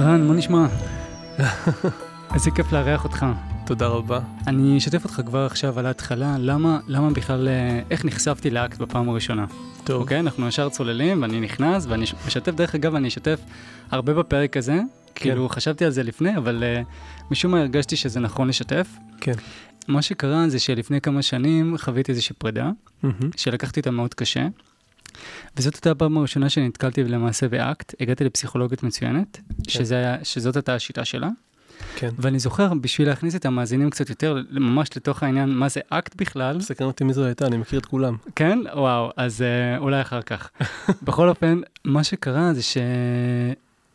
רן, 0.00 0.26
מה 0.26 0.34
נשמע? 0.34 0.66
איזה 2.34 2.50
כיף 2.50 2.72
לארח 2.72 3.04
אותך. 3.04 3.26
תודה 3.66 3.86
רבה. 3.86 4.20
אני 4.46 4.78
אשתף 4.78 5.04
אותך 5.04 5.20
כבר 5.26 5.46
עכשיו 5.46 5.78
על 5.78 5.86
ההתחלה, 5.86 6.36
למה, 6.38 6.80
למה 6.86 7.10
בכלל, 7.10 7.48
אה, 7.48 7.80
איך 7.90 8.04
נחשפתי 8.04 8.50
לאקט 8.50 8.78
בפעם 8.78 9.08
הראשונה. 9.08 9.46
טוב. 9.84 10.02
אוקיי, 10.02 10.20
אנחנו 10.20 10.48
ישר 10.48 10.68
צוללים, 10.68 11.22
ואני 11.22 11.40
נכנס, 11.40 11.86
ואני 11.88 12.04
משתף, 12.26 12.52
דרך 12.54 12.74
אגב, 12.74 12.94
אני 12.94 13.08
אשתף 13.08 13.40
הרבה 13.90 14.14
בפרק 14.14 14.56
הזה. 14.56 14.80
כאילו, 15.14 15.48
חשבתי 15.48 15.84
על 15.84 15.90
זה 15.90 16.02
לפני, 16.02 16.36
אבל 16.36 16.62
uh, 16.62 16.86
משום 17.30 17.52
מה 17.52 17.60
הרגשתי 17.60 17.96
שזה 17.96 18.20
נכון 18.20 18.48
לשתף. 18.48 18.88
כן. 19.20 19.34
מה 19.88 20.02
שקרה 20.02 20.48
זה 20.48 20.58
שלפני 20.58 21.00
כמה 21.00 21.22
שנים 21.22 21.78
חוויתי 21.78 22.12
איזושהי 22.12 22.36
פרידה, 22.38 22.70
מהמם. 23.02 23.30
שלקחתי 23.36 23.80
אותה 23.80 23.90
מאוד 23.90 24.14
קשה. 24.14 24.46
וזאת 25.56 25.74
הייתה 25.74 25.90
הפעם 25.90 26.18
הראשונה 26.18 26.48
שנתקלתי 26.48 27.04
למעשה 27.04 27.48
באקט, 27.48 27.94
הגעתי 28.00 28.24
לפסיכולוגית 28.24 28.82
מצוינת, 28.82 29.40
שזה 29.68 29.94
היה, 29.94 30.16
שזאת 30.24 30.56
הייתה 30.56 30.74
השיטה 30.74 31.04
שלה. 31.04 31.28
כן. 31.96 32.08
ואני 32.18 32.38
זוכר, 32.38 32.74
בשביל 32.74 33.08
להכניס 33.08 33.36
את 33.36 33.46
המאזינים 33.46 33.90
קצת 33.90 34.10
יותר 34.10 34.42
ממש 34.50 34.88
לתוך 34.96 35.22
העניין, 35.22 35.48
מה 35.48 35.68
זה 35.68 35.80
אקט 35.90 36.16
בכלל, 36.16 36.60
סקרן 36.60 36.86
אותי 36.86 37.04
מי 37.04 37.12
זו 37.12 37.24
הייתה, 37.24 37.46
אני 37.46 37.56
מכיר 37.56 37.78
את 37.78 37.86
כולם. 37.86 38.16
כן? 38.36 38.58
וואו, 38.74 39.10
אז 39.16 39.40
אה, 39.40 39.80
אולי 39.80 40.00
אחר 40.00 40.22
כך. 40.22 40.50
בכל 41.06 41.28
אופן, 41.28 41.60
מה 41.84 42.04
שקרה 42.04 42.54
זה 42.54 42.60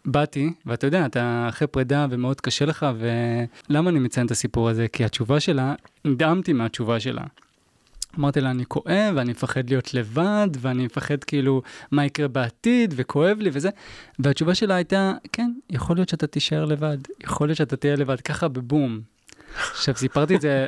שבאתי, 0.06 0.54
ואתה 0.66 0.88
יודע, 0.88 1.06
אתה 1.06 1.46
אחרי 1.50 1.68
פרידה 1.68 2.08
ומאוד 2.10 2.42
קשה 2.42 2.66
לך, 2.66 2.86
ולמה 3.70 3.90
אני 3.90 4.00
מציין 4.00 4.26
את 4.26 4.32
הסיפור 4.32 4.70
הזה? 4.70 4.88
כי 4.88 5.06
התשובה 5.06 5.40
שלה, 5.40 5.74
נדהמתי 6.06 6.54
מהתשובה 6.54 7.00
שלה. 7.00 7.24
אמרתי 8.20 8.42
לה, 8.42 8.52
אני 8.52 8.66
כואב, 8.66 9.14
ואני 9.16 9.32
מפחד 9.32 9.70
להיות 9.70 9.94
לבד, 9.94 10.48
ואני 10.60 10.86
מפחד 10.86 11.24
כאילו 11.24 11.62
מה 11.92 12.06
יקרה 12.06 12.28
בעתיד, 12.28 12.94
וכואב 12.98 13.38
לי 13.40 13.50
וזה. 13.54 13.70
והתשובה 14.20 14.56
שלה 14.56 14.76
הייתה, 14.76 15.14
כן, 15.32 15.52
יכול 15.70 15.98
להיות 15.98 16.10
שאתה 16.10 16.28
תישאר 16.28 16.66
לבד, 16.66 16.98
יכול 17.24 17.48
להיות 17.48 17.58
שאתה 17.58 17.76
תהיה 17.76 17.96
לבד, 17.96 18.22
ככה 18.22 18.48
בבום. 18.48 19.02
עכשיו, 19.72 19.96
סיפרתי 19.96 20.36
את 20.36 20.42
זה, 20.42 20.68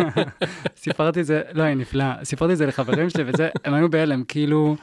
סיפרתי 0.84 1.20
את 1.20 1.26
זה, 1.26 1.42
לא, 1.52 1.62
היא 1.62 1.76
נפלאה, 1.76 2.14
סיפרתי 2.24 2.52
את 2.52 2.58
זה 2.58 2.66
לחברים 2.66 3.10
שלי 3.10 3.24
וזה, 3.26 3.48
הם 3.64 3.74
היו 3.74 3.90
בהלם, 3.90 4.24
כאילו, 4.24 4.76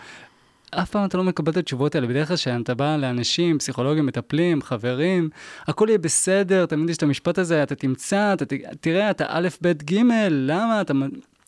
אף 0.71 0.89
פעם 0.89 1.05
אתה 1.05 1.17
לא 1.17 1.23
מקבל 1.23 1.51
את 1.51 1.57
התשובות 1.57 1.95
האלה, 1.95 2.07
בדרך 2.07 2.27
כלל 2.27 2.37
כשאתה 2.37 2.73
בא 2.73 2.97
לאנשים, 2.97 3.57
פסיכולוגים, 3.59 4.05
מטפלים, 4.05 4.61
חברים, 4.61 5.29
הכל 5.67 5.85
יהיה 5.89 5.97
בסדר, 5.97 6.65
תמיד 6.65 6.89
יש 6.89 6.97
את 6.97 7.03
המשפט 7.03 7.37
הזה, 7.37 7.63
אתה 7.63 7.75
תמצא, 7.75 8.33
אתה 8.33 8.45
ת, 8.45 8.53
תראה, 8.81 9.11
אתה 9.11 9.25
א', 9.27 9.47
ב', 9.61 9.71
ג', 9.71 10.01
למה, 10.29 10.81
אתה, 10.81 10.93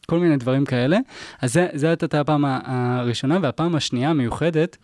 כל 0.06 0.20
מיני 0.20 0.38
דברים 0.38 0.66
כאלה. 0.66 0.98
אז 1.42 1.54
זה, 1.54 1.68
זה 1.74 1.88
הייתה 1.88 2.22
הפעם 2.22 2.46
הראשונה, 2.46 3.40
והפעם 3.42 3.76
השנייה 3.76 4.10
המיוחדת, 4.10 4.78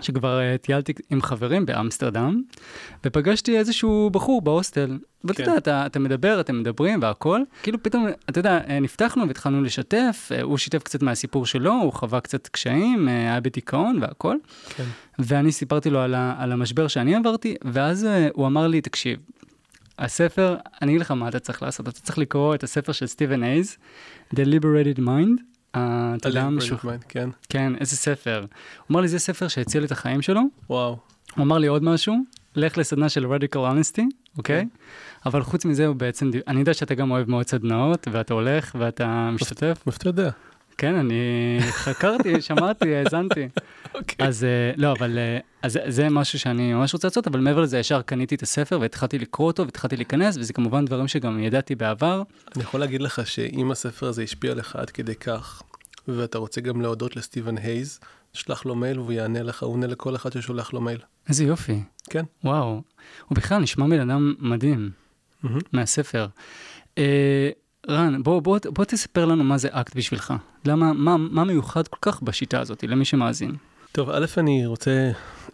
שכבר 0.00 0.38
uh, 0.38 0.58
טיילתי 0.58 0.92
עם 1.10 1.22
חברים 1.22 1.66
באמסטרדם, 1.66 2.42
ופגשתי 3.04 3.58
איזשהו 3.58 4.10
בחור 4.10 4.42
בהוסטל. 4.42 4.98
ואתה 5.24 5.42
כן. 5.42 5.42
יודע, 5.42 5.58
אתה, 5.58 5.86
אתה 5.86 5.98
מדבר, 5.98 6.40
אתם 6.40 6.60
מדברים 6.60 6.98
והכל, 7.02 7.40
כאילו 7.62 7.82
פתאום, 7.82 8.06
אתה 8.30 8.38
יודע, 8.38 8.60
אה, 8.68 8.80
נפתחנו 8.80 9.28
והתחלנו 9.28 9.62
לשתף, 9.62 10.28
אה, 10.32 10.42
הוא 10.42 10.58
שיתף 10.58 10.82
קצת 10.82 11.02
מהסיפור 11.02 11.46
שלו, 11.46 11.72
הוא 11.72 11.92
חווה 11.92 12.20
קצת 12.20 12.48
קשיים, 12.48 13.08
אה, 13.08 13.14
היה 13.14 13.40
בדיכאון 13.40 13.98
והכל, 14.00 14.36
כן. 14.76 14.84
ואני 15.18 15.52
סיפרתי 15.52 15.90
לו 15.90 16.00
על, 16.00 16.14
ה, 16.14 16.34
על 16.38 16.52
המשבר 16.52 16.88
שאני 16.88 17.14
עברתי, 17.14 17.54
ואז 17.64 18.04
אה, 18.04 18.28
הוא 18.32 18.46
אמר 18.46 18.66
לי, 18.66 18.80
תקשיב, 18.80 19.18
הספר, 19.98 20.56
אני 20.82 20.90
אגיד 20.90 21.00
לך 21.00 21.10
מה 21.10 21.28
אתה 21.28 21.38
צריך 21.38 21.62
לעשות, 21.62 21.88
אתה 21.88 22.00
צריך 22.00 22.18
לקרוא 22.18 22.54
את 22.54 22.62
הספר 22.62 22.92
של 22.92 23.06
סטיבן 23.06 23.44
אייז, 23.44 23.76
The 24.34 24.44
Liberated 24.44 24.98
Mind. 24.98 25.42
אתה 25.76 26.28
יודע, 26.28 26.48
משהו, 26.48 26.76
כן. 27.08 27.28
כן, 27.48 27.72
איזה 27.80 27.96
ספר. 27.96 28.40
הוא 28.40 28.46
אמר 28.90 29.00
לי, 29.00 29.08
זה 29.08 29.18
ספר 29.18 29.48
שהציל 29.48 29.84
את 29.84 29.92
החיים 29.92 30.22
שלו, 30.22 30.40
וואו. 30.70 30.98
הוא 31.36 31.44
אמר 31.44 31.58
לי 31.58 31.66
עוד 31.66 31.84
משהו, 31.84 32.16
לך 32.56 32.78
לסדנה 32.78 33.08
של 33.08 33.26
רדיקל 33.26 33.58
אונסטי, 33.58 34.06
אוקיי? 34.38 34.66
אבל 35.26 35.42
חוץ 35.42 35.64
מזה 35.64 35.86
הוא 35.86 35.96
בעצם, 35.96 36.30
אני 36.48 36.60
יודע 36.60 36.74
שאתה 36.74 36.94
גם 36.94 37.10
אוהב 37.10 37.30
מאוד 37.30 37.48
סדנאות, 37.48 38.08
ואתה 38.12 38.34
הולך 38.34 38.76
ואתה 38.78 39.30
משתתף. 39.32 39.82
מאיפה 39.86 39.98
אתה 39.98 40.08
יודע? 40.08 40.30
כן, 40.78 40.94
אני 40.94 41.58
חקרתי, 41.70 42.40
שמעתי, 42.48 42.94
האזנתי. 42.94 43.48
אוקיי. 43.94 44.26
אז 44.28 44.44
אה, 44.44 44.72
לא, 44.76 44.92
אבל 44.92 45.18
אה, 45.18 45.38
אז 45.62 45.78
זה- 45.88 46.08
משהו 46.10 46.38
שאני 46.38 46.72
ממש 46.74 46.94
רוצה 46.94 47.08
לעשות, 47.08 47.26
אבל 47.26 47.40
מעבר 47.40 47.60
לזה, 47.60 47.78
ישר 47.78 48.02
קניתי 48.02 48.34
את 48.34 48.42
הספר 48.42 48.78
והתחלתי 48.80 49.18
לקרוא 49.18 49.46
אותו 49.46 49.64
והתחלתי 49.64 49.96
להיכנס, 49.96 50.36
וזה 50.36 50.52
כמובן 50.52 50.84
דברים 50.84 51.08
שגם 51.08 51.38
ידעתי 51.40 51.74
בעבר. 51.74 52.22
אני 52.56 52.62
יכול 52.64 52.80
להגיד 52.80 53.02
לך 53.02 53.26
שאם 53.26 53.70
הספר 53.70 54.06
הזה 54.06 54.22
השפיע 54.22 54.52
עליך 54.52 54.76
עד 54.76 54.90
כדי 54.90 55.14
כך, 55.14 55.62
ואתה 56.08 56.38
רוצה 56.38 56.60
גם 56.60 56.80
להודות 56.80 57.16
לסטיבן 57.16 57.58
הייז, 57.58 58.00
שלח 58.32 58.66
לו 58.66 58.74
מייל 58.74 58.98
והוא 59.00 59.12
יענה 59.12 59.42
לך, 59.42 59.62
הוא 59.62 59.72
עונה 59.72 59.86
לכל 59.86 60.16
אחד 60.16 60.32
ששולח 60.32 60.72
לו 60.72 60.80
מייל. 60.80 60.98
איזה 61.28 61.44
יופי. 61.44 61.80
כן. 62.10 62.24
וואו. 62.44 62.82
הוא 63.28 63.36
בכלל 63.36 63.58
נשמע 63.62 63.86
בן 63.86 64.10
אדם 64.10 64.34
מדהים. 64.38 64.90
מהמם. 65.42 65.58
מהספר. 65.72 66.26
אה, 66.98 67.50
רן, 67.88 68.22
בוא, 68.22 68.40
בוא, 68.40 68.58
בוא 68.64 68.84
תספר 68.84 69.24
לנו 69.24 69.44
מה 69.44 69.58
זה 69.58 69.68
אקט 69.70 69.96
בשבילך. 69.96 70.34
למה, 70.64 70.92
מה, 70.92 71.16
מה 71.16 71.44
מיוחד 71.44 71.88
כל 71.88 71.96
כך 72.02 72.22
בשיטה 72.22 72.60
הזאת, 72.60 72.84
למי 72.84 73.04
שמאזין? 73.04 73.54
טוב, 73.94 74.10
א', 74.10 74.26
אני 74.38 74.66
רוצה 74.66 75.10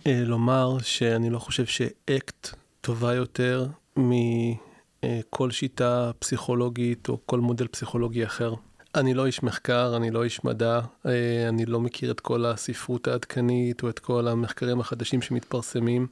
אה, 0.07 0.23
לומר 0.25 0.79
שאני 0.83 1.31
לא 1.31 1.39
חושב 1.39 1.67
שאקט 1.67 2.49
טובה 2.81 3.15
יותר 3.15 3.67
מכל 3.97 5.51
שיטה 5.51 6.11
פסיכולוגית 6.19 7.09
או 7.09 7.19
כל 7.27 7.41
מודל 7.41 7.67
פסיכולוגי 7.67 8.25
אחר. 8.25 8.55
אני 8.95 9.15
לא 9.15 9.27
איש 9.27 9.43
מחקר, 9.43 9.97
אני 9.97 10.11
לא 10.11 10.25
איש 10.25 10.45
מדע, 10.45 10.81
אה, 11.07 11.49
אני 11.49 11.67
לא 11.67 11.81
מכיר 11.81 12.11
את 12.11 12.21
כל 12.21 12.47
הספרות 12.47 13.09
העדכנית 13.09 13.83
או 13.83 13.91
את 13.91 13.99
כל 13.99 14.29
המחקרים 14.29 14.81
החדשים 14.81 15.23
שמתפרסמים, 15.23 16.07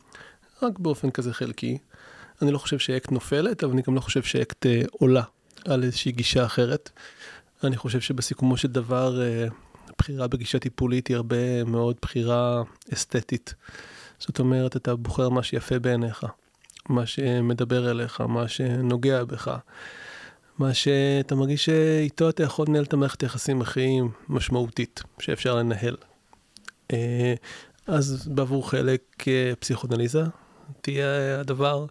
רק 0.63 0.79
באופן 0.79 1.11
כזה 1.11 1.35
חלקי. 1.35 1.79
אני 2.43 2.51
לא 2.51 2.59
חושב 2.59 2.79
שאקט 2.79 3.13
נופלת, 3.13 3.65
אבל 3.65 3.73
אני 3.73 3.83
גם 3.83 3.95
לא 3.95 4.01
חושב 4.01 4.23
שאקט 4.23 4.67
אה, 4.67 4.83
עולה 4.91 5.23
על 5.65 5.83
איזושהי 5.83 6.13
גישה 6.13 6.45
אחרת. 6.45 6.91
אני 7.65 7.77
חושב 7.77 8.01
שבסיכומו 8.01 8.57
של 8.57 8.69
דבר, 8.69 9.23
אה, 9.23 9.47
בחירה 9.99 10.29
בגישה 10.29 10.59
טיפולית 10.59 11.07
היא 11.07 11.17
הרבה 11.17 11.65
מאוד 11.65 11.97
בחירה 12.03 12.63
אסתטית. 12.93 13.55
זאת 14.19 14.39
אומרת, 14.39 14.77
אתה 14.77 14.97
בוחר 14.97 15.29
מה 15.29 15.43
שיפה 15.43 15.79
בעיניך, 15.79 16.27
מה 16.89 17.07
שמדבר 17.07 17.91
אליך, 17.91 18.21
מה 18.21 18.49
שנוגע 18.49 19.25
בך, 19.25 19.59
מה 20.59 20.75
שאתה 20.75 21.35
מרגיש 21.35 21.65
שאיתו 21.65 22.29
אתה 22.29 22.43
יכול 22.43 22.67
לנהל 22.69 22.85
את 22.85 22.93
המערכת 22.93 23.23
היחסים 23.23 23.61
הכי 23.61 23.99
משמעותית 24.29 25.03
שאפשר 25.19 25.55
לנהל. 25.55 25.97
אה, 26.93 27.35
אז 27.87 28.29
בעבור 28.29 28.71
חלק 28.71 29.03
אה, 29.29 29.53
פסיכואנליזה 29.59 30.23
תהיה 30.81 31.41
הדבר, 31.41 31.87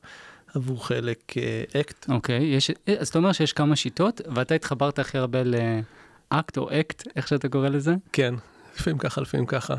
עבור 0.55 0.87
חלק 0.87 1.37
אה, 1.37 1.81
אקט. 1.81 2.09
אוקיי, 2.09 2.43
יש, 2.43 2.69
אה, 2.69 2.95
אז 2.99 3.07
אתה 3.07 3.17
אומר 3.17 3.31
שיש 3.31 3.53
כמה 3.53 3.75
שיטות, 3.75 4.21
ואתה 4.35 4.55
התחברת 4.55 4.99
הכי 4.99 5.17
הרבה 5.17 5.41
לאקט 6.31 6.57
או 6.57 6.69
אקט, 6.71 7.07
איך 7.15 7.27
שאתה 7.27 7.49
קורא 7.49 7.69
לזה? 7.69 7.95
כן, 8.13 8.35
לפעמים 8.75 8.97
ככה, 8.97 9.21
לפעמים 9.21 9.45
ככה. 9.45 9.75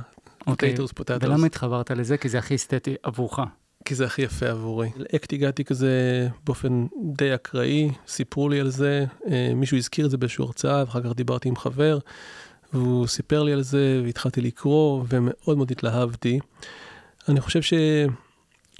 אוקיי. 0.46 0.74
ולמה 1.20 1.46
התחברת 1.46 1.90
לזה? 1.90 2.16
כי 2.16 2.28
זה 2.28 2.38
הכי 2.38 2.54
אסתטי 2.54 2.94
עבורך. 3.02 3.38
כי 3.84 3.94
זה 3.94 4.04
הכי 4.04 4.22
יפה 4.22 4.46
עבורי. 4.46 4.90
לאקט 4.96 5.32
הגעתי 5.32 5.64
כזה 5.64 6.28
באופן 6.44 6.86
די 7.02 7.34
אקראי, 7.34 7.90
סיפרו 8.06 8.48
לי 8.48 8.60
על 8.60 8.70
זה, 8.70 9.04
אה, 9.30 9.52
מישהו 9.54 9.76
הזכיר 9.76 10.06
את 10.06 10.10
זה 10.10 10.16
באיזושהי 10.16 10.44
הרצאה, 10.44 10.80
ואחר 10.80 11.00
כך 11.02 11.12
דיברתי 11.12 11.48
עם 11.48 11.56
חבר, 11.56 11.98
והוא 12.72 13.06
סיפר 13.06 13.42
לי 13.42 13.52
על 13.52 13.62
זה, 13.62 14.00
והתחלתי 14.04 14.40
לקרוא, 14.40 15.04
ומאוד 15.08 15.56
מאוד 15.56 15.70
התלהבתי. 15.70 16.38
אני 17.28 17.40
חושב 17.40 17.60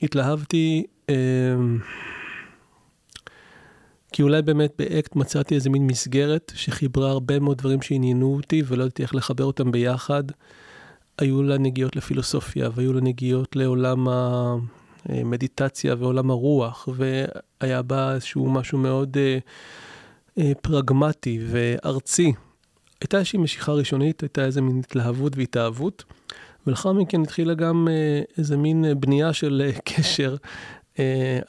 שהתלהבתי, 0.03 0.85
אה, 1.11 1.15
כי 4.17 4.23
אולי 4.23 4.43
באמת 4.43 4.73
באקט 4.79 5.17
מצאתי 5.17 5.55
איזה 5.55 5.71
מין 5.71 5.87
מסגרת 5.87 6.53
שחיברה 6.55 7.11
הרבה 7.11 7.39
מאוד 7.39 7.59
דברים 7.59 7.83
שעניינו 7.83 8.37
אותי, 8.37 8.63
ולא 8.67 8.83
ידעתי 8.83 9.03
איך 9.03 9.15
לחבר 9.15 9.45
אותם 9.45 9.73
ביחד. 9.73 10.25
היו 11.19 11.43
לה 11.43 11.59
נגיעות 11.59 11.97
לפילוסופיה, 11.97 12.69
והיו 12.75 12.93
לה 12.93 13.01
נגיעות 13.01 13.57
לעולם 13.57 14.07
המדיטציה 15.09 15.95
ועולם 15.99 16.31
הרוח, 16.31 16.89
והיה 16.97 17.83
בה 17.83 18.15
איזשהו 18.15 18.51
משהו 18.51 18.79
מאוד 18.79 19.17
אה, 19.17 19.39
אה, 20.39 20.53
פרגמטי 20.63 21.39
וארצי. 21.47 22.33
הייתה 23.01 23.17
איזושהי 23.17 23.39
משיכה 23.39 23.73
ראשונית, 23.73 24.21
הייתה 24.21 24.45
איזה 24.45 24.61
מין 24.61 24.79
התלהבות 24.79 25.37
והתאהבות, 25.37 26.05
ולאחר 26.67 26.93
מכן 26.93 27.23
התחילה 27.23 27.55
גם 27.55 27.89
אה, 27.91 28.23
איזה 28.39 28.57
מין 28.57 28.85
בנייה 29.01 29.33
של 29.33 29.63
אה, 29.67 29.73
קשר 29.85 30.37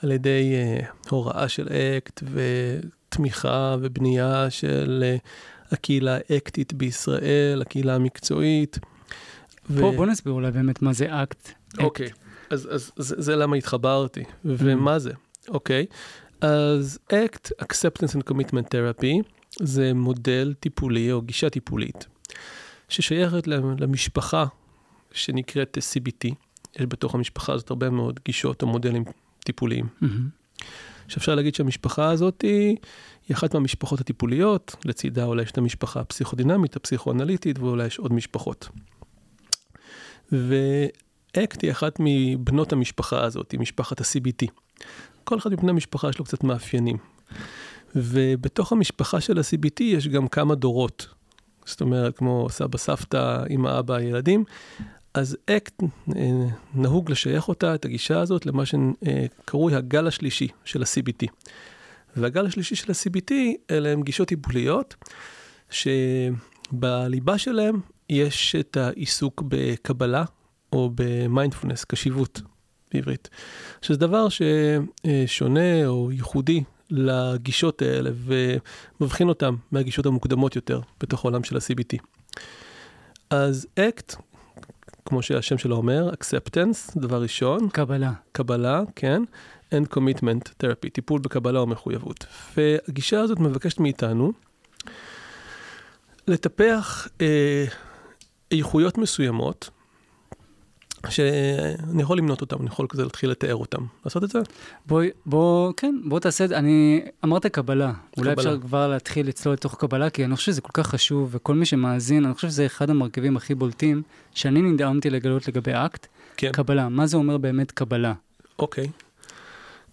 על 0.02 0.12
ידי 0.12 0.54
אה, 0.56 0.86
הוראה 1.10 1.48
של 1.50 1.68
אקט 1.68 2.24
ותמיכה 2.34 3.76
ובנייה 3.82 4.50
של 4.50 5.04
אה, 5.06 5.18
הקהילה 5.72 6.18
האקטית 6.30 6.74
בישראל, 6.74 7.62
הקהילה 7.62 7.96
המקצועית. 7.96 8.80
פה 9.80 9.92
בוא 9.96 10.06
נסביר 10.06 10.34
אולי 10.34 10.52
באמת 10.52 10.82
מה 10.82 10.94
זה 10.94 11.24
אקט. 11.24 11.52
אוקיי, 11.80 12.10
אז, 12.50 12.70
אז 12.72 12.92
זה, 12.98 13.16
זה 13.18 13.36
למה 13.36 13.56
התחברתי, 13.56 14.24
ומה 14.46 15.00
זה, 15.00 15.12
אוקיי? 15.50 15.86
אז 16.42 17.00
ACT, 17.12 17.50
Acceptance 17.62 18.16
and 18.16 18.32
Commitment 18.32 18.66
Therapy, 18.74 19.24
זה 19.62 19.94
מודל 19.94 20.54
טיפולי 20.60 21.12
או 21.12 21.22
גישה 21.22 21.50
טיפולית, 21.50 22.08
ששייכת 22.90 23.48
למשפחה 23.48 24.46
שנקראת 25.12 25.78
CBT, 25.78 26.34
יש 26.76 26.86
בתוך 26.86 27.16
המשפחה 27.16 27.54
הזאת 27.54 27.70
הרבה 27.70 27.90
מאוד 27.90 28.20
גישות 28.26 28.62
או 28.62 28.68
מודלים 28.68 29.04
טיפוליים. 29.48 29.86
שאפשר 31.08 31.36
להגיד 31.36 31.56
שהמשפחה 31.56 32.10
הזאת 32.10 32.42
היא 32.42 32.78
אחת 33.34 33.54
מהמשפחות 33.54 34.00
הטיפוליות, 34.00 34.76
לצידה 34.86 35.24
אולי 35.26 35.44
יש 35.44 35.52
את 35.52 35.58
המשפחה 35.58 36.00
הפסיכודינמית, 36.00 36.76
הפסיכואנליטית, 36.76 37.60
ואולי 37.60 37.86
יש 37.86 38.00
עוד 38.00 38.14
משפחות. 38.14 38.70
ואקט 40.32 41.64
היא 41.64 41.72
אחת 41.72 41.96
מבנות 42.00 42.74
המשפחה 42.74 43.24
הזאת, 43.24 43.52
היא 43.52 43.60
משפחת 43.60 44.02
ה-CBT. 44.02 44.48
כל 45.24 45.38
אחד 45.38 45.52
מבני 45.54 45.70
המשפחה 45.70 46.10
יש 46.10 46.20
לו 46.20 46.26
קצת 46.26 46.44
מאפיינים. 46.44 46.98
ובתוך 47.96 48.72
המשפחה 48.72 49.22
של 49.22 49.38
ה-CBT 49.38 49.84
יש 49.84 50.08
גם 50.08 50.28
כמה 50.28 50.56
דורות. 50.56 51.08
זאת 51.66 51.82
אומרת, 51.82 52.18
כמו 52.18 52.48
סבא, 52.50 52.78
סבתא, 52.78 53.44
אמא, 53.50 53.80
אבא, 53.80 54.00
ילדים. 54.00 54.44
אז 55.18 55.38
אקט, 55.50 55.84
אה, 56.16 56.48
נהוג 56.76 57.12
לשייך 57.12 57.48
אותה, 57.48 57.76
את 57.76 57.86
הגישה 57.86 58.20
הזאת, 58.20 58.46
למה 58.46 58.64
שקרוי 58.66 59.76
הגל 59.76 60.08
השלישי 60.08 60.48
של 60.66 60.82
ה-CBT. 60.82 61.28
והגל 62.16 62.46
השלישי 62.46 62.76
של 62.76 62.92
ה-CBT, 62.92 63.34
אלה 63.72 63.90
הם 63.90 64.02
גישות 64.04 64.28
טיפוליות, 64.28 64.96
שבליבה 65.70 67.38
שלהם 67.38 67.80
יש 68.10 68.56
את 68.56 68.78
העיסוק 68.78 69.44
בקבלה, 69.48 70.24
או 70.74 70.92
במיינדפולנס, 70.96 71.86
קשיבות 71.86 72.42
בעברית. 72.94 73.30
שזה 73.82 74.00
דבר 74.00 74.28
ששונה 74.30 75.88
או 75.88 76.12
ייחודי 76.12 76.64
לגישות 76.90 77.82
האלה, 77.82 78.10
ומבחין 79.00 79.30
אותם 79.30 79.56
מהגישות 79.72 80.06
המוקדמות 80.06 80.56
יותר 80.56 80.82
בתוך 81.00 81.26
העולם 81.26 81.44
של 81.44 81.56
ה-CBT. 81.58 81.98
אז 83.30 83.68
אקט, 83.80 84.16
כמו 85.06 85.22
שהשם 85.22 85.58
שלו 85.58 85.76
אומר, 85.76 86.10
acceptance, 86.10 87.00
דבר 87.00 87.22
ראשון. 87.22 87.70
קבלה. 87.70 88.12
קבלה, 88.32 88.82
כן. 88.96 89.24
and 89.72 89.94
commitment 89.96 90.64
therapy, 90.64 90.90
טיפול 90.94 91.22
בקבלה 91.22 91.60
או 91.60 91.68
מחויבות. 91.68 92.26
והגישה 92.58 93.20
הזאת 93.20 93.40
מבקשת 93.40 93.80
מאיתנו 93.80 94.32
לטפח 96.28 97.08
אה, 97.22 97.66
איכויות 98.52 98.98
מסוימות, 98.98 99.70
שאני 101.10 102.02
יכול 102.02 102.18
למנות 102.18 102.42
אותם, 102.42 102.58
אני 102.60 102.68
יכול 102.68 102.86
כזה 102.90 103.04
להתחיל 103.04 103.30
לתאר 103.30 103.56
אותם. 103.56 103.82
לעשות 104.06 104.24
את 104.24 104.30
זה? 104.30 104.40
בואי, 104.86 105.10
בוא, 105.26 105.74
כן, 105.78 105.96
בוא 106.06 106.20
תעשה 106.20 106.44
את 106.44 106.50
זה. 106.50 106.58
אני, 106.58 107.02
אמרת 107.26 107.46
קבלה. 107.46 107.94
אולי 108.18 108.34
אפשר 108.34 108.60
כבר 108.60 108.88
להתחיל 108.88 109.28
לצלול 109.28 109.54
לתוך 109.54 109.76
קבלה, 109.76 110.10
כי 110.10 110.26
אני 110.26 110.36
חושב 110.36 110.52
שזה 110.52 110.62
כל 110.62 110.72
כך 110.74 110.88
חשוב, 110.88 111.30
וכל 111.32 111.56
מי 111.56 111.66
שמאזין, 111.66 112.26
אני 112.26 112.34
חושב 112.34 112.48
שזה 112.48 112.66
אחד 112.66 112.90
המרכיבים 112.90 113.38
הכי 113.38 113.56
בולטים, 113.56 114.02
שאני 114.34 114.62
נדהמתי 114.62 115.10
לגלות 115.10 115.48
לגבי 115.48 115.72
אקט. 115.74 116.08
כן. 116.38 116.52
קבלה, 116.52 116.90
מה 116.90 117.08
זה 117.08 117.18
אומר 117.18 117.38
באמת 117.38 117.72
קבלה? 117.72 118.14
אוקיי. 118.60 118.88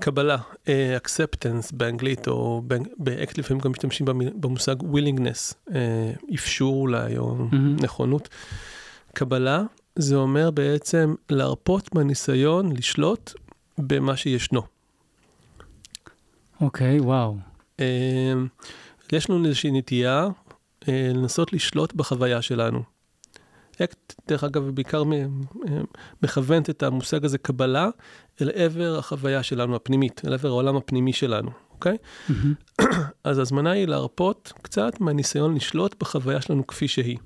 קבלה, 0.00 0.36
uh, 0.36 0.68
acceptance 1.04 1.70
באנגלית, 1.72 2.28
או 2.28 2.62
באקט 2.98 3.38
לפעמים 3.38 3.60
גם 3.60 3.70
משתמשים 3.70 4.06
במושג 4.34 4.76
willingness, 4.80 5.68
uh, 5.68 5.72
אפשור 6.34 6.80
אולי, 6.80 7.18
או 7.18 7.36
mm-hmm. 7.36 7.82
נכונות. 7.82 8.28
קבלה 9.14 9.62
זה 9.96 10.16
אומר 10.16 10.50
בעצם 10.50 11.14
להרפות 11.30 11.94
מהניסיון 11.94 12.72
לשלוט 12.72 13.32
במה 13.78 14.16
שישנו. 14.16 14.62
אוקיי, 16.60 16.98
okay, 16.98 17.02
וואו. 17.02 17.36
Uh, 17.78 17.82
יש 19.12 19.30
לנו 19.30 19.46
איזושהי 19.46 19.70
נטייה 19.70 20.28
uh, 20.84 20.86
לנסות 20.88 21.52
לשלוט 21.52 21.92
בחוויה 21.92 22.42
שלנו. 22.42 22.82
אקט, 23.82 24.14
דרך 24.28 24.44
אגב, 24.44 24.70
בעיקר 24.70 25.02
מכוונת 26.22 26.70
את 26.70 26.82
המושג 26.82 27.24
הזה 27.24 27.38
קבלה 27.38 27.88
אל 28.42 28.50
עבר 28.54 28.98
החוויה 28.98 29.42
שלנו 29.42 29.76
הפנימית, 29.76 30.22
אל 30.26 30.32
עבר 30.34 30.48
העולם 30.48 30.76
הפנימי 30.76 31.12
שלנו, 31.12 31.50
אוקיי? 31.70 31.96
Mm-hmm. 32.28 32.82
אז 33.24 33.38
הזמנה 33.38 33.70
היא 33.70 33.86
להרפות 33.86 34.52
קצת 34.62 35.00
מהניסיון 35.00 35.54
לשלוט 35.54 35.94
בחוויה 36.00 36.40
שלנו 36.40 36.66
כפי 36.66 36.88
שהיא. 36.88 37.18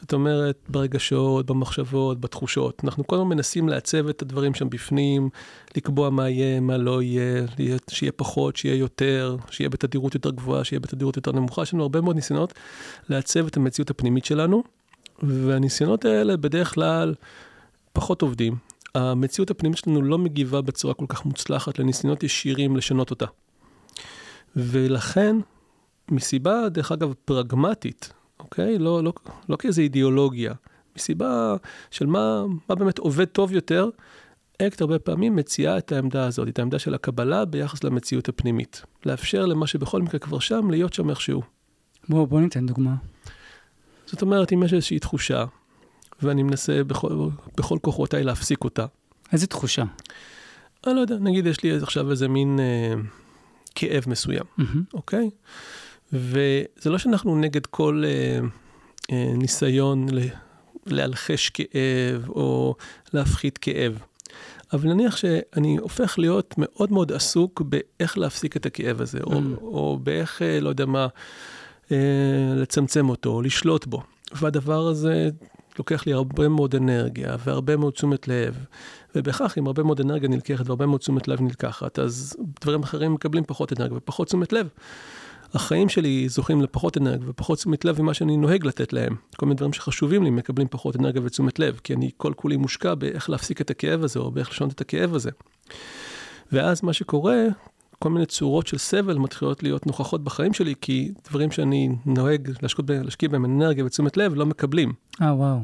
זאת 0.00 0.12
אומרת, 0.12 0.58
ברגשות, 0.68 1.46
במחשבות, 1.46 2.20
בתחושות. 2.20 2.80
אנחנו 2.84 3.06
כל 3.06 3.16
הזמן 3.16 3.28
מנסים 3.28 3.68
לעצב 3.68 4.08
את 4.08 4.22
הדברים 4.22 4.54
שם 4.54 4.70
בפנים, 4.70 5.28
לקבוע 5.76 6.10
מה 6.10 6.28
יהיה, 6.28 6.60
מה 6.60 6.76
לא 6.76 7.02
יהיה, 7.02 7.46
שיהיה 7.90 8.12
פחות, 8.12 8.56
שיהיה 8.56 8.74
יותר, 8.74 9.36
שיהיה 9.50 9.70
בתדירות 9.70 10.14
יותר 10.14 10.30
גבוהה, 10.30 10.64
שיהיה 10.64 10.80
בתדירות 10.80 11.16
יותר 11.16 11.32
נמוכה. 11.32 11.62
יש 11.62 11.74
לנו 11.74 11.82
הרבה 11.82 12.00
מאוד 12.00 12.16
ניסיונות 12.16 12.54
לעצב 13.08 13.46
את 13.46 13.56
המציאות 13.56 13.90
הפנימית 13.90 14.24
שלנו, 14.24 14.62
והניסיונות 15.22 16.04
האלה 16.04 16.36
בדרך 16.36 16.74
כלל 16.74 17.14
פחות 17.92 18.22
עובדים. 18.22 18.56
המציאות 18.94 19.50
הפנימית 19.50 19.78
שלנו 19.78 20.02
לא 20.02 20.18
מגיבה 20.18 20.60
בצורה 20.60 20.94
כל 20.94 21.06
כך 21.08 21.24
מוצלחת 21.24 21.78
לניסיונות 21.78 22.22
ישירים 22.22 22.76
לשנות 22.76 23.10
אותה. 23.10 23.26
ולכן, 24.56 25.36
מסיבה, 26.10 26.68
דרך 26.68 26.92
אגב, 26.92 27.12
פרגמטית, 27.24 28.12
אוקיי? 28.40 28.78
לא, 28.78 29.04
לא, 29.04 29.12
לא 29.48 29.56
כאיזו 29.56 29.82
אידיאולוגיה, 29.82 30.54
מסיבה 30.96 31.56
של 31.90 32.06
מה, 32.06 32.44
מה 32.68 32.74
באמת 32.74 32.98
עובד 32.98 33.24
טוב 33.24 33.52
יותר, 33.52 33.90
אקט 34.62 34.80
הרבה 34.80 34.98
פעמים 34.98 35.36
מציעה 35.36 35.78
את 35.78 35.92
העמדה 35.92 36.26
הזאת, 36.26 36.48
את 36.48 36.58
העמדה 36.58 36.78
של 36.78 36.94
הקבלה 36.94 37.44
ביחס 37.44 37.84
למציאות 37.84 38.28
הפנימית. 38.28 38.82
לאפשר 39.06 39.46
למה 39.46 39.66
שבכל 39.66 40.02
מקרה 40.02 40.18
כבר 40.18 40.38
שם, 40.38 40.70
להיות 40.70 40.92
שם 40.92 41.10
איכשהו. 41.10 41.42
בוא, 42.08 42.28
בוא 42.28 42.40
ניתן 42.40 42.66
דוגמה. 42.66 42.94
זאת 44.06 44.22
אומרת, 44.22 44.52
אם 44.52 44.62
יש 44.62 44.72
איזושהי 44.72 44.98
תחושה, 44.98 45.44
ואני 46.22 46.42
מנסה 46.42 46.84
בכל, 46.84 47.28
בכל 47.56 47.78
כוחותיי 47.82 48.24
להפסיק 48.24 48.64
אותה. 48.64 48.86
איזה 49.32 49.46
תחושה? 49.46 49.84
אני 50.86 50.94
לא 50.94 51.00
יודע, 51.00 51.16
נגיד 51.20 51.46
יש 51.46 51.62
לי 51.62 51.76
עכשיו 51.76 52.10
איזה 52.10 52.28
מין 52.28 52.60
אה, 52.60 52.94
כאב 53.74 54.04
מסוים, 54.06 54.44
mm-hmm. 54.60 54.94
אוקיי? 54.94 55.30
וזה 56.12 56.90
לא 56.90 56.98
שאנחנו 56.98 57.36
נגד 57.36 57.66
כל 57.66 58.02
אה, 58.06 58.38
אה, 59.12 59.32
ניסיון 59.36 60.08
ל, 60.08 60.18
להלחש 60.86 61.50
כאב 61.50 62.28
או 62.28 62.74
להפחית 63.12 63.58
כאב. 63.58 63.98
אבל 64.72 64.88
נניח 64.88 65.16
שאני 65.16 65.76
הופך 65.76 66.18
להיות 66.18 66.54
מאוד 66.58 66.92
מאוד 66.92 67.12
עסוק 67.12 67.62
באיך 67.62 68.18
להפסיק 68.18 68.56
את 68.56 68.66
הכאב 68.66 69.00
הזה, 69.00 69.18
mm. 69.18 69.24
או, 69.24 69.40
או 69.62 69.98
באיך, 70.02 70.42
אה, 70.42 70.60
לא 70.60 70.68
יודע 70.68 70.86
מה, 70.86 71.06
אה, 71.92 71.96
לצמצם 72.56 73.08
אותו, 73.08 73.30
או 73.30 73.42
לשלוט 73.42 73.86
בו. 73.86 74.02
והדבר 74.32 74.88
הזה 74.88 75.28
לוקח 75.78 76.06
לי 76.06 76.12
הרבה 76.12 76.48
מאוד 76.48 76.74
אנרגיה 76.74 77.36
והרבה 77.44 77.76
מאוד 77.76 77.92
תשומת 77.92 78.28
לב, 78.28 78.64
ובכך 79.14 79.58
אם 79.58 79.66
הרבה 79.66 79.82
מאוד 79.82 80.00
אנרגיה 80.00 80.28
נלקחת 80.28 80.66
והרבה 80.66 80.86
מאוד 80.86 81.00
תשומת 81.00 81.28
לב 81.28 81.40
נלקחת, 81.40 81.98
אז 81.98 82.36
דברים 82.60 82.82
אחרים 82.82 83.14
מקבלים 83.14 83.44
פחות 83.46 83.72
אנרגיה 83.72 83.96
ופחות 83.96 84.26
תשומת 84.26 84.52
לב. 84.52 84.68
החיים 85.54 85.88
שלי 85.88 86.28
זוכים 86.28 86.62
לפחות 86.62 86.96
אנרגיה 86.98 87.30
ופחות 87.30 87.58
תשומת 87.58 87.84
לב 87.84 88.02
ממה 88.02 88.14
שאני 88.14 88.36
נוהג 88.36 88.66
לתת 88.66 88.92
להם. 88.92 89.16
כל 89.36 89.46
מיני 89.46 89.56
דברים 89.56 89.72
שחשובים 89.72 90.22
לי 90.22 90.30
מקבלים 90.30 90.68
פחות 90.70 90.96
אנרגיה 90.96 91.22
ותשומת 91.24 91.58
לב, 91.58 91.80
כי 91.84 91.94
אני 91.94 92.10
כל 92.16 92.32
כולי 92.36 92.56
מושקע 92.56 92.94
באיך 92.94 93.30
להפסיק 93.30 93.60
את 93.60 93.70
הכאב 93.70 94.04
הזה 94.04 94.20
או 94.20 94.30
באיך 94.30 94.50
לשנות 94.50 94.72
את 94.72 94.80
הכאב 94.80 95.14
הזה. 95.14 95.30
ואז 96.52 96.82
מה 96.82 96.92
שקורה, 96.92 97.44
כל 97.98 98.10
מיני 98.10 98.26
צורות 98.26 98.66
של 98.66 98.78
סבל 98.78 99.18
מתחילות 99.18 99.62
להיות 99.62 99.86
נוכחות 99.86 100.24
בחיים 100.24 100.52
שלי, 100.52 100.74
כי 100.80 101.12
דברים 101.28 101.50
שאני 101.50 101.88
נוהג 102.06 102.50
להשקיע, 103.02 103.28
בהם 103.28 103.44
אנרגיה 103.44 103.84
ותשומת 103.84 104.16
לב 104.16 104.34
לא 104.34 104.46
מקבלים. 104.46 104.92
אה, 105.22 105.34
וואו. 105.34 105.58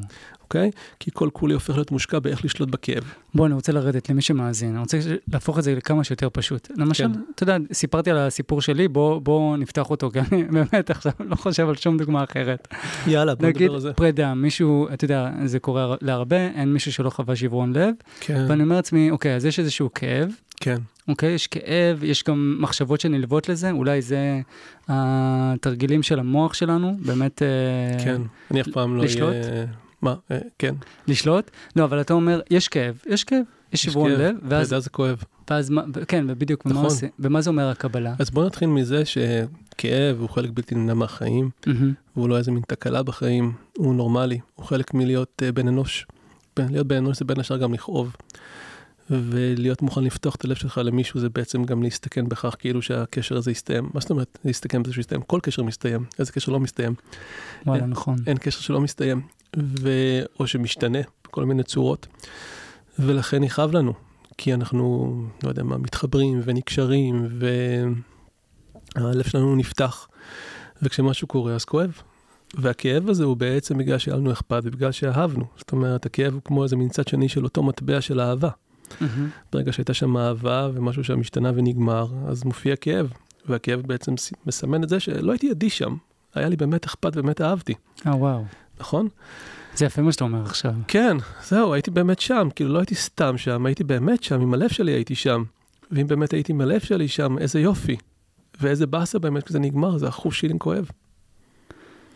אוקיי? 0.57 0.71
כי 1.01 1.11
כל 1.15 1.29
כולי 1.33 1.55
הופך 1.55 1.75
להיות 1.75 1.91
מושקע 1.91 2.19
באיך 2.19 2.45
לשלוט 2.45 2.71
בכאב. 2.71 3.05
בוא, 3.35 3.47
אני 3.47 3.55
רוצה 3.55 3.73
לרדת 3.73 4.11
למי 4.11 4.23
שמאזין, 4.23 4.71
אני 4.71 4.79
רוצה 4.79 4.99
להפוך 5.33 5.59
את 5.59 5.65
זה 5.65 5.75
לכמה 5.75 6.05
שיותר 6.05 6.29
פשוט. 6.33 6.69
למשל, 6.77 7.05
כן. 7.05 7.21
אתה 7.35 7.43
יודע, 7.43 7.57
סיפרתי 7.73 8.11
על 8.11 8.19
הסיפור 8.19 8.61
שלי, 8.61 8.89
בוא, 8.89 9.21
בוא 9.21 9.57
נפתח 9.57 9.91
אותו, 9.91 10.11
כי 10.11 10.19
אני 10.21 10.45
באמת 10.55 10.91
עכשיו 10.91 11.13
לא 11.21 11.37
חושב 11.37 11.69
על 11.69 11.77
שום 11.77 11.99
דוגמה 11.99 12.25
אחרת. 12.25 12.69
יאללה, 13.07 13.35
בוא 13.35 13.49
נדבר 13.49 13.75
על 13.75 13.81
זה. 13.81 13.89
נגיד 13.89 13.97
פרידה, 13.97 14.35
מישהו, 14.35 14.89
אתה 14.93 15.05
יודע, 15.05 15.31
זה 15.45 15.59
קורה 15.59 15.95
להרבה, 16.01 16.47
אין 16.47 16.73
מישהו 16.73 16.93
שלא 16.93 17.11
חווה 17.11 17.37
שברון 17.37 17.73
לב. 17.73 17.95
כן. 18.21 18.47
ואני 18.49 18.63
אומר 18.63 18.77
לעצמי, 18.77 19.11
אוקיי, 19.11 19.35
אז 19.37 19.45
יש 19.45 19.59
איזשהו 19.59 19.91
כאב. 19.95 20.31
כן. 20.61 20.77
אוקיי? 21.09 21.33
יש 21.33 21.47
כאב, 21.47 22.05
יש 22.05 22.25
גם 22.25 22.57
מחשבות 22.61 23.01
שנלוות 23.01 23.49
לזה, 23.49 23.71
אולי 23.71 24.03
זה 24.03 24.41
התרגילים 24.89 26.03
של 26.03 26.19
המוח 26.19 26.55
שלנו, 26.55 26.97
באמת... 27.07 27.43
אה, 27.43 28.05
כן, 28.05 28.23
אני 28.51 28.61
אף 28.61 28.69
פעם 28.69 28.97
לא 28.97 29.03
אהיה... 29.03 29.67
מה? 30.05 30.15
אה, 30.31 30.39
כן. 30.59 30.75
לשלוט? 31.09 31.51
לא, 31.77 31.85
אבל 31.85 32.01
אתה 32.01 32.15
אומר, 32.15 32.41
יש 32.51 32.69
כאב, 32.69 32.99
יש 33.07 33.25
כאב, 33.25 33.43
יש 33.73 33.83
שברון 33.83 34.11
לב, 34.11 34.37
ואז... 34.49 34.73
ואז 34.73 34.85
זה 34.85 34.91
כואב. 34.91 35.23
ואז 35.51 35.71
מה, 35.71 35.83
כן, 36.09 36.25
ובדיוק, 36.29 36.67
נכון. 36.67 36.79
ומה, 36.79 36.87
עושה, 36.89 37.07
ומה 37.19 37.41
זה 37.41 37.51
אומר 37.51 37.69
הקבלה? 37.69 38.15
אז 38.19 38.31
בוא 38.31 38.47
נתחיל 38.47 38.69
מזה 38.69 39.03
שכאב 39.05 40.17
הוא 40.21 40.29
חלק 40.29 40.51
בלתי 40.51 40.75
נמנע 40.75 40.95
מהחיים, 40.95 41.51
mm-hmm. 41.67 41.71
והוא 42.17 42.29
לא 42.29 42.39
איזה 42.39 42.51
מין 42.51 42.63
תקלה 42.69 43.03
בחיים, 43.03 43.53
הוא 43.77 43.95
נורמלי, 43.95 44.39
הוא 44.55 44.67
חלק 44.67 44.95
מלהיות 44.95 45.43
uh, 45.43 45.53
בן 45.53 45.69
אנוש. 45.69 46.07
להיות 46.59 46.87
בן 46.87 46.97
אנוש 46.97 47.19
זה 47.19 47.25
בין 47.25 47.41
השאר 47.41 47.57
גם 47.57 47.75
לכאוב. 47.75 48.17
ולהיות 49.11 49.83
מוכן 49.83 50.05
לפתוח 50.05 50.35
את 50.35 50.45
הלב 50.45 50.57
שלך 50.57 50.81
למישהו 50.85 51.21
זה 51.21 51.29
בעצם 51.29 51.65
גם 51.65 51.83
להסתכן 51.83 52.29
בכך 52.29 52.55
כאילו 52.59 52.83
שהקשר 52.83 53.37
הזה 53.37 53.51
יסתיים. 53.51 53.91
מה 53.95 54.01
זאת 54.01 54.11
אומרת 54.11 54.39
להסתכן 54.45 54.83
בזה 54.83 54.93
שהוא 54.93 55.01
יסתיים? 55.01 55.23
כל 55.23 55.41
קשר 55.43 55.63
מסתיים, 55.63 56.05
איזה 56.19 56.33
קשר 56.33 56.53
לא 56.53 56.61
מסתיים. 56.61 56.95
וואלה, 57.67 57.87
נכון. 57.87 58.17
אין 58.27 58.37
קשר 58.37 58.61
שלא 58.61 58.81
מסתיים, 58.81 59.21
ו... 59.57 59.91
או 60.41 60.47
שמשתנה 60.47 60.99
בכל 61.25 61.45
מיני 61.45 61.63
צורות. 61.63 62.07
ולכן 62.99 63.43
יכאב 63.43 63.73
לנו, 63.73 63.93
כי 64.39 64.55
אנחנו, 64.55 65.15
לא 65.43 65.49
יודע 65.49 65.63
מה, 65.63 65.79
מתחברים 65.79 66.41
ונקשרים, 66.45 67.29
והלב 68.97 69.25
שלנו 69.25 69.57
נפתח, 69.57 70.09
וכשמשהו 70.83 71.29
קורה 71.29 71.55
אז 71.55 71.65
כואב. 71.65 71.93
והכאב 72.55 73.09
הזה 73.09 73.25
הוא 73.25 73.37
בעצם 73.37 73.79
בגלל 73.79 73.99
שהיה 73.99 74.17
לנו 74.17 74.33
אכפת 74.33 74.61
ובגלל 74.65 74.93
שאהבנו. 74.93 75.45
זאת 75.57 75.73
אומרת, 75.73 76.07
הכאב 76.07 76.33
הוא 76.35 76.43
כמו 76.45 76.65
איזה 76.65 76.77
מין 76.77 76.89
צד 76.89 77.09
שני 77.09 77.29
של 77.29 77.45
אותו 77.45 77.63
מטבע 77.63 78.01
של 78.01 78.21
אהבה. 78.21 78.49
Mm-hmm. 78.49 79.05
ברגע 79.53 79.73
שהייתה 79.73 79.95
שם 79.95 80.17
אהבה 80.17 80.69
ומשהו 80.75 81.05
שם 81.05 81.21
השתנה 81.21 81.53
ונגמר, 81.55 82.07
אז 82.29 82.45
מופיע 82.45 82.77
כאב. 82.77 83.13
והכאב 83.49 83.81
בעצם 83.81 84.15
מסמן 84.47 84.85
את 84.85 84.89
זה 84.89 85.01
שלא 85.01 85.33
הייתי 85.33 85.51
אדיש 85.51 85.79
שם, 85.79 85.97
היה 86.35 86.49
לי 86.49 86.57
באמת 86.57 86.85
אכפת 86.85 87.13
ובאמת 87.17 87.41
אהבתי. 87.41 87.75
אה, 88.07 88.17
וואו. 88.17 88.45
נכון? 88.81 89.09
זה 89.75 89.87
יפה 89.87 90.03
מה 90.03 90.13
שאתה 90.13 90.25
אומר 90.25 90.43
עכשיו. 90.43 90.73
כן, 90.89 91.17
זהו, 91.45 91.73
הייתי 91.75 91.91
באמת 91.91 92.21
שם, 92.21 92.49
כאילו 92.55 92.73
לא 92.73 92.79
הייתי 92.79 92.95
סתם 92.95 93.39
שם, 93.39 93.67
הייתי 93.67 93.85
באמת 93.85 94.23
שם, 94.23 94.41
עם 94.41 94.55
הלב 94.55 94.69
שלי 94.69 94.93
הייתי 94.93 95.15
שם. 95.15 95.43
ואם 95.91 96.07
באמת 96.07 96.33
הייתי 96.33 96.53
עם 96.53 96.61
הלב 96.61 96.81
שלי 96.81 97.09
שם, 97.09 97.39
איזה 97.39 97.61
יופי. 97.61 97.97
ואיזה 98.61 98.87
באסה 98.87 99.19
באמת 99.19 99.43
כשזה 99.43 99.59
נגמר, 99.59 99.99
זה 99.99 100.09
אחוז 100.09 100.35
שילינג 100.35 100.61
כואב. 100.61 100.91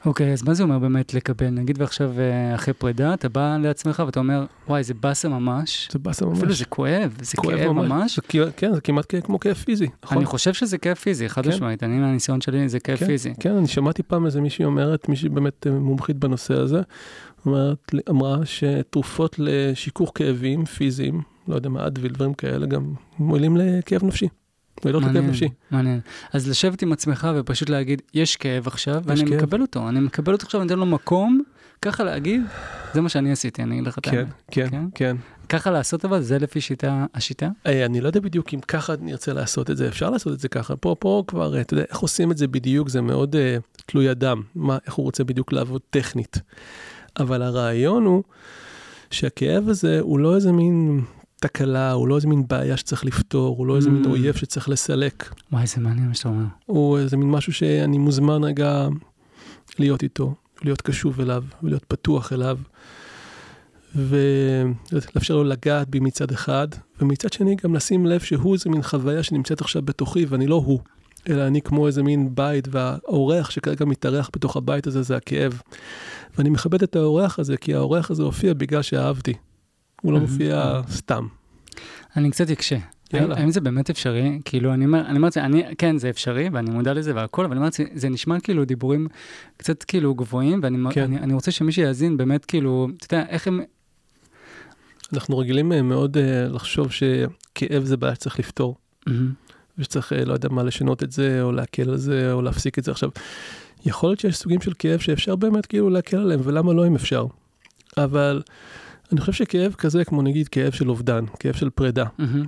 אוקיי, 0.07 0.33
אז 0.33 0.43
מה 0.43 0.55
זה 0.55 0.63
אומר 0.63 0.79
באמת 0.79 1.15
לקבל? 1.15 1.51
נגיד 1.51 1.81
ועכשיו 1.81 2.13
אה, 2.21 2.55
אחרי 2.55 2.75
פרידה, 2.75 3.15
אתה 3.15 3.29
בא 3.29 3.57
לעצמך 3.63 4.03
ואתה 4.07 4.21
אומר, 4.21 4.45
וואי, 4.69 4.85
זה 4.85 4.95
באסה 4.95 5.29
ממש. 5.29 5.89
זה 5.93 5.99
באסה 5.99 6.27
ממש. 6.27 6.39
אפילו 6.39 6.53
זה 6.53 6.65
כואב, 6.65 7.17
זה 7.23 7.37
כואב 7.37 7.57
כאב 7.57 7.73
ממש. 7.73 8.17
זה, 8.17 8.23
כמעט- 8.23 8.49
כן, 8.57 8.75
זה 8.75 8.81
כמעט 8.81 9.15
כמו 9.25 9.41
כאב 9.41 9.55
פיזי, 9.55 9.87
נכון? 10.05 10.17
אני 10.19 10.27
חושב 10.27 10.53
שזה 10.55 10.79
כאב 10.79 10.95
פיזי, 10.97 11.29
חד 11.29 11.43
כן. 11.45 11.49
משמעית. 11.49 11.83
אני 11.83 11.99
מהניסיון 11.99 12.41
שלי, 12.41 12.69
זה 12.69 12.81
כאב 12.81 12.97
כן, 12.97 13.07
פיזי. 13.07 13.33
כן, 13.41 13.57
אני 13.57 13.67
שמעתי 13.67 14.03
פעם 14.03 14.27
איזה 14.27 14.41
מישהי 14.41 14.65
אומרת, 14.65 15.09
מישהי 15.09 15.29
באמת 15.29 15.67
אה, 15.67 15.73
מומחית 15.73 16.17
בנושא 16.17 16.55
הזה, 16.55 16.81
אומרת, 17.47 17.93
אמרה 18.11 18.37
שתרופות 18.45 19.37
לשיכוך 19.39 20.13
כאבים 20.15 20.65
פיזיים, 20.65 21.21
לא 21.49 21.55
יודע 21.55 21.69
מה, 21.69 21.87
אדוויל, 21.87 22.13
דברים 22.13 22.35
כאלה, 22.35 22.67
גם 22.67 22.93
מועילים 23.19 23.57
לכאב 23.57 24.05
נפשי. 24.05 24.29
לכאב 24.85 25.01
מעניין, 25.01 25.27
נפשי. 25.27 25.49
מעניין. 25.71 26.01
אז 26.33 26.49
לשבת 26.49 26.83
עם 26.83 26.93
עצמך 26.93 27.29
ופשוט 27.37 27.71
להגיד, 27.71 28.03
יש 28.15 28.37
כאב 28.37 28.67
עכשיו, 28.67 29.03
ואני 29.05 29.27
כאב. 29.27 29.35
מקבל 29.35 29.63
אותו. 29.63 29.89
אני 29.89 30.01
מקבל 30.01 30.33
אותו 30.33 30.47
עכשיו, 30.47 30.61
אני 30.61 30.69
נותן 30.69 30.79
לו 30.79 30.87
מקום, 30.87 31.43
ככה 31.83 32.05
להגיד, 32.05 32.41
זה 32.95 33.01
מה 33.01 33.09
שאני 33.09 33.33
עשיתי, 33.33 33.63
אני 33.63 33.75
אגיד 33.75 33.87
לך 33.87 33.99
את 33.99 34.07
האמת. 34.07 34.27
כן, 34.51 34.69
כן? 34.71 34.85
כן. 34.95 35.17
ככה 35.49 35.71
לעשות 35.71 36.05
אבל, 36.05 36.21
זה 36.21 36.39
לפי 36.39 36.61
שיטה, 36.61 37.07
השיטה? 37.15 37.49
אה, 37.67 37.85
אני 37.85 38.01
לא 38.01 38.07
יודע 38.07 38.21
בדיוק 38.21 38.55
אם 38.55 38.61
ככה 38.61 38.95
נרצה 39.01 39.33
לעשות 39.33 39.71
את 39.71 39.77
זה, 39.77 39.89
אפשר 39.89 40.11
לעשות 40.11 40.33
את 40.33 40.41
זה 40.41 40.49
ככה. 40.49 40.77
פה, 40.77 40.97
פה 40.99 41.25
כבר, 41.27 41.57
אה, 41.57 41.61
אתה 41.61 41.75
יודע, 41.75 41.85
איך 41.91 41.99
עושים 41.99 42.33
את 42.33 42.39
זה 42.39 42.49
בדיוק, 42.49 42.89
זה 42.89 43.01
מאוד 43.01 43.35
uh, 43.35 43.83
תלוי 43.87 44.11
אדם, 44.11 44.43
מה, 44.55 44.79
איך 44.87 44.95
הוא 44.95 45.05
רוצה 45.05 45.25
בדיוק 45.25 45.53
לעבוד 45.53 45.81
טכנית. 45.91 46.39
אבל 47.19 47.43
הרעיון 47.43 48.05
הוא 48.05 48.23
שהכאב 49.11 49.69
הזה 49.69 50.01
הוא 50.01 50.19
לא 50.19 50.35
איזה 50.35 50.53
מין 50.53 51.01
תקלה, 51.41 51.93
הוא 51.93 52.09
לא 52.09 52.17
איזה 52.17 52.29
מין 52.29 52.45
בעיה 52.49 52.77
שצריך 52.77 53.05
לפתור, 53.05 53.57
הוא 53.57 53.67
לא 53.67 53.77
איזה 53.77 53.91
מין 53.91 54.05
Mm. 54.05 54.09
אויב 54.09 54.35
שצריך 54.35 54.69
לסלק. 54.69 55.35
וואי, 55.53 55.67
זה 55.67 55.81
מעניין 55.81 56.09
מה 56.09 56.15
שאתה 56.15 56.29
אומר. 56.29 56.45
הוא 56.67 56.99
איזה 56.99 57.17
מין 57.17 57.31
משהו 57.31 57.53
שאני 57.53 57.99
מוזמן 57.99 58.45
רגע 58.45 58.89
להיות 59.79 60.03
איתו, 60.03 60.35
להיות 60.63 60.83
קשוב 60.83 61.21
אליו, 61.21 61.45
ולהיות 61.63 61.85
פתוח 61.85 62.33
אליו, 62.33 62.59
ולאפשר 63.95 65.37
לו 65.37 65.45
לגעת 65.45 65.89
בי 65.89 66.01
מצד 66.01 66.31
אחד, 66.31 66.69
ומצד 67.01 67.33
שני 67.33 67.57
גם 67.65 67.75
לשים 67.75 68.07
לב 68.07 68.21
שהוא 68.21 68.55
איזה 68.55 68.71
מין 68.71 68.83
חוויה 68.83 69.23
שנמצאת 69.23 69.61
עכשיו 69.61 69.83
בתוכי, 69.83 70.25
ואני 70.25 70.47
לא 70.47 70.55
הוא, 70.55 70.81
אלא 71.29 71.47
אני 71.47 71.63
כמו 71.63 71.87
איזה 71.87 72.03
מין 72.03 72.35
בית, 72.35 72.69
והאורח 72.71 73.51
שכרגע 73.51 73.85
מתארח 73.85 74.31
בתוך 74.33 74.57
הבית 74.57 74.87
הזה 74.87 75.03
זה 75.03 75.17
הכאב. 75.17 75.61
ואני 76.39 76.51
מכבד 76.51 76.83
את 76.83 76.97
האורח 76.97 77.39
הזה, 77.39 77.57
כי 77.57 77.75
האורח 77.75 78.11
הזה 78.11 78.23
הופיע 78.23 78.55
בגלל 78.55 78.83
שאהבתי. 78.83 79.35
הוא 80.03 80.13
לא. 80.13 80.19
מופיע 80.19 80.81
סתם. 80.91 81.27
אני 82.17 82.31
קצת 82.31 82.51
אקשה. 82.51 82.79
יאללה. 83.13 83.37
האם, 83.37 83.51
זה 83.51 83.61
באמת 83.61 83.91
אפשרי? 83.91 84.41
כאילו, 84.45 84.75
אני 84.75 84.85
אומר, 84.85 85.01
אני 85.01 85.17
אומר, 85.17 85.27
לעצמי, 85.27 85.43
אני, 85.43 85.63
כן, 85.79 85.99
זה 85.99 86.11
אפשרי, 86.11 86.49
ואני 86.53 86.71
מודע 86.71 86.95
לזה 86.95 87.15
והכל, 87.15 87.45
אבל 87.45 87.53
אני 87.53 87.59
אומר, 87.59 87.67
לעצמי, 87.67 87.87
זה 87.95 88.09
נשמע 88.09 88.41
כאילו 88.41 88.65
דיבורים 88.65 89.09
קצת 89.57 89.83
כאילו 89.83 90.15
גבוהים, 90.15 90.61
ואני 90.63 90.79
כן. 90.91 91.03
אני, 91.03 91.19
אני 91.19 91.35
רוצה 91.35 91.51
שמי 91.51 91.73
שיאזין 91.73 92.17
באמת, 92.17 92.45
כאילו, 92.45 92.89
אתה 92.97 93.15
יודע, 93.15 93.27
איך 93.29 93.49
הם... 93.49 93.61
אנחנו 95.13 95.39
רגילים 95.39 95.73
אה, 95.73 95.83
מאוד 95.83 96.17
אה, 96.17 96.49
לחשוב 96.49 96.93
שכאב 96.93 97.85
זה 97.85 97.97
בעיה 97.97 98.15
שצריך 98.15 98.39
לפתור. 98.39 98.77
מהמם. 99.07 99.33
ושצריך, 99.79 100.13
אה, 100.13 100.25
לא 100.25 100.33
יודע 100.33 100.49
מה, 100.49 100.63
לשנות 100.63 101.03
את 101.03 101.13
זה, 101.13 101.43
או 101.43 101.53
להקל 101.53 101.91
על 101.91 101.97
זה, 101.97 102.33
או 102.33 102.43
להפסיק 102.43 102.79
את 102.79 102.85
זה. 102.85 102.91
עכשיו, 102.91 103.11
יכול 103.87 104.11
להיות 104.11 104.21
שיש 104.21 104.37
סוגים 104.37 104.61
של 104.61 104.73
כאב 104.79 104.99
שאפשר 104.99 105.37
באמת 105.37 105.67
כאילו 105.67 105.91
להקל 105.91 106.17
עליהם, 106.17 106.41
ולמה 106.45 106.73
לא 106.73 106.87
אם 106.87 106.95
אפשר. 106.95 107.27
אבל 107.97 108.43
אני 109.13 109.21
חושב 109.21 109.33
שכאב 109.33 109.75
כזה, 109.79 110.05
כמו 110.05 110.23
נגיד 110.23 110.49
כאב 110.49 110.73
של 110.73 110.89
אובדן, 110.89 111.25
כאב 111.41 111.55
של 111.55 111.71
פרידה, 111.71 112.05
מהמם. 112.19 112.47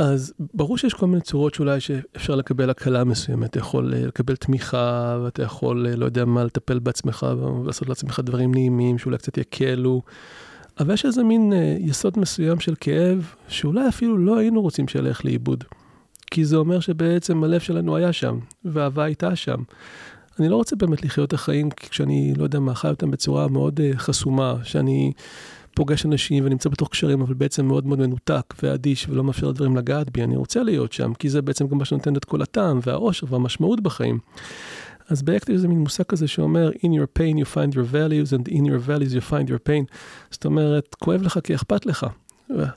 אז 0.00 0.32
ברור 0.54 0.78
שיש 0.78 0.94
כל 0.94 1.06
מיני 1.06 1.20
צורות 1.20 1.54
שאולי 1.54 1.80
שאפשר 1.80 2.34
לקבל 2.34 2.70
הקלה 2.70 3.04
מסוימת. 3.04 3.50
אתה 3.50 3.58
יכול 3.58 3.94
אה, 3.94 4.06
לקבל 4.06 4.36
תמיכה, 4.36 5.18
ואתה 5.24 5.42
יכול, 5.42 5.86
אה, 5.86 5.96
לא 5.96 6.04
יודע 6.04 6.24
מה, 6.24 6.44
לטפל 6.44 6.78
בעצמך 6.78 7.26
ולעשות 7.62 7.88
לעצמך 7.88 8.20
דברים 8.24 8.54
נעימים 8.54 8.98
שאולי 8.98 9.18
קצת 9.18 9.38
יקלו. 9.38 10.02
אבל 10.80 10.94
יש 10.94 11.04
איזה 11.04 11.22
מין 11.22 11.52
אה, 11.52 11.76
יסוד 11.80 12.18
מסוים 12.18 12.60
של 12.60 12.74
כאב, 12.80 13.34
שאולי 13.48 13.88
אפילו 13.88 14.18
לא 14.18 14.38
היינו 14.38 14.62
רוצים 14.62 14.88
שילך 14.88 15.24
לאיבוד. 15.24 15.64
כי 16.30 16.44
זה 16.44 16.56
אומר 16.56 16.80
שבעצם 16.80 17.44
הלב 17.44 17.60
שלנו 17.60 17.96
היה 17.96 18.12
שם, 18.12 18.38
והאהבה 18.64 19.04
הייתה 19.04 19.36
שם. 19.36 19.62
אני 20.40 20.48
לא 20.48 20.56
רוצה 20.56 20.76
באמת 20.76 21.04
לחיות 21.04 21.28
את 21.28 21.32
החיים 21.32 21.68
כשאני, 21.76 22.34
לא 22.36 22.44
יודע 22.44 22.60
מה, 22.60 22.74
חי 22.74 22.88
אותם 22.88 23.10
בצורה 23.10 23.48
מאוד 23.48 23.80
אה, 23.80 23.90
חסומה, 23.96 24.54
שאני 24.62 25.12
פוגש 25.74 26.06
אנשים 26.06 26.46
ונמצא 26.46 26.68
בתוך 26.68 26.88
קשרים, 26.88 27.20
אבל 27.20 27.34
בעצם 27.34 27.66
מאוד 27.66 27.86
מאוד 27.86 27.98
מנותק 27.98 28.54
ואדיש 28.62 29.08
ולא 29.08 29.24
מאפשר 29.24 29.48
לדברים 29.48 29.76
לגעת 29.76 30.10
בי. 30.10 30.22
אני 30.22 30.36
רוצה 30.36 30.62
להיות 30.62 30.92
שם, 30.92 31.14
כי 31.14 31.28
זה 31.28 31.42
בעצם 31.42 31.66
גם 31.66 31.78
מה 31.78 31.84
שנותן 31.84 32.16
את 32.16 32.24
כל 32.24 32.42
הטעם 32.42 32.80
והאושר 32.82 33.26
והמשמעות 33.30 33.80
בחיים. 33.80 34.18
אז 35.08 35.22
באקטיב 35.22 35.56
זה 35.56 35.68
מין 35.68 35.78
מושג 35.78 36.04
כזה 36.04 36.28
שאומר, 36.28 36.70
in 36.70 36.88
your 36.88 37.18
pain 37.18 37.36
you 37.42 37.54
find 37.54 37.74
your 37.74 37.92
values 37.92 38.32
and 38.32 38.52
in 38.52 38.64
your 38.64 38.88
values 38.88 39.14
you 39.14 39.30
find 39.30 39.48
your 39.48 39.68
pain. 39.68 39.94
זאת 40.30 40.44
אומרת, 40.44 40.94
כואב 40.94 41.22
לך 41.22 41.38
כי 41.44 41.54
אכפת 41.54 41.86
לך. 41.86 42.06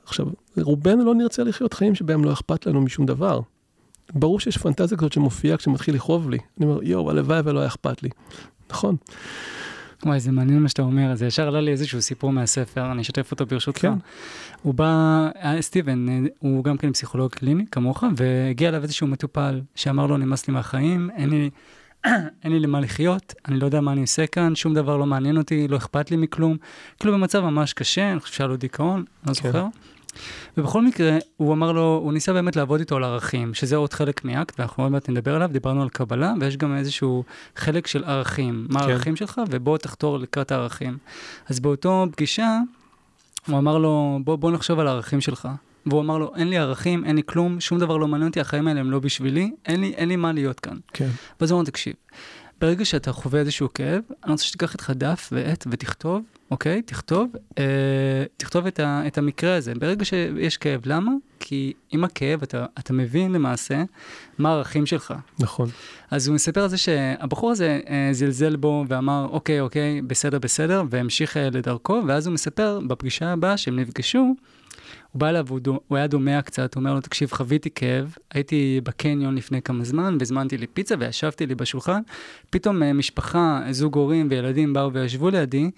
עכשיו, 0.05 0.27
רובנו 0.61 1.05
לא 1.05 1.15
נרצה 1.15 1.43
לחיות 1.43 1.73
חיים 1.73 1.95
שבהם 1.95 2.23
לא 2.23 2.33
אכפת 2.33 2.65
לנו 2.65 2.81
משום 2.81 3.05
דבר. 3.05 3.39
ברור 4.13 4.39
שיש 4.39 4.57
פנטזיה 4.57 4.97
כזאת 4.97 5.13
שמופיעה 5.13 5.57
כשמתחיל 5.57 5.95
לכאוב 5.95 6.29
לי. 6.29 6.37
אני 6.57 6.65
אומר, 6.65 6.83
יואו, 6.83 7.09
הלוואי 7.09 7.41
ולא 7.43 7.59
היה 7.59 7.67
אכפת 7.67 8.03
לי. 8.03 8.09
נכון, 8.69 8.95
וואי, 10.05 10.19
זה 10.19 10.31
מעניין 10.31 10.59
מה 10.59 10.69
שאתה 10.69 10.81
אומר, 10.81 11.15
זה 11.15 11.25
ישר 11.25 11.47
עלה 11.47 11.61
לי 11.61 11.71
איזשהו 11.71 12.01
סיפור 12.01 12.31
מהספר, 12.31 12.91
אני 12.91 13.01
אשתף 13.01 13.31
אותו 13.31 13.45
ברשותך. 13.45 13.81
כן. 13.81 13.93
הוא 14.61 14.73
בא, 14.73 15.29
אה, 15.43 15.61
סטיבן, 15.61 16.09
אה, 16.09 16.19
הוא 16.39 16.63
גם 16.63 16.77
כן 16.77 16.93
פסיכולוג 16.93 17.31
קליני, 17.31 17.65
כמוך, 17.71 18.03
והגיע 18.15 18.69
אליו 18.69 18.83
איזשהו 18.83 19.07
מטופל 19.07 19.61
שאמר 19.75 20.05
לו, 20.07 20.17
נמאס 20.17 20.47
לי 20.47 20.53
מהחיים, 20.53 21.09
אין 21.15 21.29
לי, 21.29 21.49
אין 22.43 22.51
לי 22.51 22.59
למה 22.59 22.79
לחיות, 22.79 23.33
אני 23.47 23.59
לא 23.59 23.65
יודע 23.65 23.81
מה 23.81 23.91
אני 23.91 24.01
עושה 24.01 24.27
כאן, 24.27 24.55
שום 24.55 24.73
דבר 24.73 24.97
לא 24.97 25.05
מעניין 25.05 25.37
אותי, 25.37 25.67
לא 25.67 25.77
אכפת 25.77 26.11
לי 26.11 26.17
מכלום. 26.17 26.57
כאילו 26.99 27.13
במצב 27.13 27.39
ממש 27.39 27.73
קשה, 27.73 28.11
אני 28.11 28.19
חושב 28.19 28.33
שהיה 28.33 28.47
לו 28.47 28.57
דיכאון, 28.57 28.99
לא 28.99 29.27
כן. 29.27 29.33
זוכר. 29.33 29.67
ובכל 30.57 30.85
מקרה, 30.85 31.17
הוא 31.37 31.53
אמר 31.53 31.71
לו, 31.71 31.99
הוא 32.03 32.13
ניסה 32.13 32.33
באמת 32.33 32.55
לעבוד 32.55 32.79
איתו 32.79 32.95
על 32.95 33.03
ערכים, 33.03 33.53
שזה 33.53 33.75
עוד 33.75 33.93
חלק 33.93 34.25
מאקט, 34.25 34.59
ואנחנו 34.59 34.83
עוד 34.83 34.91
מעט 34.91 35.09
נדבר 35.09 35.35
עליו, 35.35 35.49
דיברנו 35.53 35.81
על 35.81 35.89
קבלה, 35.89 36.33
ויש 36.39 36.57
גם 36.57 36.77
איזשהו 36.77 37.23
חלק 37.55 37.87
של 37.87 38.03
ערכים, 38.03 38.67
מה 38.69 38.79
כן. 38.79 38.89
הערכים 38.89 39.15
שלך, 39.15 39.41
ובוא 39.49 39.77
תחתור 39.77 40.19
לקראת 40.19 40.51
הערכים. 40.51 40.97
אז 41.49 41.59
באותו 41.59 42.05
פגישה, 42.11 42.59
הוא 43.47 43.57
אמר 43.57 43.77
לו, 43.77 44.19
בוא, 44.23 44.35
בוא 44.35 44.51
נחשוב 44.51 44.79
על 44.79 44.87
הערכים 44.87 45.21
שלך. 45.21 45.47
והוא 45.85 46.01
אמר 46.01 46.17
לו, 46.17 46.31
אין 46.35 46.49
לי 46.49 46.57
ערכים, 46.57 47.05
אין 47.05 47.15
לי 47.15 47.21
כלום, 47.25 47.59
שום 47.59 47.79
דבר 47.79 47.97
לא 47.97 48.07
מעניין 48.07 48.29
אותי, 48.29 48.39
החיים 48.39 48.67
האלה 48.67 48.79
הם 48.79 48.91
לא 48.91 48.99
בשבילי, 48.99 49.51
אין 49.65 49.81
לי, 49.81 49.93
אין 49.93 50.09
לי 50.09 50.15
מה 50.15 50.31
להיות 50.31 50.59
כאן. 50.59 50.77
כן. 50.93 51.09
ואז 51.39 51.51
הוא 51.51 51.57
אמר, 51.57 51.65
תקשיב, 51.65 51.93
ברגע 52.61 52.85
שאתה 52.85 53.13
חווה 53.13 53.39
איזשהו 53.39 53.73
כאב, 53.73 54.01
אני 54.23 54.31
רוצה 54.31 54.43
שתיקח 54.43 54.73
איתך 54.73 54.91
דף 54.95 55.29
ועט 55.31 55.67
ותכתוב, 55.71 56.21
אוקיי? 56.53 56.81
תכתוב, 56.81 57.35
אה, 57.57 57.63
תכתוב 58.37 58.65
את, 58.65 58.79
ה, 58.79 59.03
את 59.07 59.17
המקרה 59.17 59.55
הזה. 59.55 59.73
ברגע 59.75 60.05
שיש 60.05 60.57
כאב, 60.57 60.81
למה? 60.85 61.11
כי 61.39 61.73
עם 61.91 62.03
הכאב 62.03 62.43
אתה, 62.43 62.65
אתה 62.79 62.93
מבין 62.93 63.31
למעשה 63.31 63.83
מה 64.37 64.49
הערכים 64.49 64.85
שלך. 64.85 65.13
נכון. 65.39 65.69
אז 66.11 66.27
הוא 66.27 66.35
מספר 66.35 66.61
על 66.63 66.69
זה 66.69 66.77
שהבחור 66.77 67.51
הזה 67.51 67.79
אה, 67.89 68.09
זלזל 68.11 68.55
בו 68.55 68.85
ואמר, 68.87 69.27
אוקיי, 69.31 69.59
אוקיי, 69.59 70.01
בסדר, 70.01 70.39
בסדר, 70.39 70.83
והמשיך 70.89 71.37
אה, 71.37 71.49
לדרכו, 71.49 72.01
ואז 72.07 72.27
הוא 72.27 72.33
מספר 72.33 72.79
בפגישה 72.87 73.33
הבאה 73.33 73.57
שהם 73.57 73.79
נפגשו, 73.79 74.35
הוא 75.13 75.19
בא 75.19 75.29
אליו, 75.29 75.45
הוא, 75.49 75.59
דו- 75.59 75.79
הוא 75.87 75.97
היה 75.97 76.07
דומע 76.07 76.41
קצת, 76.41 76.75
הוא 76.75 76.81
אומר 76.81 76.93
לו, 76.93 77.01
תקשיב, 77.01 77.31
חוויתי 77.31 77.69
כאב, 77.75 78.15
הייתי 78.33 78.81
בקניון 78.83 79.35
לפני 79.35 79.61
כמה 79.61 79.83
זמן, 79.83 80.15
והזמנתי 80.19 80.57
לי 80.57 80.67
פיצה 80.67 80.95
וישבתי 80.99 81.45
לי 81.45 81.55
בשולחן, 81.55 82.01
פתאום 82.49 82.83
אה, 82.83 82.93
משפחה, 82.93 83.61
זוג 83.71 83.95
הורים 83.95 84.27
וילדים 84.29 84.73
באו 84.73 84.93
וישבו 84.93 85.29
לידי, 85.29 85.71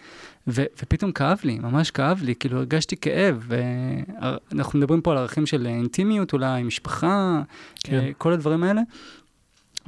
ו- 0.47 0.63
ופתאום 0.83 1.11
כאב 1.11 1.39
לי, 1.43 1.59
ממש 1.59 1.91
כאב 1.91 2.21
לי, 2.23 2.35
כאילו 2.35 2.57
הרגשתי 2.57 2.97
כאב, 2.97 3.47
ואנחנו 3.47 4.79
מדברים 4.79 5.01
פה 5.01 5.11
על 5.11 5.17
ערכים 5.17 5.45
של 5.45 5.65
אינטימיות 5.67 6.33
אולי, 6.33 6.63
משפחה, 6.63 7.41
כן. 7.83 7.99
אה, 7.99 8.09
כל 8.17 8.33
הדברים 8.33 8.63
האלה. 8.63 8.81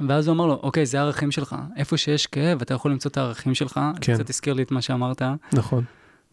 ואז 0.08 0.28
הוא 0.28 0.34
אמר 0.34 0.46
לו, 0.46 0.54
אוקיי, 0.62 0.86
זה 0.86 0.98
הערכים 0.98 1.30
שלך. 1.30 1.56
איפה 1.76 1.96
שיש 1.96 2.26
כאב, 2.26 2.60
אתה 2.62 2.74
יכול 2.74 2.90
למצוא 2.90 3.10
את 3.10 3.16
הערכים 3.16 3.54
שלך. 3.54 3.80
כן. 4.00 4.14
קצת 4.14 4.30
הזכיר 4.30 4.54
לי 4.54 4.62
את 4.62 4.70
מה 4.70 4.82
שאמרת. 4.82 5.22
נכון. 5.52 5.84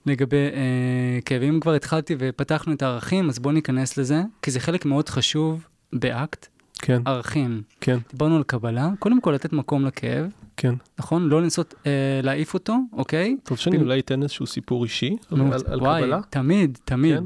לגבי 0.06 0.38
אה, 0.54 1.20
כאבים, 1.26 1.60
כבר 1.60 1.74
התחלתי 1.74 2.16
ופתחנו 2.20 2.74
את 2.74 2.82
הערכים, 2.82 3.30
אז 3.30 3.40
בואו 3.40 3.54
ניכנס 3.54 3.98
לזה, 3.98 4.22
כי 4.42 4.52
זה 4.52 4.60
חלק 4.60 4.86
מאוד 4.86 5.10
חשוב 5.10 5.68
באקט, 5.94 6.48
כן, 6.82 7.02
ערכים. 7.06 7.62
כן, 7.82 7.98
דיברנו 8.12 8.36
על 8.36 8.44
קבלה, 8.44 8.90
קודם 9.00 9.22
כל 9.22 9.32
לתת 9.32 9.54
מקום 9.54 9.86
לכאב, 9.86 10.26
כן. 10.58 10.74
נכון? 11.00 11.30
לא 11.30 11.42
לנסות 11.42 11.74
אה, 11.86 11.92
להעיף 12.24 12.54
אותו, 12.54 12.76
אוקיי? 12.94 13.38
רוצה 13.50 13.62
שאני 13.64 13.76
כאילו- 13.76 13.90
אולי 13.90 14.00
אתן 14.00 14.24
איזשהו 14.24 14.48
סיפור 14.48 14.84
אישי 14.84 15.16
נו, 15.32 15.54
על, 15.54 15.60
על 15.68 15.80
וואי, 15.82 16.02
קבלה? 16.02 16.20
תמיד, 16.30 16.78
תמיד. 16.86 17.18
כן. 17.18 17.24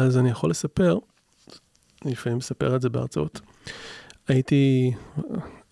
אז 0.00 0.18
אני 0.18 0.30
יכול 0.30 0.50
לספר, 0.50 0.98
אני 2.04 2.12
לפעמים 2.12 2.38
מספר 2.38 2.76
את 2.76 2.82
זה 2.82 2.88
בהרצאות. 2.88 3.40
הייתי 4.28 4.92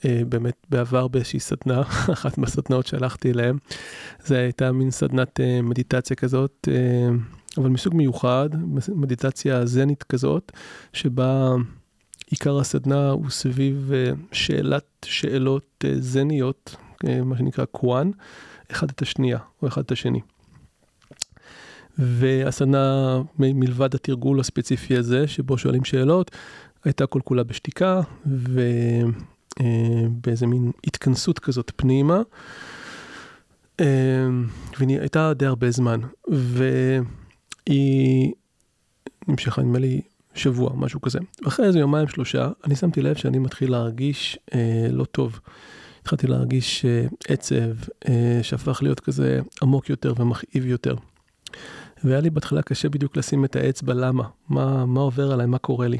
באמת 0.04 0.66
בעבר 0.70 1.08
באיזושהי 1.08 1.40
סדנה, 1.40 1.80
אחת 2.12 2.38
מהסדנאות 2.38 2.86
שהלכתי 2.86 3.30
אליהן. 3.30 3.56
זו 4.24 4.34
הייתה 4.34 4.72
מין 4.72 4.90
סדנת 4.90 5.40
אה, 5.40 5.62
מדיטציה 5.62 6.16
כזאת, 6.16 6.68
אה, 6.70 7.08
אבל 7.56 7.68
מסוג 7.68 7.94
מיוחד, 7.94 8.48
מדיטציה 8.94 9.66
זנית 9.66 10.02
כזאת, 10.02 10.52
שבה 10.92 11.56
עיקר 12.30 12.58
הסדנה 12.58 13.10
הוא 13.10 13.30
סביב 13.30 13.90
אה, 13.94 14.12
שאלת 14.32 14.84
שאלות 15.04 15.84
אה, 15.84 15.94
זניות, 15.98 16.76
אה, 17.08 17.22
מה 17.22 17.38
שנקרא 17.38 17.64
קוואן, 17.64 18.10
אחד 18.70 18.90
את 18.90 19.02
השנייה 19.02 19.38
או 19.62 19.68
אחד 19.68 19.82
את 19.82 19.92
השני. 19.92 20.20
והסדנה, 21.98 23.18
מ- 23.38 23.60
מלבד 23.60 23.94
התרגול 23.94 24.40
הספציפי 24.40 24.96
הזה, 24.96 25.28
שבו 25.28 25.58
שואלים 25.58 25.84
שאלות, 25.84 26.30
הייתה 26.84 27.06
כל 27.06 27.20
כולה 27.24 27.44
בשתיקה, 27.44 28.00
ובאיזה 29.62 30.46
מין 30.46 30.72
התכנסות 30.86 31.38
כזאת 31.38 31.72
פנימה. 31.76 32.22
אה, 33.80 33.86
והיא 34.78 35.00
הייתה 35.00 35.34
די 35.34 35.46
הרבה 35.46 35.70
זמן, 35.70 36.00
והיא 37.68 38.32
נמשכה 39.28 39.62
נדמה 39.62 39.78
לי 39.78 40.00
שבוע, 40.34 40.72
משהו 40.76 41.00
כזה. 41.00 41.18
ואחרי 41.44 41.66
איזה 41.66 41.78
יומיים 41.78 42.08
שלושה, 42.08 42.48
אני 42.64 42.76
שמתי 42.76 43.02
לב 43.02 43.16
שאני 43.16 43.38
מתחיל 43.38 43.70
להרגיש 43.70 44.38
אה, 44.54 44.88
לא 44.92 45.04
טוב. 45.04 45.40
התחלתי 46.00 46.26
להרגיש 46.26 46.84
אה, 46.84 47.06
עצב, 47.28 47.70
אה, 48.08 48.38
שהפך 48.42 48.82
להיות 48.82 49.00
כזה 49.00 49.40
עמוק 49.62 49.90
יותר 49.90 50.14
ומכאיב 50.16 50.66
יותר. 50.66 50.94
והיה 52.04 52.20
לי 52.20 52.30
בהתחלה 52.30 52.62
קשה 52.62 52.88
בדיוק 52.88 53.16
לשים 53.16 53.44
את 53.44 53.56
האצבע 53.56 53.94
למה, 53.94 54.24
מה, 54.48 54.86
מה 54.86 55.00
עובר 55.00 55.32
עליי, 55.32 55.46
מה 55.46 55.58
קורה 55.58 55.88
לי. 55.88 55.98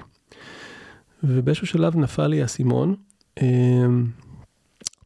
ובאיזשהו 1.23 1.67
שלב 1.67 1.97
נפל 1.97 2.27
לי 2.27 2.43
האסימון. 2.43 2.95
אה, 3.43 3.87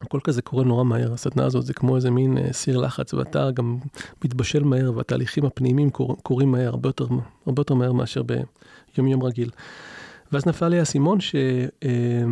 הכל 0.01 0.19
כזה 0.23 0.41
קורה 0.41 0.63
נורא 0.63 0.83
מהר, 0.83 1.13
הסדנה 1.13 1.45
הזאת 1.45 1.65
זה 1.65 1.73
כמו 1.73 1.95
איזה 1.95 2.11
מין 2.11 2.37
אה, 2.37 2.53
סיר 2.53 2.77
לחץ, 2.77 3.13
ואתה 3.13 3.51
גם 3.51 3.77
מתבשל 4.23 4.63
מהר, 4.63 4.91
והתהליכים 4.95 5.45
הפנימיים 5.45 5.89
קור, 5.89 6.17
קורים 6.23 6.51
מהר, 6.51 6.67
הרבה 6.67 6.89
יותר, 6.89 7.07
הרבה 7.45 7.59
יותר 7.59 7.73
מהר 7.73 7.91
מאשר 7.91 8.23
ביום 8.23 9.07
יום 9.07 9.23
רגיל. 9.23 9.49
ואז 10.31 10.47
נפל 10.47 10.67
לי 10.67 10.79
האסימון 10.79 11.19
ש... 11.19 11.35
אה, 11.83 12.23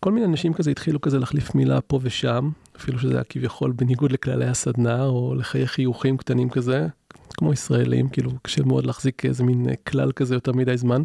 כל 0.00 0.12
מיני 0.12 0.26
אנשים 0.26 0.54
כזה 0.54 0.70
התחילו 0.70 1.00
כזה 1.00 1.18
להחליף 1.18 1.54
מילה 1.54 1.80
פה 1.80 1.98
ושם, 2.02 2.50
אפילו 2.76 2.98
שזה 2.98 3.14
היה 3.14 3.24
כביכול 3.24 3.72
בניגוד 3.72 4.12
לכללי 4.12 4.46
הסדנה, 4.46 5.04
או 5.04 5.34
לחיי 5.34 5.66
חיוכים 5.66 6.16
קטנים 6.16 6.50
כזה, 6.50 6.86
כמו 7.36 7.52
ישראלים, 7.52 8.08
כאילו 8.08 8.30
קשה 8.42 8.64
מאוד 8.64 8.86
להחזיק 8.86 9.24
איזה 9.24 9.44
מין 9.44 9.68
אה, 9.68 9.74
כלל 9.76 10.12
כזה 10.12 10.34
יותר 10.34 10.52
מדי 10.52 10.76
זמן. 10.76 11.02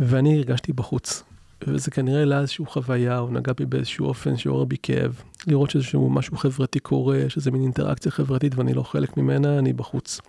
ואני 0.00 0.36
הרגשתי 0.36 0.72
בחוץ. 0.72 1.31
וזה 1.66 1.90
כנראה 1.90 2.18
העלה 2.18 2.40
איזושהי 2.40 2.64
חוויה, 2.66 3.18
או 3.18 3.30
נגע 3.30 3.52
בי 3.56 3.66
באיזשהו 3.66 4.06
אופן 4.06 4.36
שעורר 4.36 4.64
בי 4.64 4.76
כאב. 4.82 5.22
לראות 5.46 5.70
שאיזשהו 5.70 6.10
משהו 6.10 6.36
חברתי 6.36 6.78
קורה, 6.78 7.20
שזה 7.28 7.50
מין 7.50 7.62
אינטראקציה 7.62 8.12
חברתית 8.12 8.54
ואני 8.54 8.74
לא 8.74 8.82
חלק 8.82 9.16
ממנה, 9.16 9.58
אני 9.58 9.72
בחוץ. 9.72 10.20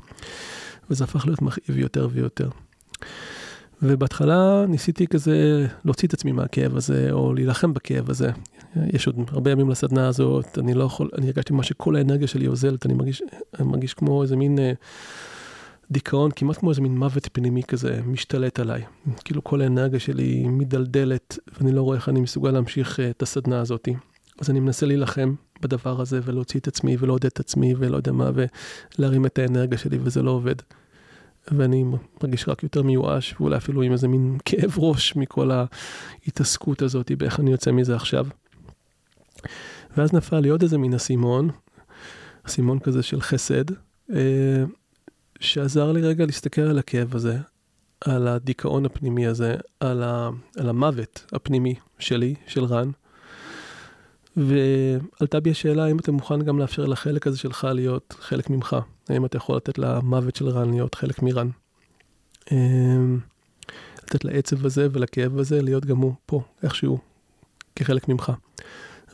וזה 0.90 1.04
הפך 1.04 1.25
להיות 1.25 1.42
מכאיב 1.42 1.78
יותר 1.78 2.08
ויותר. 2.12 2.50
ובהתחלה 3.81 4.66
ניסיתי 4.68 5.07
כזה 5.07 5.68
להוציא 5.86 6.07
את 6.07 6.14
עצמי 6.14 6.31
מהכאב 6.31 6.77
הזה, 6.77 7.07
או 7.12 7.34
להילחם 7.34 7.74
בכאב 7.74 8.10
הזה. 8.10 8.29
יש 8.94 9.07
עוד 9.07 9.16
הרבה 9.31 9.51
ימים 9.51 9.70
לסדנה 9.70 10.07
הזאת, 10.07 10.57
אני 10.57 10.74
לא 10.74 10.84
יכול, 10.84 11.10
אני 11.18 11.25
הרגשתי 11.25 11.53
מה 11.53 11.64
שכל 11.64 11.96
האנרגיה 11.96 12.27
שלי 12.27 12.48
אוזלת, 12.48 12.86
אני 12.86 12.94
מרגיש, 12.94 13.22
אני 13.60 13.68
מרגיש 13.68 13.94
כמו 13.94 14.24
איזה 14.24 14.36
מין 14.36 14.60
אה, 14.60 14.74
דיכאון, 15.94 16.32
כמעט 16.36 16.58
כמו 16.58 16.70
איזה 16.70 16.82
מין 16.82 16.98
מוות 16.98 17.29
פנימי 17.34 17.64
כזה, 17.64 18.01
משתלט 18.06 18.60
עליי. 18.60 18.84
כאילו 19.24 19.44
כל 19.44 19.62
האנרגיה 19.62 20.00
שלי 20.00 20.48
מדלדלת, 20.48 21.40
ואני 21.58 21.72
לא 21.72 21.82
רואה 21.82 21.98
איך 21.98 22.10
אני 22.10 22.22
מסוגל 22.22 22.51
להמשיך 22.51 23.00
אה, 23.00 23.10
את 23.10 23.22
הסדנה 23.22 23.62
הזאת. 23.62 23.88
אז 24.40 24.50
אני 24.50 24.60
מנסה 24.60 24.86
להילחם 24.86 25.34
בדבר 25.62 26.01
הזה, 26.01 26.20
ולהוציא 26.24 26.60
את 26.60 26.68
עצמי, 26.68 26.96
ולעודד 27.00 27.25
את 27.25 27.40
עצמי, 27.40 27.74
ולא 27.77 27.98
יודע 27.98 28.12
מה, 28.12 28.32
ולהרים 28.98 29.25
את 29.25 29.40
האנרגיה 29.40 29.77
שלי, 29.77 29.98
וזה 30.01 30.22
לא 30.22 30.32
עובד. 30.32 30.56
ואני 31.51 31.84
מרגיש 32.24 32.50
רק 32.50 32.64
יותר 32.64 32.84
מיואש, 32.84 33.36
ואולי 33.40 33.58
אפילו 33.58 33.82
עם 33.82 33.92
איזה 33.92 34.08
מין 34.08 34.38
כאב 34.46 34.74
ראש 34.77 35.16
מכל 35.16 35.51
ההתעסקות 35.51 36.82
הזאת, 36.82 37.12
באיך 37.18 37.40
אני 37.40 37.51
יוצא 37.51 37.72
מזה 37.72 37.96
עכשיו. 37.96 38.27
ואז 39.98 40.14
נפל 40.14 40.40
לי 40.40 40.50
עוד 40.50 40.62
איזה 40.62 40.77
מין 40.77 40.94
אסימון, 40.94 41.50
אסימון 42.44 42.79
כזה 42.79 43.03
של 43.03 43.22
חסד, 43.22 43.72
אה, 44.14 44.64
שעזר 45.44 45.92
לי 45.92 46.01
רגע 46.01 46.25
להסתכל 46.25 46.62
על 46.62 46.79
הכאב 46.79 47.16
הזה, 47.16 47.38
על 48.01 48.27
הדיכאון 48.27 48.86
הפנימי 48.86 49.27
הזה, 49.27 49.56
על, 49.79 50.03
ה, 50.03 50.29
על 50.58 50.70
המוות 50.70 51.25
הפנימי 51.32 51.75
שלי, 52.00 52.36
של 52.48 52.66
רן. 52.66 52.90
ועלתה 54.38 55.40
בי 55.40 55.51
השאלה 55.51 55.86
האם 55.86 56.00
אתה 56.00 56.12
מוכן 56.12 56.42
גם 56.42 56.60
לאפשר 56.60 56.86
לחלק 56.86 57.27
הזה 57.27 57.38
שלך 57.38 57.68
להיות 57.74 58.16
חלק 58.20 58.50
ממך. 58.50 58.75
האם 59.10 59.25
אתה 59.25 59.38
יכול 59.38 59.56
לתת 59.56 59.77
למוות 59.77 60.36
של 60.36 60.50
רן 60.50 60.70
להיות 60.70 60.96
חלק 60.96 61.22
מרן. 61.22 61.50
אמ, 62.51 63.20
לתת 64.03 64.25
לעצב 64.25 64.66
הזה 64.66 64.88
ולכאב 64.92 65.40
הזה 65.40 65.62
להיות 65.62 65.86
גם 65.86 65.98
הוא 65.98 66.14
פה, 66.25 66.42
איכשהו, 66.64 66.98
כחלק 67.75 68.08
ממך. 68.10 68.32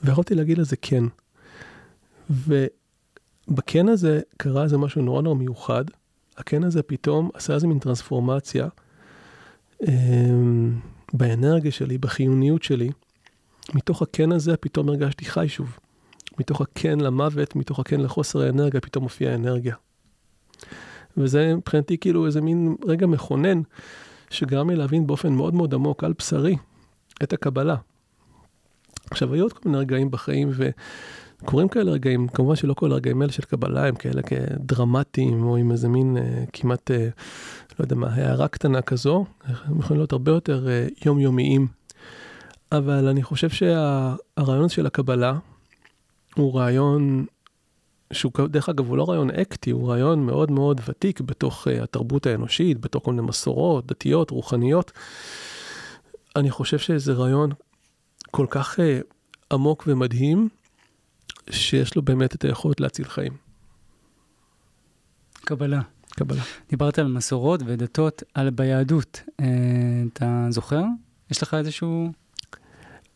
ויכולתי 0.04 0.36
להגיד 0.36 0.58
לזה 0.58 0.76
כן. 0.76 1.04
ובכן 2.30 3.90
הזה 3.90 4.22
קרה 4.38 4.64
איזה 4.64 4.78
משהו 4.78 5.02
נורא 5.02 5.22
נורא 5.22 5.36
מיוחד. 5.36 5.86
הכן 6.40 6.64
הזה 6.64 6.84
פתאום 6.84 7.30
עשה 7.34 7.54
איזה 7.54 7.68
מין 7.68 7.80
טרנספורמציה 7.80 8.68
אמ, 9.88 10.80
באנרגיה 11.14 11.72
שלי, 11.72 11.98
בחיוניות 11.98 12.64
שלי. 12.64 12.90
מתוך 13.74 14.02
הכן 14.02 14.32
הזה 14.32 14.58
פתאום 14.58 14.90
הרגשתי 14.90 15.26
חי 15.26 15.50
שוב. 15.50 15.80
מתוך 16.40 16.62
הכן 16.62 17.00
למוות, 17.00 17.56
מתוך 17.56 17.80
הכן 17.80 18.02
לחוסר 18.02 18.42
האנרגיה, 18.42 18.82
פתאום 18.82 19.04
מופיעה 19.04 19.32
האנרגיה. 19.32 19.76
וזה 21.18 21.56
מבחינתי 21.56 21.98
כאילו 21.98 22.26
איזה 22.26 22.42
מין 22.42 22.76
רגע 22.86 23.08
מכונן, 23.08 23.62
שגרם 24.30 24.70
לי 24.70 24.76
להבין 24.76 25.08
באופן 25.08 25.34
מאוד 25.34 25.54
מאוד 25.54 25.74
עמוק 25.74 26.04
על 26.04 26.14
בשרי 26.18 26.56
את 27.24 27.34
הקבלה. 27.34 27.76
עכשיו, 29.12 29.34
היו 29.34 29.44
עוד 29.44 29.54
כל 29.54 29.70
מיני 29.70 29.78
רגעים 29.78 30.12
בחיים, 30.12 30.50
וקורים 31.44 31.68
כאלה 31.68 31.92
רגעים, 31.92 32.28
כמובן 32.28 32.56
שלא 32.56 32.74
כל 32.74 32.92
הרגעים 32.92 33.22
האלה 33.22 33.32
של 33.34 33.44
קבלה 33.44 33.88
הם 33.88 33.96
כאלה 33.96 34.22
כדרמטיים, 34.22 35.44
או 35.44 35.58
עם 35.58 35.72
איזה 35.72 35.90
מין 35.90 36.18
אה, 36.18 36.44
כמעט, 36.54 36.92
אה, 36.92 37.08
לא 37.80 37.86
יודע 37.86 37.96
מה, 37.96 38.08
הערה 38.08 38.48
קטנה 38.48 38.82
כזו, 38.82 39.26
הם 39.44 39.80
יכולים 39.80 40.00
להיות 40.00 40.12
הרבה 40.12 40.32
יותר 40.32 40.70
אה, 40.70 40.88
יומיומיים. 41.06 41.68
אבל 42.72 43.08
אני 43.08 43.24
חושב 43.24 43.50
שהרעיון 43.50 44.70
של 44.70 44.86
הקבלה 44.86 45.34
הוא 46.36 46.56
רעיון 46.60 47.26
שהוא, 48.14 48.32
דרך 48.50 48.70
אגב, 48.70 48.88
הוא 48.88 48.98
לא 48.98 49.10
רעיון 49.10 49.30
אקטי, 49.32 49.72
הוא 49.72 49.90
רעיון 49.90 50.26
מאוד 50.26 50.52
מאוד 50.52 50.82
ותיק 50.88 51.22
בתוך 51.22 51.68
uh, 51.68 51.84
התרבות 51.84 52.26
האנושית, 52.26 52.80
בתוך 52.80 53.04
כל 53.04 53.12
מיני 53.14 53.28
מסורות, 53.28 53.86
דתיות, 53.88 54.32
רוחניות. 54.32 54.92
אני 56.36 56.52
חושב 56.52 56.78
שזה 56.78 57.14
רעיון 57.14 57.52
כל 58.32 58.46
כך 58.50 58.80
uh, 58.80 58.82
עמוק 59.54 59.84
ומדהים, 59.88 60.50
שיש 61.52 61.96
לו 61.96 62.02
באמת 62.02 62.36
את 62.36 62.46
היכולת 62.46 62.80
להציל 62.80 63.06
חיים. 63.06 63.34
קבלה. 65.46 65.82
קבלה. 66.10 66.42
דיברת 66.70 67.00
על 67.00 67.08
מסורות 67.08 67.62
ודתות, 67.66 68.24
על 68.34 68.50
ביהדות. 68.50 69.22
אה, 69.40 69.46
אתה 70.14 70.48
זוכר? 70.50 70.84
יש 71.32 71.44
לך 71.44 71.54
איזשהו... 71.54 72.12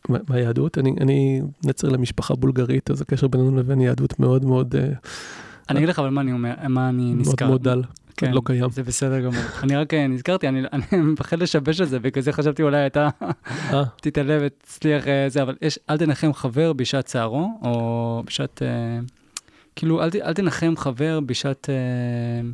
מהיהדות, 0.08 0.78
אני, 0.78 0.94
אני 1.00 1.42
נצר 1.64 1.88
למשפחה 1.88 2.34
בולגרית, 2.34 2.90
אז 2.90 3.00
הקשר 3.00 3.28
בינינו 3.28 3.56
לבין 3.56 3.80
יהדות 3.80 4.20
מאוד 4.20 4.44
מאוד... 4.44 4.76
אה, 4.76 4.92
אני 5.68 5.78
אגיד 5.78 5.88
לך 5.88 5.98
אבל 5.98 6.10
מה 6.10 6.20
אני 6.20 6.32
אומר, 6.32 6.54
מה 6.68 6.88
אני 6.88 7.14
מאוד 7.14 7.20
נזכר. 7.20 7.46
מאוד 7.46 7.62
דל, 7.62 7.82
כן, 8.16 8.32
לא 8.32 8.42
קיים. 8.44 8.70
זה 8.70 8.82
בסדר 8.82 9.20
גמור. 9.20 9.42
אני 9.62 9.76
רק 9.76 9.94
אה, 9.94 10.06
נזכרתי, 10.06 10.48
אני 10.48 10.62
אני 10.72 10.84
מפחד 11.12 11.38
לשבש 11.38 11.80
את 11.80 11.88
זה, 11.88 11.98
בגלל 11.98 12.22
זה 12.22 12.32
חשבתי 12.32 12.62
אולי 12.62 12.86
אתה 12.86 13.08
אה, 13.22 13.84
תתעלה 14.02 14.38
ותצליח 14.40 15.08
אה, 15.08 15.26
זה, 15.28 15.42
אבל 15.42 15.56
יש, 15.62 15.78
אל 15.90 15.98
תנחם 15.98 16.32
חבר 16.32 16.72
בשעת 16.72 17.04
צערו, 17.04 17.58
או 17.62 18.22
בשעת, 18.26 18.62
אה, 18.62 18.98
כאילו, 19.76 20.02
אל, 20.02 20.08
אל 20.22 20.32
תנחם 20.32 20.74
חבר 20.76 21.20
בשעת, 21.20 21.70
אה, 21.70 22.48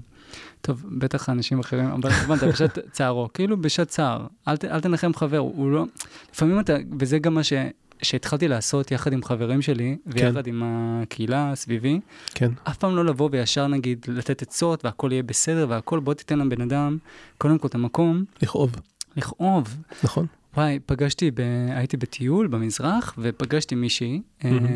טוב, 0.61 0.85
בטח 0.99 1.29
אנשים 1.29 1.61
אחרים, 1.61 1.87
אבל 1.87 2.11
הבנת, 2.11 2.43
בשעת 2.43 2.79
צערו, 2.93 3.29
כאילו 3.35 3.61
בשעת 3.63 3.89
צער, 3.89 4.27
אל, 4.49 4.55
אל 4.71 4.81
תנחם 4.81 5.15
חבר, 5.15 5.39
הוא 5.39 5.71
לא, 5.71 5.85
לפעמים 6.33 6.61
אתה, 6.61 6.77
וזה 7.01 7.19
גם 7.19 7.35
מה 7.35 7.43
ש... 7.43 7.53
שהתחלתי 8.03 8.49
לעשות 8.49 8.91
יחד 8.91 9.13
עם 9.13 9.23
חברים 9.25 9.63
שלי, 9.63 9.97
ויחד 10.07 10.47
עם 10.47 10.63
הקהילה 10.65 11.53
סביבי, 11.55 12.01
כן, 12.35 12.51
אף 12.65 12.77
פעם 12.77 12.97
לא 12.97 13.05
לבוא 13.05 13.29
וישר 13.33 13.67
נגיד 13.67 14.07
לתת 14.09 14.43
עצות 14.43 14.85
והכל 14.85 15.09
יהיה 15.13 15.23
בסדר 15.23 15.67
והכל, 15.69 16.01
בוא 16.01 16.15
תיתן 16.15 16.39
לבן 16.39 16.61
אדם, 16.61 16.99
קודם 17.39 17.59
כל 17.59 17.69
את 17.69 17.75
המקום, 17.75 18.25
לכאוב, 18.43 18.77
לכאוב. 19.17 19.77
נכון? 20.05 20.27
וואי, 20.57 20.79
פגשתי, 20.87 21.31
ב... 21.31 21.41
הייתי 21.71 21.97
בטיול 21.97 22.47
במזרח, 22.47 23.15
ופגשתי 23.19 23.75
מישהי, 23.75 24.21
אה, 24.45 24.51
מהמם. 24.51 24.67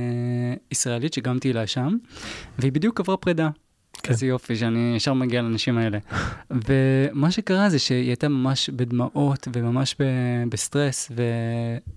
ישראלית 0.70 1.12
שגם 1.12 1.38
תהילה 1.38 1.66
שם, 1.66 1.96
והיא 2.58 2.72
בדיוק 2.72 3.00
עברה 3.00 3.16
פרידה. 3.16 3.48
כן. 4.04 4.12
איזה 4.12 4.26
יופי 4.26 4.56
שאני 4.56 4.92
ישר 4.96 5.12
מגיע 5.12 5.42
לאנשים 5.42 5.78
האלה. 5.78 5.98
ומה 6.68 7.30
שקרה 7.30 7.70
זה 7.70 7.78
שהיא 7.78 8.08
הייתה 8.08 8.28
ממש 8.28 8.70
בדמעות 8.70 9.48
וממש 9.52 9.96
ב... 10.00 10.04
בסטרס, 10.48 11.10
ו... 11.16 11.22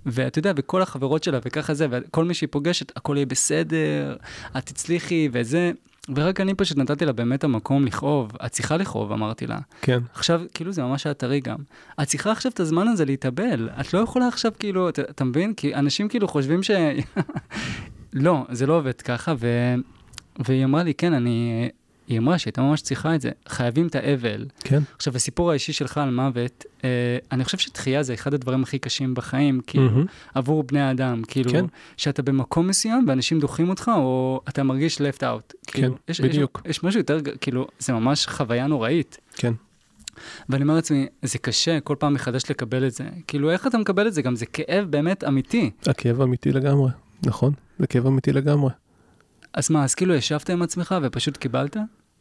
ואתה 0.06 0.40
יודע, 0.40 0.52
וכל 0.56 0.82
החברות 0.82 1.24
שלה 1.24 1.40
וככה 1.46 1.74
זה, 1.74 1.88
וכל 1.92 2.26
מי 2.26 2.34
שהיא 2.34 2.50
פוגשת, 2.52 2.98
הכל 2.98 3.16
יהיה 3.16 3.26
בסדר, 3.26 4.16
את 4.58 4.66
תצליחי 4.66 5.30
וזה. 5.32 5.72
ורק 6.16 6.42
אני 6.42 6.54
פשוט 6.54 6.78
נתתי 6.78 7.06
לה 7.06 7.14
באמת 7.14 7.44
המקום 7.44 7.86
לכאוב, 7.86 8.32
את 8.46 8.52
צריכה 8.52 8.78
לכאוב, 8.78 9.12
אמרתי 9.12 9.48
לה. 9.48 9.60
כן, 9.82 10.00
עכשיו, 10.14 10.42
כאילו 10.54 10.72
זה 10.72 10.84
ממש 10.84 11.06
היה 11.06 11.14
טרי 11.14 11.40
גם. 11.40 11.58
את 12.02 12.08
צריכה 12.08 12.32
עכשיו 12.32 12.52
את 12.52 12.60
הזמן 12.60 12.88
הזה 12.88 13.06
להתאבל. 13.06 13.70
את 13.80 13.94
לא 13.94 14.00
יכולה 14.00 14.28
עכשיו, 14.28 14.52
כאילו, 14.60 14.90
אתה, 14.90 15.02
אתה 15.02 15.24
מבין? 15.24 15.54
כי 15.54 15.76
אנשים 15.76 16.08
כאילו 16.08 16.28
חושבים 16.28 16.64
ש... 16.64 16.72
לא, 18.14 18.46
זה 18.52 18.66
לא 18.66 18.78
עובד 18.78 19.02
ככה, 19.02 19.34
ו... 19.40 19.74
והיא 20.46 20.66
אמרה 20.66 20.84
לי, 20.84 20.94
כן, 20.94 21.14
אני... 21.14 21.70
היא 22.08 22.20
אמרה 22.20 22.38
שהייתה 22.38 22.62
ממש 22.62 22.82
צריכה 22.82 23.16
את 23.16 23.22
זה. 23.22 23.32
חייבים 23.48 23.88
את 23.88 23.96
האבל. 23.96 24.46
כן, 24.60 24.80
עכשיו, 24.96 25.16
הסיפור 25.16 25.52
האישי 25.52 25.74
שלך 25.74 25.98
על 25.98 26.10
מוות, 26.10 26.66
אה, 26.84 26.90
אני 27.32 27.44
חושב 27.44 27.58
שתחייה 27.58 28.04
זה 28.04 28.14
אחד 28.14 28.34
הדברים 28.34 28.64
הכי 28.64 28.80
קשים 28.80 29.14
בחיים, 29.14 29.62
כאילו, 29.68 29.86
מהמם. 29.86 30.06
עבור 30.36 30.64
בני 30.64 30.82
האדם. 30.82 31.22
כאילו, 31.28 31.52
כן. 31.52 31.66
שאתה 31.98 32.22
במקום 32.22 32.68
מסוים 32.68 33.06
ואנשים 33.08 33.40
דוחים 33.40 33.70
אותך, 33.70 33.92
או 33.96 34.42
אתה 34.50 34.64
מרגיש 34.64 34.98
left 34.98 35.22
out. 35.22 35.54
כאילו, 35.68 35.96
יש, 36.08 36.22
בדיוק. 36.22 36.62
יש, 36.66 36.70
יש 36.70 36.84
משהו 36.84 37.00
יותר, 37.00 37.20
כאילו, 37.42 37.68
זה 37.80 37.94
ממש 37.94 38.28
חוויה 38.28 38.68
נוראית. 38.68 39.18
כן, 39.36 39.54
ואני 40.50 40.64
אומר 40.64 40.76
לעצמי, 40.76 41.08
זה 41.22 41.38
קשה 41.38 41.80
כל 41.80 41.96
פעם 42.00 42.14
מחדש 42.14 42.44
לקבל 42.50 42.88
את 42.88 42.92
זה. 42.92 43.04
כאילו, 43.28 43.52
איך 43.52 43.68
אתה 43.68 43.78
מקבל 43.78 44.08
את 44.08 44.14
זה? 44.14 44.22
גם 44.22 44.36
זה 44.36 44.46
כאב 44.46 44.86
באמת 44.90 45.24
אמיתי. 45.24 45.72
הכאב 45.86 46.22
אמיתי 46.22 46.52
לגמרי, 46.52 46.92
נכון? 47.26 47.54
זה 47.80 47.88
כאב 47.88 48.08
אמיתי 48.08 48.34
לגמרי. 48.34 48.72
אז 49.54 49.72
מה, 49.72 49.84
אז 49.84 49.96
כאילו 49.96 50.14
ישבת 50.14 50.50
עם 50.50 50.62
עצמך 50.62 50.96
ופשוט 51.04 51.38
קיבלת? 51.38 51.78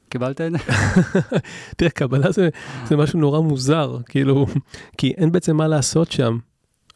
קיבלת 0.08 0.40
את 0.40 0.52
זה? 0.52 0.58
תראה, 1.76 1.90
קבלה 1.90 2.32
זה, 2.32 2.48
זה 2.86 2.96
משהו 2.96 3.18
נורא 3.18 3.40
מוזר, 3.40 3.96
כאילו, 4.08 4.46
כי 4.98 5.12
אין 5.16 5.32
בעצם 5.32 5.56
מה 5.56 5.68
לעשות 5.68 6.12
שם. 6.12 6.38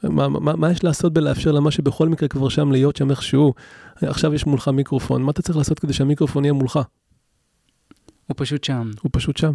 מה, 0.02 0.28
מה, 0.28 0.56
מה 0.56 0.70
יש 0.70 0.84
לעשות 0.84 1.12
בלאפשר 1.12 1.52
למה 1.52 1.70
שבכל 1.70 2.08
מקרה 2.08 2.28
כבר 2.28 2.48
שם 2.48 2.72
להיות 2.72 2.96
שם 2.96 3.10
איכשהו? 3.10 3.54
עכשיו 3.96 4.34
יש 4.34 4.46
מולך 4.46 4.68
מיקרופון, 4.68 5.22
מה 5.22 5.30
אתה 5.30 5.42
צריך 5.42 5.58
לעשות 5.58 5.78
כדי 5.78 5.92
שהמיקרופון 5.92 6.44
יהיה 6.44 6.52
מולך? 6.52 6.78
הוא 8.26 8.34
פשוט 8.36 8.64
שם. 8.64 8.90
הוא 9.02 9.10
פשוט 9.12 9.36
שם. 9.36 9.52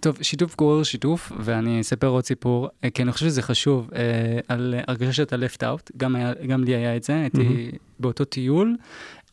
טוב, 0.00 0.18
שיתוף 0.22 0.56
גורר 0.56 0.82
שיתוף, 0.82 1.32
ואני 1.38 1.80
אספר 1.80 2.06
עוד 2.06 2.24
סיפור, 2.24 2.68
אה, 2.84 2.90
כי 2.90 3.02
אני 3.02 3.12
חושב 3.12 3.26
שזה 3.26 3.42
חשוב, 3.42 3.90
אה, 3.94 4.38
על 4.48 4.74
הרגשה 4.88 5.12
שאתה 5.12 5.36
left 5.36 5.60
out, 5.60 5.90
גם, 5.96 6.16
היה, 6.16 6.32
גם 6.48 6.64
לי 6.64 6.74
היה 6.74 6.96
את 6.96 7.02
זה, 7.02 7.14
הייתי 7.14 7.70
באותו 8.00 8.24
טיול, 8.24 8.76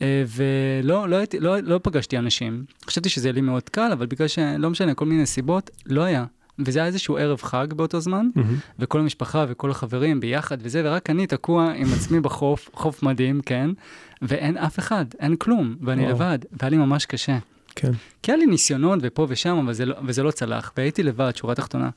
ולא 0.03 1.09
לא, 1.09 1.15
הייתי, 1.15 1.39
לא, 1.39 1.59
לא 1.59 1.79
פגשתי 1.83 2.17
אנשים. 2.17 2.65
חשבתי 2.85 3.09
שזה 3.09 3.27
יהיה 3.27 3.33
לי 3.33 3.41
מאוד 3.41 3.69
קל, 3.69 3.91
אבל 3.91 4.05
בגלל 4.05 4.27
שלא 4.27 4.69
משנה, 4.69 4.93
כל 4.93 5.05
מיני 5.05 5.25
סיבות, 5.25 5.69
לא 5.85 6.01
היה. 6.01 6.25
וזה 6.59 6.79
היה 6.79 6.85
איזשהו 6.85 7.17
ערב 7.17 7.41
חג 7.41 7.67
באותו 7.73 7.99
זמן, 7.99 8.29
מהמם. 8.35 8.55
וכל 8.79 8.99
המשפחה 8.99 9.45
וכל 9.49 9.71
החברים 9.71 10.19
ביחד 10.19 10.57
וזה, 10.61 10.81
ורק 10.85 11.09
אני 11.09 11.27
תקוע 11.27 11.71
עם 11.75 11.87
עצמי 11.93 12.19
בחוף, 12.19 12.69
חוף 12.73 13.03
מדהים, 13.03 13.41
כן? 13.45 13.69
ואין 14.21 14.57
אף 14.57 14.79
אחד, 14.79 15.05
אין 15.19 15.35
כלום, 15.35 15.75
ואני 15.81 16.01
וואו. 16.01 16.13
לבד, 16.13 16.39
והיה 16.51 16.69
לי 16.69 16.77
ממש 16.77 17.05
קשה. 17.05 17.37
כן, 17.75 17.91
כי 18.23 18.31
היה 18.31 18.37
לי 18.37 18.45
ניסיונות 18.45 18.99
ופה 19.01 19.25
ושם, 19.29 19.57
אבל 19.57 19.73
זה 19.73 19.85
לא, 19.85 19.95
וזה 20.05 20.23
לא 20.23 20.31
צלח, 20.31 20.71
והייתי 20.77 21.03
לבד, 21.03 21.31
שורה 21.35 21.55
תחתונה. 21.55 21.89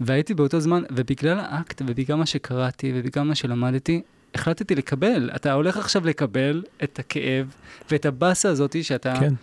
והייתי 0.00 0.34
באותו 0.34 0.60
זמן, 0.60 0.82
ובגלל 0.90 1.38
האקט, 1.40 1.82
ובגלל 1.86 2.16
מה 2.16 2.26
שקראתי, 2.26 2.92
ובגלל 2.94 3.24
מה 3.24 3.34
שלמדתי, 3.34 4.02
החלטתי 4.34 4.74
לקבל. 4.74 5.30
אתה 5.36 5.52
הולך 5.52 5.76
עכשיו 5.76 6.06
לקבל 6.06 6.62
את 6.84 6.98
הכאב 6.98 7.54
ואת 7.90 8.06
הבאסה 8.06 8.48
הזאתי 8.48 8.82
שאתה 8.82 9.14
כן, 9.20 9.34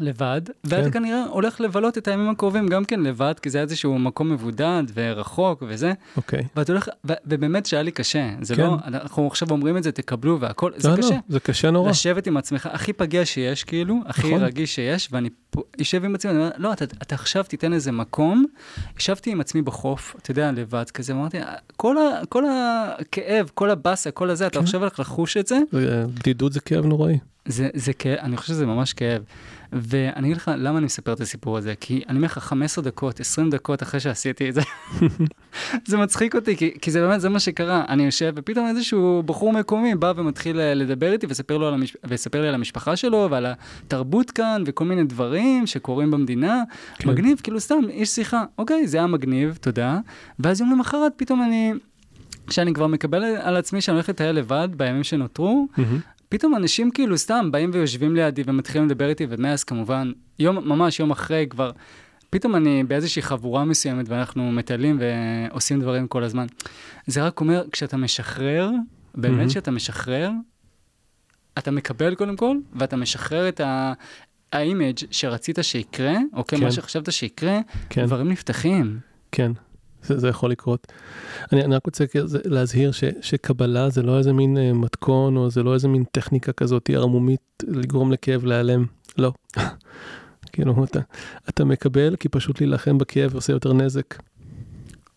לבד, 0.00 0.40
ואתה 0.64 0.84
כן. 0.84 0.90
כנראה 0.90 1.24
הולך 1.24 1.60
לבלות 1.60 1.98
את 1.98 2.08
הימים 2.08 2.28
הקרובים 2.28 2.68
גם 2.68 2.84
כן 2.84 3.00
לבד, 3.00 3.34
כי 3.42 3.50
זה 3.50 3.58
היה 3.58 3.62
איזשהו 3.62 3.98
מקום 3.98 4.32
מבודד 4.32 4.82
ורחוק 4.94 5.62
וזה, 5.66 5.92
אוקיי. 6.16 6.42
ואתה 6.56 6.72
הולך, 6.72 6.88
ו- 7.08 7.12
ובאמת 7.26 7.66
שהיה 7.66 7.82
לי 7.82 7.90
קשה. 7.90 8.30
זה 8.40 8.56
כן. 8.56 8.62
לא, 8.62 8.76
אנחנו 8.86 9.26
עכשיו 9.26 9.48
אומרים 9.50 9.76
את 9.76 9.82
זה, 9.82 9.92
תקבלו 9.92 10.40
והכל, 10.40 10.72
זה 10.76 10.88
לא, 10.90 10.96
קשה. 10.96 11.14
לא, 11.14 11.20
זה 11.28 11.40
קשה 11.40 11.70
נורא. 11.70 11.90
לשבת 11.90 12.26
עם 12.26 12.36
עצמך, 12.36 12.68
הכי 12.72 12.92
פגיע 12.92 13.24
שיש, 13.24 13.64
כאילו, 13.64 14.00
הכי 14.06 14.28
נכון. 14.28 14.42
רגיש 14.42 14.74
שיש, 14.74 15.08
ואני 15.12 15.28
יושב 15.78 16.04
עם 16.04 16.14
עצמי, 16.14 16.30
אני 16.30 16.38
אומר, 16.38 16.50
לא, 16.56 16.72
אתה, 16.72 16.84
אתה 16.84 17.14
עכשיו 17.14 17.44
תיתן 17.44 17.72
איזה 17.72 17.92
מקום. 17.92 18.44
ישבתי 18.98 19.30
עם 19.30 19.40
עצמי 19.40 19.62
בחוף, 19.62 20.16
אתה 20.22 20.30
יודע, 20.30 20.52
לבד 20.52 20.90
כזה, 20.90 21.16
ואמרתי, 21.16 21.38
כל, 21.76 21.96
ה, 21.98 22.00
כל 22.28 22.44
הכאב, 22.50 23.50
כל 23.54 23.70
הבאסה, 23.70 24.10
כל 24.10 24.30
הזה, 24.30 24.46
אתה 24.46 24.58
כן. 24.58 24.64
עכשיו 24.64 24.80
הולך 24.80 25.00
לחוש 25.00 25.36
את 25.36 25.46
זה- 25.46 25.58
בדידות 25.72 26.52
זה 26.52 26.60
כאב 26.60 26.86
נוראי. 26.86 27.18
זה, 27.48 27.68
זה 27.74 27.92
כאב, 27.92 28.18
אני 28.18 28.36
חושב 28.36 28.52
שזה 28.52 28.66
ממש 28.66 28.92
כאב. 28.92 29.22
ואני 29.72 30.26
אגיד 30.26 30.36
לך, 30.36 30.50
למה 30.56 30.78
אני 30.78 30.84
מספר 30.84 31.12
את 31.12 31.20
הסיפור 31.20 31.58
הזה? 31.58 31.74
כי 31.80 32.02
אני 32.08 32.16
אומר 32.16 32.26
לך, 32.26 32.38
15 32.38 32.84
דקות, 32.84 33.20
20 33.20 33.50
דקות 33.50 33.82
אחרי 33.82 34.00
שעשיתי 34.00 34.48
את 34.48 34.54
זה, 34.54 34.60
זה 35.88 35.96
מצחיק 35.96 36.34
אותי, 36.34 36.56
כי, 36.56 36.74
כי 36.80 36.90
זה 36.90 37.00
באמת, 37.00 37.20
זה 37.20 37.28
מה 37.28 37.40
שקרה. 37.40 37.84
אני 37.88 38.04
יושב, 38.04 38.32
ופתאום 38.36 38.66
איזשהו 38.66 39.22
בחור 39.26 39.52
מקומי 39.52 39.94
בא 39.94 40.12
ומתחיל 40.16 40.60
אה, 40.60 40.74
לדבר 40.74 41.12
איתי 41.12 41.26
ולספר, 41.26 41.58
לו 41.58 41.68
על 41.68 41.74
המש... 41.74 41.96
ולספר 42.04 42.42
לי 42.42 42.48
על 42.48 42.54
המשפחה 42.54 42.96
שלו 42.96 43.28
ועל 43.30 43.46
התרבות 43.46 44.30
כאן 44.30 44.62
וכל 44.66 44.84
מיני 44.84 45.04
דברים 45.04 45.66
שקורים 45.66 46.10
במדינה. 46.10 46.62
כן. 46.98 47.10
מגניב, 47.10 47.40
כאילו 47.42 47.60
סתם, 47.60 47.80
איש 47.88 48.08
שיחה. 48.08 48.44
אוקיי, 48.58 48.86
זה 48.86 48.98
היה 48.98 49.06
מגניב, 49.06 49.58
תודה. 49.60 49.98
ואז 50.38 50.60
יום 50.60 50.70
למחרת 50.72 51.12
פתאום 51.16 51.42
אני... 51.42 51.72
כשאני 52.46 52.72
כבר 52.72 52.86
מקבל 52.86 53.24
על 53.24 53.56
עצמי 53.56 53.80
שאני 53.80 53.94
הולך 53.94 54.08
לטייל 54.08 54.36
לבד 54.36 54.68
בימים 54.76 55.04
שנותרו, 55.04 55.68
מהמם. 55.76 55.98
פתאום 56.32 56.54
אנשים 56.56 56.90
כאילו 56.90 57.18
סתם 57.18 57.48
באים 57.50 57.70
ויושבים 57.72 58.16
לידי 58.16 58.42
ומתחילים 58.46 58.86
לדבר 58.86 59.08
איתי, 59.08 59.26
ומאז 59.28 59.64
כמובן, 59.64 60.12
יום, 60.38 60.68
ממש 60.68 61.00
יום 61.00 61.10
אחרי 61.10 61.46
כבר, 61.50 61.70
פתאום 62.30 62.56
אני 62.56 62.84
באיזושהי 62.84 63.22
חבורה 63.22 63.64
מסוימת 63.64 64.08
ואנחנו 64.08 64.52
מטיילים 64.52 65.00
ועושים 65.00 65.80
דברים 65.80 66.06
כל 66.06 66.24
הזמן. 66.24 66.46
זה 67.06 67.22
רק 67.22 67.40
אומר, 67.40 67.64
כשאתה 67.72 67.96
משחרר, 67.96 68.70
באמת 69.14 69.36
מהמם. 69.36 69.48
כשאתה 69.48 69.70
משחרר, 69.70 70.30
אתה 71.58 71.70
מקבל 71.70 72.14
קודם 72.14 72.36
כל, 72.36 72.56
ואתה 72.72 72.96
משחרר 72.96 73.48
את 73.48 73.60
ה... 73.60 73.92
האימג' 74.52 74.98
שרצית 75.10 75.58
שיקרה, 75.62 76.14
אוקיי, 76.32 76.58
כן. 76.58 76.64
מה 76.64 76.72
שחשבת 76.72 77.12
שיקרה, 77.12 77.58
כן. 77.90 78.06
דברים 78.06 78.28
נפתחים. 78.28 78.98
כן, 79.32 79.52
זה, 80.02 80.18
זה 80.18 80.28
יכול 80.28 80.50
לקרות. 80.50 80.92
אני, 81.52 81.64
אני 81.64 81.74
רק 81.74 81.86
רוצה 81.86 82.04
להזהיר 82.44 82.92
ש, 82.92 83.04
שקבלה 83.20 83.90
זה 83.90 84.02
לא 84.02 84.18
איזה 84.18 84.32
מין 84.32 84.58
אה, 84.58 84.72
מתכון, 84.72 85.36
או 85.36 85.50
זה 85.50 85.62
לא 85.62 85.74
איזה 85.74 85.88
מין 85.88 86.04
טכניקה 86.12 86.52
כזאת 86.52 86.90
ערמומית 86.90 87.64
לגרום 87.68 88.12
לכאב 88.12 88.44
להיעלם. 88.44 88.84
לא. 89.18 89.32
כאילו, 90.52 90.84
אתה, 90.84 91.00
אתה 91.48 91.64
מקבל 91.64 92.16
כי 92.16 92.28
פשוט 92.28 92.60
להילחם 92.60 92.98
בכאב 92.98 93.34
עושה 93.34 93.52
יותר 93.52 93.72
נזק. 93.72 94.14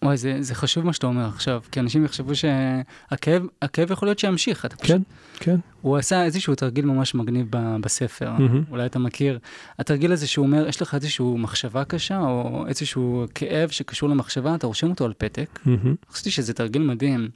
וואי, 0.06 0.18
זה, 0.18 0.38
זה 0.40 0.56
חשוב 0.56 0.86
מה 0.86 0.94
שאתה 0.94 1.08
אומר 1.08 1.28
עכשיו, 1.28 1.62
כי 1.72 1.80
אנשים 1.80 2.06
יחשבו 2.06 2.32
שהכאב 2.36 3.46
הכאב 3.62 3.92
יכול 3.92 4.08
להיות 4.08 4.20
שימשיך, 4.20 4.66
אתה 4.66 4.76
פשוט 4.76 4.88
כן, 4.96 5.02
כן. 5.40 5.56
הוא 5.82 5.98
עשה 5.98 6.24
איזשהו 6.26 6.56
תרגיל 6.56 6.86
ממש 6.86 7.16
מגניב 7.16 7.48
ב- 7.50 7.78
בספר, 7.82 8.32
מהמם. 8.32 8.64
אולי 8.70 8.86
אתה 8.86 9.00
מכיר. 9.00 9.40
התרגיל 9.80 10.12
הזה 10.12 10.28
שהוא 10.28 10.46
אומר, 10.46 10.68
יש 10.68 10.82
לך 10.82 10.96
איזושהי 10.96 11.26
מחשבה 11.38 11.84
קשה, 11.84 12.20
או 12.20 12.66
איזשהו 12.68 13.26
כאב 13.36 13.70
שקשור 13.70 14.10
למחשבה, 14.10 14.56
אתה 14.56 14.68
רושם 14.68 14.90
אותו 14.90 15.06
על 15.06 15.14
פתק. 15.18 15.60
מהמם. 15.66 15.96
חשבתי 16.12 16.32
שזה 16.32 16.54
תרגיל 16.54 16.82
מדהים. 16.82 17.30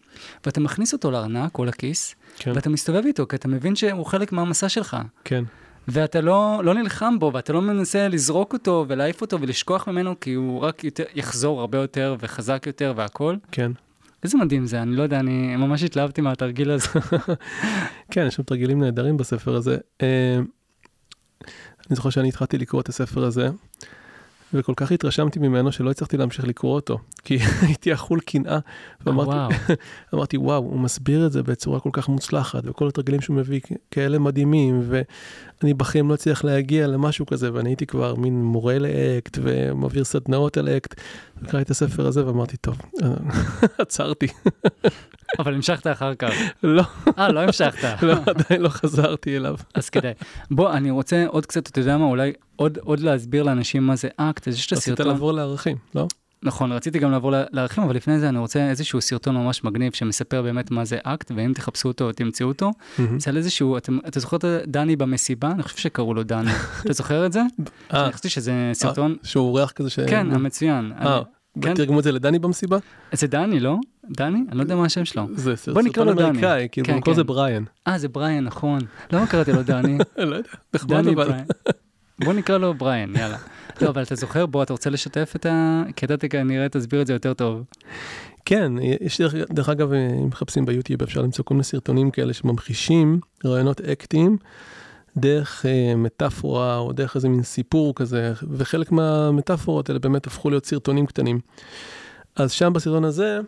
ואתה 0.45 0.59
מכניס 0.59 0.93
אותו 0.93 1.11
לארנק 1.11 1.57
או 1.59 1.65
לכיס, 1.65 2.15
כן, 2.37 2.51
ואתה 2.55 2.69
מסתובב 2.69 3.05
איתו, 3.05 3.27
כי 3.27 3.35
אתה 3.35 3.47
מבין 3.47 3.75
שהוא 3.75 4.05
חלק 4.05 4.31
מהמסע 4.31 4.69
שלך. 4.69 4.97
כן, 5.23 5.43
ואתה 5.91 6.21
לא, 6.21 6.61
לא 6.63 6.73
נלחם 6.73 7.19
בו, 7.19 7.31
ואתה 7.33 7.53
לא 7.53 7.61
מנסה 7.61 8.07
לזרוק 8.07 8.53
אותו 8.53 8.85
ולהעיף 8.87 9.21
אותו 9.21 9.41
ולשכוח 9.41 9.87
ממנו, 9.87 10.19
כי 10.19 10.33
הוא 10.33 10.59
רק 10.59 10.83
יותר, 10.83 11.03
יחזור 11.15 11.59
הרבה 11.59 11.77
יותר 11.77 12.15
וחזק 12.19 12.63
יותר 12.67 12.93
והכל. 12.95 13.35
כן. 13.51 13.71
איזה 14.23 14.37
מדהים 14.37 14.65
זה, 14.65 14.81
אני 14.81 14.95
לא 14.95 15.03
יודע, 15.03 15.19
אני 15.19 15.55
ממש 15.55 15.83
התלהבתי 15.83 16.21
מהתרגיל 16.21 16.71
הזה. 16.71 16.87
כן, 18.11 18.25
יש 18.27 18.35
שם 18.35 18.43
תרגילים 18.43 18.79
נהדרים 18.79 19.17
בספר 19.17 19.55
הזה. 19.55 19.77
אה, 20.01 20.37
אני 21.89 21.95
זוכר 21.95 22.09
שאני 22.09 22.29
התחלתי 22.29 22.57
לקרוא 22.57 22.81
את 22.81 22.89
הספר 22.89 23.23
הזה, 23.23 23.49
וכל 24.53 24.73
כך 24.75 24.91
התרשמתי 24.91 25.39
ממנו 25.39 25.71
שלא 25.71 25.91
הצלחתי 25.91 26.17
להמשיך 26.17 26.47
לקרוא 26.47 26.75
אותו, 26.75 26.97
כי 27.23 27.37
הייתי 27.67 27.93
אכול 27.93 28.19
קנאה, 28.19 28.59
ואמרתי. 29.05 29.55
אמרתי, 30.13 30.37
וואו, 30.37 30.63
הוא 30.63 30.79
מסביר 30.79 31.25
את 31.25 31.31
זה 31.31 31.43
בצורה 31.43 31.79
כל 31.79 31.89
כך 31.93 32.09
מוצלחת, 32.09 32.63
וכל 32.65 32.87
התרגילים 32.87 33.21
שהוא 33.21 33.35
מביא 33.35 33.59
כאלה 33.91 34.19
מדהימים, 34.19 34.81
ואני 34.83 35.73
בחיים 35.73 36.09
לא 36.09 36.13
אצליח 36.13 36.43
להגיע 36.43 36.87
למשהו 36.87 37.25
כזה, 37.25 37.53
ואני 37.53 37.69
הייתי 37.69 37.85
כבר 37.85 38.15
מין 38.15 38.43
מורה 38.43 38.79
לאקט, 38.79 39.37
ומעביר 39.41 40.03
סדנאות 40.03 40.57
על 40.57 40.69
אקט, 40.69 41.01
וקראתי 41.41 41.63
את 41.63 41.69
הספר 41.69 42.07
הזה 42.07 42.27
ואמרתי, 42.27 42.57
טוב, 42.57 42.77
עצרתי. 43.77 44.27
אבל 45.39 45.53
המשכת 45.53 45.87
אחר 45.87 46.15
כך. 46.15 46.33
לא, 46.63 46.83
אה, 47.17 47.31
לא 47.31 47.39
המשכת. 47.39 48.03
לא, 48.03 48.13
עדיין 48.25 48.61
לא 48.61 48.69
חזרתי 48.69 49.37
אליו. 49.37 49.55
אז 49.75 49.89
כדאי. 49.89 50.13
בוא, 50.51 50.73
אני 50.73 50.91
רוצה 50.91 51.25
עוד 51.27 51.45
קצת, 51.45 51.67
אתה 51.67 51.79
יודע 51.79 51.97
מה, 51.97 52.05
אולי 52.05 52.33
עוד, 52.59 52.77
עוד 52.83 52.99
להסביר 52.99 53.43
לאנשים 53.43 53.87
מה 53.87 53.95
זה 53.95 54.07
אקט, 54.17 54.47
אז 54.47 54.53
יש 54.53 54.67
את 54.67 54.73
רצית 54.73 54.93
הסרטון. 54.93 55.07
לעבור 55.07 55.33
לערכים, 55.33 55.77
לא? 55.95 56.07
נכון, 56.43 56.71
רציתי 56.71 56.99
גם 56.99 57.11
לעבור 57.11 57.31
לערכים, 57.51 57.83
אבל 57.83 57.95
לפני 57.95 58.19
זה 58.19 58.29
אני 58.29 58.37
רוצה 58.39 58.69
איזשהו 58.69 59.01
סרטון 59.01 59.35
ממש 59.37 59.63
מגניב 59.63 59.93
שמספר 59.93 60.41
באמת 60.41 60.71
מה 60.71 60.85
זה 60.85 60.97
אקט, 61.03 61.31
ואם 61.35 61.53
תחפשו 61.53 61.87
אותו, 61.87 62.11
תמצאו 62.11 62.47
אותו. 62.47 62.71
זה 63.17 63.29
על 63.31 63.37
איזשהו, 63.37 63.77
אתם- 63.77 63.97
אתה 64.07 64.19
זוכר 64.19 64.35
את 64.37 64.45
דני 64.67 64.95
במסיבה? 64.95 65.51
אני 65.51 65.63
חושב 65.63 65.77
שקראו 65.77 66.13
לו 66.13 66.23
דני. 66.23 66.51
אתה 66.85 66.93
זוכר 66.93 67.25
את 67.25 67.31
זה? 67.33 67.41
אה, 67.93 68.03
אני 68.05 68.11
חשבתי 68.13 68.29
שזה 68.29 68.69
סרטון, 68.73 69.15
שהוא 69.23 69.47
אורח 69.47 69.71
כזה 69.71 69.89
ש... 69.89 69.99
כן, 69.99 70.31
המצוין. 70.31 70.91
אה, 71.01 71.21
כן. 71.61 71.73
תרגמו 71.73 71.99
את 71.99 72.03
זה 72.03 72.11
לדני 72.11 72.39
במסיבה? 72.39 72.77
זה 73.13 73.27
דני, 73.27 73.59
לא? 73.59 73.77
דני? 74.09 74.39
אני 74.49 74.57
לא 74.57 74.61
יודע 74.63 74.75
מה 74.75 74.85
השם 74.85 75.05
שלו. 75.05 75.27
זה 75.35 75.55
סרטון. 75.55 75.73
אמריקאי, 76.29 76.67
כאילו 76.71 76.87
כן, 76.87 76.93
במקור 76.95 77.13
כן. 77.13 77.15
זה 77.15 77.23
בריאן. 77.23 77.63
אה, 77.87 77.97
זה 77.99 78.07
בריאן, 78.07 78.43
נכון. 78.43 78.79
למה 79.11 79.27
קראתי 79.27 79.51
לו 79.53 79.63
דני? 79.63 79.97
לא 80.17 80.35
יודע, 80.35 80.49
דני 81.01 81.13
אבל. 81.13 81.31
בוא 82.23 82.33
נקרא 82.33 82.57
לו 82.57 82.73
בריאן, 82.73 83.15
יאללה. 83.15 83.37
לא, 83.81 83.89
אבל 83.89 84.03
אתה 84.03 84.15
זוכר, 84.15 84.45
בוא, 84.45 84.63
אתה 84.63 84.73
רוצה 84.73 84.89
לשתף 84.89 85.33
את 85.35 85.45
ה... 85.45 85.83
כי 85.95 86.05
אתה 86.05 86.27
כנראה 86.27 86.69
תסביר 86.69 87.01
את 87.01 87.07
זה 87.07 87.13
יותר 87.13 87.33
טוב. 87.33 87.63
כן, 88.45 88.71
יש 89.01 89.21
דרך, 89.21 89.33
דרך 89.49 89.69
אגב, 89.69 89.93
אם 89.93 90.27
מחפשים 90.27 90.65
ביוטיוב 90.65 91.01
אפשר 91.01 91.21
למצוא 91.21 91.45
כל 91.45 91.53
מיני 91.53 91.63
סרטונים 91.63 92.11
כאלה 92.11 92.33
שממחישים 92.33 93.19
רעיונות 93.45 93.81
אקטיים 93.81 94.37
דרך 95.17 95.65
אה, 95.65 95.95
מטאפורה 95.95 96.77
או 96.77 96.93
דרך 96.93 97.15
איזה 97.15 97.29
מין 97.29 97.43
סיפור 97.43 97.95
כזה, 97.95 98.33
וחלק 98.51 98.91
מהמטאפורות 98.91 99.89
האלה 99.89 99.99
באמת 99.99 100.27
הפכו 100.27 100.49
להיות 100.49 100.65
סרטונים 100.65 101.05
קטנים. 101.05 101.39
אז 102.35 102.51
שם 102.51 102.73
בסרטון 102.73 103.03
הזה 103.03 103.39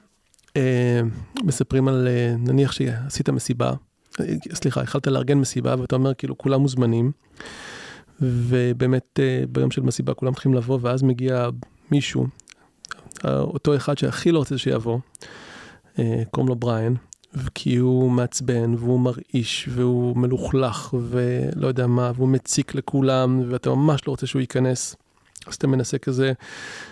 אה, 0.58 1.02
מספרים 1.44 1.88
על, 1.88 2.08
אה, 2.08 2.36
נניח 2.38 2.72
שעשית 2.72 3.30
מסיבה, 3.30 3.74
אה, 4.20 4.26
סליחה, 4.54 4.82
התחלת 4.82 5.08
לארגן 5.08 5.38
מסיבה 5.38 5.76
ואתה 5.80 5.96
אומר 5.96 6.14
כאילו 6.14 6.38
כולם 6.38 6.62
מוזמנים, 6.62 7.12
ובאמת 8.22 9.20
אה, 9.20 9.44
ביום 9.50 9.72
של 9.72 9.82
מסיבה 9.82 10.14
כולם 10.14 10.34
צריכים 10.34 10.54
לבוא 10.54 10.80
ואז 10.82 11.04
מגיע 11.04 11.50
מישהו 11.92 12.28
אותו 13.26 13.76
אחד 13.76 13.98
שהכי 13.98 14.32
לא 14.32 14.40
רוצה 14.40 14.58
שיבוא, 14.58 15.00
אה, 16.00 16.24
קוראים 16.32 16.48
לו 16.50 16.56
בריאן, 16.56 16.94
כי 17.56 17.76
הוא 17.76 18.12
מעצבן 18.12 18.74
והוא 18.78 19.00
מרעיש 19.00 19.70
והוא 19.72 20.18
מלוכלך 20.18 20.94
ולא 21.10 21.68
יודע 21.68 21.88
מה, 21.88 22.12
והוא 22.16 22.30
מציק 22.30 22.76
לכולם 22.76 23.42
ואתה 23.50 23.70
ממש 23.70 24.08
לא 24.08 24.12
רוצה 24.12 24.28
שהוא 24.28 24.40
ייכנס. 24.40 24.96
אז 25.48 25.56
אתה 25.56 25.68
מנסה 25.68 25.98
כזה, 25.98 26.32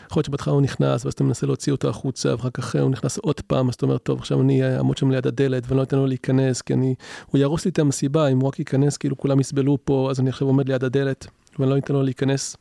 יכול 0.06 0.20
להיות 0.20 0.26
שבהתחלה 0.26 0.54
הוא 0.54 0.62
נכנס 0.62 1.06
ואז 1.06 1.14
אתה 1.14 1.24
מנסה 1.24 1.46
להוציא 1.46 1.72
אותו 1.72 1.90
החוצה 1.90 2.32
ואחר 2.32 2.50
כך 2.50 2.76
הוא 2.76 2.90
נכנס 2.90 3.18
עוד 3.18 3.42
פעם 3.42 3.70
אז 3.70 3.76
אתה 3.76 3.86
אומר 3.86 3.98
טוב 3.98 4.20
עכשיו 4.20 4.42
אני 4.42 4.78
אעמוד 4.78 4.98
שם 4.98 5.12
ליד 5.12 5.28
הדלת 5.28 5.64
ואני 5.68 5.78
לא 5.78 5.84
אתן 5.84 5.98
לו 5.98 6.08
להיכנס 6.08 6.62
כי 6.62 6.74
אני, 6.74 6.96
הוא 7.26 7.40
יהרוס 7.40 7.66
לי 7.66 7.72
את 7.72 7.80
המסיבה 7.80 8.28
אם 8.28 8.40
הוא 8.40 8.48
רק 8.48 8.60
ייכנס 8.60 8.98
כאילו 8.98 9.18
כולם 9.18 9.40
יסבלו 9.40 9.78
פה 9.84 10.08
אז 10.12 10.20
אני 10.20 10.30
עכשיו 10.30 10.48
עומד 10.48 10.70
ליד 10.70 10.84
הדלת 10.84 11.28
ואני 11.60 11.72
לא 11.72 11.78
אתן 11.78 11.94
לו 11.94 12.04
להיכנס. 12.04 12.58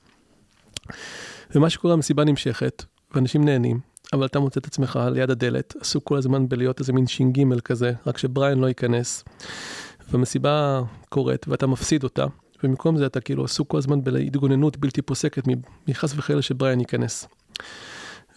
ומה 1.54 1.70
שקורה 1.70 1.94
המסיבה 1.94 2.24
נמשכת 2.24 2.84
ואנשים 3.14 3.44
נהנים, 3.44 3.80
אבל 4.12 4.26
אתה 4.26 4.38
מוצא 4.38 4.60
את 4.60 4.66
עצמך 4.66 5.00
ליד 5.12 5.30
הדלת, 5.30 5.74
עסוק 5.80 6.04
כל 6.04 6.18
הזמן 6.18 6.48
בלהיות 6.48 6.80
איזה 6.80 6.92
מין 6.92 7.06
ש"ג 7.06 7.58
כזה, 7.64 7.92
רק 8.06 8.18
שבריין 8.18 8.58
לא 8.58 8.66
ייכנס. 8.66 9.24
והמסיבה 10.10 10.82
קורית 11.08 11.48
ואתה 11.48 11.66
מפסיד 11.66 12.04
אותה, 12.04 12.26
ובמקום 12.62 12.96
זה 12.96 13.06
אתה 13.06 13.20
כאילו 13.20 13.44
עסוק 13.44 13.70
כל 13.70 13.78
הזמן 13.78 14.04
בהתגוננות 14.04 14.76
בלתי 14.76 15.02
פוסקת 15.02 15.42
מחס 15.88 16.14
וחלילה 16.16 16.42
שבריין 16.42 16.80
ייכנס. 16.80 17.28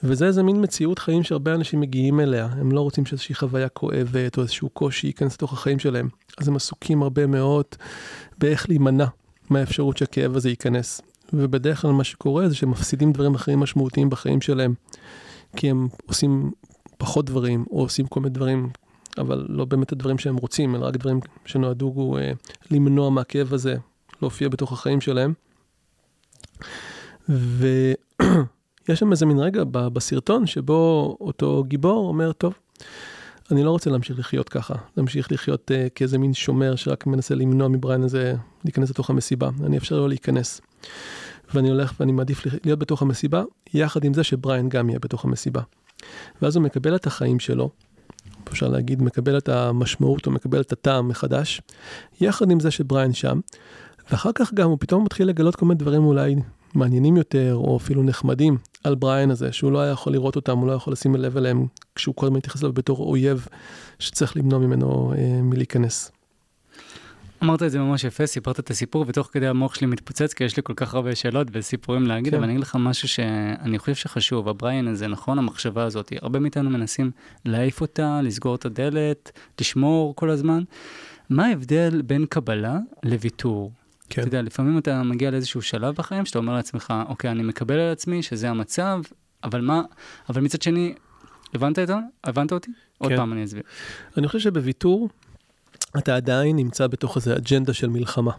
וזה 0.04 0.26
איזה 0.26 0.44
מין 0.44 0.64
מציאות 0.64 1.00
חיים 1.00 1.24
שהרבה 1.24 1.56
אנשים 1.56 1.80
מגיעים 1.80 2.20
אליה, 2.20 2.46
הם 2.46 2.72
לא 2.72 2.82
רוצים 2.82 3.06
שאיזושהי 3.06 3.36
חוויה 3.36 3.70
כואבת 3.70 4.38
או 4.38 4.42
איזשהו 4.42 4.70
קושי 4.70 5.08
ייכנס 5.08 5.34
לתוך 5.34 5.54
החיים 5.54 5.80
שלהם, 5.80 6.10
אז 6.38 6.48
הם 6.48 6.56
עסוקים 6.56 7.04
הרבה 7.04 7.28
מאוד 7.28 7.66
באיך 8.38 8.70
להימנע 8.70 9.06
מהאפשרות 9.50 9.98
שהכאב 9.98 10.36
הזה 10.36 10.50
ייכנס. 10.50 11.02
ובדרך 11.34 11.82
כלל 11.82 11.92
מה 11.92 12.04
שקורה 12.04 12.50
זה 12.50 12.56
שהם 12.56 12.70
מפסידים 12.70 13.12
דברים 13.12 13.36
אחרים 13.36 13.60
משמעותיים 13.60 14.10
בחיים 14.10 14.42
שלהם, 14.42 14.74
כי 15.56 15.70
הם 15.70 15.88
עושים 16.06 16.52
פחות 16.98 17.26
דברים, 17.26 17.66
או 17.72 17.82
עושים 17.82 18.08
כל 18.08 18.20
מיני 18.20 18.34
דברים, 18.34 18.70
אבל 19.18 19.46
לא 19.50 19.66
באמת 19.66 19.92
הדברים 19.92 20.18
שהם 20.18 20.38
רוצים, 20.38 20.76
אלא 20.76 20.86
רק 20.86 20.98
דברים 20.98 21.20
שנועדו 21.46 22.18
אה, 22.18 22.32
למנוע 22.72 23.10
מהכאב 23.10 23.54
הזה 23.54 23.76
להופיע 24.22 24.50
בתוך 24.50 24.72
החיים 24.72 25.02
שלהם. 25.02 25.34
ויש 27.30 27.96
שם 28.94 29.12
איזה 29.12 29.26
מין 29.26 29.40
רגע 29.40 29.64
בסרטון 29.74 30.48
שבו 30.48 31.18
אותו 31.22 31.64
גיבור 31.68 32.08
אומר, 32.08 32.32
טוב, 32.32 32.54
אני 33.52 33.64
לא 33.64 33.72
רוצה 33.72 33.90
להמשיך 33.90 34.20
לחיות 34.20 34.50
ככה, 34.50 34.76
להמשיך 34.98 35.32
לחיות 35.32 35.72
uh, 35.72 35.90
כאיזה 35.96 36.18
מין 36.18 36.34
שומר 36.34 36.76
שרק 36.76 37.08
מנסה 37.08 37.36
למנוע 37.36 37.68
מבריין 37.68 38.04
הזה 38.04 38.34
להיכנס 38.66 38.90
לתוך 38.90 39.10
המסיבה, 39.10 39.50
אני 39.64 39.78
אפשר 39.78 39.96
לו 39.96 40.08
להיכנס. 40.08 40.62
ואני 41.54 41.70
הולך 41.70 41.94
ואני 42.00 42.12
מעדיף 42.12 42.46
להיות 42.66 42.80
בתוך 42.80 43.02
המסיבה, 43.02 43.44
יחד 43.74 44.04
עם 44.04 44.14
זה 44.14 44.24
שבריין 44.24 44.70
גם 44.70 44.90
יהיה 44.90 45.00
בתוך 45.00 45.26
המסיבה. 45.26 45.62
ואז 46.42 46.56
הוא 46.56 46.64
מקבל 46.64 46.96
את 46.96 47.08
החיים 47.08 47.40
שלו, 47.40 47.70
אפשר 48.52 48.68
להגיד, 48.68 49.02
מקבל 49.02 49.38
את 49.38 49.50
המשמעות, 49.50 50.26
הוא 50.26 50.34
מקבל 50.34 50.62
את 50.62 50.72
הטעם 50.72 51.08
מחדש, 51.08 51.62
יחד 52.22 52.52
עם 52.52 52.60
זה 52.60 52.72
שבריין 52.72 53.14
שם, 53.14 53.40
ואחר 54.12 54.32
כך 54.36 54.54
גם 54.54 54.70
הוא 54.70 54.78
פתאום 54.80 55.04
מתחיל 55.04 55.28
לגלות 55.28 55.56
כל 55.56 55.66
מיני 55.66 55.80
דברים 55.80 56.04
אולי 56.04 56.36
מעניינים 56.76 57.18
יותר, 57.18 57.56
או 57.56 57.78
אפילו 57.78 58.04
נחמדים, 58.04 58.58
על 58.84 58.96
בריין 58.96 59.32
הזה, 59.32 59.52
שהוא 59.52 59.72
לא 59.72 59.80
היה 59.80 59.92
יכול 59.92 60.14
לראות 60.14 60.36
אותם, 60.36 60.58
הוא 60.58 60.68
לא 60.68 60.72
יכול 60.72 60.94
לשים 60.94 61.16
לב 61.16 61.38
אליהם, 61.38 61.66
כשהוא 61.96 62.16
כל 62.16 62.26
הזמן 62.26 62.38
מתייחס 62.38 62.62
אליו 62.62 62.74
בתור 62.74 62.98
אויב, 63.00 63.48
שצריך 64.00 64.38
למנוע 64.38 64.60
ממנו 64.60 65.14
אה, 65.18 65.42
מלהיכנס. 65.42 66.12
אמרת 67.44 67.64
את 67.64 67.72
זה 67.72 67.80
ממש 67.80 68.04
יפה, 68.04 68.26
סיפרת 68.26 68.60
את 68.60 68.70
הסיפור, 68.70 69.06
ותוך 69.08 69.30
כדי 69.32 69.48
המוח 69.48 69.76
שלי 69.76 69.88
מתפוצץ, 69.88 70.34
כי 70.34 70.44
יש 70.44 70.58
לי 70.58 70.64
כל 70.64 70.74
כך 70.76 70.94
הרבה 70.94 71.16
שאלות 71.16 71.48
וסיפורים 71.52 72.08
להגיד, 72.08 72.32
כן. 72.32 72.38
אבל 72.38 72.44
אני 72.44 72.54
אגיד 72.54 72.64
לך 72.64 72.78
משהו 72.80 73.08
שאני 73.08 73.80
חושב 73.80 73.96
שחשוב, 73.96 74.50
הבריין 74.50 74.88
הזה, 74.88 75.08
נכון, 75.08 75.40
המחשבה 75.40 75.84
הזאת, 75.84 76.14
הרבה 76.22 76.40
מאיתנו 76.40 76.70
מנסים 76.70 77.12
להעיף 77.46 77.82
אותה, 77.82 78.22
לסגור 78.24 78.56
את 78.56 78.66
הדלת, 78.66 79.32
לשמור 79.62 80.16
כל 80.16 80.30
הזמן. 80.30 80.64
מה 81.30 81.46
ההבדל 81.46 82.02
בין 82.02 82.26
קבלה 82.26 82.78
לוויתור? 83.04 83.72
כן. 84.14 84.22
אתה 84.22 84.28
יודע, 84.28 84.42
לפעמים 84.42 84.78
אתה 84.78 85.04
מגיע 85.04 85.32
לאיזשהו 85.32 85.62
שלב 85.62 85.96
בחיים, 85.96 86.26
שאתה 86.26 86.40
אומר 86.40 86.54
לעצמך, 86.54 86.94
אוקיי, 87.10 87.32
אני 87.32 87.44
מקבל 87.44 87.80
על 87.80 87.92
עצמי 87.92 88.24
שזה 88.24 88.50
המצב, 88.50 89.02
אבל 89.44 89.62
מה, 89.62 89.82
אבל 90.30 90.42
מצד 90.42 90.62
שני, 90.62 90.94
הבנת 91.54 91.80
את 91.80 91.88
זה? 91.88 91.94
הבנת 92.24 92.54
אותי? 92.54 92.72
עוד 92.98 93.10
כן. 93.10 93.18
פעם 93.18 93.34
אני 93.34 93.44
אסביר. 93.44 93.64
אני 94.18 94.28
חושב 94.28 94.40
שבוויתור, 94.40 95.10
אתה 95.98 96.16
עדיין 96.16 96.56
נמצא 96.56 96.88
בתוך 96.88 97.18
איזו 97.18 97.36
אג'נדה 97.36 97.74
של 97.74 97.90
מלחמה. 97.90 98.32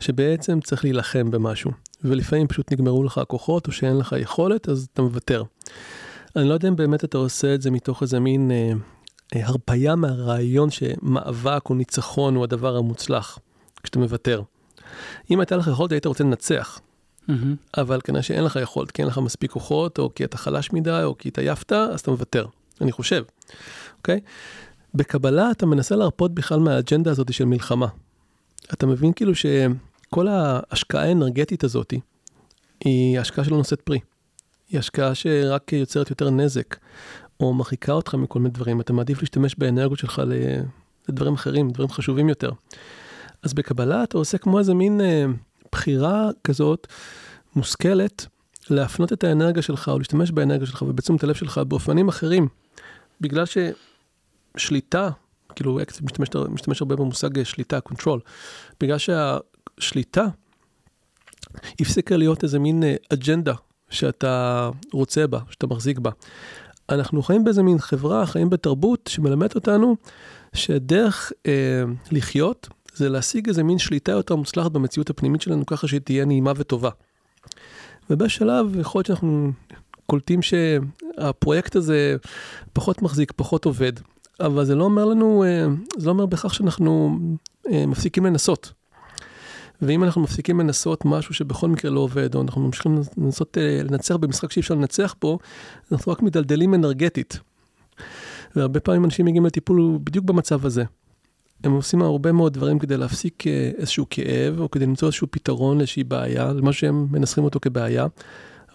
שבעצם 0.00 0.60
צריך 0.60 0.84
להילחם 0.84 1.30
במשהו, 1.30 1.70
ולפעמים 2.04 2.48
פשוט 2.48 2.72
נגמרו 2.72 3.04
לך 3.04 3.18
הכוחות, 3.18 3.66
או 3.66 3.72
שאין 3.72 3.96
לך 3.96 4.14
יכולת, 4.18 4.68
אז 4.68 4.88
אתה 4.92 5.02
מוותר. 5.02 5.42
אני 6.36 6.48
לא 6.48 6.54
יודע 6.54 6.68
אם 6.68 6.76
באמת 6.76 7.04
אתה 7.04 7.18
עושה 7.18 7.54
את 7.54 7.62
זה 7.62 7.70
מתוך 7.70 8.02
איזה 8.02 8.20
מין 8.20 8.50
אה, 8.50 8.72
אה, 9.36 9.46
הרפאיה 9.46 9.96
מהרעיון 9.96 10.70
שמאבק 10.70 11.70
או 11.70 11.74
ניצחון 11.74 12.34
הוא 12.34 12.44
הדבר 12.44 12.76
המוצלח, 12.76 13.38
כשאתה 13.82 13.98
מוותר. 13.98 14.42
אם 15.30 15.40
הייתה 15.40 15.56
לך 15.56 15.66
יכולת, 15.66 15.92
היית 15.92 16.06
רוצה 16.06 16.24
לנצח. 16.24 16.80
מהמם. 17.28 17.56
אבל 17.78 18.00
כנראה 18.04 18.22
שאין 18.22 18.44
לך 18.44 18.58
יכולת, 18.62 18.90
כי 18.90 19.02
אין 19.02 19.08
לך 19.08 19.18
מספיק 19.18 19.50
כוחות, 19.50 19.98
או 19.98 20.14
כי 20.14 20.24
אתה 20.24 20.38
חלש 20.38 20.72
מדי, 20.72 21.00
או 21.04 21.18
כי 21.18 21.28
התעייפת, 21.28 21.72
אז 21.72 22.00
אתה 22.00 22.10
מוותר. 22.10 22.46
אני 22.80 22.92
חושב, 22.92 23.22
אוקיי? 23.98 24.20
בקבלה 24.94 25.50
אתה 25.50 25.66
מנסה 25.66 25.96
להרפות 25.96 26.34
בכלל 26.34 26.60
מהאג'נדה 26.60 27.10
הזאת 27.10 27.32
של 27.32 27.44
מלחמה. 27.44 27.86
אתה 28.72 28.86
מבין 28.86 29.12
כאילו 29.12 29.32
שכל 29.34 30.28
ההשקעה 30.28 31.02
האנרגטית 31.02 31.64
הזאת 31.64 31.94
היא 32.80 33.20
השקעה 33.20 33.44
שלא 33.44 33.56
נושאת 33.56 33.80
פרי. 33.80 34.00
היא 34.68 34.78
השקעה 34.78 35.14
שרק 35.14 35.72
יוצרת 35.72 36.10
יותר 36.10 36.30
נזק, 36.30 36.76
או 37.40 37.54
מרחיקה 37.54 37.92
אותך 37.92 38.14
מכל 38.14 38.38
מיני 38.38 38.54
דברים. 38.54 38.80
אתה 38.80 38.92
מעדיף 38.92 39.20
להשתמש 39.20 39.54
באנרגיות 39.58 39.98
שלך 39.98 40.22
לדברים 41.08 41.34
אחרים, 41.34 41.70
דברים 41.70 41.88
חשובים 41.88 42.28
יותר. 42.28 42.50
אז 43.42 43.54
בקבלה 43.54 44.04
אתה 44.04 44.18
עושה 44.18 44.38
כמו 44.38 44.58
איזה 44.58 44.74
מין 44.74 45.00
אה, 45.00 45.24
בחירה 45.72 46.30
כזאת 46.44 46.86
מושכלת 47.56 48.26
להפנות 48.70 49.12
את 49.12 49.24
האנרגיה 49.24 49.62
שלך 49.62 49.88
או 49.88 49.98
להשתמש 49.98 50.30
באנרגיה 50.30 50.66
שלך 50.66 50.82
ובתשומת 50.82 51.24
הלב 51.24 51.34
שלך 51.34 51.58
באופנים 51.58 52.08
אחרים. 52.08 52.48
בגלל 53.20 53.44
ששליטה, 54.56 55.10
כאילו 55.54 55.82
אקס 55.82 56.00
משתמש, 56.00 56.28
משתמש 56.48 56.82
הרבה 56.82 56.96
במושג 56.96 57.42
שליטה, 57.42 57.78
control, 57.92 58.18
בגלל 58.80 58.98
שהשליטה 58.98 60.26
הפסיקה 61.80 62.16
להיות 62.16 62.44
איזה 62.44 62.58
מין 62.58 62.82
אה, 62.82 62.94
אג'נדה 63.12 63.54
שאתה 63.90 64.70
רוצה 64.92 65.26
בה, 65.26 65.40
שאתה 65.50 65.66
מחזיק 65.66 65.98
בה. 65.98 66.10
אנחנו 66.88 67.22
חיים 67.22 67.44
באיזה 67.44 67.62
מין 67.62 67.78
חברה, 67.78 68.26
חיים 68.26 68.50
בתרבות 68.50 69.06
שמלמד 69.12 69.54
אותנו 69.54 69.96
שדרך 70.54 71.32
אה, 71.46 71.82
לחיות 72.12 72.68
זה 72.98 73.08
להשיג 73.08 73.48
איזה 73.48 73.62
מין 73.62 73.78
שליטה 73.78 74.12
יותר 74.12 74.36
מוצלחת 74.36 74.70
במציאות 74.70 75.10
הפנימית 75.10 75.40
שלנו 75.40 75.66
ככה 75.66 75.88
שהיא 75.88 76.00
תהיה 76.00 76.24
נעימה 76.24 76.52
וטובה. 76.56 76.90
ובשלב 78.10 78.76
יכול 78.80 78.98
להיות 78.98 79.06
שאנחנו 79.06 79.52
קולטים 80.06 80.40
שהפרויקט 80.42 81.76
הזה 81.76 82.16
פחות 82.72 83.02
מחזיק, 83.02 83.32
פחות 83.36 83.64
עובד, 83.64 83.92
אבל 84.40 84.64
זה 84.64 84.74
לא 84.74 84.84
אומר 84.84 85.04
לנו, 85.04 85.44
אה, 85.44 85.66
זה 85.98 86.06
לא 86.06 86.10
אומר 86.10 86.26
בכך 86.26 86.54
שאנחנו 86.54 87.18
אה, 87.72 87.86
מפסיקים 87.86 88.26
לנסות. 88.26 88.72
ואם 89.82 90.04
אנחנו 90.04 90.22
מפסיקים 90.22 90.60
לנסות 90.60 91.04
משהו 91.04 91.34
שבכל 91.34 91.68
מקרה 91.68 91.90
לא 91.90 92.00
עובד, 92.00 92.34
או 92.34 92.42
אנחנו 92.42 92.60
ממשיכים 92.60 93.00
לנסות 93.16 93.58
אה, 93.58 93.80
לנצח 93.84 94.16
במשחק 94.16 94.52
שאי 94.52 94.60
אפשר 94.60 94.74
לנצח 94.74 95.14
פה, 95.18 95.38
אנחנו 95.92 96.12
רק 96.12 96.22
מדלדלים 96.22 96.74
אנרגטית. 96.74 97.38
והרבה 98.56 98.80
פעמים 98.80 99.04
אנשים 99.04 99.26
מגיעים 99.26 99.46
לטיפול 99.46 99.98
בדיוק 100.04 100.24
במצב 100.24 100.66
הזה. 100.66 100.84
הם 101.64 101.72
עושים 101.72 102.02
הרבה 102.02 102.32
מאוד 102.32 102.52
דברים 102.52 102.78
כדי 102.78 102.96
להפסיק 102.96 103.46
איזשהו 103.78 104.06
כאב, 104.10 104.60
או 104.60 104.70
כדי 104.70 104.86
למצוא 104.86 105.08
איזשהו 105.08 105.26
פתרון 105.30 105.78
לאיזושהי 105.78 106.04
בעיה, 106.04 106.52
למה 106.52 106.72
שהם 106.72 107.06
מנסחים 107.10 107.44
אותו 107.44 107.60
כבעיה. 107.60 108.06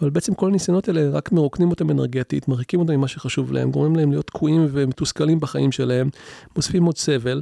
אבל 0.02 0.10
בעצם 0.10 0.34
כל 0.34 0.48
הניסיונות 0.48 0.88
האלה 0.88 1.10
רק 1.10 1.32
מרוקנים 1.32 1.70
אותם 1.70 1.92
אנרגטית, 1.92 2.48
מרחיקים 2.48 2.80
אותם 2.80 2.94
ממה 2.94 3.08
שחשוב 3.08 3.52
להם, 3.52 3.72
גורמים 3.72 3.96
להם 3.96 4.12
להיות 4.12 4.28
תקועים 4.28 4.68
ומתוסכלים 4.72 5.40
בחיים 5.40 5.72
שלהם, 5.72 6.10
מוסיפים 6.56 6.86
עוד 6.86 6.98
סבל, 6.98 7.42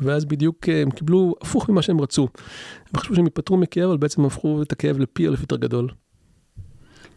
ואז 0.00 0.24
בדיוק 0.24 0.68
אה, 0.68 0.82
הם 0.82 0.90
קיבלו 0.90 1.34
הפוך 1.42 1.68
ממה 1.68 1.82
שהם 1.82 2.00
רצו. 2.00 2.28
הם 2.92 3.00
חשבו 3.00 3.14
שהם 3.14 3.24
ייפטרו 3.24 3.56
מכאב, 3.56 3.88
אבל 3.88 3.96
בעצם 3.96 4.24
הפכו 4.24 4.62
את 4.62 4.72
הכאב 4.72 4.98
לפי 4.98 5.28
אלף 5.28 5.40
יותר 5.40 5.56
גדל. 5.56 5.86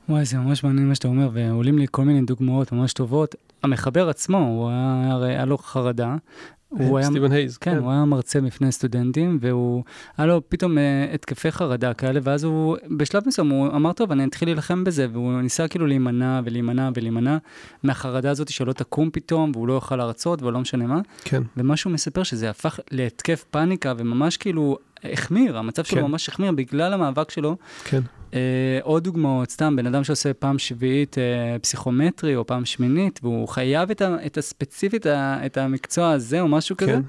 וואי, 0.09 0.25
זה 0.25 0.37
ממש 0.37 0.63
מעניין 0.63 0.87
מה 0.87 0.95
שאתה 0.95 1.07
אומר, 1.07 1.29
ועולים 1.33 1.77
לי 1.77 1.85
כל 1.91 2.05
מיני 2.05 2.21
דוגמאות 2.21 2.71
ממש 2.71 2.93
טובות. 2.93 3.35
המחבר 3.63 4.09
עצמו, 4.09 4.37
הוא 4.37 4.69
היה, 4.69 5.11
הרי 5.11 5.29
היה 5.29 5.45
לו 5.45 5.57
חרדה, 5.57 6.15
הוא 6.69 6.97
היה, 6.97 7.07
סטיבן 7.07 7.31
הייז, 7.31 7.57
כן, 7.57 7.71
כן, 7.71 7.77
הוא 7.77 7.91
היה 7.91 8.05
מרצה 8.05 8.41
בפני 8.41 8.71
סטודנטים, 8.71 9.37
והוא, 9.41 9.83
היה 10.17 10.27
לו 10.27 10.41
פתאום 10.49 10.77
uh, 10.77 10.81
התקפי 11.13 11.51
חרדה 11.51 11.93
כאלה, 11.93 12.19
ואז 12.23 12.43
הוא, 12.43 12.77
בשלב 12.97 13.23
מסוים, 13.27 13.49
הוא 13.49 13.67
אמר, 13.67 13.93
טוב, 13.93 14.11
אני 14.11 14.25
אתחיל 14.25 14.47
להילחם 14.47 14.83
בזה, 14.83 15.07
והוא 15.11 15.41
ניסה 15.41 15.67
כאילו 15.67 15.87
להימנע 15.87 16.41
ולהימנע 16.45 16.89
ולהימנע 16.95 17.37
מהחרדה 17.83 18.31
הזאת 18.31 18.49
שלא 18.49 18.73
תקום 18.73 19.09
פתאום, 19.13 19.51
והוא 19.53 19.67
לא 19.67 19.73
יוכל 19.73 19.95
להרצות, 19.95 20.41
ולא 20.41 20.59
משנה 20.59 20.87
מה. 20.87 21.01
כן. 21.23 21.43
ומה 21.57 21.77
שהוא 21.77 21.93
מספר, 21.93 22.23
שזה 22.23 22.49
הפך 22.49 22.79
להתקף 22.91 23.45
פאניקה, 23.51 23.93
וממש 23.97 24.37
כאילו 24.37 24.77
החמיר, 25.03 25.57
המצב 25.57 25.83
שלו 25.83 26.01
כן. 26.01 26.07
ממש 26.07 26.29
החמיר 26.29 26.51
בגלל 26.51 26.93
המאבק 26.93 27.31
שלו. 27.31 27.57
כן. 27.83 28.01
אה, 28.33 28.79
עוד 28.83 29.03
דוגמאות, 29.03 29.49
סתם, 29.49 29.75
בן 29.75 29.87
אדם 29.87 30.03
שעושה 30.03 30.33
פעם 30.33 30.59
שביעית 30.59 31.17
אה, 31.17 31.59
פסיכומטרי 31.59 32.35
או 32.35 32.47
פעם 32.47 32.65
שמינית, 32.65 33.19
והוא 33.23 33.47
חייב 33.47 33.91
את, 33.91 34.01
ה, 34.01 34.15
את 34.25 34.37
הספציפית, 34.37 35.05
ה, 35.05 35.45
את 35.45 35.57
המקצוע 35.57 36.11
הזה 36.11 36.41
או 36.41 36.47
משהו 36.47 36.77
כן. 36.77 36.85
כזה, 36.85 36.99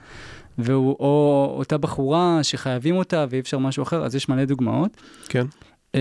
והוא, 0.58 0.96
או 1.00 1.54
אותה 1.58 1.78
בחורה 1.78 2.38
שחייבים 2.42 2.96
אותה 2.96 3.26
ואי 3.30 3.40
אפשר 3.40 3.58
משהו 3.58 3.82
אחר, 3.82 4.04
אז 4.04 4.14
יש 4.14 4.28
מלא 4.28 4.44
דוגמאות. 4.44 4.96
כן. 5.28 5.46
אה, 5.94 6.00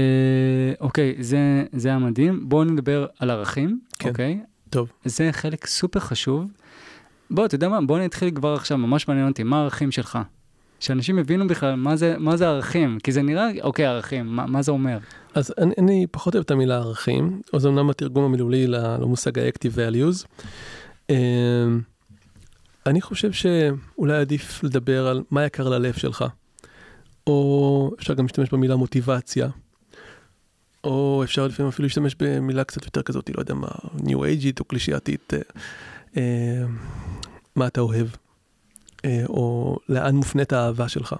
אוקיי, 0.80 1.16
זה, 1.20 1.64
זה 1.74 1.90
היה 1.90 2.00
מדהים. 2.00 2.50
בואו 2.50 2.64
נדבר 2.64 3.06
על 3.20 3.30
ערכים, 3.30 3.80
כן. 4.00 4.10
אוקיי? 4.10 4.40
טוב. 4.70 4.92
זה 5.06 5.30
חלק 5.32 5.66
סופר 5.66 6.00
חשוב. 6.00 6.52
בוא, 7.32 7.46
אתה 7.46 7.56
יודע 7.56 7.70
מה? 7.70 7.82
בוא 7.82 8.00
נתחיל 8.00 8.32
כבר 8.32 8.54
עכשיו, 8.54 8.78
ממש 8.78 9.08
מעניין 9.08 9.28
אותי, 9.28 9.44
מה 9.44 9.60
הערכים 9.60 9.92
שלך? 9.92 10.20
שאנשים 10.80 11.20
הבינו 11.20 11.48
בכלל 11.48 11.76
מה 11.76 11.96
זה, 11.96 12.16
מה 12.18 12.38
זה 12.38 12.48
ערכים, 12.48 12.98
כי 13.04 13.12
זה 13.12 13.22
נראה, 13.22 13.50
אוקיי, 13.62 13.86
ערכים, 13.86 14.26
מה, 14.26 14.46
מה 14.46 14.62
זה 14.62 14.72
אומר? 14.72 14.98
אז 15.34 15.54
אני, 15.58 15.74
אני 15.78 16.08
פחות 16.12 16.36
אוהב 16.36 16.44
את 16.44 16.52
המילה 16.52 16.78
ערכים, 16.78 17.42
או 17.54 17.60
זה 17.60 17.70
אמנם 17.70 17.90
התרגום 17.90 18.24
המילולי 18.24 18.68
למושג 18.68 19.40
ה-active 19.40 19.76
values. 19.76 20.28
אמ, 21.10 21.82
אני 22.86 23.02
חושב 23.02 23.32
שאולי 23.32 24.18
עדיף 24.18 24.64
לדבר 24.64 25.08
על 25.08 25.24
מה 25.32 25.46
יקר 25.46 25.70
ללב 25.70 25.94
שלך, 25.94 26.26
או 27.28 27.92
אפשר 28.00 28.14
גם 28.14 28.26
להשתמש 28.26 28.50
במילה 28.54 28.76
מוטיבציה, 28.76 29.50
או 30.84 31.22
אפשר 31.24 31.48
לפעמים 31.48 31.70
אפילו 31.70 31.86
להשתמש 31.86 32.16
במילה 32.20 32.64
קצת 32.64 32.86
יותר 32.86 33.02
כזאת, 33.02 33.30
לא 33.30 33.42
יודע 33.42 33.54
מה, 33.54 33.68
New 33.98 34.18
Ageית 34.18 34.60
או 34.60 34.66
קלישייתית, 34.66 35.34
אה, 35.34 35.40
אה, 36.18 36.66
מה 37.56 37.68
אתה 37.68 37.82
אוהב. 37.82 38.08
אה, 39.06 39.24
או 39.30 39.78
לאן 39.90 40.16
מופנית 40.16 40.54
האהבה 40.54 40.90
שלך, 40.90 41.16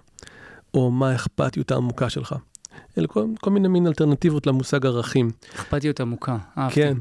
או 0.74 0.92
מה 0.92 1.12
האכפתיות 1.12 1.72
העמוקה 1.72 2.10
שלך. 2.10 2.36
אלה 2.98 3.08
כל, 3.08 3.26
כל 3.42 3.50
מיני 3.50 3.68
מין 3.68 3.88
אלטרנטיבות 3.88 4.48
למושג 4.48 4.86
ערכים. 4.86 5.32
אכפתיות 5.56 6.00
עמוקה, 6.00 6.38
אהבתי. 6.58 6.76
כן. 6.76 6.98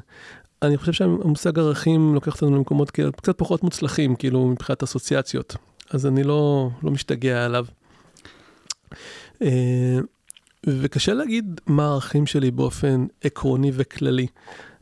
אני 0.63 0.77
חושב 0.77 0.93
שהמושג 0.93 1.59
ערכים 1.59 2.15
לוקח 2.15 2.35
אותנו 2.35 2.57
למקומות 2.57 2.91
קצת 2.91 3.39
פחות 3.39 3.63
מוצלחים, 3.63 4.17
כאילו, 4.17 4.47
מבחינת 4.47 4.83
אסוציאציות. 4.83 5.57
אז 5.91 6.07
אני 6.07 6.23
לא, 6.23 6.71
לא 6.83 6.91
משתגע 6.91 7.45
עליו. 7.45 7.67
אה, 9.43 9.99
וקשה 10.67 11.15
להגיד 11.15 11.61
מה 11.67 11.85
הערכים 11.85 12.27
שלי 12.27 12.51
באופן 12.51 13.07
עקרוני 13.25 13.71
וכללי. 13.75 14.27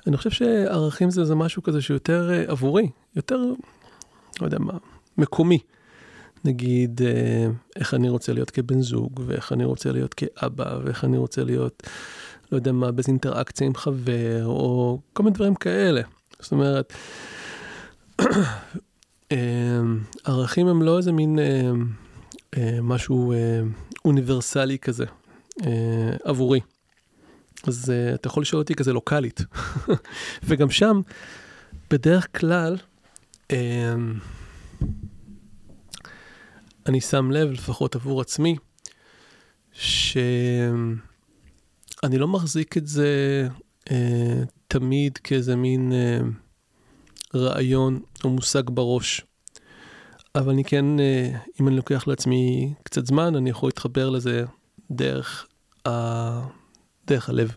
אני 0.07 0.17
חושב 0.17 0.31
שערכים 0.31 1.11
זה, 1.11 1.25
זה 1.25 1.35
משהו 1.35 1.63
כזה 1.63 1.83
שיותר 1.83 2.31
אה, 2.31 2.45
עבורי, 2.47 2.91
יותר, 3.17 3.37
לא 4.41 4.47
יודע 4.47 4.59
מה, 4.59 4.73
מקומי. 5.19 5.59
נגיד, 6.47 7.01
אה, 7.03 7.47
איך 7.77 7.95
אני 7.95 8.09
רוצה 8.09 8.33
להיות 8.33 8.51
כבן 8.51 8.81
זוג, 8.81 9.21
ואיך 9.27 9.53
אני 9.53 9.65
רוצה 9.65 9.93
להיות 9.93 10.15
כאבא, 10.15 10.79
ואיך 10.85 11.05
אני 11.05 11.17
רוצה 11.17 11.45
להיות, 11.45 11.83
לא 12.53 12.57
יודע 12.57 12.73
מה, 12.73 12.93
באיזה 12.93 13.09
אינטראקציה 13.09 13.67
עם 13.67 13.75
חבר, 13.75 14.47
או 14.47 14.99
כל 15.13 15.23
מיני 15.23 15.35
דברים 15.35 15.55
כאלה. 15.55 16.01
זאת 16.41 16.53
אומרת, 16.53 16.93
אה, 19.33 19.81
ערכים 20.25 20.69
הם 20.69 20.83
לא 20.83 20.99
איזה 20.99 21.13
מין 21.13 21.39
אה, 22.57 22.79
משהו 22.83 23.33
אוניברסלי 24.05 24.79
כזה 24.79 25.05
עבורי. 26.25 26.61
אז 27.67 27.93
אתה 28.15 28.29
יכול 28.29 28.41
לשאול 28.41 28.63
אותי 28.63 28.75
כזה 28.75 28.93
לוקאלית. 28.93 29.41
וגם 30.47 30.71
שם, 30.71 31.01
בדרך 31.91 32.39
כלל, 32.39 32.77
אני 36.89 37.01
שם 37.01 37.31
לב, 37.31 37.51
לפחות 37.51 37.95
עבור 37.95 38.21
עצמי, 38.21 38.57
שאני 39.73 40.99
לא 42.13 42.29
מחזיק 42.29 42.77
את 42.77 42.87
זה 42.87 43.09
אה, 43.91 44.43
תמיד 44.69 45.19
כאיזה 45.19 45.57
מין 45.57 45.93
אה, 45.93 46.19
רעיון 47.35 48.01
או 48.25 48.31
מושג 48.31 48.63
בראש. 48.67 49.25
אבל 50.35 50.53
אני 50.53 50.65
כן, 50.65 51.01
אה, 51.01 51.39
אם 51.61 51.69
אני 51.69 51.77
לוקח 51.77 52.07
לעצמי 52.07 52.75
קצת 52.83 53.07
זמן, 53.07 53.37
אני 53.37 53.51
יכול 53.51 53.67
להתחבר 53.67 54.11
לזה 54.11 54.45
דרך, 54.91 55.47
ה... 55.89 55.91
דרך 57.07 57.29
הלב. 57.29 57.57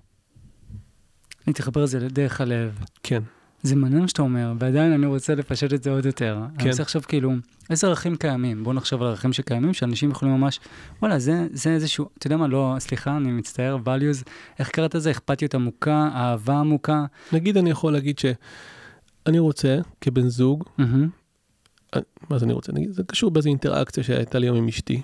אני 1.48 1.54
תחבר 1.54 1.84
לזה 1.84 2.00
דרך 2.00 2.42
הלב. 2.42 2.80
כן. 3.04 3.24
זה 3.63 3.76
מעניין 3.76 4.02
מה 4.02 4.08
שאתה 4.08 4.22
אומר, 4.22 4.54
ועדיין 4.60 4.91
אני 4.91 5.06
רוצה 5.06 5.36
לפשט 5.36 5.74
את 5.74 5.84
זה 5.84 5.91
עוד 5.91 6.06
יותר. 6.06 6.38
כן. 6.58 6.62
אני 6.62 6.69
רוצה 6.69 6.84
עכשיו 6.84 7.02
כאילו, 7.08 7.32
איזה 7.69 7.88
ערכים 7.88 8.15
קיימים? 8.15 8.63
בואו 8.63 8.76
נחשוב 8.76 9.02
על 9.02 9.08
ערכים 9.08 9.34
שקיימים, 9.34 9.74
שאנשים 9.74 10.12
יכולים 10.12 10.36
ממש, 10.36 10.60
וואלה, 11.02 11.19
זה, 11.19 11.48
זה 11.52 11.69
איזשהו, 11.69 12.10
אתה 12.17 12.28
יודע 12.28 12.38
מה, 12.38 12.48
לא, 12.48 12.76
סליחה, 12.80 13.17
אני 13.17 13.32
מצטער, 13.32 13.78
values, 13.86 14.30
איך 14.60 14.69
קראת 14.69 14.95
לזה? 14.95 15.12
אכפתיות 15.12 15.56
עמוקה, 15.56 16.10
אהבה 16.13 16.60
עמוקה? 16.60 17.06
נגיד, 17.34 17.58
אני 17.58 17.69
יכול 17.69 17.93
להגיד 17.93 18.19
שאני 18.19 19.39
רוצה, 19.39 19.80
כבן 20.02 20.28
זוג, 20.28 20.63
mm-hmm. 20.80 22.00
מה 22.30 22.39
זה 22.39 22.45
אני 22.45 22.54
רוצה? 22.54 22.72
נגיד, 22.72 22.91
זה 22.91 23.04
קשור 23.04 23.32
באיזו 23.32 23.50
אינטראקציה 23.50 24.04
שהייתה 24.04 24.39
לי 24.39 24.48
היום 24.48 24.58
עם 24.58 24.67
אשתי, 24.67 25.02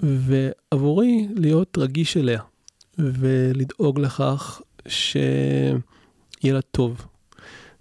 ועבורי 0.00 1.28
להיות 1.36 1.78
רגיש 1.78 2.16
אליה, 2.16 2.40
ולדאוג 2.98 4.00
לכך 4.00 4.60
שיהיה 4.88 5.78
לה 6.44 6.60
טוב. 6.62 7.06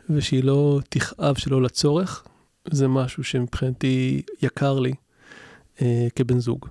ושהיא 0.09 0.43
לא 0.43 0.79
תכאב 0.89 1.35
שלא 1.35 1.61
לצורך, 1.61 2.23
זה 2.71 2.87
משהו 2.87 3.23
שמבחינתי 3.23 4.21
יקר 4.41 4.79
לי 4.79 4.93
אה, 5.81 6.07
כבן 6.15 6.39
זוג. 6.39 6.65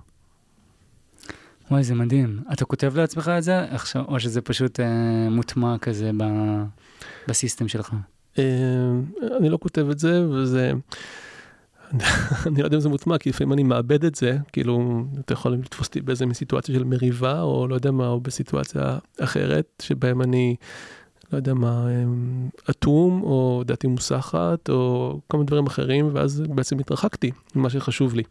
וואי, 1.71 1.83
זה 1.83 1.95
מדהים. 1.95 2.39
אתה 2.53 2.65
כותב 2.65 2.97
לעצמך 2.97 3.31
את 3.37 3.43
זה 3.43 3.63
עכשיו, 3.63 4.05
או 4.07 4.19
שזה 4.19 4.41
פשוט 4.41 4.79
אה, 4.79 5.29
מוטמע 5.29 5.77
כזה 5.77 6.11
ב, 6.17 6.23
בסיסטם 7.27 7.67
שלך? 7.67 7.93
אה, 8.39 8.43
אני 9.37 9.49
לא 9.49 9.57
כותב 9.61 9.89
את 9.89 9.99
זה, 9.99 10.27
וזה... 10.29 10.73
אני 12.47 12.61
לא 12.61 12.65
יודע 12.65 12.75
אם 12.75 12.81
זה 12.81 12.89
מוטמע, 12.89 13.17
כי 13.17 13.29
לפעמים 13.29 13.53
אני 13.53 13.63
מאבד 13.63 14.05
את 14.05 14.15
זה, 14.15 14.37
כאילו, 14.53 15.03
אתה 15.19 15.33
יכול 15.33 15.53
לתפוס 15.53 15.87
אותי 15.87 16.01
באיזה 16.01 16.25
סיטואציה 16.33 16.75
של 16.75 16.83
מריבה, 16.83 17.41
או 17.41 17.67
לא 17.67 17.75
יודע 17.75 17.91
מה, 17.91 18.07
או 18.07 18.21
בסיטואציה 18.21 18.97
אחרת, 19.19 19.65
שבהם 19.81 20.21
אני 20.21 20.55
לא 21.31 21.37
יודע 21.37 21.53
מה, 21.53 21.87
אטום, 22.69 23.23
או 23.23 23.63
דעתי 23.65 23.87
מוסחת, 23.87 24.69
או 24.69 25.19
מיני 25.33 25.45
דברים 25.45 25.67
אחרים, 25.67 26.09
ואז 26.13 26.43
בעצם 26.49 26.79
התרחקתי 26.79 27.31
ממה 27.55 27.69
שחשוב 27.69 28.15
לי. 28.15 28.23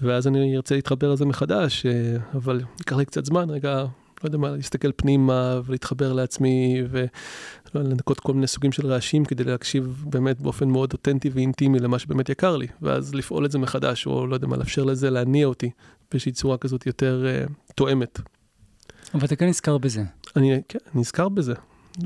ואז 0.00 0.26
אני 0.26 0.56
ארצה 0.56 0.74
להתחבר 0.74 1.12
לזה 1.12 1.24
מחדש, 1.24 1.86
אה, 1.86 2.16
אבל 2.34 2.60
ייקח 2.78 2.96
לי 2.96 3.04
קצת 3.04 3.24
זמן, 3.24 3.50
רגע, 3.50 3.84
לא 4.22 4.28
יודע 4.28 4.38
מה, 4.38 4.50
להסתכל 4.50 4.92
פנימה 4.96 5.60
ולהתחבר 5.64 6.12
לעצמי 6.12 6.82
ולנקות 7.74 8.20
כל 8.20 8.34
מיני 8.34 8.46
סוגים 8.46 8.72
של 8.72 8.86
רעשים 8.86 9.24
כדי 9.24 9.44
להקשיב 9.44 10.04
באמת 10.06 10.40
באופן 10.40 10.68
מאוד 10.68 10.92
אותנטי 10.92 11.28
ואינטימי 11.28 11.78
למה 11.78 11.98
שבאמת 11.98 12.28
יקר 12.28 12.56
לי, 12.56 12.66
ואז 12.82 13.14
לפעול 13.14 13.46
את 13.46 13.50
זה 13.52 13.58
מחדש, 13.58 14.06
או 14.06 14.26
לא 14.26 14.34
יודע 14.34 14.46
מה, 14.46 14.56
לאפשר 14.56 14.84
לזה 14.84 15.10
להניע 15.10 15.46
אותי 15.46 15.70
באיזושהי 16.10 16.32
צורה 16.32 16.58
כזאת 16.58 16.86
יותר 16.86 17.24
uh, 17.46 17.52
תואמת. 17.74 18.20
אבל 19.14 19.24
אתה 19.24 19.36
כן 19.36 19.46
נזכר 19.46 19.78
בזה. 19.78 20.02
אני, 20.36 20.60
כן, 20.68 20.78
נזכר 20.94 21.28
בזה. 21.28 21.54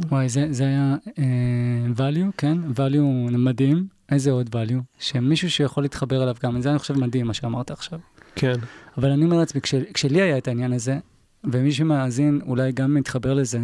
וואי, 0.08 0.28
זה, 0.28 0.46
זה 0.50 0.64
היה 0.64 0.96
uh, 1.04 1.98
value, 1.98 2.32
כן? 2.36 2.58
value 2.76 3.36
מדהים. 3.38 3.86
איזה 4.10 4.30
עוד 4.30 4.54
value? 4.54 4.80
שמישהו 4.98 5.50
שיכול 5.50 5.84
להתחבר 5.84 6.22
אליו 6.22 6.36
גם, 6.42 6.60
זה 6.60 6.70
אני 6.70 6.78
חושב 6.78 6.98
מדהים 6.98 7.26
מה 7.26 7.34
שאמרת 7.34 7.70
עכשיו. 7.70 7.98
כן. 8.34 8.54
אבל 8.98 9.10
אני 9.10 9.24
אומר 9.24 9.36
לעצמי, 9.36 9.60
כש, 9.60 9.74
כשלי 9.94 10.22
היה 10.22 10.38
את 10.38 10.48
העניין 10.48 10.72
הזה, 10.72 10.98
ומי 11.44 11.72
שמאזין 11.72 12.40
אולי 12.46 12.72
גם 12.72 12.94
מתחבר 12.94 13.34
לזה, 13.34 13.60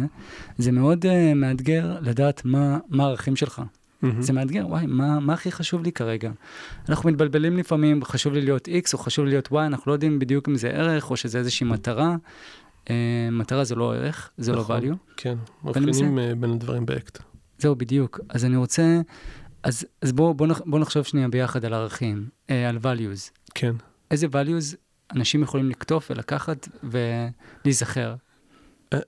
זה 0.57 0.71
מאוד 0.71 1.05
uh, 1.05 1.09
מאתגר 1.35 1.95
לדעת 2.01 2.45
מה, 2.45 2.77
מה 2.89 3.03
הערכים 3.03 3.35
שלך. 3.35 3.61
Mm-hmm. 4.03 4.07
זה 4.19 4.33
מאתגר, 4.33 4.67
וואי, 4.67 4.85
מה, 4.85 5.19
מה 5.19 5.33
הכי 5.33 5.51
חשוב 5.51 5.83
לי 5.83 5.91
כרגע? 5.91 6.31
אנחנו 6.89 7.09
מתבלבלים 7.09 7.57
לפעמים, 7.57 8.03
חשוב 8.03 8.33
לי 8.33 8.41
להיות 8.41 8.67
X 8.67 8.93
או 8.93 8.97
חשוב 8.97 9.25
לי 9.25 9.31
להיות 9.31 9.47
Y, 9.47 9.55
אנחנו 9.55 9.89
לא 9.89 9.93
יודעים 9.93 10.19
בדיוק 10.19 10.49
אם 10.49 10.55
זה 10.55 10.69
ערך 10.69 11.11
או 11.11 11.17
שזה 11.17 11.37
איזושהי 11.37 11.67
מטרה. 11.67 12.15
Uh, 12.85 12.89
מטרה 13.31 13.63
זה 13.63 13.75
לא 13.75 13.95
ערך, 13.95 14.29
זה 14.37 14.51
לא 14.51 14.59
נכון, 14.59 14.83
לא 14.83 14.93
value. 14.93 14.95
כן, 15.17 15.37
מבחינים 15.63 16.17
uh, 16.17 16.21
בין 16.35 16.51
הדברים 16.51 16.85
באקט. 16.85 17.19
זהו, 17.57 17.75
בדיוק. 17.75 18.19
אז 18.29 18.45
אני 18.45 18.55
רוצה, 18.55 19.01
אז, 19.63 19.85
אז 20.01 20.11
בואו 20.11 20.33
בוא, 20.33 20.47
בוא 20.65 20.79
נחשוב 20.79 21.03
שנייה 21.03 21.27
ביחד 21.27 21.65
על 21.65 21.73
ערכים, 21.73 22.29
uh, 22.47 22.51
על 22.69 22.77
values. 22.77 23.31
כן. 23.55 23.75
איזה 24.11 24.27
values 24.27 24.75
אנשים 25.15 25.43
יכולים 25.43 25.69
לקטוף 25.69 26.11
ולקחת 26.11 26.67
ולהיזכר? 26.83 28.15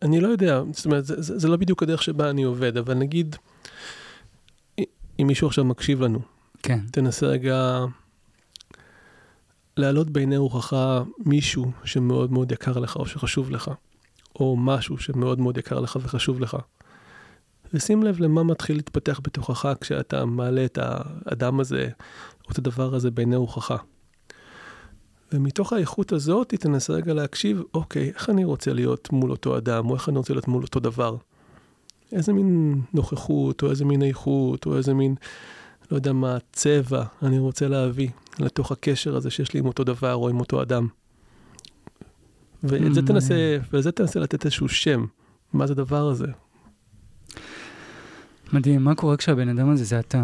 אני 0.01 0.21
לא 0.21 0.28
יודע, 0.28 0.61
זאת 0.71 0.86
אומרת, 0.86 1.05
זה, 1.05 1.21
זה, 1.21 1.39
זה 1.39 1.47
לא 1.47 1.57
בדיוק 1.57 1.84
הדרך 1.84 2.03
שבה 2.03 2.30
אני 2.30 2.43
עובד, 2.43 2.78
אבל 2.78 2.93
נגיד, 2.93 3.36
אם 5.19 5.28
מישהו 5.28 5.47
עכשיו 5.47 5.65
מקשיב 5.65 6.01
לנו, 6.01 6.19
כן. 6.63 6.80
תנסה 6.91 7.26
רגע 7.26 7.86
להעלות 9.78 10.09
בעיני 10.09 10.38
רוחך 10.38 10.76
מישהו 11.19 11.71
שמאוד 11.84 12.32
מאוד 12.32 12.51
יקר 12.51 12.80
לך 12.80 12.95
או 12.95 13.05
שחשוב 13.05 13.51
לך, 13.51 13.71
או 14.39 14.57
משהו 14.57 14.97
שמאוד 14.97 15.39
מאוד 15.39 15.57
יקר 15.57 15.80
לך 15.80 15.97
וחשוב 16.01 16.39
לך. 16.39 16.57
ושים 17.73 18.03
לב 18.03 18.19
למה 18.19 18.43
מתחיל 18.43 18.76
להתפתח 18.76 19.19
בתוכך 19.23 19.73
כשאתה 19.82 20.26
מעלה 20.26 20.65
את 20.65 20.80
האדם 20.82 21.59
הזה, 21.59 21.89
או 22.45 22.51
את 22.51 22.57
הדבר 22.57 22.95
הזה 22.95 23.11
בעיני 23.11 23.36
רוחך. 23.36 23.84
ומתוך 25.34 25.73
האיכות 25.73 26.11
הזאת 26.11 26.53
תנסה 26.53 26.93
רגע 26.93 27.13
להקשיב, 27.13 27.61
אוקיי, 27.73 28.11
איך 28.15 28.30
אני 28.30 28.45
רוצה 28.45 28.73
להיות 28.73 29.11
מול 29.11 29.32
אותו 29.32 29.57
אדם, 29.57 29.89
או 29.89 29.95
איך 29.95 30.09
אני 30.09 30.17
רוצה 30.17 30.34
להיות 30.34 30.47
מול 30.47 30.63
אותו 30.63 30.80
דבר. 30.80 31.17
איזה 32.11 32.34
מין 32.34 32.82
נוכחות, 32.93 33.63
או 33.63 33.69
איזה 33.69 33.86
מין 33.86 34.03
איכות, 34.03 34.65
או 34.65 34.78
איזה 34.78 34.93
מין, 34.93 35.15
לא 35.91 35.97
יודע 35.97 36.13
מה, 36.13 36.38
צבע 36.51 37.03
אני 37.23 37.39
רוצה 37.39 37.67
להביא 37.67 38.09
לתוך 38.39 38.71
הקשר 38.71 39.15
הזה 39.15 39.29
שיש 39.29 39.53
לי 39.53 39.59
עם 39.59 39.65
אותו 39.65 39.83
דבר 39.83 40.15
או 40.15 40.29
עם 40.29 40.39
אותו 40.39 40.61
אדם. 40.61 40.88
ואת 42.63 42.93
זה 42.93 43.01
mm. 43.01 43.07
תנסה, 43.07 43.57
ולזה 43.73 43.91
תנסה 43.91 44.19
לתת 44.19 44.45
איזשהו 44.45 44.69
שם, 44.69 45.05
מה 45.53 45.67
זה 45.67 45.73
הדבר 45.73 46.07
הזה. 46.07 46.27
מדהים, 48.53 48.83
מה 48.83 48.95
קורה 48.95 49.17
כשהבן 49.17 49.49
אדם 49.49 49.69
הזה 49.69 49.83
זה 49.83 49.99
אתה? 49.99 50.23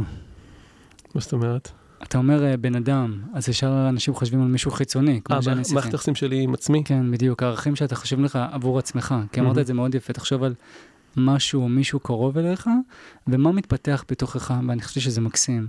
מה 1.16 1.22
זאת 1.22 1.34
אומרת? 1.34 1.72
אתה 2.03 2.18
אומר 2.18 2.45
אה, 2.45 2.57
בן 2.57 2.76
אדם, 2.76 3.22
אז 3.34 3.49
ישר 3.49 3.86
אנשים 3.89 4.14
חושבים 4.14 4.41
על 4.41 4.47
מישהו 4.47 4.72
חיצוני, 4.72 5.22
כמו 5.24 5.43
שאני 5.43 5.62
עשיתי. 5.62 5.76
מערכת 5.76 5.91
היחסים 5.91 6.16
שלי 6.16 6.41
עם 6.41 6.53
עצמי? 6.53 6.84
כן, 6.86 7.12
בדיוק, 7.12 7.43
הערכים 7.43 7.76
שאתה 7.76 7.95
חושב 7.95 8.20
לך 8.20 8.39
עבור 8.51 8.80
עצמך. 8.80 9.16
כי 9.32 9.39
אמרת 9.39 9.57
את 9.57 9.68
זה 9.68 9.74
מאוד 9.74 9.95
יפה, 9.95 10.14
תחשוב 10.14 10.43
על 10.43 10.53
משהו 11.18 11.62
או 11.62 11.70
מישהו 11.70 11.99
קרוב 11.99 12.38
אליך, 12.38 12.70
ומה 13.28 13.51
מתפתח 13.51 14.03
בתוכך, 14.12 14.53
ואני 14.68 14.82
חושב 14.82 15.01
שזה 15.01 15.22
מקסים. 15.22 15.68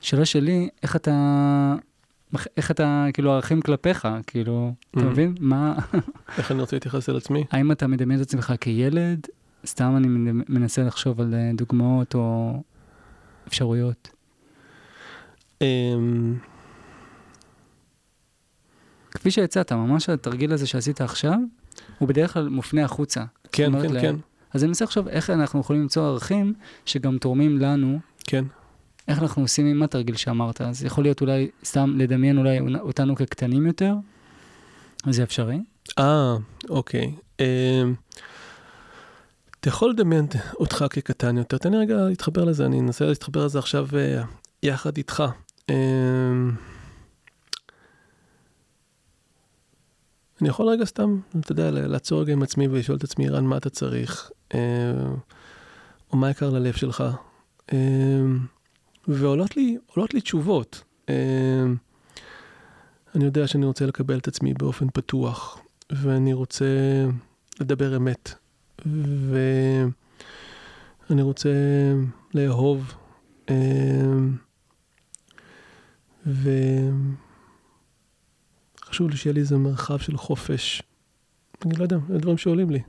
שאלה 0.00 0.24
שלי, 0.24 0.68
איך 0.82 0.96
אתה... 0.96 1.74
איך 2.56 2.70
אתה, 2.70 3.06
כאילו, 3.12 3.32
ערכים 3.32 3.60
כלפיך, 3.60 4.08
כאילו, 4.26 4.74
אתה 4.90 5.00
מבין? 5.00 5.34
מה... 5.40 5.78
איך 6.38 6.52
אני 6.52 6.60
רוצה 6.60 6.76
להתייחס 6.76 7.08
אל 7.08 7.16
עצמי? 7.16 7.44
האם 7.50 7.72
אתה 7.72 7.86
מדמיין 7.86 8.20
את 8.20 8.26
עצמך 8.26 8.52
כילד? 8.60 9.26
סתם 9.66 9.96
אני 9.96 10.08
מנסה 10.48 10.82
לחשוב 10.82 11.20
על 11.20 11.34
אה, 11.34 11.50
דוגמאות 11.54 12.14
או 12.14 12.62
אפשרויות. 13.48 14.08
אמ, 15.60 16.36
כפי 19.10 19.30
שהצעת, 19.30 19.72
ממש 19.72 20.08
התרגיל 20.08 20.52
הזה 20.52 20.66
שעשית 20.66 21.00
עכשיו, 21.00 21.36
הוא 21.98 22.08
בדרך 22.08 22.32
כלל 22.32 22.48
מופנה 22.48 22.84
החוצה. 22.84 23.24
כן, 23.52 23.82
כן, 23.82 23.92
לה... 23.92 24.00
כן. 24.00 24.16
אז 24.54 24.62
אני 24.62 24.68
מנסה 24.68 24.84
לחשוב 24.84 25.08
איך 25.08 25.30
אנחנו 25.30 25.60
יכולים 25.60 25.82
למצוא 25.82 26.06
ערכים 26.06 26.54
שגם 26.86 27.18
תורמים 27.18 27.58
לנו. 27.58 27.98
כן. 28.24 28.44
איך 29.08 29.18
אנחנו 29.18 29.42
עושים 29.42 29.66
עם 29.66 29.82
התרגיל 29.82 30.16
שאמרת. 30.16 30.60
אז 30.60 30.84
יכול 30.84 31.04
להיות 31.04 31.20
אולי 31.20 31.48
סתם 31.64 31.94
לדמיין 31.96 32.38
אולי 32.38 32.58
אותנו 32.80 33.16
כקטנים 33.16 33.66
יותר, 33.66 33.94
זה 35.10 35.22
אפשרי. 35.22 35.58
אה, 35.98 36.36
אוקיי. 36.68 37.14
אה, 37.40 37.82
אתה 39.60 39.68
יכול 39.68 39.90
לדמיין 39.90 40.26
אותך 40.60 40.84
כקטן 40.90 41.38
יותר. 41.38 41.58
תן 41.58 41.72
לי 41.72 41.78
רגע 41.78 41.94
להתחבר 41.94 42.44
לזה, 42.44 42.66
אני 42.66 42.80
אנסה 42.80 43.04
להתחבר 43.04 43.44
לזה 43.44 43.58
עכשיו 43.58 43.86
אה, 43.96 44.22
יחד 44.62 44.96
איתך. 44.96 45.22
אמ, 45.70 46.52
אני 50.40 50.48
יכול 50.48 50.68
רגע 50.68 50.84
סתם, 50.84 51.20
אתה 51.40 51.52
יודע, 51.52 51.70
לעצור 51.70 52.20
רגע 52.20 52.32
עם 52.32 52.42
עצמי 52.42 52.68
ולשאול 52.68 52.98
את 52.98 53.04
עצמי, 53.04 53.28
רן, 53.28 53.44
מה 53.44 53.56
אתה 53.56 53.70
צריך? 53.70 54.30
אמ, 54.54 54.58
או 56.12 56.16
מה 56.16 56.30
יקר 56.30 56.50
ללב 56.50 56.74
שלך? 56.74 57.04
אמ, 57.72 58.38
ועולות 59.08 59.56
לי, 59.56 59.78
לי 60.14 60.20
תשובות. 60.20 60.82
אני 63.14 63.24
יודע 63.24 63.46
שאני 63.46 63.66
רוצה 63.66 63.86
לקבל 63.86 64.18
את 64.18 64.28
עצמי 64.28 64.54
באופן 64.54 64.86
פתוח, 64.94 65.60
ואני 65.90 66.32
רוצה 66.32 66.64
לדבר 67.60 67.96
אמת, 67.96 68.34
ואני 68.86 69.92
רוצה 71.22 71.50
לאהוב. 72.34 72.94
וחשוב 78.90 79.10
לי 79.10 79.16
שיהיה 79.16 79.34
לי 79.34 79.40
איזה 79.40 79.56
מרחב 79.56 79.98
של 79.98 80.16
חופש. 80.16 80.82
אני 81.66 81.74
לא 81.78 81.82
יודע, 81.82 81.96
זה 82.08 82.18
דברים 82.18 82.38
שעולים 82.38 82.70
לי. 82.70 82.80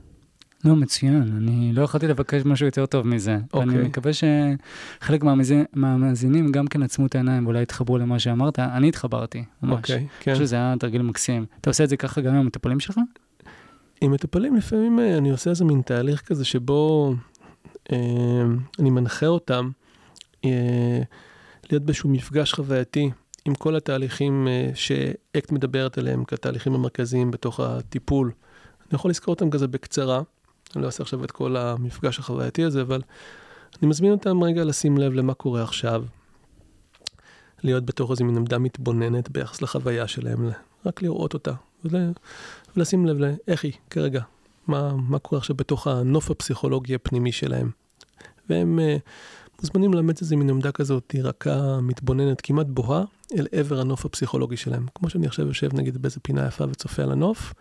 לא, 0.64 0.76
מצוין. 0.76 1.36
אני 1.36 1.72
לא 1.72 1.82
יכולתי 1.82 2.06
לבקש 2.06 2.44
משהו 2.44 2.66
יותר 2.66 2.86
טוב 2.86 3.06
מזה. 3.06 3.36
Okay. 3.36 3.58
ואני 3.58 3.74
אוקיי. 3.74 3.88
מקווה 3.88 4.10
שחלק 4.12 5.24
מהמאזינים 5.72 6.52
גם 6.52 6.66
כן 6.66 6.82
עצמו 6.82 7.06
את 7.06 7.14
העיניים 7.14 7.46
ואולי 7.46 7.62
יתחברו 7.62 7.98
למה 7.98 8.18
שאמרת. 8.18 8.58
אני 8.58 8.88
התחברתי, 8.88 9.44
ממש. 9.62 9.72
אוקיי, 9.72 9.96
okay, 9.96 10.22
כן. 10.22 10.30
אני 10.30 10.34
חושב 10.34 10.46
שזה 10.46 10.56
היה 10.56 10.74
תרגיל 10.80 11.02
מקסים. 11.02 11.44
אתה 11.60 11.70
עושה 11.70 11.84
את 11.84 11.88
זה 11.88 11.96
ככה 11.96 12.20
גם 12.20 12.34
עם 12.34 12.40
המטופלים 12.40 12.80
שלך? 12.80 12.98
עם 14.00 14.10
מטופלים 14.10 14.56
לפעמים 14.56 14.98
אה, 14.98 15.18
אני 15.18 15.30
עושה 15.30 15.50
איזה 15.50 15.64
מין 15.64 15.82
תהליך 15.82 16.20
כזה 16.20 16.44
שבו 16.44 17.14
אה, 17.92 17.98
אני 18.78 18.90
מנחה 18.90 19.26
אותם 19.26 19.70
אה, 20.44 21.02
להיות 21.70 21.82
באיזשהו 21.82 22.10
מפגש 22.10 22.52
חווייתי 22.52 23.10
עם 23.44 23.54
כל 23.54 23.76
התהליכים 23.76 24.48
אה, 24.48 24.70
שאקט 24.74 25.52
מדברת 25.52 25.98
עליהם 25.98 26.24
כתהליכים 26.24 26.74
המרכזיים 26.74 27.30
בתוך 27.30 27.60
הטיפול. 27.60 28.32
אני 28.80 28.94
יכול 28.96 29.10
לזכור 29.10 29.34
אותם 29.34 29.50
כזה 29.50 29.68
בקצרה, 29.68 30.22
אני 30.76 30.82
לא 30.82 30.86
אעשה 30.86 31.02
עכשיו 31.02 31.24
את 31.24 31.30
כל 31.30 31.56
המפגש 31.56 32.18
החווייתי 32.18 32.64
הזה, 32.64 32.82
אבל 32.82 33.02
אני 33.82 33.88
מזמין 33.88 34.12
אותם 34.12 34.42
רגע 34.42 34.64
לשים 34.64 34.98
לב 34.98 35.12
למה 35.12 35.34
קורה 35.34 35.62
עכשיו, 35.62 36.04
להיות 37.62 37.84
בתוך 37.84 38.10
איזו 38.10 38.24
מין 38.24 38.36
עמדה 38.36 38.58
מתבוננת 38.58 39.28
ביחס 39.28 39.62
לחוויה 39.62 40.08
שלהם, 40.08 40.50
רק 40.86 41.02
לראות 41.02 41.34
אותה, 41.34 41.52
ולשים 41.84 43.06
לב 43.06 43.18
לאיך 43.18 43.64
היא 43.64 43.72
כרגע, 43.90 44.22
מה, 44.66 44.92
מה 44.96 45.18
קורה 45.18 45.38
עכשיו 45.38 45.56
בתוך 45.56 45.86
הנוף 45.86 46.30
הפסיכולוגי 46.30 46.94
הפנימי 46.94 47.32
שלהם. 47.32 47.70
והם 48.48 48.78
uh, 48.78 49.00
מוזמנים 49.62 49.94
לאמץ 49.94 50.20
איזה 50.20 50.36
מין 50.36 50.50
עמדה 50.50 50.72
כזאת, 50.72 51.14
רכה, 51.22 51.80
מתבוננת, 51.80 52.40
כמעט 52.40 52.66
בוהה, 52.68 53.04
אל 53.38 53.46
עבר 53.52 53.80
הנוף 53.80 54.04
הפסיכולוגי 54.04 54.56
שלהם. 54.56 54.86
כמו 54.94 55.10
שאני 55.10 55.26
עכשיו 55.26 55.46
יושב 55.46 55.74
נגיד 55.74 56.02
באיזה 56.02 56.20
פינה 56.20 56.46
יפה 56.46 56.64
וצופה 56.64 57.02
על 57.02 57.12
הנוף, 57.12 57.54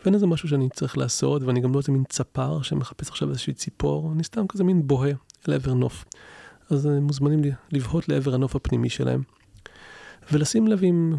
ואין 0.00 0.14
איזה 0.14 0.26
משהו 0.26 0.48
שאני 0.48 0.68
צריך 0.74 0.98
לעשות, 0.98 1.42
ואני 1.42 1.60
גם 1.60 1.72
לא 1.72 1.78
איזה 1.78 1.92
מין 1.92 2.04
צפר 2.08 2.62
שמחפש 2.62 3.08
עכשיו 3.08 3.28
איזושהי 3.28 3.52
ציפור, 3.52 4.12
אני 4.12 4.24
סתם 4.24 4.46
כזה 4.46 4.64
מין 4.64 4.86
בוהה 4.86 5.12
אל 5.48 5.54
עבר 5.54 5.74
נוף. 5.74 6.04
אז 6.70 6.86
הם 6.86 7.02
מוזמנים 7.02 7.40
לבהות 7.72 8.08
לעבר 8.08 8.34
הנוף 8.34 8.56
הפנימי 8.56 8.90
שלהם. 8.90 9.22
ולשים 10.32 10.68
לב 10.68 10.84
אם 10.84 11.14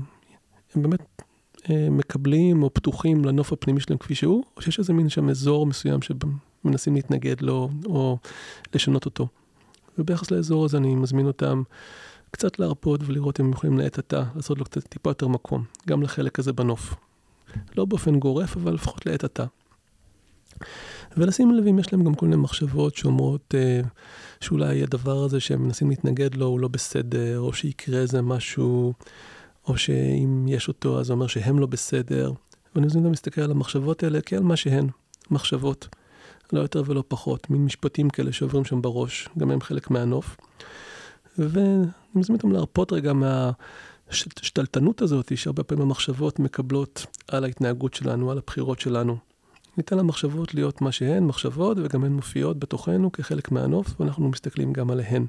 הם 0.75 0.81
באמת 0.81 1.21
אה, 1.69 1.87
מקבלים 1.89 2.63
או 2.63 2.73
פתוחים 2.73 3.25
לנוף 3.25 3.53
הפנימי 3.53 3.79
שלהם 3.79 3.97
כפי 3.97 4.15
שהוא, 4.15 4.43
או 4.57 4.61
שיש 4.61 4.79
איזה 4.79 4.93
מין 4.93 5.09
שם 5.09 5.29
אזור 5.29 5.65
מסוים 5.65 5.99
שמנסים 6.01 6.95
להתנגד 6.95 7.41
לו 7.41 7.69
או 7.85 8.17
לשנות 8.73 9.05
אותו. 9.05 9.27
וביחס 9.97 10.31
לאזור 10.31 10.65
הזה 10.65 10.77
אני 10.77 10.95
מזמין 10.95 11.27
אותם 11.27 11.63
קצת 12.31 12.59
להרפות 12.59 13.01
ולראות 13.05 13.39
אם 13.39 13.45
הם 13.45 13.51
יכולים 13.51 13.77
לעת 13.77 13.97
עתה, 13.97 14.23
לעשות 14.35 14.57
לו 14.57 14.65
קצת 14.65 14.87
טיפה 14.87 15.09
יותר 15.09 15.27
מקום, 15.27 15.63
גם 15.87 16.03
לחלק 16.03 16.39
הזה 16.39 16.53
בנוף. 16.53 16.95
לא 17.77 17.85
באופן 17.85 18.19
גורף, 18.19 18.57
אבל 18.57 18.73
לפחות 18.73 19.05
לעת 19.05 19.23
עתה. 19.23 19.45
ולשים 21.17 21.51
לב 21.51 21.67
אם 21.67 21.79
יש 21.79 21.93
להם 21.93 22.03
גם 22.03 22.13
כל 22.13 22.25
מיני 22.25 22.41
מחשבות 22.41 22.95
שאומרות 22.95 23.55
אה, 23.57 23.81
שאולי 24.39 24.83
הדבר 24.83 25.23
הזה 25.23 25.39
שהם 25.39 25.63
מנסים 25.63 25.89
להתנגד 25.89 26.35
לו 26.35 26.45
הוא 26.45 26.59
לא 26.59 26.67
בסדר, 26.67 27.39
או 27.39 27.53
שיקרה 27.53 27.99
איזה 27.99 28.21
משהו, 28.21 28.93
או 29.67 29.77
שאם 29.77 30.45
יש 30.47 30.67
אותו 30.67 30.99
אז 30.99 31.05
זה 31.05 31.13
אומר 31.13 31.27
שהם 31.27 31.59
לא 31.59 31.65
בסדר. 31.65 32.31
ואני 32.75 32.85
מזמין 32.85 33.03
גם 33.03 33.09
להסתכל 33.09 33.41
על 33.41 33.51
המחשבות 33.51 34.03
האלה 34.03 34.21
כעל 34.21 34.43
מה 34.43 34.55
שהן, 34.55 34.87
מחשבות. 35.31 35.87
לא 36.53 36.59
יותר 36.59 36.83
ולא 36.85 37.03
פחות, 37.07 37.49
מין 37.49 37.65
משפטים 37.65 38.09
כאלה 38.09 38.31
שעוברים 38.31 38.65
שם 38.65 38.81
בראש, 38.81 39.29
גם 39.37 39.51
הם 39.51 39.61
חלק 39.61 39.91
מהנוף. 39.91 40.37
ואני 41.37 41.85
מזמין 42.15 42.37
אותם 42.37 42.51
להרפות 42.51 42.93
רגע 42.93 43.13
מהשתלטנות 43.13 45.01
הזאת, 45.01 45.37
שהרבה 45.37 45.63
פעמים 45.63 45.81
המחשבות 45.83 46.39
מקבלות 46.39 47.05
על 47.27 47.43
ההתנהגות 47.43 47.93
שלנו, 47.93 48.31
על 48.31 48.37
הבחירות 48.37 48.79
שלנו. 48.79 49.17
ניתן 49.77 49.97
למחשבות 49.97 50.53
להיות 50.53 50.81
מה 50.81 50.91
שהן, 50.91 51.23
מחשבות, 51.23 51.77
וגם 51.83 52.03
הן 52.03 52.11
מופיעות 52.11 52.59
בתוכנו 52.59 53.11
כחלק 53.11 53.51
מהנוף, 53.51 53.99
ואנחנו 53.99 54.29
מסתכלים 54.29 54.73
גם 54.73 54.91
עליהן. 54.91 55.25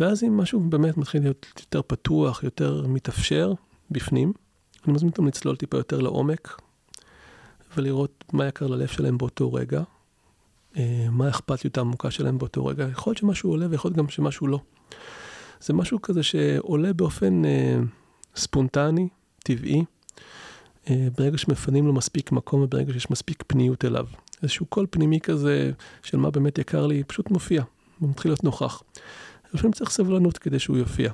ואז 0.00 0.24
אם 0.24 0.36
משהו 0.36 0.60
באמת 0.60 0.96
מתחיל 0.96 1.22
להיות 1.22 1.46
יותר 1.58 1.82
פתוח, 1.86 2.44
יותר 2.44 2.86
מתאפשר 2.86 3.52
בפנים, 3.90 4.32
אני 4.84 4.92
מזמין 4.92 5.10
אותם 5.10 5.26
לצלול 5.26 5.56
טיפה 5.56 5.76
יותר 5.76 6.00
לעומק, 6.00 6.60
ולראות 7.76 8.24
מה 8.32 8.46
יקר 8.46 8.66
ללב 8.66 8.88
שלהם 8.88 9.18
באותו 9.18 9.52
רגע, 9.52 9.82
אה, 10.76 11.06
מה 11.10 11.26
האכפתיות 11.26 11.78
העמוקה 11.78 12.10
שלהם 12.10 12.38
באותו 12.38 12.66
רגע. 12.66 12.88
יכול 12.88 13.10
להיות 13.10 13.18
שמשהו 13.18 13.50
עולה 13.50 13.66
ויכול 13.70 13.88
להיות 13.88 13.98
גם 13.98 14.08
שמשהו 14.08 14.46
לא. 14.46 14.58
זה 15.60 15.72
משהו 15.72 16.02
כזה 16.02 16.22
שעולה 16.22 16.92
באופן 16.92 17.44
אה, 17.44 17.78
ספונטני, 18.36 19.08
טבעי, 19.38 19.84
אה, 20.90 21.08
ברגע 21.18 21.38
שמפנים 21.38 21.86
לו 21.86 21.92
מספיק 21.92 22.32
מקום 22.32 22.62
וברגע 22.62 22.92
שיש 22.92 23.10
מספיק 23.10 23.44
פניות 23.46 23.84
אליו. 23.84 24.06
איזשהו 24.42 24.66
קול 24.66 24.86
פנימי 24.90 25.20
כזה 25.20 25.72
של 26.02 26.16
מה 26.16 26.30
באמת 26.30 26.58
יקר 26.58 26.86
לי, 26.86 27.04
פשוט 27.04 27.30
מופיע, 27.30 27.62
הוא 27.98 28.10
מתחיל 28.10 28.30
להיות 28.30 28.44
נוכח. 28.44 28.82
לפעמים 29.54 29.72
צריך 29.72 29.90
סבלנות 29.90 30.38
כדי 30.38 30.58
שהוא 30.58 30.76
יופיע. 30.76 31.12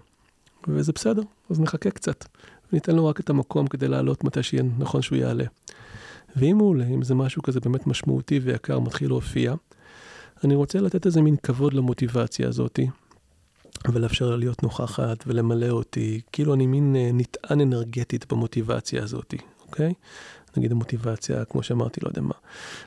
וזה 0.69 0.93
בסדר, 0.93 1.23
אז 1.51 1.61
נחכה 1.61 1.91
קצת. 1.91 2.25
וניתן 2.73 2.97
לו 2.97 3.07
רק 3.07 3.21
את 3.21 3.31
המקום 3.31 3.67
כדי 3.67 3.89
לעלות 3.89 4.25
מתי 4.25 4.43
שיהיה 4.43 4.63
נכון 4.79 5.03
שהוא 5.03 5.19
יעלה. 5.19 5.45
ואם 6.39 6.59
הוא 6.59 6.69
עולה, 6.69 6.87
אם 6.87 7.03
זה 7.03 7.15
משהו 7.15 7.43
כזה 7.43 7.61
באמת 7.61 7.87
משמעותי 7.87 8.39
ויקר, 8.39 8.79
מתחיל 8.79 9.09
להופיע, 9.09 9.55
אני 10.45 10.55
רוצה 10.55 10.81
לתת 10.81 11.07
איזה 11.07 11.23
מין 11.23 11.37
כבוד 11.37 11.75
למוטיבציה 11.75 12.49
הזאתי, 12.49 12.89
ולאפשר 13.93 14.31
לה 14.31 14.37
להיות 14.37 14.63
נוכחת 14.63 15.25
ולמלא 15.27 15.69
אותי, 15.69 16.21
כאילו 16.33 16.55
אני 16.55 16.67
מין 16.67 16.97
אה, 16.97 17.11
נטען 17.13 17.61
אנרגטית 17.61 18.33
במוטיבציה 18.33 19.03
הזאתי, 19.03 19.37
אוקיי? 19.67 19.95
נגיד 20.57 20.73
המוטיבציה, 20.73 21.45
כמו 21.45 21.63
שאמרתי, 21.63 22.01
לא 22.03 22.09
יודע 22.09 22.21
מה, 22.21 22.35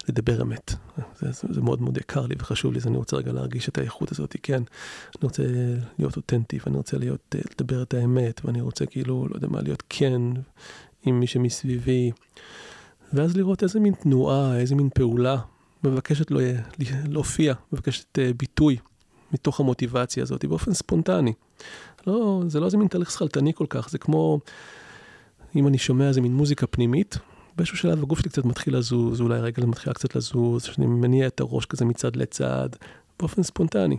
לדבר 0.09 0.41
אמת. 0.41 0.73
זה, 1.19 1.31
זה, 1.31 1.47
זה 1.53 1.61
מאוד 1.61 1.81
מאוד 1.81 1.97
יקר 1.97 2.25
לי 2.25 2.35
וחשוב 2.39 2.73
לי, 2.73 2.79
אז 2.79 2.87
אני 2.87 2.97
רוצה 2.97 3.17
רגע 3.17 3.31
להרגיש 3.31 3.69
את 3.69 3.77
האיכות 3.77 4.11
הזאת, 4.11 4.35
כן. 4.43 4.63
אני 5.15 5.23
רוצה 5.23 5.43
להיות 5.99 6.17
אותנטי, 6.17 6.59
ואני 6.65 6.77
רוצה 6.77 6.97
להיות, 6.97 7.35
אה, 7.35 7.41
לדבר 7.51 7.83
את 7.83 7.93
האמת, 7.93 8.41
ואני 8.45 8.61
רוצה 8.61 8.85
כאילו, 8.85 9.27
לא 9.29 9.35
יודע 9.35 9.47
מה, 9.47 9.61
להיות 9.61 9.83
כן 9.89 10.21
עם 11.05 11.19
מי 11.19 11.27
שמסביבי. 11.27 12.11
ואז 13.13 13.37
לראות 13.37 13.63
איזה 13.63 13.79
מין 13.79 13.93
תנועה, 13.93 14.59
איזה 14.59 14.75
מין 14.75 14.89
פעולה 14.93 15.37
מבקשת 15.83 16.31
לא, 16.31 16.39
להופיע, 17.09 17.53
מבקשת 17.73 18.17
uh, 18.17 18.37
ביטוי 18.37 18.77
מתוך 19.33 19.59
המוטיבציה 19.59 20.23
הזאת 20.23 20.45
באופן 20.45 20.73
ספונטני. 20.73 21.33
לא, 22.07 22.43
זה 22.47 22.59
לא 22.59 22.65
איזה 22.65 22.77
מין 22.77 22.87
תהליך 22.87 23.11
שכלתני 23.11 23.53
כל 23.53 23.65
כך, 23.69 23.89
זה 23.89 23.97
כמו 23.97 24.39
אם 25.55 25.67
אני 25.67 25.77
שומע 25.77 26.07
איזה 26.07 26.21
מין 26.21 26.33
מוזיקה 26.33 26.67
פנימית, 26.67 27.17
באיזשהו 27.55 27.77
שלב 27.77 28.03
הגוף 28.03 28.19
שלי 28.19 28.29
קצת 28.29 28.45
מתחיל 28.45 28.77
לזוז, 28.77 29.21
אולי 29.21 29.39
רגל 29.39 29.65
מתחילה 29.65 29.93
קצת 29.93 30.15
לזוז, 30.15 30.63
שאני 30.63 30.85
מניע 30.85 31.27
את 31.27 31.39
הראש 31.39 31.65
כזה 31.65 31.85
מצד 31.85 32.15
לצד, 32.15 32.69
באופן 33.19 33.43
ספונטני. 33.43 33.97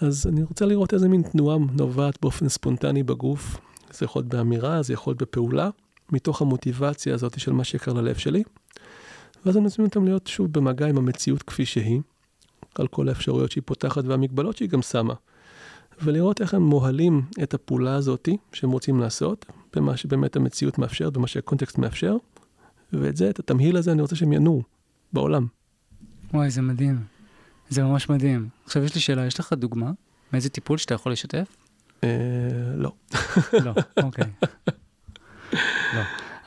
אז 0.00 0.26
אני 0.26 0.42
רוצה 0.42 0.66
לראות 0.66 0.94
איזה 0.94 1.08
מין 1.08 1.22
תנועה 1.22 1.56
נובעת 1.72 2.18
באופן 2.22 2.48
ספונטני 2.48 3.02
בגוף, 3.02 3.56
זה 3.92 4.04
יכול 4.04 4.22
להיות 4.22 4.34
באמירה, 4.34 4.82
זה 4.82 4.92
יכול 4.92 5.10
להיות 5.10 5.22
בפעולה, 5.22 5.70
מתוך 6.12 6.42
המוטיבציה 6.42 7.14
הזאת 7.14 7.40
של 7.40 7.52
מה 7.52 7.64
שיקר 7.64 7.92
ללב 7.92 8.16
שלי. 8.16 8.42
ואז 9.46 9.56
אני 9.56 9.64
מזמין 9.64 9.86
אותם 9.86 10.04
להיות 10.04 10.26
שוב 10.26 10.52
במגע 10.52 10.86
עם 10.86 10.98
המציאות 10.98 11.42
כפי 11.42 11.66
שהיא, 11.66 12.00
על 12.74 12.86
כל 12.86 13.08
האפשרויות 13.08 13.50
שהיא 13.50 13.62
פותחת 13.66 14.04
והמגבלות 14.04 14.56
שהיא 14.56 14.68
גם 14.68 14.82
שמה. 14.82 15.14
ולראות 16.02 16.40
איך 16.40 16.54
הם 16.54 16.62
מוהלים 16.62 17.22
את 17.42 17.54
הפעולה 17.54 17.94
הזאת 17.94 18.28
שהם 18.52 18.70
רוצים 18.70 19.00
לעשות, 19.00 19.46
במה 19.74 19.96
שבאמת 19.96 20.36
המציאות 20.36 20.78
מאפשרת, 20.78 21.12
במה 21.12 21.26
שהקונטקסט 21.26 21.78
מאפשר, 21.78 22.16
ואת 22.92 23.16
זה, 23.16 23.30
את 23.30 23.38
התמהיל 23.38 23.76
הזה, 23.76 23.92
אני 23.92 24.02
רוצה 24.02 24.16
שהם 24.16 24.32
ינועו 24.32 24.62
בעולם. 25.12 25.46
וואי, 26.34 26.50
זה 26.50 26.62
מדהים. 26.62 26.98
זה 27.68 27.82
ממש 27.82 28.08
מדהים. 28.08 28.48
עכשיו 28.64 28.84
יש 28.84 28.94
לי 28.94 29.00
שאלה, 29.00 29.26
יש 29.26 29.40
לך 29.40 29.52
דוגמה 29.52 29.90
מאיזה 30.32 30.48
טיפול 30.48 30.78
שאתה 30.78 30.94
יכול 30.94 31.12
לשתף? 31.12 31.56
אה, 32.04 32.08
לא. 32.76 32.92
לא, 33.64 33.72
אוקיי. 34.02 34.24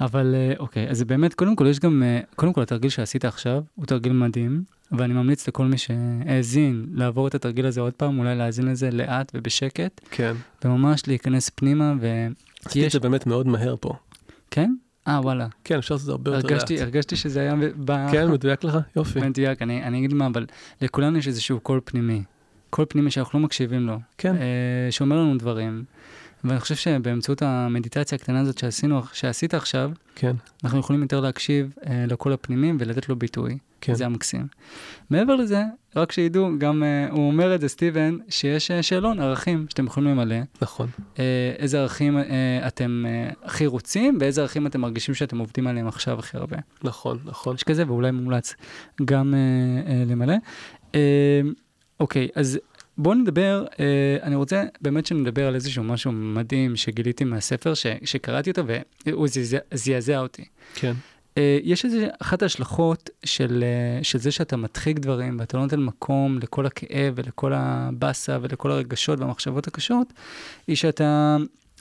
אבל 0.04 0.36
אה, 0.36 0.54
אוקיי, 0.60 0.90
אז 0.90 1.04
באמת, 1.04 1.34
קודם 1.34 1.56
כל 1.56 1.68
יש 1.68 1.80
גם, 1.80 2.04
אה, 2.04 2.20
קודם 2.36 2.54
כל 2.54 2.62
התרגיל 2.62 2.90
שעשית 2.90 3.26
עכשיו, 3.26 3.64
הוא 3.76 3.86
תרגיל 3.86 4.14
מדהים, 4.14 4.64
ואני 4.92 5.14
ממליץ 5.14 5.48
לכל 5.48 5.66
מי 5.66 5.78
שהאזין 5.78 6.86
לעבור 6.94 7.28
את 7.28 7.36
התרגיל 7.36 7.66
הזה 7.66 7.82
עוד 7.82 7.94
פעם, 7.94 8.20
אולי 8.20 8.36
להאזין 8.36 8.66
לזה 8.66 8.92
לאט 8.92 9.32
ובשקט. 9.36 10.02
כן. 10.12 10.34
וממש 10.66 11.08
להיכנס 11.08 11.50
פנימה, 11.50 11.94
ו... 12.02 12.28
עשיתי 12.66 12.80
יש... 12.80 12.86
את 12.86 12.92
זה 12.92 13.00
באמת 13.00 13.28
מאוד 13.28 13.48
מהר 13.48 13.76
פה. 13.80 13.94
כן? 14.52 14.74
אה, 15.08 15.20
וואלה. 15.24 15.48
כן, 15.64 15.78
אפשר 15.78 15.94
לעשות 15.94 16.02
את 16.02 16.06
זה 16.06 16.12
הרבה 16.12 16.36
יותר 16.36 16.56
לאט. 16.56 16.72
הרגשתי 16.82 17.16
שזה 17.16 17.42
היה 17.42 17.56
ב... 17.86 18.12
כן, 18.12 18.32
מדויק 18.32 18.64
לך? 18.64 18.78
יופי. 18.96 19.20
מדויק, 19.20 19.62
אני, 19.62 19.84
אני 19.84 19.98
אגיד 19.98 20.14
מה, 20.14 20.26
אבל 20.26 20.46
לכולנו 20.82 21.18
יש 21.18 21.28
איזשהו 21.28 21.60
קול 21.60 21.82
פנימי. 21.86 22.24
קול 22.70 22.86
פנימי 22.90 23.12
שאנחנו 23.12 23.40
לא 23.40 23.46
מקשיבים 23.46 23.88
לו. 23.88 24.00
כן. 24.18 24.36
אה, 24.36 24.92
שאומר 24.92 25.16
לנו 25.16 25.38
דברים. 25.38 25.84
ואני 26.44 26.60
חושב 26.60 26.76
שבאמצעות 26.76 27.42
המדיטציה 27.42 28.16
הקטנה 28.16 28.42
הזאת 28.42 28.58
שעשינו, 28.58 29.02
שעשית 29.14 29.54
עכשיו, 29.54 29.92
כן. 30.16 30.36
אנחנו 30.64 30.80
יכולים 30.80 31.02
יותר 31.02 31.20
להקשיב 31.20 31.74
אה, 31.88 32.06
לקול 32.08 32.34
הפנימי 32.34 32.72
ולתת 32.80 33.10
לו 33.10 33.16
ביטוי. 33.16 33.58
כן. 33.82 33.94
זה 33.94 34.06
המקסים. 34.06 34.48
מעבר 35.10 35.36
לזה, 35.36 35.64
רק 35.96 36.12
שידעו, 36.12 36.50
גם 36.58 36.84
אה, 36.84 37.08
הוא 37.12 37.28
אומר 37.28 37.56
את 37.56 37.62
זה, 37.62 37.68
סטיבן, 37.68 38.18
שיש 38.30 38.72
אה, 38.72 38.84
שאלון, 38.84 39.20
ערכים 39.20 39.66
שאתם 39.70 39.86
יכולים 39.86 40.10
למלא. 40.10 40.36
נכון. 40.62 40.88
אה, 41.20 41.54
איזה 41.58 41.80
ערכים 41.80 42.18
אה, 42.18 42.24
אתם 42.68 43.04
אה, 43.08 43.30
הכי 43.44 43.66
רוצים, 43.66 44.18
ואיזה 44.20 44.42
ערכים 44.42 44.68
אתם 44.68 44.82
מרגישים 44.82 45.16
שאתם 45.16 45.38
עובדים 45.38 45.68
עליהם 45.68 45.88
עכשיו 45.88 46.20
הכי 46.20 46.38
הרבה. 46.38 46.58
נכון, 46.84 47.20
נכון. 47.26 47.56
יש 47.56 47.64
כזה, 47.64 47.84
ואולי 47.88 48.12
מומלץ 48.12 48.54
גם 49.06 49.34
אה, 49.34 49.92
אה, 49.92 50.04
למלא. 50.08 50.36
אה, 50.96 51.42
אוקיי, 52.00 52.28
אז 52.36 52.60
בואו 52.98 53.14
נדבר, 53.14 53.66
אה, 53.80 54.18
אני 54.24 54.36
רוצה 54.36 54.64
באמת 54.82 55.06
שנדבר 55.06 55.48
על 55.48 55.56
איזשהו 55.56 55.84
משהו 55.84 56.12
מדהים 56.12 56.76
שגיליתי 56.76 57.24
מהספר, 57.24 57.74
ש, 57.74 57.86
שקראתי 58.04 58.50
אותו 58.50 58.64
והוא 59.06 59.28
זעזע 59.74 60.20
אותי. 60.20 60.46
כן. 60.76 60.94
אה, 61.38 61.60
יש 61.64 61.86
איזה, 61.86 62.08
אחת 62.20 62.42
ההשלכות 62.42 63.10
של, 63.26 63.64
אה, 63.64 64.04
של 64.04 64.20
זה 64.20 64.32
שאתה 64.32 64.58
מדחיק 64.58 65.00
דברים 65.00 65.40
ואתה 65.40 65.58
לא 65.58 65.64
נותן 65.64 65.80
מקום 65.80 66.40
לכל 66.40 66.66
הכאב 66.66 67.14
ולכל 67.16 67.54
הבאסה 67.56 68.38
ולכל 68.42 68.72
הרגשות 68.72 69.20
והמחשבות 69.20 69.68
הקשות, 69.68 70.14
היא 70.68 70.76
שאתה 70.76 71.38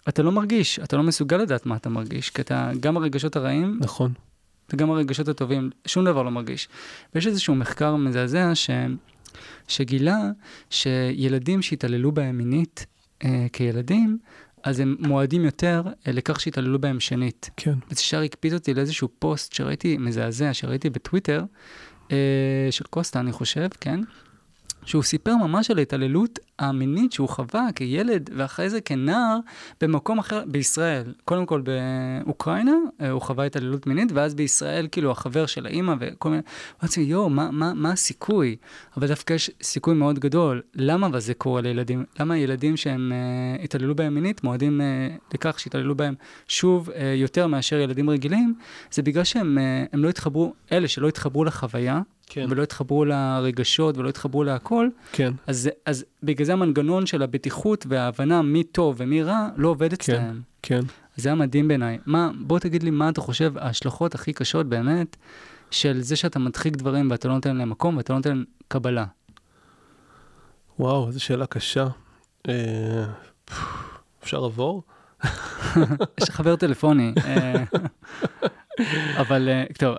אתה 0.09 0.23
לא 0.23 0.33
מרגיש, 0.33 0.79
אתה 0.79 0.97
לא 0.97 1.03
מסוגל 1.03 1.37
לדעת 1.37 1.67
מה 1.67 1.77
אתה 1.77 1.89
מרגיש, 1.89 2.31
כי 2.31 2.43
אתה, 2.43 2.71
גם 2.81 2.97
הרגשות 2.97 3.37
הרעים, 3.37 3.79
נכון. 3.81 4.13
וגם 4.73 4.91
הרגשות 4.91 5.29
הטובים, 5.29 5.71
שום 5.87 6.05
דבר 6.05 6.23
לא 6.23 6.31
מרגיש. 6.31 6.69
ויש 7.15 7.27
איזשהו 7.27 7.55
מחקר 7.55 7.97
מזעזע 7.97 8.55
ש... 8.55 8.71
שגילה 9.69 10.19
שילדים 10.71 11.63
שהתעללו 11.63 12.13
בהם 12.13 12.39
מינית 12.39 12.87
אה, 13.25 13.47
כילדים, 13.53 14.19
אז 14.63 14.81
הם 14.81 14.97
מועדים 14.99 15.45
יותר 15.45 15.83
אה, 16.07 16.13
לכך 16.13 16.41
שהתעללו 16.41 16.79
בהם 16.79 17.01
שנית. 17.01 17.51
כן. 17.57 17.75
וזה 17.91 18.01
ישר 18.01 18.23
הקפיץ 18.23 18.53
אותי 18.53 18.75
לאיזשהו 18.75 19.09
פוסט 19.19 19.53
שראיתי, 19.53 19.97
מזעזע, 19.99 20.55
שראיתי 20.55 20.91
בטוויטר, 20.91 21.45
אה, 22.13 22.17
של 22.71 22.85
קוסטה, 22.85 23.21
אני 23.21 23.33
חושב, 23.33 23.69
כן? 23.81 24.01
שהוא 24.85 25.03
סיפר 25.03 25.37
ממש 25.37 25.71
על 25.71 25.79
ההתעללות 25.79 26.39
המינית 26.59 27.13
שהוא 27.13 27.29
חווה 27.29 27.69
כילד, 27.75 28.31
ואחרי 28.37 28.71
זה 28.71 28.81
כנער, 28.81 29.39
במקום 29.81 30.19
אחר, 30.19 30.43
בישראל. 30.47 31.15
קודם 31.25 31.47
כל 31.47 31.63
באוקראינה, 32.25 32.73
אה, 33.01 33.11
הוא 33.11 33.23
חווה 33.23 33.45
התעללות 33.45 33.87
מינית, 33.87 34.13
ואז 34.13 34.35
בישראל, 34.35 34.89
כאילו, 34.93 35.11
החבר 35.11 35.47
של 35.47 35.67
האימא 35.67 35.95
וכל 36.01 36.31
מיני... 36.31 36.43
אמרתי, 36.83 37.01
יואו, 37.01 37.31
מה, 37.31 37.51
מה, 37.51 37.75
מה 37.75 37.93
הסיכוי? 37.93 38.57
אבל 38.97 39.09
דווקא 39.09 39.33
יש 39.33 39.51
סיכוי 39.63 39.95
מאוד 39.95 40.19
גדול. 40.19 40.63
למה 40.75 41.07
אבל 41.07 41.21
זה 41.21 41.35
קורה 41.35 41.61
לילדים? 41.61 42.05
למה 42.21 42.39
ילדים 42.39 42.77
שהם 42.77 43.13
uh, 43.13 43.65
התעללו 43.65 43.95
בהם 43.95 44.15
מינית, 44.15 44.45
מועדים 44.45 44.81
uh, 44.81 45.35
לכך 45.35 45.61
שהתעללו 45.61 45.95
בהם 45.95 46.15
שוב 46.49 46.89
uh, 46.89 46.93
יותר 47.17 47.47
מאשר 47.47 47.77
ילדים 47.77 48.11
רגילים? 48.11 48.55
זה 48.91 49.03
בגלל 49.03 49.25
שהם 49.25 49.59
uh, 49.59 49.97
לא 49.97 50.09
התחברו, 50.09 50.55
אלה 50.73 50.89
שלא 50.89 51.09
התחברו 51.09 51.45
לחוויה, 51.45 52.01
כן. 52.35 52.47
ולא 52.49 52.63
התחברו 52.63 53.05
לרגשות 53.05 53.99
ולא 53.99 54.09
התחברו 54.09 54.45
להכל, 54.45 54.89
כן. 55.13 55.33
אז, 55.47 55.71
אז 55.87 56.05
בגלל 56.23 56.47
זה 56.47 56.53
המנגנון 56.53 57.07
של 57.07 57.23
הבטיחות 57.23 57.87
וההבנה 57.89 58.43
מי 58.43 58.65
טוב 58.65 58.95
ומי 58.99 59.23
רע 59.23 59.49
לא 59.57 59.69
עובד 59.69 59.89
כן. 59.89 59.95
אצלם. 59.95 60.41
כן. 60.63 60.81
זה 61.17 61.29
היה 61.29 61.37
מדהים 61.37 61.69
בעיניי. 61.69 61.99
מה, 62.07 62.31
בוא 62.41 62.59
תגיד 62.59 62.83
לי 62.83 62.91
מה 62.91 63.09
אתה 63.09 63.21
חושב 63.21 63.59
ההשלכות 63.59 64.15
הכי 64.15 64.33
קשות 64.33 64.67
באמת 64.67 65.17
של 65.71 66.01
זה 66.01 66.17
שאתה 66.17 66.39
מדחיק 66.39 66.77
דברים 66.77 67.11
ואתה 67.11 67.29
לא 67.29 67.35
נותן 67.35 67.57
להם 67.57 67.71
מקום 67.71 67.97
ואתה 67.97 68.13
לא 68.13 68.19
נותן 68.19 68.31
להם 68.31 68.45
קבלה. 68.69 69.05
וואו, 70.79 71.09
איזו 71.09 71.21
שאלה 71.21 71.47
קשה. 71.47 71.87
אה, 72.49 73.05
אפשר 74.23 74.41
לעבור? 74.41 74.83
יש 76.21 76.29
לך 76.29 76.31
חבר 76.31 76.57
טלפוני. 76.57 77.15
אבל 79.23 79.49
אה, 79.49 79.65
טוב, 79.79 79.97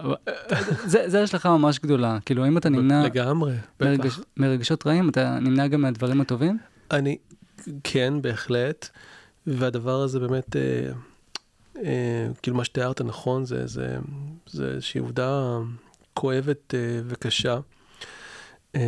זה, 0.86 1.10
זה 1.10 1.24
השלכה 1.24 1.58
ממש 1.58 1.80
גדולה. 1.80 2.18
כאילו, 2.26 2.48
אם 2.48 2.58
אתה 2.58 2.70
נמנע 2.70 3.04
לגמרי, 3.04 3.54
מרגש, 3.82 4.18
בטח. 4.18 4.26
מרגשות 4.38 4.88
רעים, 4.88 5.10
אתה 5.10 5.40
נמנע 5.40 5.68
גם 5.68 5.82
מהדברים 5.82 6.22
הטובים? 6.22 6.58
אני, 6.92 7.18
כן, 7.84 8.22
בהחלט. 8.22 8.90
והדבר 9.48 10.02
הזה 10.02 10.20
באמת, 10.20 10.56
אה, 10.56 10.92
אה, 11.84 12.28
כאילו 12.42 12.58
מה 12.58 12.64
שתיארת 12.64 13.02
נכון, 13.02 13.46
זה, 13.46 13.68
זה, 13.68 13.98
זה 14.48 14.68
איזושהי 14.68 15.00
עובדה 15.00 15.58
כואבת 16.14 16.74
אה, 16.74 17.02
וקשה. 17.06 17.60
אה, 18.76 18.82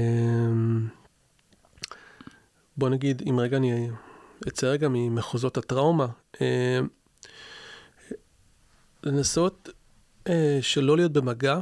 בוא 2.78 2.90
נגיד, 2.90 3.22
אם 3.30 3.40
רגע 3.40 3.58
אני 3.58 3.90
אצא 4.48 4.68
רגע 4.68 4.88
ממחוזות 4.92 5.58
הטראומה, 5.58 6.08
אה, 6.42 6.80
לנסות 9.04 9.70
אה, 10.30 10.60
שלא 10.62 10.98
להיות 10.98 11.12
במגע 11.12 11.60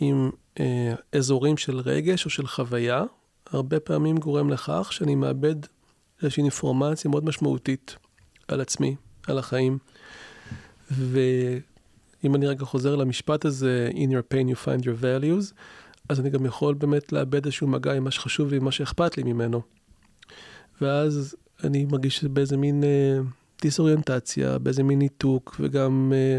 עם 0.00 0.30
אה, 0.60 0.94
אזורים 1.12 1.56
של 1.56 1.78
רגש 1.78 2.24
או 2.24 2.30
של 2.30 2.46
חוויה, 2.46 3.04
הרבה 3.46 3.80
פעמים 3.80 4.16
גורם 4.16 4.50
לכך 4.50 4.88
שאני 4.90 5.14
מאבד 5.14 5.54
איזושהי 6.22 6.42
אינפורמציה 6.42 7.10
מאוד 7.10 7.24
משמעותית 7.24 7.96
על 8.48 8.60
עצמי, 8.60 8.96
על 9.26 9.38
החיים. 9.38 9.78
ואם 10.90 12.34
אני 12.34 12.46
רגע 12.46 12.64
חוזר 12.64 12.96
למשפט 12.96 13.44
הזה, 13.44 13.90
in 13.92 14.10
your 14.10 14.34
pain 14.34 14.52
you 14.52 14.66
find 14.66 14.82
your 14.82 15.02
values, 15.02 15.54
אז 16.08 16.20
אני 16.20 16.30
גם 16.30 16.46
יכול 16.46 16.74
באמת 16.74 17.12
לאבד 17.12 17.44
איזשהו 17.44 17.66
מגע 17.66 17.92
עם 17.92 18.04
מה 18.04 18.10
שחשוב 18.10 18.50
לי, 18.50 18.56
עם 18.56 18.64
מה 18.64 18.72
שאכפת 18.72 19.16
לי 19.16 19.22
ממנו. 19.22 19.62
ואז 20.80 21.36
אני 21.64 21.84
מרגיש 21.84 22.24
באיזה 22.24 22.56
מין 22.56 22.84
אה, 22.84 23.18
דיסאוריינטציה, 23.62 24.58
באיזה 24.58 24.82
מין 24.82 24.98
ניתוק, 24.98 25.56
וגם 25.60 26.12
אה, 26.14 26.38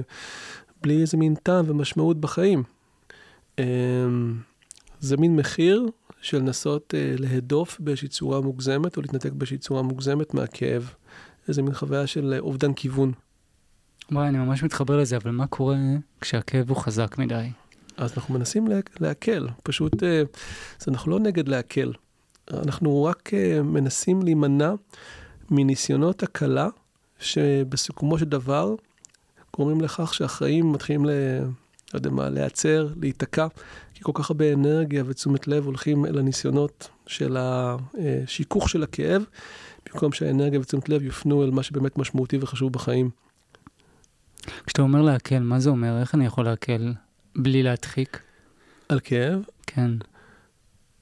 בלי 0.82 1.02
איזה 1.02 1.18
מין 1.18 1.36
טעם 1.36 1.66
ומשמעות 1.68 2.18
בחיים. 2.18 2.64
אה, 3.60 3.66
זה 5.00 5.18
מין 5.18 5.36
מחיר 5.36 5.88
של 6.22 6.38
לנסות 6.38 6.94
אה, 6.98 7.16
להדוף 7.18 7.80
באיזושהי 7.80 8.08
צורה 8.08 8.42
מוגזמת, 8.42 8.98
או 8.98 9.02
להתנתק 9.02 9.32
באיזושהי 9.32 9.58
צורה 9.58 9.82
מוגזמת 9.82 10.34
מהכאב. 10.34 10.94
איזה 11.48 11.62
מין 11.62 11.74
חוויה 11.74 12.08
של 12.08 12.34
אה, 12.34 12.40
אובדן 12.40 12.74
כיוון. 12.74 13.12
וואי, 14.12 14.28
אני 14.28 14.38
ממש 14.38 14.64
מתחבר 14.64 14.98
לזה, 14.98 15.18
אבל 15.18 15.32
מה 15.32 15.48
קורה 15.48 15.78
כשהכאב 16.22 16.70
הוא 16.70 16.78
חזק 16.78 17.18
מדי? 17.18 17.50
אז 17.98 18.14
אנחנו 18.18 18.34
מנסים 18.34 18.68
לה, 18.68 18.80
להקל, 19.00 19.48
פשוט, 19.64 20.04
אה, 20.04 20.24
אז 20.82 20.88
אנחנו 20.88 21.12
לא 21.12 21.20
נגד 21.20 21.48
להקל, 21.48 21.94
אנחנו 22.54 23.04
רק 23.04 23.32
מנסים 23.64 24.22
להימנע 24.22 24.74
מניסיונות 25.52 26.24
הקלה, 26.24 26.68
שבסיכומו 27.20 28.18
של 28.18 28.26
דבר 28.26 28.76
גורמים 29.58 29.82
לכך 29.82 30.14
שהחיים 30.14 30.72
מתחילים, 30.72 31.06
ל, 31.06 31.10
לא 31.94 32.00
יודע 32.00 32.10
מה, 32.10 32.30
להיעצר, 32.30 32.88
להיתקע, 33.02 33.48
כי 33.94 34.00
כל 34.04 34.12
כך 34.16 34.30
הרבה 34.30 34.54
אנרגיה 34.54 35.04
ותשומת 35.06 35.48
לב 35.48 35.66
הולכים 35.66 36.06
אל 36.06 36.20
הניסיונות 36.20 36.90
של 37.08 37.38
השיכוך 37.40 38.70
של 38.70 38.84
הכאב, 38.84 39.24
במקום 39.86 40.12
שהאנרגיה 40.12 40.60
ותשומת 40.60 40.90
לב 40.90 41.02
יופנו 41.04 41.44
אל 41.44 41.52
מה 41.52 41.64
שבאמת 41.64 41.98
משמעותי 41.98 42.38
וחשוב 42.42 42.74
בחיים. 42.74 43.10
כשאתה 44.66 44.82
אומר 44.82 45.02
להקל, 45.02 45.40
מה 45.40 45.60
זה 45.60 45.70
אומר? 45.70 46.00
איך 46.00 46.16
אני 46.16 46.26
יכול 46.26 46.46
להקל 46.46 46.94
בלי 47.36 47.64
להדחיק? 47.64 48.22
על 48.90 49.00
כאב, 49.00 49.40
כן. 49.68 49.92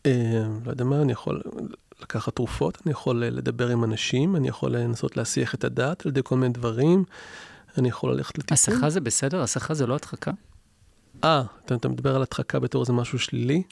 אה, 0.06 0.48
לא 0.66 0.72
יודע 0.72 0.84
מה, 0.84 1.02
אני 1.02 1.12
יכול 1.12 1.42
לקחת 2.02 2.36
תרופות, 2.36 2.78
אני 2.86 2.92
יכול 2.92 3.26
לדבר 3.26 3.70
עם 3.70 3.84
אנשים, 3.84 4.36
אני 4.36 4.48
יכול 4.48 4.76
לנסות 4.76 5.18
להסיח 5.18 5.56
את 5.56 5.64
הדעת 5.64 6.06
על 6.06 6.12
ידי 6.12 6.22
כל 6.24 6.38
מיני 6.38 6.54
דברים, 6.54 7.04
אני 7.78 7.90
יכול 7.90 8.14
ללכת 8.14 8.38
לטיפול. 8.38 8.54
הסחה 8.54 8.90
זה 8.90 9.02
בסדר? 9.02 9.42
הסחה 9.42 9.74
זה 9.74 9.88
לא 9.88 9.96
הדחקה? 9.96 10.32
אה, 11.24 11.44
אתה, 11.66 11.76
אתה 11.76 11.90
מדבר 11.90 12.16
על 12.16 12.22
הדחקה 12.22 12.60
בתור 12.60 12.82
איזה 12.82 12.94
משהו 12.94 13.20
שלילי? 13.20 13.64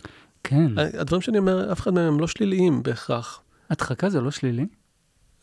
כן. 0.44 0.72
הדברים 1.00 1.22
שאני 1.22 1.38
אומר, 1.38 1.72
אף 1.72 1.80
אחד 1.80 1.94
מהם 1.94 2.14
הם 2.14 2.20
לא 2.20 2.28
שליליים 2.28 2.84
בהכרח. 2.84 3.42
הדחקה 3.70 4.10
זה 4.10 4.22
לא 4.22 4.32
שלילי? 4.32 4.66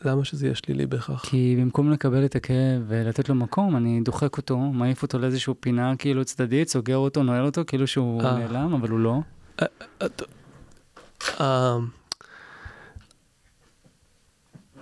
למה 0.04 0.24
שזה 0.24 0.46
יהיה 0.46 0.54
שלילי 0.54 0.86
בהכרח? 0.86 1.24
כי 1.24 1.56
במקום 1.60 1.90
לקבל 1.90 2.24
את 2.24 2.36
הכאב 2.36 2.82
ולתת 2.88 3.28
לו 3.28 3.34
מקום, 3.34 3.76
אני 3.76 4.00
דוחק 4.04 4.36
אותו, 4.36 4.58
מעיף 4.58 5.02
אותו 5.02 5.18
לאיזשהו 5.18 5.54
פינה 5.60 5.96
כאילו 5.96 6.24
צדדית, 6.24 6.68
סוגר 6.68 6.96
אותו, 6.96 7.22
נועל 7.22 7.44
אותו, 7.44 7.62
כאילו 7.66 7.86
שהוא 7.86 8.22
אה. 8.22 8.38
נעלם, 8.38 8.74
אבל 8.74 8.88
הוא 8.90 8.98
לא. 8.98 9.20
את- 10.04 10.22
ה- 11.40 11.76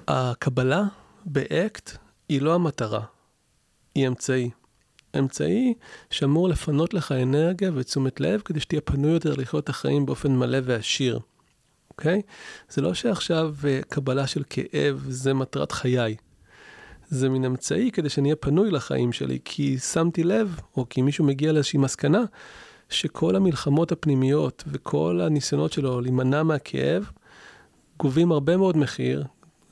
הקבלה 0.09 0.83
באקט 1.25 1.91
היא 2.29 2.43
לא 2.43 2.55
המטרה, 2.55 3.01
היא 3.95 4.09
אמצעי. 4.09 4.51
אמצעי 5.19 5.75
שאמור 6.11 6.49
לפנות 6.49 6.95
לך 6.95 7.13
אנרגיה 7.13 7.71
ותשומת 7.75 8.21
לב 8.21 8.41
כדי 8.45 8.61
שתהיה 8.61 8.81
פנוי 8.81 9.13
יותר 9.13 9.35
לחיות 9.35 9.65
את 9.65 9.69
החיים 9.69 10.07
באופן 10.07 10.37
מלא 10.37 10.59
ועשיר, 10.65 11.21
אוקיי? 11.91 12.23
זה 12.71 12.83
לא 12.83 12.95
שעכשיו 12.95 13.55
אה, 13.65 13.81
קבלה 13.89 14.27
של 14.27 14.43
כאב 14.51 15.05
זה 15.09 15.35
מטרת 15.35 15.73
חיי. 15.73 16.17
זה 17.09 17.29
מין 17.29 17.45
אמצעי 17.45 17.91
כדי 17.91 18.09
שאני 18.09 18.29
אהיה 18.29 18.37
פנוי 18.37 18.71
לחיים 18.71 19.13
שלי, 19.13 19.39
כי 19.45 19.79
שמתי 19.79 20.25
לב, 20.25 20.61
או 20.77 20.89
כי 20.89 21.03
מישהו 21.03 21.25
מגיע 21.25 21.53
לאיזושהי 21.53 21.79
מסקנה, 21.79 22.23
שכל 22.89 23.37
המלחמות 23.37 23.93
הפנימיות 23.93 24.65
וכל 24.67 25.21
הניסיונות 25.23 25.73
שלו 25.73 26.01
להימנע 26.01 26.43
מהכאב, 26.43 27.11
גובים 27.99 28.33
הרבה 28.33 28.57
מאוד 28.57 28.77
מחיר, 28.77 29.25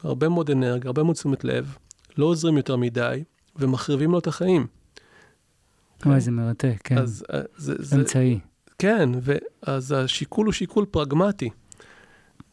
הרבה 0.02 0.28
מאוד 0.28 0.50
אנרגיה, 0.50 0.88
הרבה 0.88 1.02
מאוד 1.02 1.16
תשומת 1.16 1.44
לב, 1.44 1.76
לא 2.18 2.26
עוזרים 2.26 2.56
יותר 2.56 2.76
מדי, 2.76 3.24
ומחריבים 3.61 4.11
לו 4.11 4.18
את 4.18 4.26
החיים. 4.26 4.66
וואי, 6.06 6.20
זה 6.20 6.30
מרתק, 6.30 6.80
כן. 6.84 6.98
אז 6.98 7.24
אה, 7.32 7.40
זה, 7.56 7.74
זה, 7.78 7.96
אמצעי. 7.96 8.40
כן, 8.78 9.08
ואז 9.22 9.92
השיקול 9.92 10.46
הוא 10.46 10.52
שיקול 10.52 10.84
פרגמטי. 10.84 11.50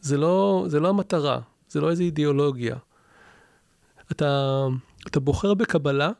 זה 0.00 0.16
לא, 0.16 0.64
זה 0.68 0.80
לא 0.80 0.88
המטרה, 0.88 1.40
זה 1.68 1.80
לא 1.80 1.90
איזו 1.90 2.02
אידיאולוגיה. 2.02 2.76
אתה, 4.12 4.66
אתה 5.06 5.20
בוחר 5.20 5.54
בקבלה, 5.54 6.10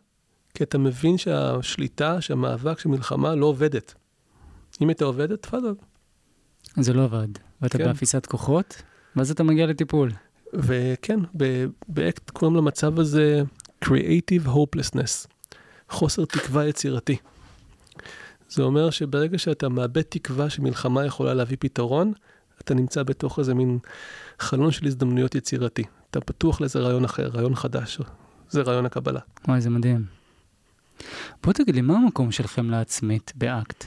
כי 0.55 0.65
אתה 0.65 0.79
מבין 0.79 1.19
שהשליטה, 1.19 2.21
שהמאבק, 2.21 2.79
שהמלחמה 2.79 3.35
לא 3.35 3.47
עובדת. 3.47 3.95
אם 4.83 4.89
הייתה 4.89 5.05
עובדת, 5.05 5.43
תפאדל. 5.43 5.75
זה 6.77 6.93
לא 6.93 7.05
עבד. 7.05 7.29
ואתה 7.63 7.79
כן. 7.79 7.85
באפיסת 7.85 8.27
כוחות, 8.27 8.83
ואז 9.17 9.31
אתה 9.31 9.43
מגיע 9.43 9.67
לטיפול. 9.67 10.11
וכן, 10.55 11.21
באקט 11.89 12.31
קוראים 12.31 12.57
למצב 12.57 12.99
הזה 12.99 13.43
Creative 13.85 14.47
Hopelessness, 14.47 15.29
חוסר 15.91 16.25
תקווה 16.25 16.69
יצירתי. 16.69 17.17
זה 18.49 18.63
אומר 18.63 18.91
שברגע 18.91 19.39
שאתה 19.39 19.69
מאבד 19.69 20.03
תקווה 20.03 20.51
שמלחמה 20.51 21.07
יכולה 21.07 21.35
להביא 21.35 21.57
פתרון, 21.61 22.13
אתה 22.61 22.75
נמצא 22.75 23.03
בתוך 23.03 23.39
איזה 23.39 23.55
מין 23.55 23.79
חלון 24.39 24.71
של 24.71 24.87
הזדמנויות 24.87 25.35
יצירתי. 25.35 25.85
אתה 26.11 26.21
פתוח 26.21 26.61
לאיזה 26.61 26.79
רעיון 26.79 27.05
אחר, 27.05 27.29
רעיון 27.29 27.55
חדש. 27.55 28.01
זה 28.49 28.63
רעיון 28.63 28.87
הקבלה. 28.87 29.21
וואי, 29.49 29.61
זה 29.61 29.71
מדהים. 29.71 30.07
בוא 31.43 31.53
תגיד 31.53 31.75
לי, 31.75 31.81
מה 31.81 31.97
המקום 31.97 32.33
של 32.33 32.47
חמלה 32.47 32.81
עצמית 32.81 33.33
באקט? 33.35 33.85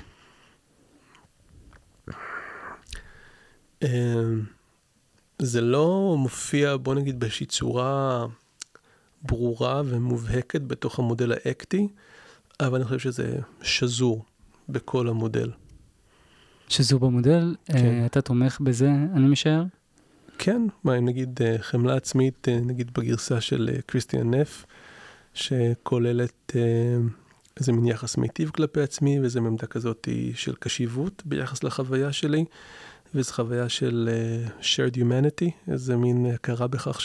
אמ, 3.83 4.45
זה 5.39 5.61
לא 5.61 6.15
מופיע, 6.17 6.77
בוא 6.77 6.95
נגיד, 6.95 7.19
באיזושהי 7.19 7.45
צורה 7.45 8.25
ברורה 9.23 9.81
ומובהקת 9.85 10.61
בתוך 10.61 10.99
המודל 10.99 11.31
האקטי, 11.31 11.87
אבל 12.59 12.75
אני 12.75 12.85
חושב 12.85 12.99
שזה 12.99 13.39
שזור 13.61 14.25
בכל 14.69 15.07
המודל. 15.07 15.51
שזו 16.69 16.99
במודל, 16.99 17.55
כן. 17.65 17.75
אה, 17.75 18.05
אתה 18.05 18.21
תומך 18.21 18.59
בזה, 18.61 18.89
אני 19.13 19.27
משער? 19.27 19.63
כן, 20.37 20.61
מה 20.83 20.97
אם 20.97 21.05
נגיד 21.05 21.39
אה, 21.41 21.55
חמלה 21.59 21.95
עצמית, 21.95 22.47
אה, 22.47 22.59
נגיד 22.59 22.93
בגרסה 22.93 23.41
של 23.41 23.69
קריסטיאן 23.85 24.33
נף, 24.33 24.65
שכוללת 25.33 26.55
איזה 27.59 27.71
מין 27.71 27.87
יחס 27.87 28.17
מיטיב 28.17 28.49
כלפי 28.49 28.81
עצמי, 28.81 29.19
ואיזה 29.19 29.39
עמדה 29.39 29.67
כזאת 29.67 30.07
של 30.33 30.55
קשיבות 30.59 31.23
ביחס 31.25 31.63
לחוויה 31.63 32.11
שלי, 32.11 32.45
ואיזו 33.13 33.33
חוויה 33.33 33.69
של 33.69 34.09
אה, 34.11 34.47
shared 34.61 34.95
humanity, 34.95 35.71
איזה 35.71 35.97
מין 35.97 36.25
הכרה 36.25 36.67
בכך 36.67 37.01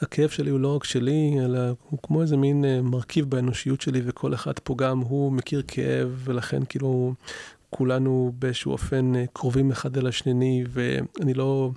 שהכאב 0.00 0.28
שלי 0.28 0.50
הוא 0.50 0.60
לא 0.60 0.76
רק 0.76 0.84
שלי, 0.84 1.36
אלא 1.44 1.58
הוא 1.90 1.98
כמו 2.02 2.22
איזה 2.22 2.36
מין 2.36 2.64
אה, 2.64 2.82
מרכיב 2.82 3.30
באנושיות 3.30 3.80
שלי, 3.80 4.02
וכל 4.04 4.34
אחד 4.34 4.58
פה 4.58 4.74
גם 4.78 4.98
הוא 4.98 5.32
מכיר 5.32 5.62
כאב, 5.68 6.22
ולכן 6.24 6.62
כאילו 6.68 7.14
כולנו 7.70 8.32
באיזשהו 8.38 8.72
אופן 8.72 9.14
אה, 9.14 9.24
קרובים 9.32 9.70
אחד 9.70 9.98
אל 9.98 10.06
השני, 10.06 10.64
ואני 10.68 11.34
לא 11.34 11.70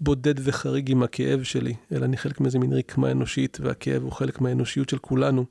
בודד 0.00 0.34
וחריג 0.38 0.90
עם 0.90 1.02
הכאב 1.02 1.42
שלי, 1.42 1.74
אלא 1.92 2.04
אני 2.04 2.16
חלק 2.16 2.40
מאיזה 2.40 2.58
מין 2.58 2.72
רקמה 2.72 3.10
אנושית, 3.10 3.58
והכאב 3.60 4.02
הוא 4.02 4.12
חלק 4.12 4.40
מהאנושיות 4.40 4.88
של 4.88 4.98
כולנו. 4.98 5.44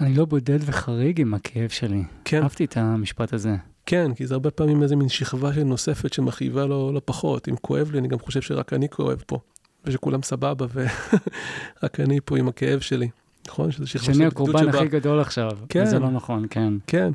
אני 0.00 0.14
לא 0.14 0.24
בודד 0.24 0.58
וחריג 0.60 1.20
עם 1.20 1.34
הכאב 1.34 1.68
שלי. 1.68 2.02
כן. 2.24 2.42
אהבתי 2.42 2.64
את 2.64 2.76
המשפט 2.76 3.32
הזה. 3.32 3.56
כן, 3.86 4.14
כי 4.14 4.26
זה 4.26 4.34
הרבה 4.34 4.50
פעמים 4.50 4.82
איזה 4.82 4.96
מין 4.96 5.08
שכבה 5.08 5.54
של 5.54 5.62
נוספת 5.62 6.12
שמכאיבה 6.12 6.66
לו 6.66 6.92
לא 6.92 7.00
פחות. 7.04 7.48
אם 7.48 7.56
כואב 7.56 7.90
לי, 7.92 7.98
אני 7.98 8.08
גם 8.08 8.18
חושב 8.18 8.40
שרק 8.40 8.72
אני 8.72 8.88
כואב 8.88 9.22
פה, 9.26 9.38
ושכולם 9.84 10.22
סבבה, 10.22 10.66
ורק 10.74 12.00
אני 12.00 12.20
פה 12.24 12.38
עם 12.38 12.48
הכאב 12.48 12.80
שלי. 12.80 13.08
נכון? 13.48 13.70
שזה 13.70 13.86
שכבה 13.86 14.04
של 14.04 14.12
שאני 14.12 14.26
הקורבן 14.26 14.68
הכי 14.68 14.88
גדול 14.88 15.20
עכשיו. 15.20 15.50
כן. 15.68 15.84
זה 15.84 15.98
לא 15.98 16.10
נכון, 16.10 16.46
כן. 16.50 16.74
כן. 16.86 17.12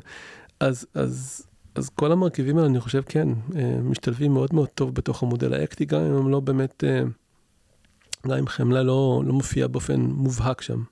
אז, 0.60 0.86
אז, 0.94 1.46
אז 1.74 1.88
כל 1.88 2.12
המרכיבים 2.12 2.56
האלה, 2.56 2.68
אני 2.68 2.80
חושב, 2.80 3.02
כן, 3.06 3.28
אה, 3.56 3.78
משתלבים 3.82 4.32
מאוד 4.32 4.54
מאוד 4.54 4.68
טוב 4.68 4.94
בתוך 4.94 5.22
המודל 5.22 5.54
האקטי, 5.54 5.84
גם 5.84 6.00
אם 6.00 6.12
הם 6.12 6.28
לא 6.28 6.40
באמת, 6.40 6.84
אה, 6.84 7.02
גם 8.26 8.38
אם 8.38 8.46
חמלה 8.46 8.82
לא, 8.82 9.22
לא 9.26 9.32
מופיע 9.32 9.66
באופן 9.66 10.00
מובהק 10.00 10.60
שם. 10.60 10.82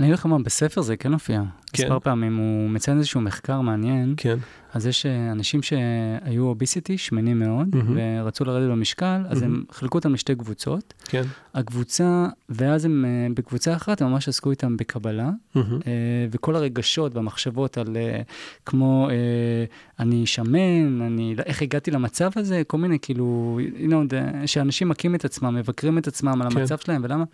אני 0.00 0.06
אגיד 0.08 0.18
לך 0.18 0.26
מה, 0.26 0.38
בספר 0.38 0.80
זה 0.80 0.96
כן 0.96 1.12
הופיע. 1.12 1.42
כן. 1.72 1.82
מספר 1.82 1.98
פעמים, 1.98 2.36
הוא 2.36 2.70
מציין 2.70 2.98
איזשהו 2.98 3.20
מחקר 3.20 3.60
מעניין. 3.60 4.14
כן. 4.16 4.38
אז 4.74 4.86
יש 4.86 5.06
אה, 5.06 5.32
אנשים 5.32 5.62
שהיו 5.62 6.44
אוביסיטי, 6.44 6.98
שמנים 6.98 7.38
מאוד, 7.38 7.68
mm-hmm. 7.72 8.22
ורצו 8.22 8.44
לרדת 8.44 8.70
במשקל, 8.70 9.22
אז 9.28 9.42
mm-hmm. 9.42 9.44
הם 9.44 9.64
חילקו 9.72 9.98
אותם 9.98 10.14
לשתי 10.14 10.34
קבוצות. 10.34 10.94
כן. 11.04 11.22
הקבוצה, 11.54 12.26
ואז 12.48 12.84
הם 12.84 13.04
אה, 13.04 13.34
בקבוצה 13.34 13.76
אחת, 13.76 14.02
הם 14.02 14.10
ממש 14.10 14.28
עסקו 14.28 14.50
איתם 14.50 14.76
בקבלה, 14.76 15.30
mm-hmm. 15.56 15.60
וכל 16.30 16.56
הרגשות 16.56 17.14
והמחשבות 17.14 17.78
על 17.78 17.96
כמו 18.66 19.08
אני 19.98 20.26
שמן, 20.26 21.02
אני, 21.02 21.34
איך 21.46 21.62
הגעתי 21.62 21.90
למצב 21.90 22.30
הזה, 22.36 22.62
כל 22.66 22.78
מיני 22.78 22.98
כאילו, 23.02 23.58
you 23.76 23.90
know, 23.90 24.14
שאנשים 24.46 24.88
מכים 24.88 25.14
את 25.14 25.24
עצמם, 25.24 25.54
מבקרים 25.54 25.98
את 25.98 26.06
עצמם 26.06 26.42
על 26.42 26.50
כן. 26.50 26.58
המצב 26.58 26.78
שלהם, 26.78 27.00
ולמה? 27.04 27.24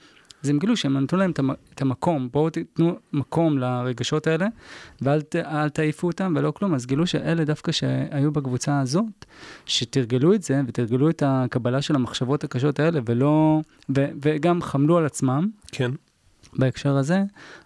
אז 0.47 0.51
הם 0.51 0.59
גילו 0.59 0.76
שהם 0.76 0.99
נתנו 0.99 1.18
להם 1.18 1.30
את 1.74 1.82
המקום, 1.82 2.28
בואו 2.32 2.51
תיתנו 2.51 2.97
מקום 3.12 3.59
לרגשות 3.59 4.26
האלה, 4.26 4.47
ואל 5.01 5.20
תעיפו 5.72 6.07
אותם 6.07 6.34
ולא 6.36 6.51
כלום. 6.51 6.74
אז 6.74 6.86
גילו 6.86 7.07
שאלה 7.07 7.44
דווקא 7.44 7.72
שהיו 7.72 8.32
בקבוצה 8.32 8.80
הזאת, 8.80 9.24
שתרגלו 9.66 10.34
את 10.34 10.42
זה, 10.42 10.61
ותרגלו 10.66 11.11
את 11.11 11.22
הקבלה 11.26 11.82
של 11.82 11.94
המחשבות 11.94 12.44
הקשות 12.44 12.80
האלה, 12.80 13.01
ולא, 13.07 13.61
ו, 13.97 14.07
וגם 14.22 14.62
חמלו 14.62 14.99
על 14.99 15.07
עצמם. 15.07 15.49
כן. 15.72 15.90
בהקשר 16.57 16.97
הזה, 16.97 17.22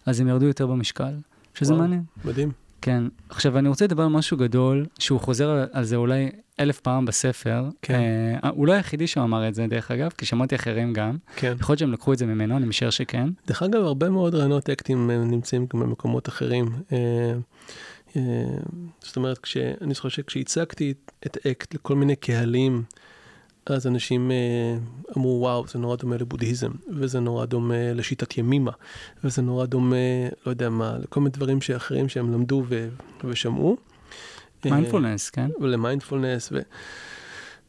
אז 0.07 0.20
הם 0.20 0.28
ירדו 0.28 0.47
יותר 0.47 0.66
במשקל, 0.66 1.12
שזה 1.55 1.72
וואו, 1.72 1.83
מעניין. 1.83 2.03
מדהים. 2.24 2.51
כן. 2.83 3.05
עכשיו, 3.28 3.59
אני 3.59 3.68
רוצה 3.68 3.85
לדבר 3.85 4.03
על 4.03 4.09
משהו 4.09 4.37
גדול, 4.37 4.87
שהוא 4.99 5.20
חוזר 5.20 5.64
על 5.72 5.85
זה 5.85 5.97
אולי 5.97 6.31
אלף 6.61 6.81
פעם 6.81 7.05
בספר. 7.05 7.65
כן. 7.83 8.01
אה, 8.43 8.51
הוא 8.51 8.67
לא 8.67 8.73
היחידי 8.73 9.07
שאמר 9.07 9.49
את 9.49 9.55
זה, 9.55 9.67
דרך 9.67 9.91
אגב, 9.91 10.11
כי 10.19 10.27
שמעתי 10.27 10.55
אחרים 10.55 10.93
גם. 10.93 11.17
כן. 11.37 11.57
יכול 11.61 11.73
להיות 11.73 11.79
שהם 11.79 11.93
לקחו 11.93 12.13
את 12.13 12.19
זה 12.19 12.27
ממנו, 12.27 12.57
אני 12.57 12.67
משער 12.67 12.91
שכן. 12.91 13.29
דרך 13.47 13.63
אגב, 13.63 13.83
הרבה 13.83 14.11
מאוד 14.11 14.35
רעיונות 14.35 14.71
אקטים 14.71 15.11
אה, 15.11 15.17
נמצאים 15.17 15.67
גם 15.75 15.81
במקומות 15.81 16.29
אחרים. 16.29 16.67
אה, 16.93 16.99
אה, 18.17 18.23
זאת 19.01 19.17
אומרת, 19.17 19.39
כש, 19.39 19.57
אני 19.57 19.95
זוכר 19.95 20.09
שכשהצגתי 20.09 20.95
את 21.27 21.37
אקט 21.47 21.75
לכל 21.75 21.95
מיני 21.95 22.17
קהלים, 22.17 22.83
אז 23.67 23.87
אנשים 23.87 24.31
אה, 24.31 24.77
אמרו, 25.17 25.39
וואו, 25.41 25.65
זה 25.67 25.79
נורא 25.79 25.97
דומה 25.97 26.17
לבודהיזם, 26.17 26.71
וזה 26.97 27.21
נורא 27.21 27.47
דומה 27.47 27.93
לשיטת 27.93 28.39
ימימה, 28.39 28.71
וזה 29.25 29.43
נורא 29.43 29.67
דומה, 29.67 29.97
לא 30.47 30.51
יודע 30.51 30.69
מה, 30.69 30.99
לכל 31.03 31.21
מיני 31.21 31.31
דברים 31.31 31.61
שאחרים 31.61 32.09
שהם 32.09 32.33
למדו 32.33 32.65
ו- 32.69 32.89
ושמעו. 33.25 33.77
מיינדפולנס, 34.65 35.31
כן? 35.31 35.51
ולמיינדפולנס, 35.61 36.49
ו... 36.53 36.59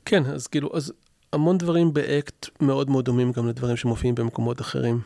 כן, 0.05 0.25
אז 0.25 0.47
כאילו, 0.47 0.69
אז 0.73 0.93
המון 1.33 1.57
דברים 1.57 1.93
באקט 1.93 2.49
מאוד 2.61 2.89
מאוד 2.89 3.05
דומים 3.05 3.31
גם 3.31 3.47
לדברים 3.47 3.75
שמופיעים 3.77 4.15
במקומות 4.15 4.61
אחרים. 4.61 4.99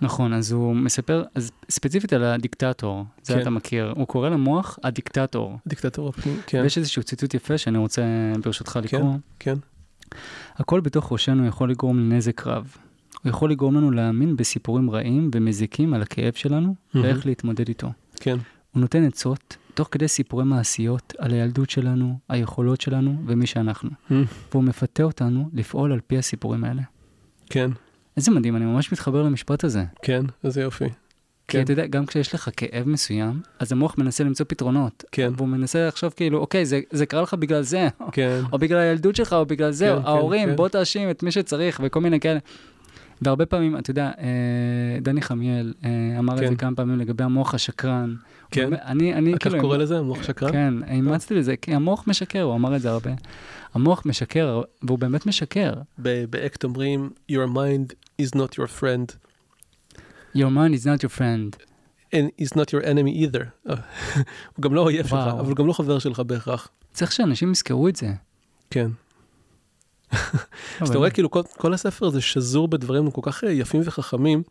נכון, 0.00 0.32
אז 0.32 0.52
הוא 0.52 0.76
מספר, 0.76 1.24
אז 1.34 1.50
ספציפית 1.70 2.12
על 2.12 2.24
הדיקטטור, 2.24 3.04
זה 3.22 3.34
כן. 3.34 3.40
אתה 3.40 3.50
מכיר, 3.50 3.92
הוא 3.96 4.06
קורא 4.06 4.28
למוח 4.28 4.78
הדיקטטור. 4.82 5.58
הדיקטטור 5.66 6.08
הפנימי, 6.08 6.40
כן. 6.46 6.60
ויש 6.62 6.78
איזשהו 6.78 7.02
ציטוט 7.02 7.34
יפה 7.34 7.58
שאני 7.58 7.78
רוצה 7.78 8.02
ברשותך 8.44 8.70
כן, 8.70 8.80
לקרוא. 8.80 9.12
כן, 9.38 9.54
כן. 9.54 10.16
הכל 10.56 10.80
בתוך 10.80 11.12
ראשנו 11.12 11.46
יכול 11.46 11.70
לגרום 11.70 11.98
לנזק 11.98 12.46
רב. 12.46 12.76
הוא 13.22 13.30
יכול 13.30 13.50
לגרום 13.50 13.76
לנו 13.76 13.90
להאמין 13.90 14.36
בסיפורים 14.36 14.90
רעים 14.90 15.30
ומזיקים 15.34 15.94
על 15.94 16.02
הכאב 16.02 16.32
שלנו, 16.32 16.74
mm-hmm. 16.74 16.98
ואיך 16.98 17.26
להתמודד 17.26 17.68
איתו. 17.68 17.92
כן. 18.16 18.36
הוא 18.72 18.80
נותן 18.80 19.04
עצות, 19.04 19.56
תוך 19.74 19.88
כדי 19.90 20.08
סיפורי 20.08 20.44
מעשיות, 20.44 21.12
על 21.18 21.30
הילדות 21.30 21.70
שלנו, 21.70 22.18
היכולות 22.28 22.80
שלנו 22.80 23.16
ומי 23.26 23.46
שאנחנו. 23.46 23.90
Mm-hmm. 23.90 24.14
והוא 24.52 24.64
מפתה 24.64 25.02
אותנו 25.02 25.48
לפעול 25.52 25.92
על 25.92 26.00
פי 26.06 26.18
הסיפורים 26.18 26.64
האלה. 26.64 26.82
כן. 27.50 27.70
איזה 28.16 28.30
מדהים, 28.30 28.56
אני 28.56 28.64
ממש 28.64 28.92
מתחבר 28.92 29.22
למשפט 29.22 29.64
הזה. 29.64 29.84
כן, 30.02 30.24
איזה 30.44 30.60
יופי. 30.60 30.84
כי 30.84 31.56
כן. 31.56 31.62
אתה 31.62 31.72
יודע, 31.72 31.86
גם 31.86 32.06
כשיש 32.06 32.34
לך 32.34 32.50
כאב 32.56 32.88
מסוים, 32.88 33.40
אז 33.58 33.72
המוח 33.72 33.98
מנסה 33.98 34.24
למצוא 34.24 34.46
פתרונות. 34.48 35.04
כן. 35.12 35.32
והוא 35.36 35.48
מנסה 35.48 35.88
לחשוב 35.88 36.12
כאילו, 36.16 36.38
אוקיי, 36.38 36.66
זה, 36.66 36.80
זה 36.90 37.06
קרה 37.06 37.22
לך 37.22 37.34
בגלל 37.34 37.62
זה. 37.62 37.88
כן. 38.12 38.40
או 38.52 38.58
בגלל 38.58 38.78
הילדות 38.78 39.16
שלך, 39.16 39.32
או 39.32 39.46
בגלל 39.46 39.70
זה, 39.70 39.86
כן, 39.86 39.92
או 39.92 40.02
כן, 40.02 40.06
ההורים, 40.08 40.48
כן. 40.48 40.56
בוא 40.56 40.68
תאשים 40.68 41.10
את 41.10 41.22
מי 41.22 41.30
שצריך, 41.30 41.80
וכל 41.84 42.00
מיני 42.00 42.20
כאלה. 42.20 42.38
והרבה 43.22 43.46
פעמים, 43.46 43.78
אתה 43.78 43.90
יודע, 43.90 44.10
אה, 44.18 45.00
דני 45.02 45.22
חמיאל 45.22 45.74
אה, 45.84 46.18
אמר 46.18 46.38
כן. 46.38 46.44
את 46.44 46.48
זה 46.48 46.56
כמה 46.56 46.76
פעמים 46.76 46.98
לגבי 46.98 47.24
המוח 47.24 47.54
השקרן. 47.54 48.14
כן, 48.50 48.70
אני, 48.74 49.14
אני 49.14 49.38
כאילו... 49.38 49.56
כך 49.56 49.60
קורא 49.60 49.76
לזה, 49.76 49.98
המוח 49.98 50.22
שקרן? 50.22 50.52
כן, 50.52 50.74
אימצתי 50.90 51.34
לזה, 51.34 51.56
כי 51.56 51.74
המוח 51.74 52.04
משקר, 52.06 52.42
הוא 52.42 52.54
אמר 52.54 52.76
את 52.76 52.80
זה 52.80 52.90
הרבה. 52.90 53.10
המוח 53.74 54.02
משקר, 54.06 54.62
והוא 54.82 54.98
באמת 54.98 55.26
משקר. 55.26 55.74
באקט 55.98 56.64
אומרים, 56.64 57.10
your 57.32 57.48
mind 57.54 57.94
is 58.22 58.36
not 58.36 58.52
your 58.54 58.80
friend. 58.80 59.14
Your 60.34 60.50
mind 60.50 60.74
is 60.74 60.84
not 60.84 61.02
your 61.02 61.18
friend. 61.18 61.56
And 62.14 62.42
is 62.42 62.56
not 62.56 62.72
your 62.72 62.84
enemy 62.84 63.24
either. 63.24 63.44
הוא 64.54 64.62
גם 64.62 64.74
לא 64.74 64.80
אויב 64.80 65.06
שלך, 65.06 65.18
אבל 65.18 65.48
הוא 65.48 65.56
גם 65.56 65.66
לא 65.66 65.72
חבר 65.72 65.98
שלך 65.98 66.20
בהכרח. 66.20 66.68
צריך 66.92 67.12
שאנשים 67.12 67.52
יזכרו 67.52 67.88
את 67.88 67.96
זה. 67.96 68.12
כן. 68.70 68.90
אז 70.80 70.88
אתה 70.88 70.98
רואה 70.98 71.10
כאילו 71.10 71.30
כל, 71.30 71.42
כל 71.56 71.74
הספר 71.74 72.06
הזה 72.06 72.20
שזור 72.20 72.68
בדברים 72.68 73.10
כל 73.10 73.20
כך 73.24 73.44
אה, 73.44 73.52
יפים 73.52 73.80
וחכמים, 73.84 74.42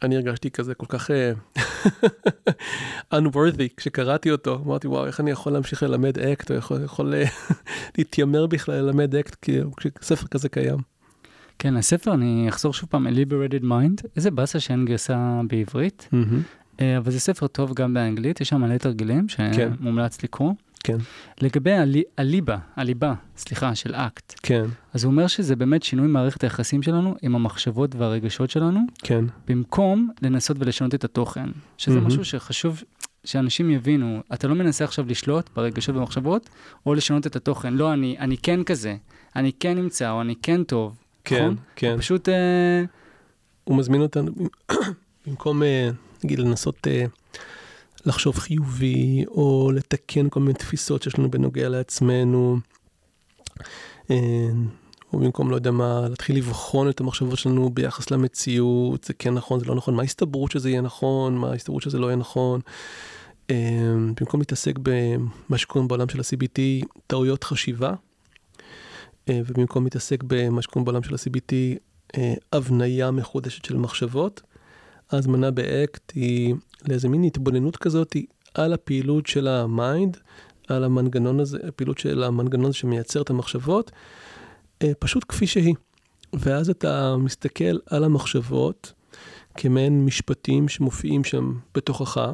שאני 0.00 0.16
הרגשתי 0.16 0.50
כזה 0.50 0.74
כל 0.74 0.86
כך 0.88 1.10
אה, 1.10 1.32
unworthy 3.20 3.68
כשקראתי 3.76 4.30
אותו, 4.30 4.62
אמרתי 4.66 4.88
וואו 4.88 5.06
איך 5.06 5.20
אני 5.20 5.30
יכול 5.30 5.52
להמשיך 5.52 5.82
ללמד 5.82 6.18
אקט, 6.18 6.50
או 6.50 6.56
יכול, 6.56 6.84
יכול 6.84 7.14
אה, 7.14 7.24
להתיימר 7.98 8.46
בכלל 8.46 8.74
ללמד 8.74 9.14
אקט 9.16 9.48
כשספר 9.76 10.26
כזה 10.26 10.48
קיים. 10.48 10.78
כן, 11.58 11.76
הספר, 11.76 12.14
אני 12.14 12.48
אחזור 12.48 12.72
שוב 12.72 12.88
פעם, 12.90 13.06
Liberated 13.06 13.62
Mind, 13.62 14.06
איזה 14.16 14.30
באסה 14.30 14.60
שאין 14.60 14.84
גרסה 14.84 15.40
בעברית, 15.48 16.08
mm-hmm. 16.12 16.82
אבל 16.98 17.12
זה 17.12 17.20
ספר 17.20 17.46
טוב 17.46 17.74
גם 17.74 17.94
באנגלית, 17.94 18.40
יש 18.40 18.48
שם 18.48 18.60
מלא 18.60 18.78
תרגילים 18.78 19.26
כן. 19.28 19.52
שמומלץ 19.52 20.22
לקרוא. 20.22 20.52
כן. 20.84 20.96
לגבי 21.40 21.72
הלי, 21.72 22.02
הליבה, 22.18 22.56
הליבה, 22.76 23.14
סליחה, 23.36 23.74
של 23.74 23.94
אקט. 23.94 24.34
כן. 24.42 24.64
אז 24.94 25.04
הוא 25.04 25.10
אומר 25.10 25.26
שזה 25.26 25.56
באמת 25.56 25.82
שינוי 25.82 26.06
מערכת 26.06 26.44
היחסים 26.44 26.82
שלנו 26.82 27.14
עם 27.22 27.34
המחשבות 27.34 27.94
והרגשות 27.94 28.50
שלנו. 28.50 28.80
כן. 28.98 29.24
במקום 29.48 30.10
לנסות 30.22 30.56
ולשנות 30.60 30.94
את 30.94 31.04
התוכן. 31.04 31.48
שזה 31.78 31.98
mm-hmm. 31.98 32.00
משהו 32.00 32.24
שחשוב 32.24 32.82
שאנשים 33.24 33.70
יבינו. 33.70 34.22
אתה 34.34 34.48
לא 34.48 34.54
מנסה 34.54 34.84
עכשיו 34.84 35.04
לשלוט 35.08 35.50
ברגשות 35.56 35.96
ובמחשבות, 35.96 36.50
או 36.86 36.94
לשנות 36.94 37.26
את 37.26 37.36
התוכן. 37.36 37.74
לא, 37.74 37.92
אני, 37.92 38.16
אני 38.18 38.36
כן 38.36 38.64
כזה, 38.64 38.96
אני 39.36 39.52
כן 39.60 39.78
נמצא, 39.78 40.10
או 40.10 40.20
אני 40.20 40.34
כן 40.42 40.64
טוב. 40.64 40.96
כן, 41.24 41.36
נכון? 41.36 41.56
כן. 41.76 41.96
פשוט... 41.98 42.28
אה... 42.28 42.84
הוא 43.64 43.76
מזמין 43.76 44.00
אותנו, 44.02 44.32
במקום, 45.26 45.62
אה, 45.62 45.90
נגיד, 46.24 46.38
לנסות 46.38 46.86
אה, 46.86 47.04
לחשוב 48.06 48.38
חיובי, 48.38 49.24
או 49.28 49.70
לתקן 49.74 50.28
כל 50.28 50.40
מיני 50.40 50.54
תפיסות 50.54 51.02
שיש 51.02 51.18
לנו 51.18 51.30
בנוגע 51.30 51.68
לעצמנו, 51.68 52.58
אה, 54.10 54.16
או 55.12 55.18
במקום, 55.18 55.50
לא 55.50 55.56
יודע 55.56 55.70
מה, 55.70 56.08
להתחיל 56.08 56.36
לבחון 56.36 56.88
את 56.88 57.00
המחשבות 57.00 57.38
שלנו 57.38 57.70
ביחס 57.70 58.10
למציאות, 58.10 59.04
זה 59.04 59.14
כן 59.14 59.34
נכון, 59.34 59.60
זה 59.60 59.66
לא 59.66 59.74
נכון, 59.74 59.94
מה 59.94 60.02
ההסתברות 60.02 60.50
שזה 60.50 60.70
יהיה 60.70 60.80
נכון, 60.80 61.36
מה 61.36 61.50
ההסתברות 61.50 61.82
שזה 61.82 61.98
לא 61.98 62.06
יהיה 62.06 62.16
נכון. 62.16 62.60
אה, 63.50 63.94
במקום 64.20 64.40
להתעסק 64.40 64.78
במה 64.82 65.58
שקוראים 65.58 65.88
בעולם 65.88 66.08
של 66.08 66.20
ה-CBT, 66.20 66.86
טעויות 67.06 67.44
חשיבה. 67.44 67.94
אה, 69.28 69.40
ובמקום 69.46 69.84
להתעסק 69.84 70.22
במה 70.26 70.62
שקוראים 70.62 70.84
בעולם 70.84 71.02
של 71.02 71.14
ה-CBT, 71.14 71.54
הבנייה 72.52 73.10
מחודשת 73.10 73.64
של 73.64 73.76
מחשבות, 73.76 74.42
ההזמנה 75.10 75.50
באקט 75.50 76.12
היא 76.14 76.54
לאיזה 76.88 77.08
מין 77.08 77.24
התבוננות 77.24 77.76
כזאת 77.76 78.16
על 78.54 78.72
הפעילות 78.72 79.26
של 79.26 79.48
ה 79.48 79.59
mind, 79.59 80.16
על 80.68 80.84
המנגנון 80.84 81.40
הזה, 81.40 81.58
הפעילות 81.68 81.98
של 81.98 82.22
המנגנון 82.22 82.66
הזה 82.66 82.74
שמייצר 82.74 83.22
את 83.22 83.30
המחשבות, 83.30 83.90
אה, 84.82 84.92
פשוט 84.98 85.24
כפי 85.28 85.46
שהיא. 85.46 85.74
ואז 86.32 86.70
אתה 86.70 87.16
מסתכל 87.16 87.78
על 87.86 88.04
המחשבות 88.04 88.92
כמעין 89.54 90.04
משפטים 90.04 90.68
שמופיעים 90.68 91.24
שם 91.24 91.54
בתוכך, 91.74 92.32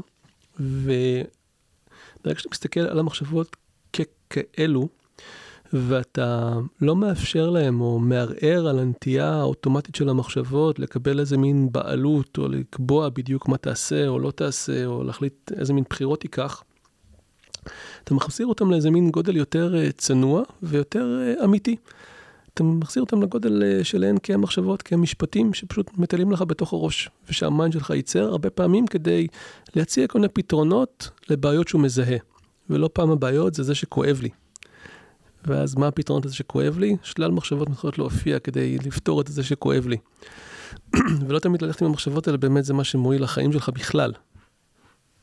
ברגע 0.59 2.38
שאתה 2.38 2.48
מסתכל 2.53 2.80
על 2.80 2.98
המחשבות 2.98 3.57
ככאלו, 3.92 4.88
ואתה 5.73 6.53
לא 6.81 6.97
מאפשר 6.97 7.51
להם 7.51 7.81
או 7.81 7.99
מערער 7.99 8.68
על 8.68 8.79
הנטייה 8.79 9.33
האוטומטית 9.33 9.95
של 9.95 10.09
המחשבות 10.09 10.79
לקבל 10.79 11.21
איזה 11.21 11.37
מין 11.37 11.73
בעלות 11.73 12.39
או 12.39 12.49
לקבוע 12.49 13.09
בדיוק 13.09 13.49
מה 13.49 13.57
תעשה 13.57 14.09
או 14.09 14.18
לא 14.18 14.31
תעשה 14.31 14.87
או 14.87 15.05
להחליט 15.05 15.53
איזה 15.57 15.73
מין 15.73 15.85
בחירות 15.91 16.25
ייקח, 16.25 16.62
אתה 18.05 18.14
מחזיר 18.14 18.47
אותם 18.47 18.71
לאיזה 18.71 18.91
מין 18.91 19.11
גודל 19.11 19.37
יותר 19.37 19.77
אה, 19.77 19.93
צנוע 19.93 20.43
ויותר 20.62 21.18
אה, 21.21 21.45
אמיתי. 21.45 21.77
אתה 22.55 22.62
מחזיר 22.62 23.03
אותם 23.03 23.23
לגודל 23.23 23.62
אה, 23.62 23.85
שלהן 23.85 24.16
כמחשבות, 24.23 24.83
כמשפטים 24.83 25.55
שפשוט 25.55 25.91
מטיילים 25.99 26.33
לך 26.33 26.43
בתוך 26.43 26.73
הראש, 26.73 27.11
ושהמיינד 27.29 27.73
שלך 27.73 27.91
ייצר 27.91 28.25
הרבה 28.25 28.51
פעמים 28.51 28.87
כדי 28.87 29.27
להציע 29.77 30.07
כל 30.07 30.18
מיני 30.18 30.29
פתרונות 30.29 31.11
לבעיות 31.31 31.68
שהוא 31.68 31.81
מזהה. 31.81 32.16
ולא 32.71 32.91
פעם 32.93 33.11
הבעיות 33.11 33.55
זה 33.55 33.62
זה 33.62 33.75
שכואב 33.75 34.21
לי. 34.23 34.29
ואז 35.45 35.74
מה 35.74 35.88
הפתרון 35.88 36.22
לזה 36.24 36.34
שכואב 36.34 36.78
לי? 36.78 36.97
שלל 37.03 37.30
מחשבות 37.30 37.68
מתחילות 37.68 37.99
להופיע 37.99 38.38
כדי 38.38 38.78
לפתור 38.78 39.20
את 39.20 39.26
זה 39.26 39.43
שכואב 39.43 39.86
לי. 39.86 39.97
ולא 41.26 41.38
תמיד 41.38 41.62
ללכת 41.62 41.82
עם 41.82 41.88
המחשבות 41.88 42.26
האלה, 42.26 42.38
באמת 42.38 42.64
זה 42.64 42.74
מה 42.74 42.84
שמועיל 42.84 43.22
לחיים 43.22 43.53
שלך 43.53 43.68
בכלל. 43.68 44.12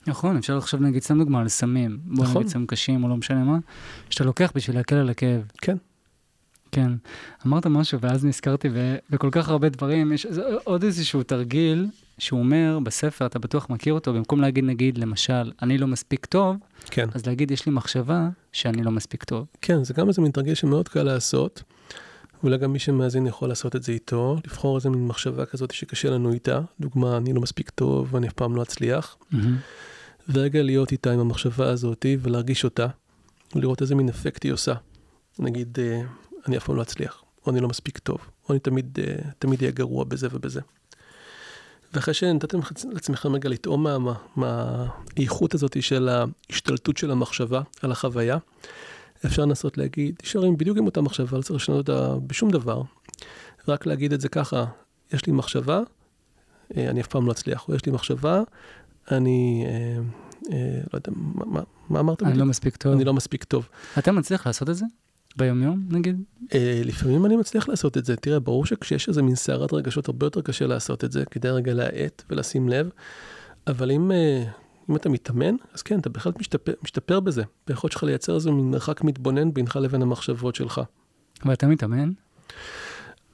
נכון, 0.08 0.38
אפשר 0.38 0.58
לחשוב 0.58 0.82
נגיד, 0.82 1.04
סתם 1.04 1.20
דוגמה 1.20 1.42
על 1.42 1.48
סמים. 1.48 2.00
בוא 2.04 2.24
נכון. 2.24 2.38
נגיד 2.38 2.52
סמים 2.52 2.68
קשים 2.68 3.04
או 3.04 3.10
לא 3.10 3.18
משנה 3.18 3.44
מה, 3.44 3.58
שאתה 4.10 4.24
לוקח 4.24 4.52
בשביל 4.56 4.78
להקל 4.78 4.96
על 4.96 5.10
הכאב. 5.10 5.42
כן. 5.62 5.78
כן. 6.72 6.92
אמרת 7.46 7.66
משהו 7.68 8.00
ואז 8.00 8.26
נזכרתי 8.26 8.70
בכל 9.10 9.30
כך 9.32 9.50
הרבה 9.50 9.70
דברים, 9.70 10.14
יש 10.14 10.26
עוד 10.64 10.84
איזשהו 10.84 11.24
תרגיל 11.24 11.88
שהוא 12.20 12.40
אומר 12.40 12.80
בספר, 12.84 13.26
אתה 13.26 13.40
בטוח 13.40 13.70
מכיר 13.70 13.94
אותו, 13.94 14.14
במקום 14.14 14.42
להגיד 14.42 14.64
נגיד, 14.64 14.98
למשל, 14.98 15.52
אני 15.62 15.78
לא 15.78 15.88
מספיק 15.88 16.26
טוב, 16.26 16.56
כן. 16.86 17.08
אז 17.14 17.26
להגיד, 17.26 17.52
יש 17.52 17.66
לי 17.66 17.72
מחשבה 17.72 18.30
שאני 18.52 18.84
לא 18.84 18.92
מספיק 18.92 19.24
טוב. 19.24 19.46
כן, 19.62 19.84
זה 19.84 19.94
גם 19.94 20.08
איזה 20.08 20.22
מין 20.22 20.32
תרגיל 20.32 20.54
שמאוד 20.54 20.90
קל 20.90 21.04
לעשות. 21.04 21.64
ואולי 22.44 22.58
גם 22.58 22.74
מי 22.74 22.80
שמאזין 22.80 23.28
יכול 23.28 23.50
לעשות 23.50 23.76
את 23.76 23.84
זה 23.84 23.92
איתו, 23.92 24.38
לבחור 24.46 24.78
איזה 24.78 24.90
מין 24.90 25.08
מחשבה 25.08 25.46
כזאת 25.46 25.72
שקשה 25.72 26.10
לנו 26.10 26.34
איתה. 26.34 26.62
דוגמה, 26.80 27.18
אני 27.18 27.34
לא 27.34 27.42
מספיק 27.42 27.70
טוב 27.70 28.14
ואני 28.14 28.28
אף 28.28 28.34
פעם 28.34 28.56
לא 28.56 28.62
אצליח. 28.62 29.18
ורגע 30.30 30.62
להיות 30.62 30.92
איתה 30.92 31.12
עם 31.12 31.20
המחשבה 31.20 31.70
הזאת 31.70 32.06
ולהרגיש 32.22 32.64
אותה, 32.64 32.88
ולראות 33.56 33.82
איזה 33.82 33.96
מין 33.96 34.10
אפקט 34.10 34.44
היא 34.44 34.52
עושה. 34.52 34.74
נגיד, 35.40 35.78
אה, 35.82 36.02
אני 36.48 36.58
אף 36.58 36.64
פעם 36.66 36.76
לא 36.76 36.82
אצליח, 36.82 37.24
או 37.46 37.52
אני 37.52 37.60
לא 37.60 37.68
מספיק 37.68 37.98
טוב, 37.98 38.18
או 38.50 38.54
אני 38.54 38.60
תמיד, 38.60 39.00
אה, 39.02 39.16
תמיד 39.40 39.60
אהיה 39.62 39.72
גרוע 39.72 40.04
בזה 40.04 40.28
ובזה. 40.32 40.62
ואחרי 41.94 42.14
שנתתם 42.14 42.60
לעצמכם 42.94 43.34
רגע 43.36 43.50
לטעום 43.50 43.84
מה- 43.84 43.98
מה- 43.98 44.14
מהאיכות 45.16 45.54
הזאת 45.54 45.84
של 45.84 46.10
ההשתלטות 46.10 46.98
של 46.98 47.12
המחשבה 47.12 47.62
על 47.82 47.92
החוויה, 47.92 48.38
אפשר 49.26 49.42
לנסות 49.42 49.78
להגיד, 49.78 50.16
נשארים 50.24 50.58
בדיוק 50.58 50.78
עם 50.78 50.86
אותה 50.86 51.02
מחשבה, 51.02 51.38
לא 51.38 51.42
צריך 51.42 51.56
לשנות 51.56 51.90
אותה 51.90 52.16
בשום 52.28 52.52
דבר, 52.52 52.82
רק 53.68 53.86
להגיד 53.86 54.14
את 54.14 54.22
זה 54.22 54.30
ככה, 54.30 54.66
יש 55.14 55.26
לי 55.26 55.34
מחשבה, 55.34 55.82
אה, 56.78 56.90
אני 56.90 57.02
אף 57.02 57.08
פעם 57.08 57.28
לא 57.28 57.32
אצליח, 57.32 57.70
או 57.70 57.76
יש 57.76 57.86
לי 57.86 57.92
מחשבה, 57.92 58.42
אני, 59.12 59.66
אה, 59.68 59.98
אה, 60.54 60.80
לא 60.94 60.98
יודע, 60.98 61.12
מה, 61.16 61.46
מה, 61.46 61.62
מה 61.90 62.00
אמרת? 62.00 62.22
אני 62.24 62.30
בדיוק? 62.32 62.44
לא 62.46 62.50
מספיק 62.50 62.76
טוב. 62.76 62.94
אני 62.94 63.04
לא 63.04 63.14
מספיק 63.14 63.44
טוב. 63.44 63.68
אתה 63.98 64.12
מצליח 64.12 64.48
לעשות 64.48 64.70
את 64.70 64.76
זה? 64.76 64.86
ביומיום, 65.38 65.86
נגיד? 65.90 66.24
אה, 66.54 66.82
לפעמים 66.86 67.26
אני 67.26 67.36
מצליח 67.36 67.70
לעשות 67.70 67.98
את 67.98 68.06
זה. 68.06 68.16
תראה, 68.16 68.40
ברור 68.40 68.66
שכשיש 68.66 69.10
איזה 69.10 69.22
מין 69.22 69.36
סערת 69.36 69.74
רגשות, 69.74 70.08
הרבה 70.08 70.26
יותר 70.26 70.42
קשה 70.42 70.68
לעשות 70.68 71.04
את 71.04 71.12
זה, 71.12 71.26
כדי 71.26 71.50
רגע 71.50 71.74
להאט 71.74 72.24
ולשים 72.30 72.70
לב. 72.70 72.90
אבל 73.68 73.92
אם, 73.92 74.12
אה, 74.12 74.44
אם 74.90 74.96
אתה 74.96 75.10
מתאמן, 75.10 75.56
אז 75.74 75.82
כן, 75.82 76.00
אתה 76.00 76.10
בהחלט 76.10 76.40
משתפר, 76.40 76.74
משתפר 76.84 77.20
בזה. 77.20 77.44
ביכולת 77.68 77.94
שלך 77.94 78.04
לייצר 78.04 78.36
איזה 78.36 78.52
מין 78.52 78.72
מרחק 78.72 79.04
מתבונן 79.04 79.54
בינך 79.54 79.76
לבין 79.76 80.02
המחשבות 80.02 80.56
שלך. 80.56 80.82
ואתה 81.46 81.68
מתאמן? 81.68 82.12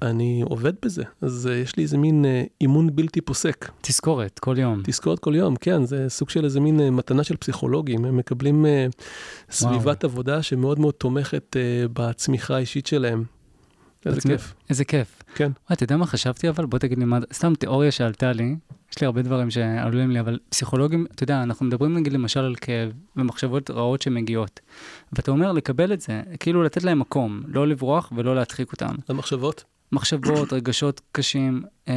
אני 0.01 0.41
עובד 0.49 0.73
בזה, 0.85 1.03
אז 1.21 1.47
אה, 1.51 1.55
יש 1.57 1.75
לי 1.75 1.83
איזה 1.83 1.97
מין 1.97 2.25
אה, 2.25 2.43
אימון 2.61 2.95
בלתי 2.95 3.21
פוסק. 3.21 3.71
תזכורת, 3.81 4.39
כל 4.39 4.55
יום. 4.59 4.81
תזכורת 4.83 5.19
כל 5.19 5.35
יום, 5.35 5.55
כן, 5.55 5.85
זה 5.85 6.05
סוג 6.09 6.29
של 6.29 6.45
איזה 6.45 6.59
מין 6.59 6.79
אה, 6.79 6.91
מתנה 6.91 7.23
של 7.23 7.35
פסיכולוגים. 7.37 8.05
הם 8.05 8.17
מקבלים 8.17 8.65
סביבת 9.51 10.03
עבודה 10.03 10.43
שמאוד 10.43 10.79
מאוד 10.79 10.93
תומכת 10.93 11.55
בצמיחה 11.93 12.55
האישית 12.55 12.87
שלהם. 12.87 13.23
איזה 14.05 14.15
בעצמי- 14.15 14.31
כיף. 14.31 14.53
איזה 14.69 14.85
כיף. 14.85 15.23
כן. 15.35 15.43
וואי, 15.45 15.73
אתה 15.73 15.83
יודע 15.83 15.97
מה 15.97 16.05
חשבתי 16.05 16.49
אבל? 16.49 16.65
בוא 16.65 16.79
תגיד 16.79 16.97
לי 16.99 17.05
מה, 17.05 17.19
סתם 17.33 17.53
תיאוריה 17.55 17.91
שעלתה 17.91 18.31
לי, 18.33 18.55
יש 18.91 19.01
לי 19.01 19.05
הרבה 19.05 19.21
דברים 19.21 19.51
שעלולים 19.51 20.11
לי, 20.11 20.19
אבל 20.19 20.39
פסיכולוגים, 20.49 21.05
אתה 21.15 21.23
יודע, 21.23 21.43
אנחנו 21.43 21.65
מדברים 21.65 21.97
נגיד 21.97 22.13
למשל 22.13 22.39
על 22.39 22.55
כאב 22.55 22.91
ומחשבות 23.15 23.69
רעות 23.71 24.01
שמגיעות. 24.01 24.59
ואתה 25.13 25.31
אומר 25.31 25.51
לקבל 25.51 25.93
את 25.93 26.01
זה, 26.01 26.21
כאילו 26.39 26.63
לתת 26.63 26.83
להם 26.83 26.99
מקום, 26.99 27.41
לא 27.47 27.67
לברוח 27.67 28.11
ולא 28.15 28.35
להדחיק 28.35 28.71
אותם. 28.71 28.95
למחשבות? 29.09 29.63
מחשבות, 29.93 30.53
רגשות 30.53 31.01
קשים. 31.11 31.63
אה, 31.87 31.93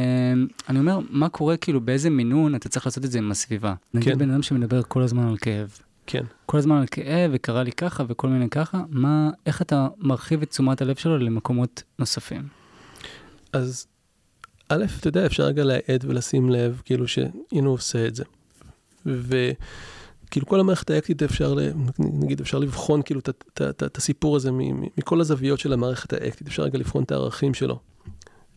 אני 0.69 0.79
אומר, 0.79 0.99
מה 1.09 1.29
קורה 1.29 1.57
כאילו, 1.57 1.81
באיזה 1.81 2.09
מינון 2.09 2.55
אתה 2.55 2.69
צריך 2.69 2.85
לעשות 2.85 3.05
את 3.05 3.11
זה 3.11 3.17
עם 3.17 3.31
הסביבה? 3.31 3.73
נגיד 3.93 4.13
כן. 4.13 4.19
בן 4.19 4.31
אדם 4.31 4.41
שמדבר 4.41 4.81
כל 4.83 5.01
הזמן 5.01 5.27
על 5.27 5.37
כאב. 5.37 5.77
כן. 6.07 6.23
כל 6.45 6.57
הזמן 6.57 6.77
על 6.77 6.85
כאב, 6.91 7.31
וקרה 7.33 7.63
לי 7.63 7.71
ככה 7.71 8.03
וכל 8.07 8.27
מיני 8.27 8.49
ככה, 8.49 8.81
מה, 8.89 9.29
איך 9.45 9.61
אתה 9.61 9.87
מרחיב 9.97 10.41
את 10.41 10.49
תשומת 10.49 10.81
הלב 10.81 10.95
שלו 10.95 11.17
למקומות 11.17 11.83
נוספים? 11.99 12.47
אז 13.53 13.87
א', 14.69 14.85
אתה 14.99 15.07
יודע, 15.07 15.25
אפשר 15.25 15.43
רגע 15.43 15.63
להעד 15.63 16.05
ולשים 16.07 16.49
לב, 16.49 16.81
כאילו 16.85 17.07
שהנה 17.07 17.35
הוא 17.51 17.73
עושה 17.73 18.07
את 18.07 18.15
זה. 18.15 18.23
וכאילו 20.27 20.45
כל 20.45 20.59
המערכת 20.59 20.89
האקטית 20.89 21.23
אפשר, 21.23 21.55
נגיד, 21.99 22.41
אפשר 22.41 22.59
לבחון 22.59 23.01
כאילו 23.01 23.19
את- 23.19 23.97
הסיפור 23.97 24.35
הזה 24.35 24.49
מכל 24.97 25.21
הזוויות 25.21 25.59
של 25.59 25.73
המערכת 25.73 26.13
האקטית, 26.13 26.47
אפשר 26.47 26.63
רגע 26.63 26.77
לבחון 26.79 27.03
את 27.03 27.11
הערכים 27.11 27.53
שלו. 27.53 27.79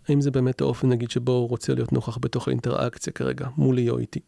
האם 0.09 0.21
זה 0.21 0.31
באמת 0.31 0.61
האופן, 0.61 0.89
נגיד, 0.89 1.11
שבו 1.11 1.33
הוא 1.33 1.49
רוצה 1.49 1.75
להיות 1.75 1.93
נוכח 1.93 2.19
בתוך 2.21 2.49
האינטראקציה 2.49 3.13
כרגע, 3.13 3.47
מולי 3.57 3.91
או 3.91 3.99
איתי. 3.99 4.21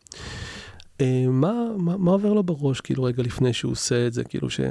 אה, 1.01 1.25
מה, 1.29 1.53
מה, 1.79 1.97
מה 1.97 2.11
עובר 2.11 2.33
לו 2.33 2.43
בראש, 2.43 2.81
כאילו, 2.81 3.03
רגע 3.05 3.23
לפני 3.23 3.53
שהוא 3.53 3.73
עושה 3.73 4.07
את 4.07 4.13
זה, 4.13 4.25
כאילו 4.25 4.51
שאולי 4.51 4.69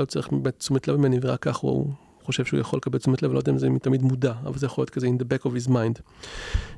הוא 0.00 0.04
צריך 0.04 0.28
באמת 0.32 0.58
תשומת 0.58 0.88
לב 0.88 0.96
ממני, 0.96 1.18
ורק 1.22 1.42
כך 1.42 1.56
הוא 1.56 1.90
חושב 2.22 2.44
שהוא 2.44 2.60
יכול 2.60 2.76
לקבל 2.76 2.98
תשומת 2.98 3.22
לב, 3.22 3.32
לא 3.32 3.38
יודע 3.38 3.52
אם 3.52 3.58
זה 3.58 3.68
תמיד 3.82 4.02
מודע, 4.02 4.32
אבל 4.44 4.58
זה 4.58 4.66
יכול 4.66 4.82
להיות 4.82 4.90
כזה 4.90 5.06
in 5.06 5.22
the 5.22 5.24
back 5.24 5.46
of 5.46 5.66
his 5.66 5.70
mind. 5.70 6.00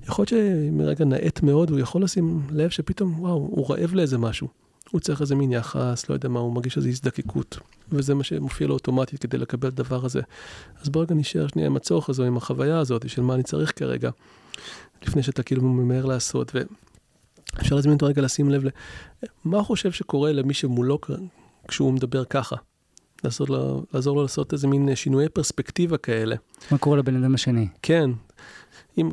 יכול 0.09 0.23
להיות 0.23 0.29
שמרגע 0.29 1.05
נאט 1.05 1.43
מאוד, 1.43 1.71
הוא 1.71 1.79
יכול 1.79 2.03
לשים 2.03 2.41
לב 2.51 2.71
שפתאום, 2.71 3.21
וואו, 3.21 3.35
הוא 3.35 3.71
רעב 3.71 3.95
לאיזה 3.95 4.19
משהו. 4.19 4.49
הוא 4.91 5.01
צריך 5.01 5.21
איזה 5.21 5.35
מין 5.35 5.53
יחס, 5.53 6.09
לא 6.09 6.15
יודע 6.15 6.29
מה, 6.29 6.41
הוא 6.41 6.53
מרגיש 6.53 6.77
איזו 6.77 6.89
הזדקקות. 6.89 7.59
וזה 7.89 8.15
מה 8.15 8.25
שמופיע 8.25 8.67
לו 8.67 8.75
אוטומטית 8.75 9.21
כדי 9.21 9.39
לקבל 9.39 9.69
את 9.69 9.81
הדבר 9.81 10.05
הזה. 10.05 10.21
אז 10.83 10.89
ברגע 10.89 11.15
נשאר 11.15 11.47
שנייה 11.47 11.67
עם 11.67 11.77
הצורך 11.77 12.09
הזה, 12.09 12.27
עם 12.27 12.37
החוויה 12.37 12.79
הזאת, 12.79 13.09
של 13.09 13.23
מה 13.23 13.35
אני 13.35 13.43
צריך 13.43 13.73
כרגע, 13.77 14.11
לפני 15.03 15.23
שאתה 15.23 15.43
כאילו 15.43 15.63
ממהר 15.63 16.05
לעשות, 16.05 16.53
ואפשר 17.55 17.77
להזמין 17.77 17.95
אותו 17.95 18.07
רגע 18.07 18.23
לשים 18.23 18.51
לב 18.51 18.65
ל... 18.65 18.69
מה 19.45 19.57
הוא 19.57 19.65
חושב 19.65 19.93
שקורה 19.93 20.33
למי 20.33 20.55
שמולו 20.55 20.99
כשהוא 21.69 21.93
מדבר 21.93 22.25
ככה? 22.25 22.57
לעזור 23.25 23.47
לו, 23.51 23.85
לעזור 23.95 24.17
לו 24.17 24.23
לעשות 24.23 24.53
איזה 24.53 24.69
מין 24.69 24.95
שינויי 24.95 25.29
פרספקטיבה 25.29 25.97
כאלה. 25.97 26.37
מה 26.71 26.79
קורה 26.79 26.97
לבן 26.97 27.25
אדם 27.25 27.35
השני? 27.35 27.69
כן, 27.83 28.11
אם, 28.99 29.11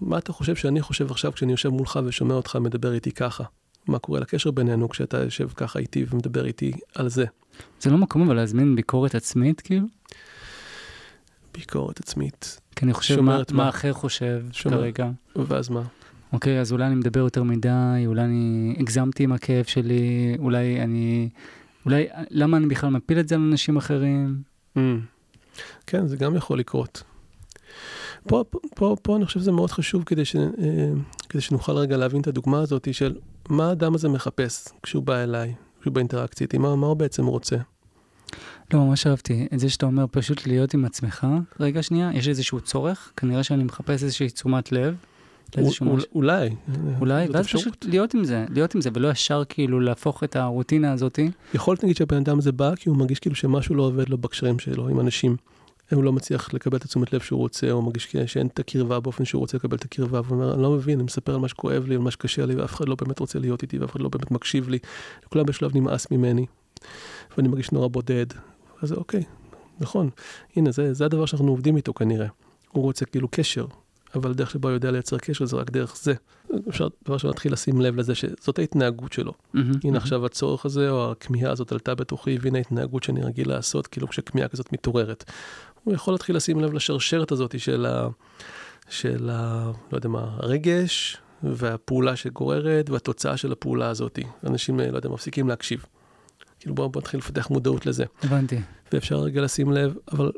מה 0.00 0.18
אתה 0.18 0.32
חושב 0.32 0.56
שאני 0.56 0.82
חושב 0.82 1.10
עכשיו 1.10 1.32
כשאני 1.32 1.52
יושב 1.52 1.68
מולך 1.68 2.00
ושומע 2.04 2.34
אותך 2.34 2.56
מדבר 2.56 2.92
איתי 2.92 3.12
ככה? 3.12 3.44
מה 3.86 3.98
קורה 3.98 4.20
לקשר 4.20 4.50
בינינו 4.50 4.88
כשאתה 4.88 5.18
יושב 5.18 5.48
ככה 5.56 5.78
איתי 5.78 6.04
ומדבר 6.10 6.44
איתי 6.44 6.72
על 6.94 7.08
זה? 7.08 7.24
זה 7.80 7.90
לא 7.90 7.98
מקום 7.98 8.22
אבל 8.22 8.36
להזמין 8.36 8.76
ביקורת 8.76 9.14
עצמית, 9.14 9.60
כאילו? 9.60 9.86
ביקורת 11.54 12.00
עצמית. 12.00 12.60
כי 12.76 12.84
אני 12.84 12.92
חושב 12.92 13.20
מה? 13.20 13.42
מה 13.52 13.68
אחר 13.68 13.92
חושב 13.92 14.44
שומר. 14.52 14.76
כרגע. 14.76 15.10
ואז 15.36 15.68
מה? 15.68 15.82
אוקיי, 16.32 16.60
אז 16.60 16.72
אולי 16.72 16.86
אני 16.86 16.94
מדבר 16.94 17.20
יותר 17.20 17.42
מדי, 17.42 18.02
אולי 18.06 18.22
אני 18.22 18.76
הגזמתי 18.78 19.24
עם 19.24 19.32
הכאב 19.32 19.64
שלי, 19.64 20.36
אולי 20.38 20.80
אני... 20.82 21.28
אולי, 21.84 22.06
למה 22.30 22.56
אני 22.56 22.66
בכלל 22.66 22.90
מפיל 22.90 23.20
את 23.20 23.28
זה 23.28 23.34
על 23.34 23.40
אנשים 23.40 23.76
אחרים? 23.76 24.42
Mm. 24.76 24.80
כן, 25.86 26.06
זה 26.06 26.16
גם 26.16 26.36
יכול 26.36 26.58
לקרות. 26.58 27.02
פה, 28.28 28.44
פה, 28.50 28.58
פה, 28.74 28.96
פה 29.02 29.16
אני 29.16 29.26
חושב 29.26 29.40
שזה 29.40 29.52
מאוד 29.52 29.70
חשוב 29.70 30.04
כדי, 30.04 30.24
ש, 30.24 30.36
אה, 30.36 30.92
כדי 31.28 31.42
שנוכל 31.42 31.72
רגע 31.72 31.96
להבין 31.96 32.20
את 32.20 32.26
הדוגמה 32.26 32.60
הזאת 32.60 32.94
של 32.94 33.16
מה 33.52 33.68
האדם 33.68 33.94
הזה 33.94 34.08
מחפש 34.08 34.68
כשהוא 34.82 35.02
בא 35.02 35.22
אליי, 35.22 35.54
כשהוא 35.80 35.94
באינטראקציה 35.94 36.44
איתי, 36.44 36.58
מה, 36.58 36.76
מה 36.76 36.86
הוא 36.86 36.96
בעצם 36.96 37.26
רוצה. 37.26 37.56
לא, 38.74 38.80
ממש 38.80 39.06
אהבתי 39.06 39.48
את 39.54 39.58
זה 39.58 39.70
שאתה 39.70 39.86
אומר 39.86 40.04
פשוט 40.10 40.46
להיות 40.46 40.74
עם 40.74 40.84
עצמך. 40.84 41.26
רגע, 41.60 41.82
שנייה, 41.82 42.10
יש 42.14 42.28
איזשהו 42.28 42.60
צורך, 42.60 43.12
כנראה 43.16 43.42
שאני 43.42 43.64
מחפש 43.64 44.02
איזושהי 44.02 44.30
תשומת 44.30 44.72
לב. 44.72 44.96
אול-. 45.80 46.00
אולי. 46.14 46.50
אולי, 47.00 47.26
ואז 47.32 47.44
אפשרות. 47.44 47.64
פשוט 47.64 47.84
להיות 47.84 48.14
עם 48.14 48.24
זה, 48.24 48.44
להיות 48.50 48.74
עם 48.74 48.80
זה, 48.80 48.90
ולא 48.94 49.08
ישר 49.08 49.42
כאילו 49.48 49.80
להפוך 49.80 50.24
את 50.24 50.36
הרוטינה 50.36 50.92
הזאתי. 50.92 51.30
יכול 51.54 51.72
להיות 51.72 51.84
נגיד 51.84 51.96
שהבן 51.96 52.16
אדם 52.16 52.38
הזה 52.38 52.52
בא 52.52 52.74
כי 52.74 52.88
הוא 52.88 52.96
מרגיש 52.96 53.18
כאילו 53.18 53.36
שמשהו 53.36 53.74
לא 53.74 53.82
עובד 53.82 54.08
לו 54.08 54.18
בקשרים 54.18 54.58
שלו 54.58 54.88
עם 54.88 55.00
אנשים. 55.00 55.36
הוא 55.94 56.04
לא 56.04 56.12
מצליח 56.12 56.54
לקבל 56.54 56.76
את 56.76 56.84
התשומת 56.84 57.12
לב 57.12 57.20
שהוא 57.20 57.38
רוצה, 57.38 57.70
או 57.70 57.82
מרגיש 57.82 58.16
שאין 58.26 58.46
את 58.46 58.58
הקרבה 58.58 59.00
באופן 59.00 59.24
שהוא 59.24 59.40
רוצה 59.40 59.56
לקבל 59.56 59.76
את 59.76 59.84
הקרבה, 59.84 60.20
והוא 60.24 60.36
אומר, 60.36 60.54
אני 60.54 60.62
לא 60.62 60.70
מבין, 60.70 60.98
אני 60.98 61.04
מספר 61.04 61.34
על 61.34 61.40
מה 61.40 61.48
שכואב 61.48 61.86
לי, 61.86 61.94
על 61.94 62.00
מה 62.00 62.10
שקשה 62.10 62.46
לי, 62.46 62.54
ואף 62.54 62.74
אחד 62.74 62.88
לא 62.88 62.96
באמת 63.00 63.18
רוצה 63.18 63.38
להיות 63.38 63.62
איתי, 63.62 63.78
ואף 63.78 63.90
אחד 63.90 64.00
לא 64.00 64.08
באמת 64.08 64.30
מקשיב 64.30 64.68
לי. 64.68 64.78
לכולם 65.26 65.46
בשלב 65.46 65.76
נמאס 65.76 66.10
ממני. 66.10 66.46
ואני 67.36 67.48
מרגיש 67.48 67.72
נורא 67.72 67.88
בודד. 67.88 68.26
אז 68.82 68.92
אוקיי, 68.92 69.22
נכון, 69.80 70.10
הנה, 70.56 70.70
זה, 70.70 70.92
זה 70.92 71.04
הדבר 71.04 71.26
שאנחנו 71.26 71.48
עובדים 71.48 71.76
איתו 71.76 71.94
כנראה. 71.94 72.26
הוא 72.72 72.82
רוצה 72.82 73.04
כאילו 73.04 73.28
קשר, 73.30 73.66
אבל 74.14 74.30
הדרך 74.30 74.50
שבה 74.50 74.68
הוא 74.68 74.74
יודע 74.74 74.90
לייצר 74.90 75.18
קשר 75.18 75.44
זה 75.44 75.56
רק 75.56 75.70
דרך 75.70 75.96
זה. 75.96 76.14
אפשר 76.68 76.88
דבר 77.04 77.14
ראשון 77.14 77.30
להתחיל 77.30 77.52
לשים 77.52 77.80
לב 77.80 77.96
לזה 77.96 78.14
שזאת 78.14 78.58
ההתנהגות 78.58 79.12
שלו. 79.12 79.32
הנה 79.84 79.98
עכשיו 79.98 80.26
הצורך 80.26 80.66
הזה 80.66 80.90
או 80.90 81.12
הכמיהה 81.12 81.52
הזאת 81.52 81.72
עלתה 81.72 81.94
בתוכי, 81.94 82.38
והנה 82.40 82.58
ההתנהגות 82.58 83.02
שאני 83.02 83.22
רגיל 83.22 83.48
לעשות, 83.48 83.86
כאילו 83.86 84.08
כשכמיהה 84.08 84.48
כזאת 84.48 84.72
מתעוררת. 84.72 85.24
הוא 85.84 85.94
יכול 85.94 86.14
להתחיל 86.14 86.36
לשים 86.36 86.60
לב 86.60 86.72
לשרשרת 86.72 87.32
הזאת 87.32 87.60
של 87.60 87.86
ה... 87.86 88.08
של 88.88 89.30
ה... 89.32 89.70
לא 89.92 89.96
יודע 89.96 90.08
מה, 90.08 90.36
הרגש 90.36 91.16
והפעולה 91.42 92.16
שגוררת 92.16 92.90
והתוצאה 92.90 93.36
של 93.36 93.52
הפעולה 93.52 93.88
הזאת. 93.88 94.18
אנשים, 94.46 94.80
לא 94.80 94.96
יודע, 94.96 95.08
מפסיקים 95.08 95.48
להקשיב. 95.48 95.84
כאילו 96.60 96.74
בואו 96.74 96.88
בוא 96.88 97.00
נתחיל 97.00 97.18
לפתח 97.18 97.50
מודעות 97.50 97.86
לזה. 97.86 98.04
הבנתי. 98.22 98.60
ואפשר 98.92 99.16
רגע 99.16 99.40
לשים 99.40 99.72
לב, 99.72 99.94
אבל 100.12 100.32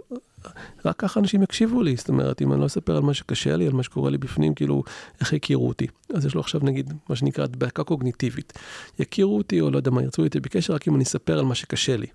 רק 0.84 0.96
ככה 0.96 1.20
אנשים 1.20 1.42
יקשיבו 1.42 1.82
לי, 1.82 1.96
זאת 1.96 2.08
אומרת, 2.08 2.42
אם 2.42 2.52
אני 2.52 2.60
לא 2.60 2.66
אספר 2.66 2.96
על 2.96 3.02
מה 3.02 3.14
שקשה 3.14 3.56
לי, 3.56 3.66
על 3.66 3.72
מה 3.72 3.82
שקורה 3.82 4.10
לי 4.10 4.18
בפנים, 4.18 4.54
כאילו, 4.54 4.82
איך 5.20 5.32
יכירו 5.32 5.68
אותי. 5.68 5.86
אז 6.14 6.26
יש 6.26 6.34
לו 6.34 6.40
עכשיו 6.40 6.60
נגיד, 6.64 6.92
מה 7.08 7.16
שנקרא 7.16 7.44
הדבקה 7.44 7.84
קוגניטיבית. 7.84 8.52
יכירו 8.98 9.38
אותי, 9.38 9.60
או 9.60 9.70
לא 9.70 9.76
יודע 9.76 9.90
מה, 9.90 10.02
ירצו 10.02 10.24
איתי 10.24 10.40
בקשר, 10.40 10.74
רק 10.74 10.88
אם 10.88 10.94
אני 10.94 11.04
אספר 11.04 11.38
על 11.38 11.44
מה 11.44 11.54
שקשה 11.54 11.96
לי. 11.96 12.06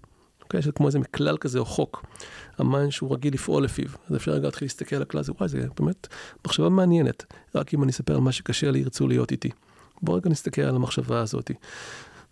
אוקיי? 0.49 0.59
יש 0.59 0.67
כמו 0.75 0.87
איזה 0.87 0.99
כלל 0.99 1.37
כזה 1.37 1.59
או 1.59 1.65
חוק, 1.65 2.05
ה 2.57 2.64
mind 2.64 2.91
שהוא 2.91 3.13
רגיל 3.13 3.33
לפעול 3.33 3.63
לפיו. 3.63 3.89
אז 4.09 4.15
אפשר 4.15 4.31
רגע 4.31 4.47
להתחיל 4.47 4.65
להסתכל 4.65 4.95
על 4.95 5.01
הכלל 5.01 5.19
הזה, 5.19 5.31
וואי, 5.31 5.49
זה 5.49 5.67
באמת 5.79 6.07
מחשבה 6.45 6.69
מעניינת. 6.69 7.25
רק 7.55 7.73
אם 7.73 7.83
אני 7.83 7.91
אספר 7.91 8.15
על 8.15 8.21
מה 8.21 8.31
שקשה 8.31 8.71
לי, 8.71 8.79
ירצו 8.79 9.07
להיות 9.07 9.31
איתי. 9.31 9.49
בוא 10.01 10.15
רגע 10.15 10.29
נסתכל 10.29 10.61
על 10.61 10.75
המחשבה 10.75 11.21
הזאת. 11.21 11.51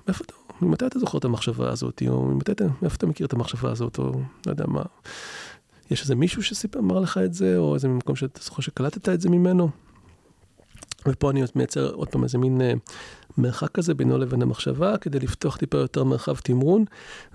מאיפה 0.07 0.23
אתה, 0.23 0.33
ממתי 0.61 0.85
אתה 0.85 0.99
זוכר 0.99 1.17
את 1.17 1.25
המחשבה 1.25 1.71
הזאת, 1.71 2.03
או 2.07 2.25
ממתי 2.25 2.51
אתה, 2.51 2.65
מאיפה 2.81 2.95
אתה 2.95 3.05
מכיר 3.07 3.27
את 3.27 3.33
המחשבה 3.33 3.71
הזאת, 3.71 3.97
או 3.97 4.11
לא 4.45 4.51
יודע 4.51 4.65
מה. 4.67 4.83
יש 5.91 6.01
איזה 6.01 6.15
מישהו 6.15 6.43
שסיפר, 6.43 6.79
אמר 6.79 6.99
לך 6.99 7.17
את 7.17 7.33
זה, 7.33 7.57
או 7.57 7.75
איזה 7.75 7.87
מקום 7.87 8.15
שאתה 8.15 8.39
זוכר 8.43 8.61
שקלטת 8.61 9.09
את 9.09 9.21
זה 9.21 9.29
ממנו. 9.29 9.69
ופה 11.07 11.31
אני 11.31 11.43
מייצר 11.55 11.93
עוד 11.93 12.09
פעם 12.09 12.23
איזה 12.23 12.37
מין 12.37 12.61
uh, 13.37 13.41
מרחק 13.41 13.71
כזה 13.71 13.93
בינו 13.93 14.17
לבין 14.17 14.41
המחשבה, 14.41 14.97
כדי 14.97 15.19
לפתוח 15.19 15.57
טיפה 15.57 15.77
יותר 15.77 16.03
מרחב 16.03 16.35
תמרון, 16.35 16.85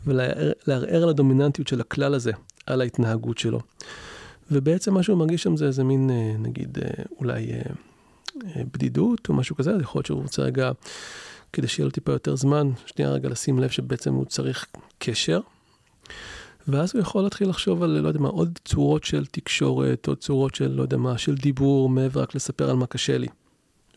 ולערער 0.06 1.02
על 1.02 1.08
הדומיננטיות 1.08 1.68
של 1.68 1.80
הכלל 1.80 2.14
הזה, 2.14 2.32
על 2.66 2.80
ההתנהגות 2.80 3.38
שלו. 3.38 3.60
ובעצם 4.50 4.94
מה 4.94 5.02
שהוא 5.02 5.18
מרגיש 5.18 5.42
שם 5.42 5.56
זה 5.56 5.66
איזה 5.66 5.84
מין, 5.84 6.10
uh, 6.10 6.40
נגיד, 6.46 6.78
uh, 6.78 7.02
אולי 7.18 7.46
uh, 7.50 8.38
בדידות 8.72 9.28
או 9.28 9.34
משהו 9.34 9.56
כזה, 9.56 9.72
יכול 9.80 9.98
להיות 9.98 10.06
שהוא 10.06 10.22
רוצה 10.22 10.42
רגע, 10.42 10.70
כדי 11.52 11.68
שיהיה 11.68 11.84
לו 11.84 11.90
טיפה 11.90 12.12
יותר 12.12 12.36
זמן, 12.36 12.70
שנייה 12.86 13.10
רגע 13.10 13.28
לשים 13.28 13.58
לב 13.58 13.70
שבעצם 13.70 14.14
הוא 14.14 14.24
צריך 14.24 14.66
קשר. 14.98 15.40
ואז 16.68 16.94
הוא 16.94 17.00
יכול 17.00 17.22
להתחיל 17.22 17.48
לחשוב 17.48 17.82
על, 17.82 17.90
לא 17.90 18.08
יודע 18.08 18.20
מה, 18.20 18.28
עוד 18.28 18.58
צורות 18.64 19.04
של 19.04 19.26
תקשורת, 19.26 20.06
עוד 20.06 20.18
צורות 20.18 20.54
של, 20.54 20.68
לא 20.68 20.82
יודע 20.82 20.96
מה, 20.96 21.18
של 21.18 21.34
דיבור, 21.34 21.88
מעבר 21.88 22.22
רק 22.22 22.34
לספר 22.34 22.70
על 22.70 22.76
מה 22.76 22.86
קשה 22.86 23.18
לי. 23.18 23.26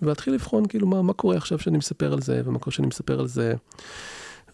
ולהתחיל 0.05 0.33
לבחון, 0.33 0.65
כאילו, 0.65 0.87
מה, 0.87 1.01
מה 1.01 1.13
קורה 1.13 1.37
עכשיו 1.37 1.59
שאני 1.59 1.77
מספר 1.77 2.13
על 2.13 2.21
זה, 2.21 2.41
ומה 2.45 2.59
קורה 2.59 2.73
שאני 2.73 2.87
מספר 2.87 3.19
על 3.19 3.27
זה. 3.27 3.53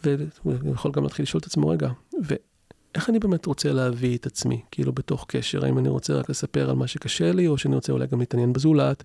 והוא 0.04 0.54
יכול 0.74 0.92
גם 0.92 1.04
להתחיל 1.04 1.24
לשאול 1.24 1.40
את 1.40 1.46
עצמו, 1.46 1.70
רגע, 1.70 1.90
ואיך 2.24 3.10
אני 3.10 3.20
באמת 3.20 3.46
רוצה 3.46 3.74
להביא 3.74 4.18
את 4.18 4.26
עצמי, 4.26 4.62
כאילו, 4.72 4.94
בתוך 4.94 5.26
קשר? 5.28 5.66
האם 5.66 5.78
אני 5.78 5.90
רוצה 5.90 6.14
רק 6.14 6.30
לספר 6.30 6.70
על 6.70 6.76
מה 6.76 6.88
שקשה 6.88 7.32
לי, 7.32 7.48
או 7.48 7.58
שאני 7.58 7.76
רוצה 7.76 7.94
אולי 7.94 8.08
גם 8.08 8.20
להתעניין 8.20 8.54
בזולת, 8.54 9.04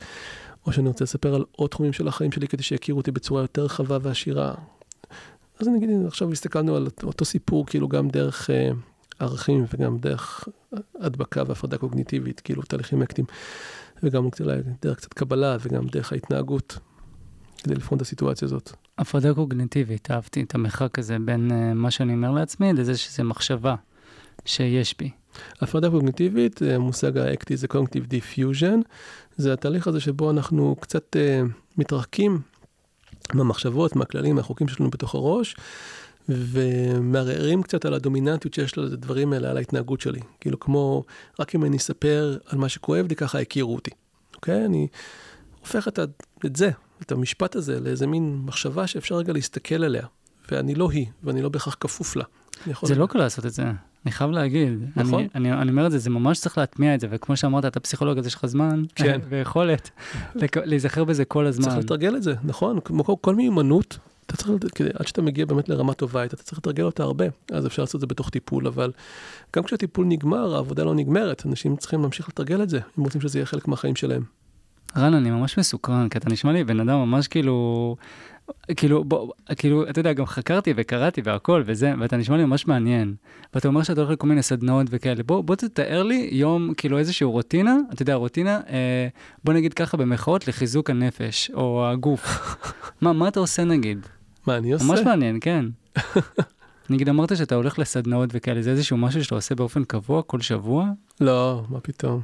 או 0.67 0.73
שאני 0.73 0.89
רוצה 0.89 1.05
לספר 1.05 1.35
על 1.35 1.45
עוד 1.53 1.71
תחומים 1.71 1.93
של 1.93 2.09
החיים 2.09 2.33
שלי 2.33 2.49
כדי 2.49 2.63
שיכירו 2.63 2.99
אותי 2.99 3.11
בצורה 3.11 3.43
יותר 3.43 3.65
רחבה 3.65 3.99
ועשירה. 4.03 4.55
אז 5.61 5.69
נגיד, 5.69 5.91
עכשיו 6.07 6.33
הסתכלנו 6.33 6.77
על 6.77 6.89
אותו 7.03 7.25
סיפור, 7.25 7.67
כאילו, 7.67 7.89
גם 7.89 8.09
דרך... 8.09 8.51
ערכים 9.19 9.65
וגם 9.75 9.99
דרך 9.99 10.49
הדבקה 11.01 11.43
והפרדה 11.47 11.79
קוגניטיבית, 11.79 12.41
כאילו 12.41 12.63
תהליכים 12.63 13.03
אקטיים, 13.03 13.27
וגם 14.03 14.29
דרך 14.83 14.97
קצת 14.97 15.13
קבלה 15.13 15.57
וגם 15.61 15.87
דרך 15.87 16.13
ההתנהגות, 16.13 16.79
כדי 17.63 17.75
לבחון 17.75 17.97
את 17.97 18.03
הסיטואציה 18.03 18.47
הזאת. 18.47 18.73
הפרדה 18.99 19.35
קוגניטיבית, 19.35 20.11
אהבתי 20.11 20.43
את 20.43 20.55
המרחק 20.55 20.99
הזה 20.99 21.17
בין 21.25 21.51
uh, 21.51 21.55
מה 21.75 21.91
שאני 21.91 22.15
אומר 22.15 22.31
לעצמי 22.31 22.73
לזה 22.73 22.97
שזה 22.97 23.23
מחשבה 23.23 23.75
שיש 24.45 24.95
בי. 24.99 25.11
הפרדה 25.61 25.91
קוגניטיבית, 25.91 26.63
המושג 26.63 27.19
האקטי 27.19 27.57
זה 27.57 27.69
cognitive 27.69 28.07
defusion, 28.07 28.81
זה 29.37 29.53
התהליך 29.53 29.87
הזה 29.87 30.01
שבו 30.01 30.31
אנחנו 30.31 30.77
קצת 30.81 31.17
uh, 31.17 31.49
מתרחקים 31.79 32.41
מהמחשבות, 33.35 33.97
מהכללים, 33.97 34.37
מהחוקים 34.37 34.69
שלנו 34.69 34.91
בתוך 34.91 35.15
הראש. 35.15 35.57
ומערערים 36.29 37.63
קצת 37.63 37.85
על 37.85 37.95
הדומיננטיות 37.95 38.55
שיש 38.55 38.79
לדברים 38.79 39.33
האלה, 39.33 39.51
על 39.51 39.57
ההתנהגות 39.57 40.01
שלי. 40.01 40.21
כאילו 40.41 40.61
כמו, 40.61 41.05
רק 41.41 41.55
אם 41.55 41.65
אני 41.65 41.77
אספר 41.77 42.39
על 42.47 42.59
מה 42.59 42.69
שכואב 42.69 43.07
לי, 43.09 43.17
ככה 43.17 43.41
הכירו 43.41 43.75
אותי. 43.75 43.91
אוקיי? 44.37 44.65
אני 44.65 44.89
הופך 45.61 45.89
את, 45.89 45.99
את 46.47 46.57
זה, 46.57 46.71
את 47.03 47.13
המשפט 47.13 47.57
הזה, 47.57 47.81
לאיזה 47.81 48.07
מין 48.07 48.41
מחשבה 48.45 48.87
שאפשר 48.87 49.15
רגע 49.15 49.33
להסתכל 49.33 49.85
עליה. 49.85 50.07
ואני 50.51 50.75
לא 50.75 50.91
היא, 50.91 51.07
ואני 51.25 51.43
לא 51.43 51.49
בהכרח 51.49 51.77
כפוף 51.81 52.17
לה. 52.17 52.25
זה 52.83 52.95
לא 52.95 53.07
קל 53.07 53.19
לעשות 53.19 53.47
את 53.47 53.53
זה, 53.53 53.63
אני 54.07 54.13
חייב 54.13 54.31
להגיד. 54.31 54.73
נכון. 54.97 55.15
אני, 55.15 55.29
אני, 55.35 55.53
אני 55.53 55.71
אומר 55.71 55.87
את 55.87 55.91
זה, 55.91 55.99
זה 55.99 56.11
ממש 56.11 56.39
צריך 56.39 56.59
להטמיע 56.59 56.95
את 56.95 57.01
זה, 57.01 57.07
וכמו 57.11 57.37
שאמרת, 57.37 57.65
אתה 57.65 57.81
פסיכולוג, 57.81 58.19
אז 58.19 58.27
יש 58.27 58.35
לך 58.35 58.47
זמן 58.47 58.83
כן. 58.95 59.21
ויכולת 59.29 59.91
להיזכר 60.65 61.05
בזה 61.05 61.25
כל 61.25 61.47
הזמן. 61.47 61.65
צריך 61.65 61.77
לתרגל 61.77 62.17
את 62.17 62.23
זה, 62.23 62.35
נכון? 62.45 62.81
כמו 62.81 63.05
כל, 63.05 63.15
כל 63.21 63.35
מיומנות, 63.35 63.99
אתה 64.27 64.37
צריך, 64.37 64.51
כדי, 64.75 64.89
עד 64.95 65.07
שאתה 65.07 65.23
מגיע 65.23 65.47
באמת 65.47 65.69
לרמה 65.69 65.95
טובה 65.95 66.25
אתה 66.25 66.37
צריך 66.37 66.59
לתרגל 66.59 66.85
אותה 66.85 67.03
הרבה, 67.03 67.25
אז 67.53 67.67
אפשר 67.67 67.83
לעשות 67.83 67.95
את 67.95 68.01
זה 68.01 68.07
בתוך 68.07 68.31
טיפול, 68.31 68.67
אבל 68.67 68.93
גם 69.57 69.63
כשהטיפול 69.63 70.07
נגמר, 70.07 70.55
העבודה 70.55 70.85
לא 70.85 70.95
נגמרת, 70.95 71.47
אנשים 71.47 71.77
צריכים 71.77 72.03
להמשיך 72.03 72.29
לתרגל 72.29 72.63
את 72.63 72.69
זה, 72.69 72.81
אם 72.99 73.05
רוצים 73.05 73.21
שזה 73.21 73.39
יהיה 73.39 73.47
חלק 73.47 73.69
מהחיים 73.69 73.97
שלהם. 73.97 74.23
רן, 74.97 75.15
אני 75.15 75.31
ממש 75.31 75.59
מסוקרן, 75.59 76.09
כי 76.09 76.19
אתה 76.19 76.31
נשמע 76.31 76.53
לי 76.53 76.65
בן 76.65 76.81
אדם 76.81 76.99
ממש 76.99 77.29
כאילו, 77.29 77.97
כאילו, 78.77 79.05
בוא, 79.05 79.33
כאילו, 79.57 79.89
אתה 79.91 80.01
יודע, 80.01 80.13
גם 80.13 80.27
חקרתי 80.27 80.73
וקראתי 80.77 81.21
והכל 81.25 81.63
וזה, 81.67 81.95
ואתה 82.01 82.17
נשמע 82.17 82.37
לי 82.37 82.45
ממש 82.45 82.67
מעניין. 82.67 83.15
ואתה 83.55 83.69
אומר 83.69 83.83
שאתה 83.83 84.01
הולך 84.01 84.13
לכל 84.13 84.27
מיני 84.27 84.43
סדנאות 84.43 84.87
וכאלה. 84.91 85.23
בוא, 85.23 85.45
בוא 85.45 85.55
תתאר 85.55 86.03
לי 86.03 86.29
יום, 86.33 86.75
כאילו 86.77 86.99
איזושהי 86.99 87.25
רוטינה, 87.25 87.77
אתה 87.93 88.03
יודע, 88.03 88.15
רוטינה, 88.15 88.61
אה, 88.69 89.09
בוא 89.45 89.53
נגיד 89.53 89.75
ככה 89.75 89.97
במחאות, 89.97 90.49
לחיזוק 90.49 90.91
הנפש, 90.91 91.51
או 91.55 91.87
הגוף. 91.91 92.57
מה, 93.03 93.13
מה 93.13 93.29
אתה 93.29 93.41
עושה 93.41 93.65
נגיד? 93.65 94.07
מה 94.47 94.57
אני 94.57 94.73
עושה? 94.73 94.85
ממש 94.85 95.01
מעניין, 95.01 95.39
כן. 95.41 95.65
נגיד 96.91 97.09
אמרת 97.09 97.37
שאתה 97.37 97.55
הולך 97.55 97.79
לסדנאות 97.79 98.31
וכאלה, 98.33 98.63
זה 98.63 98.71
איזשהו 98.71 98.97
משהו 98.97 99.25
שאתה 99.25 99.35
עושה 99.35 99.55
באופן 99.55 99.85
קבוע 99.85 100.23
כל 100.23 100.41
שבוע? 100.41 100.91
לא, 101.21 101.65
מה 101.69 101.81
פתאום. 101.81 102.21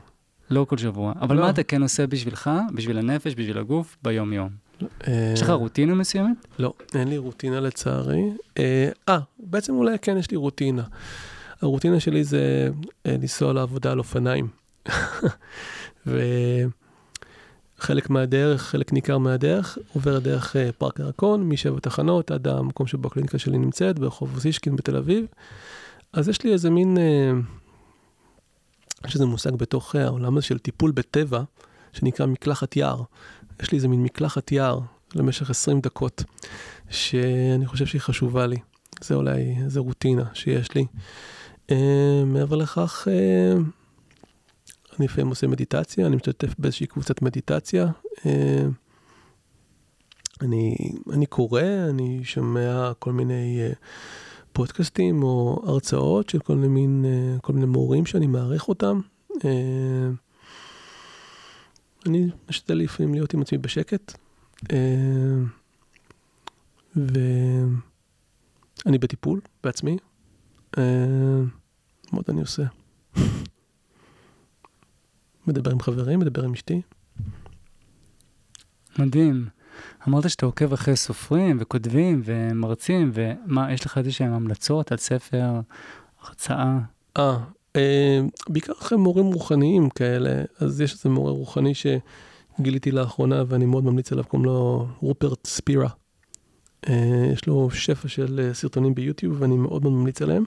לא 0.50 0.66
כל 0.68 0.78
שבוע. 0.78 1.12
אבל 1.20 1.36
לא. 1.36 1.42
מה 1.42 1.50
אתה 1.50 1.62
כן 1.62 1.82
עושה 1.82 2.06
בשבילך, 2.06 2.50
בשביל 2.74 2.98
הנפש, 2.98 3.34
בשביל 3.34 3.58
הגוף, 3.58 3.96
ביום-יום? 4.02 4.48
אה, 5.08 5.30
יש 5.34 5.42
לך 5.42 5.50
רוטינה 5.50 5.94
מסוימת? 5.94 6.46
לא, 6.58 6.72
אין 6.94 7.08
לי 7.08 7.18
רוטינה 7.18 7.60
לצערי. 7.60 8.22
אה, 8.58 8.88
אה, 9.08 9.18
בעצם 9.38 9.74
אולי 9.74 9.98
כן 10.02 10.16
יש 10.16 10.30
לי 10.30 10.36
רוטינה. 10.36 10.82
הרוטינה 11.62 12.00
שלי 12.00 12.24
זה 12.24 12.68
אה, 13.06 13.12
לנסוע 13.12 13.52
לעבודה 13.52 13.92
על 13.92 13.98
אופניים. 13.98 14.48
ו... 16.06 16.20
חלק 17.82 18.10
מהדרך, 18.10 18.62
חלק 18.62 18.92
ניכר 18.92 19.18
מהדרך, 19.18 19.78
עובר 19.92 20.18
דרך 20.18 20.56
uh, 20.56 20.72
פארק 20.78 20.98
ירקון, 20.98 21.48
משבע 21.48 21.80
תחנות 21.80 22.30
עד 22.30 22.48
המקום 22.48 22.86
שבו 22.86 23.08
הקליניקה 23.08 23.38
שלי 23.38 23.58
נמצאת, 23.58 23.98
ברחוב 23.98 24.34
אוסישקין 24.34 24.76
בתל 24.76 24.96
אביב. 24.96 25.26
אז 26.12 26.28
יש 26.28 26.44
לי 26.44 26.52
איזה 26.52 26.70
מין, 26.70 26.96
uh, 26.96 27.00
יש 29.06 29.14
איזה 29.14 29.26
מושג 29.26 29.54
בתוך 29.54 29.94
uh, 29.94 29.98
העולם 29.98 30.36
הזה 30.36 30.46
של 30.46 30.58
טיפול 30.58 30.90
בטבע, 30.90 31.42
שנקרא 31.92 32.26
מקלחת 32.26 32.76
יער. 32.76 33.02
יש 33.62 33.72
לי 33.72 33.76
איזה 33.76 33.88
מין 33.88 34.02
מקלחת 34.02 34.52
יער 34.52 34.80
למשך 35.14 35.50
20 35.50 35.80
דקות, 35.80 36.24
שאני 36.90 37.66
חושב 37.66 37.86
שהיא 37.86 38.00
חשובה 38.00 38.46
לי. 38.46 38.56
זה 39.00 39.14
אולי, 39.14 39.56
איזה 39.64 39.80
רוטינה 39.80 40.24
שיש 40.34 40.68
לי. 40.74 40.86
מעבר 42.26 42.56
לכך, 42.56 43.08
uh, 45.02 45.04
אני 45.04 45.08
לפעמים 45.08 45.28
עושה 45.28 45.46
מדיטציה, 45.46 46.06
אני 46.06 46.16
משתתף 46.16 46.54
באיזושהי 46.58 46.86
קבוצת 46.86 47.22
מדיטציה. 47.22 47.86
אה, 48.26 48.64
אני, 50.40 50.76
אני 51.12 51.26
קורא, 51.26 51.62
אני 51.90 52.20
שומע 52.24 52.92
כל 52.98 53.12
מיני 53.12 53.60
אה, 53.60 53.72
פודקאסטים 54.52 55.22
או 55.22 55.62
הרצאות 55.66 56.28
של 56.28 56.38
כל 56.38 56.56
מיני, 56.56 57.08
אה, 57.08 57.38
כל 57.40 57.52
מיני 57.52 57.66
מורים 57.66 58.06
שאני 58.06 58.26
מעריך 58.26 58.68
אותם. 58.68 59.00
אני 62.06 62.28
משתדל 62.48 62.78
לפעמים 62.78 63.14
להיות 63.14 63.34
עם 63.34 63.42
עצמי 63.42 63.58
בשקט. 63.58 64.18
ואני 66.96 67.78
בטיפול 68.84 69.40
בעצמי. 69.64 69.96
מה 70.76 70.82
עוד 72.12 72.24
אני 72.28 72.40
עושה? 72.40 72.62
מדבר 75.46 75.70
עם 75.70 75.80
חברים, 75.80 76.18
מדבר 76.18 76.44
עם 76.44 76.52
אשתי. 76.52 76.80
מדהים. 78.98 79.46
אמרת 80.08 80.30
שאתה 80.30 80.46
עוקב 80.46 80.72
אחרי 80.72 80.96
סופרים 80.96 81.56
וכותבים 81.60 82.22
ומרצים, 82.24 83.10
ומה, 83.14 83.72
יש 83.72 83.86
לך 83.86 83.98
איזה 83.98 84.12
שהם 84.12 84.32
המלצות 84.32 84.92
על 84.92 84.98
ספר, 84.98 85.60
הרצאה? 86.22 86.78
אה, 87.16 87.36
אה, 87.76 88.20
בעיקר 88.48 88.72
אחרי 88.72 88.98
מורים 88.98 89.26
רוחניים 89.26 89.90
כאלה, 89.90 90.42
אז 90.60 90.80
יש 90.80 90.92
איזה 90.92 91.08
מורה 91.08 91.32
רוחני 91.32 91.72
שגיליתי 91.74 92.90
לאחרונה 92.90 93.42
ואני 93.46 93.66
מאוד 93.66 93.84
ממליץ 93.84 94.12
עליו, 94.12 94.24
קוראים 94.24 94.44
לו 94.44 94.86
רופרט 95.00 95.46
ספירה. 95.46 95.88
אה, 96.88 97.30
יש 97.32 97.46
לו 97.46 97.70
שפע 97.70 98.08
של 98.08 98.40
אה, 98.42 98.54
סרטונים 98.54 98.94
ביוטיוב 98.94 99.36
ואני 99.42 99.56
מאוד 99.56 99.82
מאוד 99.82 99.92
ממליץ 99.92 100.22
עליהם. 100.22 100.44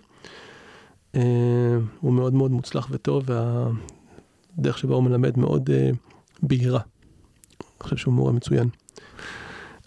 אה, 1.15 1.77
הוא 1.99 2.13
מאוד 2.13 2.33
מאוד 2.33 2.51
מוצלח 2.51 2.87
וטוב 2.91 3.29
והדרך 4.57 4.77
שבה 4.77 4.95
הוא 4.95 5.03
מלמד 5.03 5.39
מאוד 5.39 5.69
אה, 5.69 5.89
בהירה. 6.43 6.79
אני 7.61 7.83
חושב 7.83 7.97
שהוא 7.97 8.13
מורה 8.13 8.31
מצוין. 8.31 8.69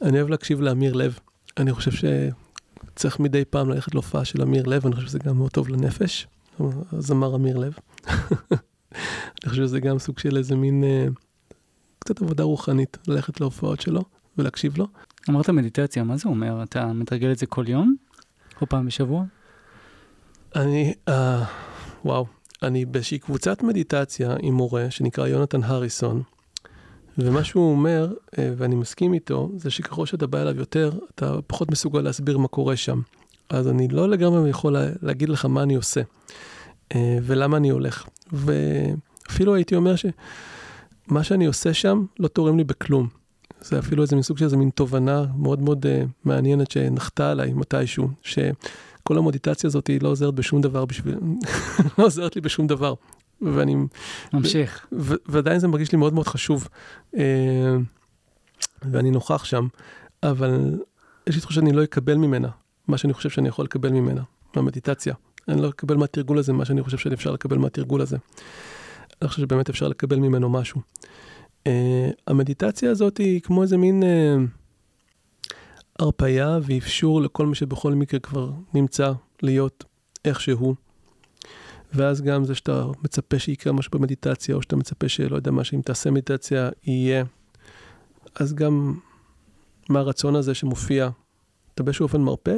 אני 0.02 0.18
אוהב 0.18 0.28
להקשיב 0.28 0.60
לאמיר 0.60 0.92
לב. 0.92 1.18
אני 1.56 1.72
חושב 1.72 1.90
שצריך 1.90 3.20
מדי 3.20 3.44
פעם 3.44 3.70
ללכת 3.70 3.94
להופעה 3.94 4.24
של 4.24 4.42
אמיר 4.42 4.66
לב, 4.66 4.86
אני 4.86 4.94
חושב 4.94 5.06
שזה 5.06 5.18
גם 5.18 5.36
מאוד 5.36 5.50
טוב 5.50 5.68
לנפש. 5.68 6.26
הזמר 6.92 7.34
אמיר 7.34 7.56
לב. 7.56 7.72
אני 9.44 9.50
חושב 9.50 9.62
שזה 9.62 9.80
גם 9.80 9.98
סוג 9.98 10.18
של 10.18 10.36
איזה 10.36 10.56
מין 10.56 10.84
אה, 10.84 11.06
קצת 11.98 12.22
עבודה 12.22 12.44
רוחנית, 12.44 12.98
ללכת 13.08 13.40
להופעות 13.40 13.80
שלו 13.80 14.02
ולהקשיב 14.38 14.78
לו. 14.78 14.86
אמרת 15.30 15.50
מדיטציה, 15.50 16.04
מה 16.04 16.16
זה 16.16 16.28
אומר? 16.28 16.62
אתה 16.62 16.92
מתרגל 16.92 17.32
את 17.32 17.38
זה 17.38 17.46
כל 17.46 17.64
יום? 17.68 17.96
או 18.60 18.66
פעם 18.66 18.86
בשבוע? 18.86 19.24
אני, 20.56 20.94
אה, 21.08 21.44
וואו, 22.04 22.26
אני 22.62 22.84
באיזושהי 22.84 23.18
קבוצת 23.18 23.62
מדיטציה 23.62 24.36
עם 24.40 24.54
מורה 24.54 24.90
שנקרא 24.90 25.26
יונתן 25.26 25.62
הריסון, 25.62 26.22
ומה 27.18 27.44
שהוא 27.44 27.70
אומר, 27.70 28.12
אה, 28.38 28.50
ואני 28.56 28.74
מסכים 28.74 29.14
איתו, 29.14 29.50
זה 29.56 29.70
שככל 29.70 30.06
שאתה 30.06 30.26
בא 30.26 30.42
אליו 30.42 30.56
יותר, 30.56 30.90
אתה 31.14 31.42
פחות 31.46 31.70
מסוגל 31.70 32.00
להסביר 32.00 32.38
מה 32.38 32.48
קורה 32.48 32.76
שם. 32.76 33.00
אז 33.50 33.68
אני 33.68 33.88
לא 33.88 34.08
לגמרי 34.08 34.50
יכול 34.50 34.72
לה, 34.72 34.86
להגיד 35.02 35.28
לך 35.28 35.44
מה 35.44 35.62
אני 35.62 35.74
עושה, 35.74 36.00
אה, 36.94 37.18
ולמה 37.22 37.56
אני 37.56 37.68
הולך. 37.68 38.06
ואפילו 38.32 39.54
הייתי 39.54 39.74
אומר 39.74 39.94
שמה 39.96 41.24
שאני 41.24 41.46
עושה 41.46 41.74
שם 41.74 42.04
לא 42.18 42.28
תורם 42.28 42.58
לי 42.58 42.64
בכלום. 42.64 43.08
זה 43.60 43.78
אפילו 43.78 44.02
איזה 44.02 44.16
מסוג 44.16 44.38
של 44.38 44.44
איזה 44.44 44.56
מין 44.56 44.70
תובנה 44.70 45.24
מאוד 45.36 45.62
מאוד 45.62 45.86
uh, 45.86 46.08
מעניינת 46.24 46.70
שנחתה 46.70 47.30
עליי 47.30 47.52
מתישהו, 47.52 48.08
שכל 49.08 49.18
המדיטציה 49.18 49.68
הזאת 49.68 49.86
היא 49.86 50.00
לא 50.02 50.08
עוזרת 50.08 50.34
בשום 50.34 50.60
דבר 50.60 50.84
בשביל... 50.84 51.14
לא 51.98 52.04
עוזרת 52.04 52.36
לי 52.36 52.40
בשום 52.40 52.66
דבר. 52.66 52.94
ואני... 53.40 53.76
ממשיך. 54.32 54.86
ו- 54.92 55.14
ועדיין 55.26 55.58
זה 55.58 55.68
מרגיש 55.68 55.92
לי 55.92 55.98
מאוד 55.98 56.14
מאוד 56.14 56.26
חשוב. 56.26 56.68
Uh, 57.14 57.18
ואני 58.82 59.10
נוכח 59.10 59.44
שם, 59.44 59.66
אבל 60.22 60.80
יש 61.26 61.34
לי 61.34 61.40
תחושה 61.40 61.54
שאני 61.54 61.72
לא 61.72 61.84
אקבל 61.84 62.14
ממנה 62.14 62.48
מה 62.88 62.98
שאני 62.98 63.12
חושב 63.12 63.30
שאני 63.30 63.48
יכול 63.48 63.64
לקבל 63.64 63.90
ממנה, 63.90 64.22
מהמדיטציה. 64.56 65.14
אני 65.48 65.62
לא 65.62 65.68
אקבל 65.68 65.96
מהתרגול 65.96 66.38
הזה 66.38 66.52
מה 66.52 66.64
שאני 66.64 66.82
חושב 66.82 66.98
שאני 66.98 67.14
אפשר 67.14 67.30
לקבל 67.30 67.58
מהתרגול 67.58 68.00
הזה. 68.00 68.16
אני 69.22 69.28
חושב 69.28 69.42
שבאמת 69.42 69.68
אפשר 69.68 69.88
לקבל 69.88 70.16
ממנו 70.16 70.48
משהו. 70.48 70.80
Uh, 71.64 71.70
המדיטציה 72.26 72.90
הזאת 72.90 73.18
היא 73.18 73.40
כמו 73.40 73.62
איזה 73.62 73.76
מין 73.76 74.02
uh, 74.02 74.06
הרפייה 75.98 76.58
ואפשור 76.62 77.20
לכל 77.22 77.46
מי 77.46 77.54
שבכל 77.54 77.94
מקרה 77.94 78.20
כבר 78.20 78.50
נמצא 78.74 79.12
להיות 79.42 79.84
איך 80.24 80.40
שהוא. 80.40 80.74
ואז 81.92 82.22
גם 82.22 82.44
זה 82.44 82.54
שאתה 82.54 82.84
מצפה 83.04 83.38
שיקרה 83.38 83.72
משהו 83.72 83.90
במדיטציה, 83.98 84.54
או 84.54 84.62
שאתה 84.62 84.76
מצפה 84.76 85.08
שלא 85.08 85.36
יודע 85.36 85.50
מה, 85.50 85.64
שאם 85.64 85.80
תעשה 85.80 86.10
מדיטציה 86.10 86.70
יהיה. 86.86 87.24
אז 88.34 88.54
גם 88.54 88.94
מהרצון 89.88 90.36
הזה 90.36 90.54
שמופיע, 90.54 91.08
אתה 91.74 91.82
באיזשהו 91.82 92.02
אופן 92.02 92.20
מרפא, 92.20 92.56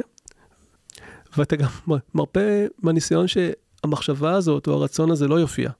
ואתה 1.37 1.55
גם 1.55 1.69
מרפא 2.15 2.65
מהניסיון 2.79 3.25
שהמחשבה 3.27 4.33
הזאת 4.33 4.67
או 4.67 4.73
הרצון 4.73 5.11
הזה 5.11 5.27
לא 5.27 5.39
יופיע. 5.39 5.71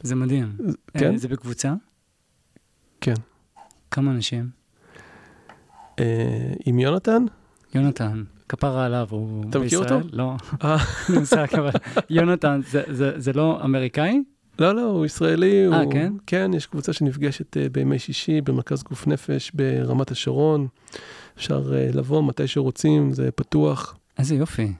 זה 0.00 0.14
מדהים. 0.14 0.56
כן? 0.98 1.12
אה, 1.12 1.18
זה 1.18 1.28
בקבוצה? 1.28 1.74
כן. 3.00 3.14
כמה 3.90 4.10
אנשים? 4.10 4.61
אה, 6.02 6.52
עם 6.66 6.78
יונתן? 6.78 7.24
יונתן, 7.74 8.22
כפרה 8.48 8.84
עליו, 8.86 9.06
הוא 9.10 9.44
אתה 9.50 9.58
מכיר 9.58 9.80
בישראל? 9.80 10.00
אותו? 10.02 10.08
לא, 10.16 10.34
אה, 10.64 10.76
יונתן, 12.10 12.60
זה- 12.70 12.82
זה- 12.90 13.12
זה 13.20 13.32
לא 13.32 13.60
אמריקאי? 13.64 14.22
לא, 14.58 14.74
לא, 14.74 14.80
הוא 14.82 15.06
ישראלי. 15.06 15.66
אה, 15.72 15.80
הוא... 15.82 15.92
כן? 15.92 16.12
כן, 16.26 16.50
יש 16.54 16.66
קבוצה 16.66 16.92
שנפגשת 16.92 17.56
אה, 17.56 17.68
בימי 17.68 17.98
שישי 17.98 18.40
במרכז 18.40 18.82
גוף 18.82 19.06
נפש 19.06 19.50
ברמת 19.54 20.10
השרון. 20.10 20.66
אפשר 21.36 21.72
אה, 21.74 21.88
לבוא 21.94 22.22
מתי 22.22 22.46
שרוצים, 22.46 23.12
זה 23.12 23.30
פתוח. 23.30 23.96
איזה 24.18 24.34
יופי. 24.34 24.72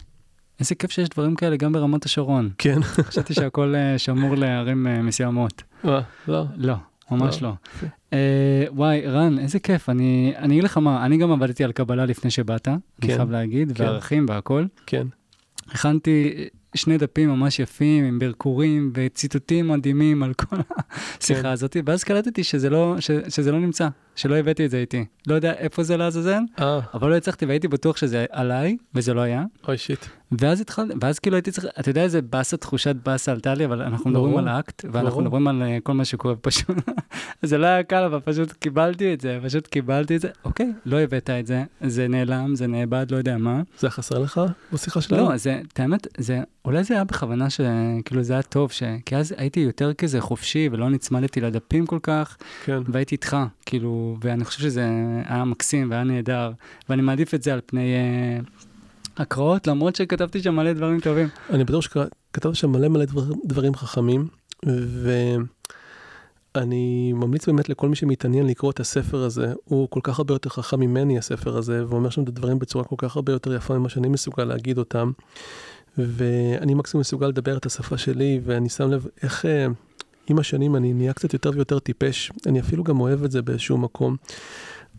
איזה 0.60 0.74
כיף 0.74 0.90
שיש 0.90 1.08
דברים 1.08 1.34
כאלה 1.34 1.56
גם 1.56 1.72
ברמת 1.72 2.04
השרון. 2.04 2.50
כן. 2.58 2.82
חשבתי 2.82 3.34
שהכל 3.34 3.74
אה, 3.74 3.98
שמור 3.98 4.34
לערים 4.36 4.86
אה, 4.86 5.02
מסוימות. 5.02 5.62
מה? 5.84 6.00
לא. 6.28 6.44
לא, 6.56 6.74
ממש 7.10 7.42
לא. 7.42 7.48
לא. 7.82 7.88
אה, 8.12 8.64
וואי, 8.70 9.06
רן, 9.06 9.38
איזה 9.38 9.58
כיף. 9.58 9.88
אני 9.88 10.32
אני 10.36 10.54
אגיד 10.54 10.64
לך 10.64 10.78
מה, 10.78 11.06
אני 11.06 11.16
גם 11.16 11.32
עבדתי 11.32 11.64
על 11.64 11.72
קבלה 11.72 12.06
לפני 12.06 12.30
שבאת, 12.30 12.68
אני 12.68 12.76
כן. 13.00 13.16
חייב 13.16 13.30
להגיד, 13.30 13.72
כן. 13.72 13.84
וערכים 13.84 14.26
והכל. 14.28 14.64
כן. 14.86 15.06
הכנתי 15.68 16.48
שני 16.74 16.98
דפים 16.98 17.30
ממש 17.30 17.58
יפים, 17.58 18.04
עם 18.04 18.18
ברקורים 18.18 18.92
וציטוטים 18.94 19.68
מדהימים 19.68 20.22
על 20.22 20.34
כל 20.34 20.56
השיחה 21.20 21.42
כן. 21.42 21.48
הזאת, 21.48 21.76
ואז 21.86 22.04
קלטתי 22.04 22.44
שזה 22.44 22.70
לא, 22.70 22.96
ש, 23.00 23.10
שזה 23.28 23.52
לא 23.52 23.60
נמצא, 23.60 23.88
שלא 24.16 24.34
הבאתי 24.34 24.64
את 24.64 24.70
זה 24.70 24.78
איתי. 24.78 25.04
לא 25.26 25.34
יודע 25.34 25.52
איפה 25.52 25.82
זה 25.82 25.96
לעזאזל, 25.96 26.40
אה, 26.60 26.80
אבל 26.94 27.10
לא 27.10 27.16
הצלחתי 27.16 27.46
והייתי 27.46 27.68
בטוח 27.68 27.96
שזה 27.96 28.26
עליי, 28.30 28.76
וזה 28.94 29.14
לא 29.14 29.20
היה. 29.20 29.44
אוי 29.68 29.78
שיט. 29.78 30.06
ואז 30.40 30.60
התחלתי, 30.60 30.94
ואז 31.00 31.18
כאילו 31.18 31.36
הייתי 31.36 31.50
צריך, 31.50 31.66
אתה 31.80 31.90
יודע 31.90 32.02
איזה 32.02 32.22
באסה, 32.22 32.56
תחושת 32.56 32.96
באסה 33.04 33.32
עלתה 33.32 33.54
לי, 33.54 33.64
אבל 33.64 33.82
אנחנו 33.82 34.10
מדברים 34.10 34.36
על 34.36 34.48
האקט, 34.48 34.84
ואנחנו. 34.92 35.20
מדברים 35.20 35.48
על 35.48 35.62
אה, 35.62 35.78
כל 35.82 35.92
מה 35.92 36.04
שקורה 36.04 36.36
פשוט. 36.36 36.76
זה 37.42 37.58
לא 37.58 37.66
היה 37.66 37.82
קל, 37.82 38.02
אבל 38.04 38.20
פשוט 38.20 38.52
קיבלתי 38.52 39.14
את 39.14 39.20
זה, 39.20 39.38
פשוט 39.44 39.66
קיבלתי 39.66 40.16
את 40.16 40.20
זה. 40.20 40.28
אוקיי, 40.44 40.72
לא 40.84 41.00
הבאת 41.00 41.30
את 41.30 41.46
זה, 41.46 41.64
זה 41.80 42.08
נעלם, 42.08 42.54
זה 42.54 42.66
נאבד, 42.66 43.06
לא 43.10 43.16
יודע 43.16 43.36
מה. 43.36 43.62
זה 43.78 43.90
חסר 43.90 44.18
לך 44.18 44.40
בשיחה 44.72 45.00
שלנו? 45.00 45.30
לא, 45.30 45.36
זה, 45.36 45.60
את 45.72 45.80
האמת, 45.80 46.06
זה, 46.18 46.40
אולי 46.64 46.84
זה 46.84 46.94
היה 46.94 47.04
בכוונה 47.04 47.50
שכאילו 47.50 48.22
זה 48.22 48.32
היה 48.32 48.42
טוב, 48.42 48.72
ש... 48.72 48.82
כי 49.06 49.16
אז 49.16 49.34
הייתי 49.36 49.60
יותר 49.60 49.92
כזה 49.92 50.20
חופשי 50.20 50.68
ולא 50.72 50.90
נצמדתי 50.90 51.40
לדפים 51.40 51.86
כל 51.86 51.98
כך, 52.02 52.36
כן. 52.64 52.78
והייתי 52.88 53.14
איתך, 53.14 53.36
כאילו, 53.66 54.01
ואני 54.22 54.44
חושב 54.44 54.60
שזה 54.60 54.88
היה 55.24 55.44
מקסים 55.44 55.90
והיה 55.90 56.04
נהדר, 56.04 56.52
ואני 56.88 57.02
מעדיף 57.02 57.34
את 57.34 57.42
זה 57.42 57.52
על 57.52 57.60
פני 57.66 57.94
אה, 57.94 58.38
הקראות, 59.16 59.66
למרות 59.66 59.96
שכתבתי 59.96 60.42
שם 60.42 60.56
מלא 60.56 60.72
דברים 60.72 61.00
טובים. 61.00 61.28
אני 61.50 61.64
בטוח 61.64 61.80
שכתבת 61.80 62.56
שם 62.56 62.70
מלא 62.70 62.88
מלא 62.88 63.04
דבר, 63.04 63.22
דברים 63.44 63.74
חכמים, 63.74 64.28
ואני 66.54 67.12
ממליץ 67.12 67.46
באמת 67.46 67.68
לכל 67.68 67.88
מי 67.88 67.96
שמתעניין 67.96 68.46
לקרוא 68.46 68.70
את 68.70 68.80
הספר 68.80 69.22
הזה, 69.22 69.52
הוא 69.64 69.88
כל 69.90 70.00
כך 70.02 70.18
הרבה 70.18 70.34
יותר 70.34 70.50
חכם 70.50 70.80
ממני 70.80 71.18
הספר 71.18 71.56
הזה, 71.56 71.84
ואומר 71.88 72.10
שם 72.10 72.22
את 72.22 72.28
הדברים 72.28 72.58
בצורה 72.58 72.84
כל 72.84 72.96
כך 72.98 73.16
הרבה 73.16 73.32
יותר 73.32 73.54
יפה 73.54 73.78
ממה 73.78 73.88
שאני 73.88 74.08
מסוגל 74.08 74.44
להגיד 74.44 74.78
אותם. 74.78 75.12
ואני 75.98 76.74
מקסימום 76.74 77.00
מסוגל 77.00 77.26
לדבר 77.26 77.56
את 77.56 77.66
השפה 77.66 77.98
שלי, 77.98 78.40
ואני 78.44 78.68
שם 78.68 78.90
לב 78.90 79.06
איך 79.22 79.46
אה, 79.46 79.66
עם 80.26 80.38
השנים 80.38 80.76
אני 80.76 80.92
נהיה 80.92 81.12
קצת 81.12 81.32
יותר 81.32 81.50
ויותר 81.54 81.78
טיפש, 81.78 82.32
אני 82.46 82.60
אפילו 82.60 82.84
גם 82.84 83.00
אוהב 83.00 83.24
את 83.24 83.30
זה 83.30 83.42
באיזשהו 83.42 83.78
מקום. 83.78 84.16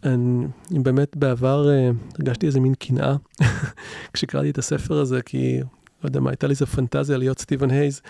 אני 0.04 0.80
באמת 0.84 1.18
בעבר 1.18 1.70
אה, 1.70 1.90
הרגשתי 2.20 2.46
איזה 2.46 2.60
מין 2.60 2.74
קנאה 2.74 3.16
כשקראתי 4.14 4.50
את 4.50 4.58
הספר 4.58 5.00
הזה, 5.00 5.22
כי 5.22 5.60
לא 6.04 6.08
יודע 6.08 6.20
מה, 6.20 6.30
הייתה 6.30 6.48
לי 6.48 6.52
איזה 6.52 6.66
פנטזיה 6.66 7.18
להיות 7.18 7.40
סטיבן 7.40 7.72
הייז 7.72 8.02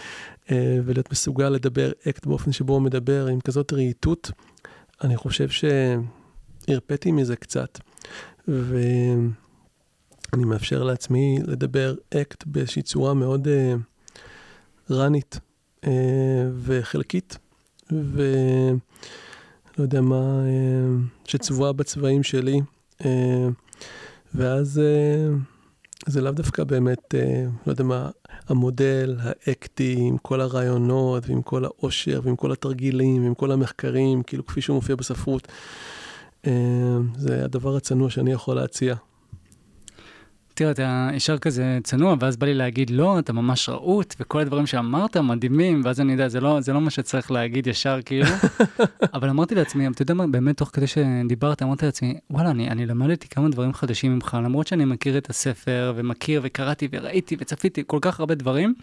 אה, 0.51 0.79
ולהיות 0.86 1.12
מסוגל 1.12 1.50
לדבר 1.50 1.92
אקט 2.09 2.25
באופן 2.25 2.51
שבו 2.51 2.74
הוא 2.74 2.82
מדבר 2.82 3.28
עם 3.28 3.42
כזאת 3.42 3.74
רהיטות. 3.74 4.32
אני 5.04 5.17
חושב 5.17 5.47
שהרפאתי 6.67 7.12
מזה 7.12 7.36
קצת, 7.36 7.79
ואני 8.47 9.29
מאפשר 10.46 10.83
לעצמי 10.83 11.39
לדבר 11.47 11.96
אקט 12.13 12.43
באיזושהי 12.46 12.82
צורה 12.82 13.13
מאוד 13.13 13.47
אה, 13.47 13.75
וחלקית, 16.64 17.38
ולא 17.92 18.76
יודע 19.78 20.01
מה, 20.01 20.46
אה, 20.46 20.96
שצבועה 21.26 21.74
בצבעים 21.74 22.24
שלי, 22.24 22.62
אה, 23.05 23.47
ואז 24.36 24.80
אה, 24.80 25.36
זה 26.05 26.22
לאו 26.22 26.32
דווקא 26.32 26.64
באמת, 26.64 27.16
אה, 27.16 27.46
לא 27.68 27.72
יודע 27.72 27.84
מה, 27.84 28.10
המודל 28.47 29.18
האקטי 29.20 29.96
עם 30.00 30.18
כל 30.18 30.42
הרעיונות 30.42 31.30
ועם 31.30 31.42
כל 31.42 31.66
העושר 31.66 32.22
ועם 32.24 32.36
כל 32.36 32.51
התרגילים 32.51 33.24
ועם 33.24 33.34
כל 33.34 33.51
המחקרים, 33.51 34.24
כאילו 34.24 34.46
כפי 34.46 34.62
שהוא 34.62 34.76
מופיע 34.76 34.96
בספרות. 34.96 35.47
אה, 36.47 36.97
זה 37.18 37.46
הדבר 37.46 37.76
הצנוע 37.76 38.10
שאני 38.10 38.32
יכול 38.32 38.55
להציע. 38.55 38.96
תראה, 40.54 40.71
אתה 40.71 41.09
ישר 41.13 41.38
כזה 41.38 41.80
צנוע, 41.84 42.16
ואז 42.20 42.38
בא 42.38 42.47
לי 42.47 42.54
להגיד, 42.54 42.89
לא, 42.89 43.20
אתה 43.20 43.34
ממש 43.34 43.70
רהוט, 43.70 44.16
וכל 44.20 44.39
הדברים 44.39 44.66
שאמרת 44.66 45.17
מדהימים, 45.17 45.82
ואז 45.86 46.01
אני 46.01 46.12
יודע, 46.12 46.28
זה 46.28 46.42
לא, 46.42 46.62
זה 46.62 46.74
לא 46.74 46.82
מה 46.82 46.89
שצריך 46.89 47.32
להגיד 47.32 47.67
ישר, 47.67 48.00
כאילו. 48.05 48.25
אבל 49.13 49.30
אמרתי 49.30 49.55
לעצמי, 49.55 49.88
אתה 49.88 50.01
יודע 50.01 50.13
מה, 50.13 50.28
באמת, 50.28 50.58
תוך 50.58 50.70
כדי 50.74 50.88
שדיברת, 50.88 51.63
אמרתי 51.63 51.86
לעצמי, 51.86 52.13
וואלה, 52.30 52.51
אני, 52.51 52.70
אני 52.70 52.86
למדתי 52.86 53.28
כמה 53.28 53.50
דברים 53.50 53.74
חדשים 53.74 54.16
ממך, 54.16 54.38
למרות 54.43 54.67
שאני 54.67 54.86
מכיר 54.86 55.17
את 55.17 55.30
הספר, 55.30 55.93
ומכיר, 55.96 56.42
וקראתי, 56.43 56.88
וראיתי, 56.92 57.36
וצפיתי 57.39 57.84
כל 57.88 58.00
כך 58.01 58.20
הרבה 58.20 58.36
דברים, 58.36 58.74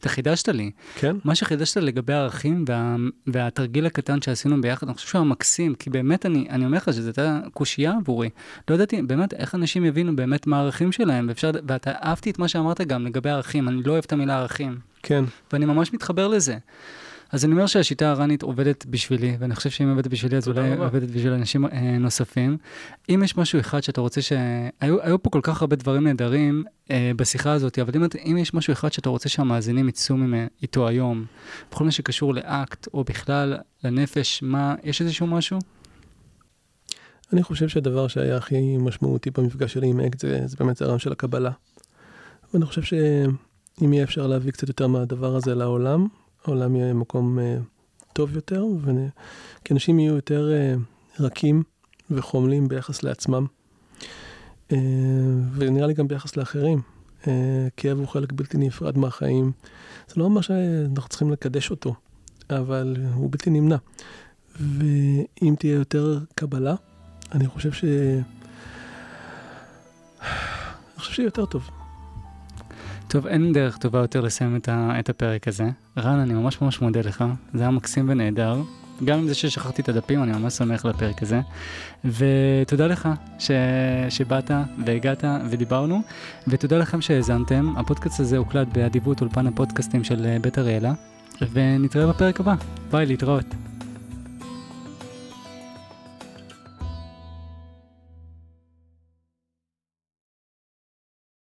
אתה 0.00 0.08
חידשת 0.08 0.48
לי. 0.48 0.70
כן? 0.94 1.16
מה 1.24 1.34
שחידשת 1.34 1.76
לגבי 1.76 2.12
הערכים 2.12 2.64
וה, 2.68 2.96
והתרגיל 3.26 3.86
הקטן 3.86 4.22
שעשינו 4.22 4.60
ביחד, 4.60 4.86
אני 4.86 4.94
חושב 4.94 5.08
שהוא 5.08 5.18
היה 5.18 5.30
מקסים, 5.30 5.74
כי 5.74 5.90
באמת 5.90 6.26
אני, 6.26 6.46
אני 6.50 6.64
אומר 6.64 6.76
לך 6.76 6.92
שזו 6.92 7.08
הייתה 7.08 7.40
קושייה 7.52 7.92
עבורי. 8.00 8.30
לא 8.68 8.74
ידעתי 8.74 9.02
באמת 9.02 9.34
איך 9.34 9.54
אנשים 9.54 9.84
יבינו 9.84 10.16
באמת 10.16 10.46
מה 10.46 10.58
הערכים 10.58 10.92
שלהם, 10.92 11.28
ואפשר, 11.28 11.50
ואתה 11.68 11.92
אהבתי 12.04 12.30
את 12.30 12.38
מה 12.38 12.48
שאמרת 12.48 12.80
גם 12.80 13.06
לגבי 13.06 13.30
ערכים, 13.30 13.68
אני 13.68 13.82
לא 13.82 13.92
אוהב 13.92 14.04
את 14.06 14.12
המילה 14.12 14.38
ערכים, 14.38 14.78
כן. 15.02 15.24
ואני 15.52 15.64
ממש 15.64 15.92
מתחבר 15.92 16.28
לזה. 16.28 16.56
אז 17.32 17.44
אני 17.44 17.52
אומר 17.52 17.66
שהשיטה 17.66 18.10
הרנית 18.10 18.42
עובדת 18.42 18.86
בשבילי, 18.86 19.36
ואני 19.38 19.54
חושב 19.54 19.70
שאם 19.70 19.90
עובדת 19.90 20.06
בשבילי, 20.06 20.36
אז 20.36 20.48
אולי 20.48 20.72
רבה. 20.72 20.84
עובדת 20.84 21.08
בשביל 21.08 21.32
אנשים 21.32 21.66
אה, 21.66 21.98
נוספים. 21.98 22.56
אם 23.08 23.22
יש 23.24 23.36
משהו 23.36 23.60
אחד 23.60 23.80
שאתה 23.80 24.00
רוצה 24.00 24.22
ש... 24.22 24.32
היו, 24.80 25.02
היו 25.02 25.22
פה 25.22 25.30
כל 25.30 25.40
כך 25.42 25.62
הרבה 25.62 25.76
דברים 25.76 26.04
נהדרים 26.04 26.64
אה, 26.90 27.12
בשיחה 27.16 27.52
הזאת, 27.52 27.78
אבל 27.78 27.92
אם, 27.96 28.04
אם 28.24 28.36
יש 28.38 28.54
משהו 28.54 28.72
אחד 28.72 28.92
שאתה 28.92 29.08
רוצה 29.08 29.28
שהמאזינים 29.28 29.88
יצאו 29.88 30.16
איתו 30.62 30.88
היום, 30.88 31.24
בכל 31.70 31.84
מה 31.84 31.90
שקשור 31.90 32.34
לאקט, 32.34 32.86
או 32.94 33.04
בכלל 33.04 33.56
לנפש, 33.84 34.42
מה, 34.42 34.74
יש 34.84 35.00
איזשהו 35.00 35.26
משהו? 35.26 35.58
אני 37.32 37.42
חושב 37.42 37.68
שהדבר 37.68 38.08
שהיה 38.08 38.36
הכי 38.36 38.76
משמעותי 38.76 39.30
במפגש 39.30 39.72
שלי 39.72 39.86
עם 39.86 40.00
אקט 40.00 40.18
זה, 40.18 40.40
זה 40.46 40.56
באמת 40.60 40.82
הרעיון 40.82 40.98
של 40.98 41.12
הקבלה. 41.12 41.50
ואני 42.54 42.66
חושב 42.66 42.82
שאם 42.82 43.92
יהיה 43.92 44.04
אפשר 44.04 44.26
להביא 44.26 44.52
קצת 44.52 44.68
יותר 44.68 44.86
מהדבר 44.86 45.36
הזה 45.36 45.54
לעולם, 45.54 46.06
העולם 46.44 46.76
יהיה 46.76 46.94
מקום 46.94 47.38
uh, 47.38 47.42
טוב 48.12 48.34
יותר. 48.34 48.64
כי 49.64 49.74
אנשים 49.74 49.98
יהיו 49.98 50.14
יותר 50.14 50.50
uh, 50.50 51.22
רכים 51.22 51.62
וחומלים 52.10 52.68
ביחס 52.68 53.02
לעצמם, 53.02 53.46
uh, 54.68 54.74
ונראה 55.54 55.86
לי 55.86 55.94
גם 55.94 56.08
ביחס 56.08 56.36
לאחרים. 56.36 56.80
כאב 57.76 57.98
הוא 57.98 58.08
חלק 58.08 58.32
בלתי 58.32 58.58
נפרד 58.58 58.98
מהחיים. 58.98 59.52
זה 60.08 60.14
לא 60.16 60.24
אומר 60.24 60.40
שאנחנו 60.40 61.08
צריכים 61.08 61.30
לקדש 61.30 61.70
אותו, 61.70 61.94
אבל 62.50 62.96
הוא 63.14 63.28
בלתי 63.30 63.50
נמנע. 63.50 63.76
ואם 64.60 65.54
תהיה 65.58 65.74
יותר 65.74 66.18
קבלה, 66.34 66.74
אני 67.32 67.46
חושב 67.46 67.72
ש... 67.72 67.84
אני 70.24 70.98
חושב 70.98 71.12
שיהיה 71.12 71.26
יותר 71.26 71.46
טוב. 71.46 71.70
טוב, 73.10 73.26
אין 73.26 73.52
דרך 73.52 73.76
טובה 73.76 73.98
יותר 73.98 74.20
לסיים 74.20 74.56
את, 74.56 74.68
ה, 74.68 74.98
את 74.98 75.08
הפרק 75.08 75.48
הזה. 75.48 75.64
רן, 75.98 76.18
אני 76.18 76.34
ממש 76.34 76.60
ממש 76.60 76.80
מודה 76.80 77.00
לך, 77.00 77.24
זה 77.54 77.62
היה 77.62 77.70
מקסים 77.70 78.08
ונהדר. 78.08 78.56
גם 79.04 79.18
עם 79.18 79.28
זה 79.28 79.34
ששכחתי 79.34 79.82
את 79.82 79.88
הדפים, 79.88 80.22
אני 80.22 80.32
ממש 80.32 80.54
שמח 80.54 80.84
לפרק 80.84 81.22
הזה. 81.22 81.40
ותודה 82.04 82.86
לך 82.86 83.08
ש... 83.38 83.50
שבאת 84.08 84.50
והגעת 84.86 85.24
ודיברנו, 85.50 86.02
ותודה 86.48 86.78
לכם 86.78 87.00
שהאזנתם. 87.00 87.74
הפודקאסט 87.76 88.20
הזה 88.20 88.36
הוקלט 88.36 88.68
באדיבות 88.72 89.20
אולפן 89.20 89.46
הפודקאסטים 89.46 90.04
של 90.04 90.26
אה, 90.26 90.36
בית 90.40 90.58
אריאלה, 90.58 90.92
ונתראה 91.52 92.06
בפרק 92.06 92.40
הבא. 92.40 92.54
ביי, 92.90 93.06
להתראות. 93.06 93.69